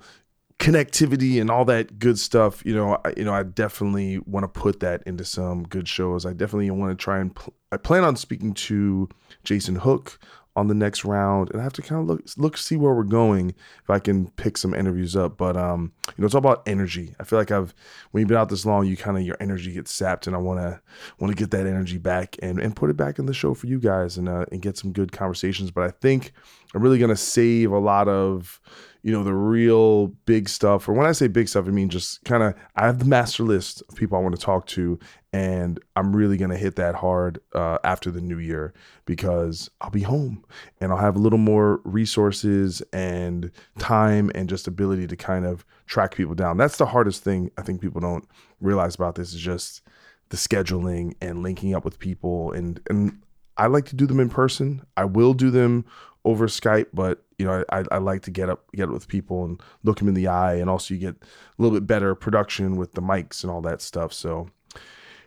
connectivity 0.60 1.42
and 1.42 1.52
all 1.52 1.66
that 1.66 2.00
good 2.00 2.18
stuff 2.18 2.66
you 2.66 2.74
know 2.74 2.98
I, 3.04 3.14
you 3.18 3.26
know 3.26 3.34
i 3.34 3.44
definitely 3.44 4.20
want 4.20 4.46
to 4.46 4.48
put 4.48 4.80
that 4.80 5.04
into 5.06 5.26
some 5.26 5.64
good 5.64 5.86
shows. 5.86 6.26
I 6.26 6.32
definitely 6.32 6.72
want 6.72 6.98
to 6.98 7.04
try 7.04 7.20
and 7.20 7.36
pl- 7.36 7.54
i 7.74 7.78
plan 7.78 8.06
on 8.06 8.16
speaking 8.16 8.54
to 8.54 9.10
jason 9.44 9.76
hook 9.76 10.18
on 10.56 10.68
the 10.68 10.74
next 10.74 11.04
round 11.04 11.50
and 11.52 11.60
i 11.60 11.64
have 11.64 11.74
to 11.74 11.82
kind 11.82 12.02
of 12.02 12.08
look 12.08 12.24
look 12.38 12.58
see 12.58 12.76
where 12.76 12.94
we're 12.94 13.04
going 13.04 13.50
if 13.50 13.90
i 13.90 14.00
can 14.00 14.28
pick 14.32 14.58
some 14.58 14.74
interviews 14.74 15.16
up 15.16 15.38
but 15.38 15.58
um 15.58 15.92
you 16.08 16.14
know 16.18 16.26
it's 16.26 16.36
all 16.36 16.40
about 16.40 16.64
energy. 16.66 17.14
I 17.20 17.24
feel 17.24 17.40
like 17.40 17.52
i've 17.52 17.74
when 18.12 18.22
you've 18.22 18.28
been 18.28 18.38
out 18.38 18.50
this 18.50 18.66
long 18.66 18.86
you 18.86 18.96
kind 18.96 19.18
of 19.18 19.24
your 19.24 19.38
energy 19.40 19.74
gets 19.74 19.94
sapped 19.94 20.28
and 20.28 20.36
i 20.36 20.40
want 20.40 20.60
to 20.60 20.80
want 21.20 21.36
to 21.36 21.42
get 21.42 21.52
that 21.52 21.68
energy 21.68 21.98
back 21.98 22.38
and 22.42 22.60
and 22.60 22.76
put 22.76 22.90
it 22.90 22.98
back 22.98 23.20
in 23.20 23.26
the 23.26 23.34
show 23.34 23.54
for 23.54 23.68
you 23.68 23.80
guys 23.80 24.18
and 24.18 24.30
uh, 24.30 24.46
and 24.52 24.62
get 24.62 24.78
some 24.78 24.92
good 24.92 25.12
conversations 25.12 25.72
but 25.72 25.84
i 25.84 25.92
think 26.02 26.32
i'm 26.74 26.82
really 26.82 27.00
gonna 27.00 27.16
save 27.16 27.72
a 27.72 27.80
lot 27.80 28.08
of 28.08 28.62
you 29.06 29.12
know, 29.12 29.24
the 29.24 29.36
real 29.36 30.08
big 30.26 30.50
stuff. 30.50 30.90
Or 30.90 30.94
when 30.94 31.06
I 31.06 31.12
say 31.12 31.28
big 31.28 31.48
stuff, 31.48 31.68
I 31.68 31.70
mean 31.70 31.90
just 31.90 32.24
kind 32.24 32.42
of, 32.42 32.56
I 32.76 32.88
have 32.88 32.98
the 32.98 33.06
master 33.06 33.44
list 33.44 33.84
of 33.88 33.96
people 33.96 34.18
I 34.18 34.22
want 34.22 34.34
to 34.34 34.42
talk 34.42 34.66
to, 34.70 34.98
and 35.32 35.80
I'm 35.96 36.16
really 36.16 36.38
going 36.38 36.50
to 36.50 36.58
hit 36.58 36.76
that 36.78 36.96
hard 36.96 37.40
uh, 37.54 37.78
after 37.84 38.10
the 38.10 38.20
new 38.20 38.40
year 38.40 38.74
because 39.06 39.70
I'll 39.80 39.92
be 39.92 40.02
home 40.02 40.44
and 40.82 40.92
I'll 40.92 40.98
have 40.98 41.16
a 41.16 41.20
little 41.20 41.38
more 41.38 41.82
resources 41.84 42.82
and 42.94 43.52
time 43.78 44.32
and 44.34 44.50
just 44.50 44.68
ability 44.68 45.06
to 45.06 45.16
kind 45.16 45.46
of 45.46 45.64
track 45.86 46.16
people 46.16 46.34
down. 46.34 46.58
That's 46.58 46.78
the 46.78 46.88
hardest 46.88 47.24
thing 47.24 47.52
I 47.60 47.62
think 47.62 47.82
people 47.82 48.02
don't 48.02 48.28
realize 48.60 48.96
about 48.96 49.14
this 49.14 49.36
is 49.36 49.40
just 49.40 49.84
the 50.30 50.38
scheduling 50.38 51.14
and 51.22 51.44
linking 51.44 51.76
up 51.76 51.86
with 51.86 52.00
people 52.00 52.52
and 52.54 52.82
and 52.90 53.22
I 53.58 53.68
like 53.68 53.86
to 53.86 53.96
do 53.96 54.06
them 54.06 54.20
in 54.20 54.30
person. 54.30 54.84
I 54.98 55.06
will 55.06 55.34
do 55.34 55.50
them 55.50 55.86
over 56.26 56.48
Skype, 56.48 56.88
but 56.94 57.24
you 57.38 57.46
know, 57.46 57.64
I, 57.72 57.84
I 57.92 57.98
like 57.98 58.22
to 58.24 58.32
get 58.32 58.50
up, 58.50 58.66
get 58.74 58.90
with 58.90 59.08
people 59.08 59.46
and 59.46 59.62
look 59.84 60.00
them 60.00 60.08
in 60.08 60.14
the 60.14 60.28
eye, 60.28 60.56
and 60.56 60.70
also 60.70 60.94
you 60.94 61.00
get 61.00 61.16
a 61.16 61.62
little 61.62 61.78
bit 61.78 61.88
better 61.88 62.16
production 62.16 62.76
with 62.78 62.94
the 62.94 63.02
mics 63.02 63.44
and 63.44 63.52
all 63.52 63.62
that 63.62 63.82
stuff. 63.82 64.14
So, 64.14 64.50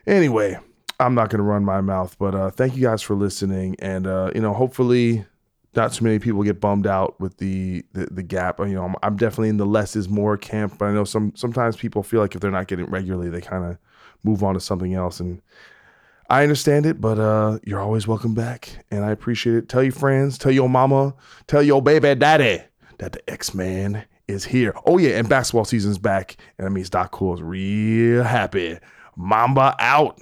anyway, 0.07 0.57
I'm 0.99 1.15
not 1.15 1.29
going 1.29 1.39
to 1.39 1.43
run 1.43 1.63
my 1.63 1.81
mouth, 1.81 2.17
but 2.19 2.35
uh, 2.35 2.49
thank 2.49 2.75
you 2.75 2.83
guys 2.83 3.01
for 3.01 3.15
listening, 3.15 3.75
and 3.79 4.07
uh, 4.07 4.31
you 4.35 4.41
know, 4.41 4.53
hopefully, 4.53 5.25
not 5.75 5.93
too 5.93 6.03
many 6.03 6.19
people 6.19 6.43
get 6.43 6.59
bummed 6.59 6.87
out 6.87 7.19
with 7.19 7.37
the 7.37 7.85
the, 7.93 8.07
the 8.11 8.23
gap. 8.23 8.59
You 8.59 8.73
know, 8.73 8.85
I'm, 8.85 8.95
I'm, 9.03 9.15
definitely 9.15 9.49
in 9.49 9.57
the 9.57 9.65
less 9.65 9.95
is 9.95 10.09
more 10.09 10.35
camp, 10.35 10.77
but 10.77 10.85
I 10.85 10.93
know 10.93 11.03
some 11.03 11.33
sometimes 11.35 11.77
people 11.77 12.03
feel 12.03 12.21
like 12.21 12.35
if 12.35 12.41
they're 12.41 12.51
not 12.51 12.67
getting 12.67 12.87
regularly, 12.87 13.29
they 13.29 13.41
kind 13.41 13.65
of 13.65 13.77
move 14.23 14.43
on 14.43 14.55
to 14.55 14.59
something 14.59 14.93
else, 14.93 15.19
and 15.19 15.41
I 16.29 16.43
understand 16.43 16.85
it, 16.85 17.01
but 17.01 17.17
uh, 17.17 17.57
you're 17.65 17.79
always 17.79 18.07
welcome 18.07 18.35
back, 18.35 18.85
and 18.91 19.03
I 19.03 19.11
appreciate 19.11 19.55
it. 19.55 19.69
Tell 19.69 19.81
your 19.81 19.91
friends, 19.91 20.37
tell 20.37 20.51
your 20.51 20.69
mama, 20.69 21.15
tell 21.47 21.63
your 21.63 21.81
baby 21.81 22.13
daddy 22.13 22.61
that 22.99 23.13
the 23.13 23.29
Ex-Man 23.29 24.05
is 24.27 24.45
here. 24.45 24.75
Oh 24.85 24.99
yeah, 24.99 25.17
and 25.17 25.27
basketball 25.27 25.65
season's 25.65 25.97
back, 25.97 26.37
and 26.57 26.67
that 26.67 26.71
means 26.71 26.89
Doc 26.89 27.11
Coyle 27.11 27.33
is 27.33 27.41
real 27.41 28.23
happy. 28.23 28.77
Mamba 29.15 29.75
out. 29.79 30.21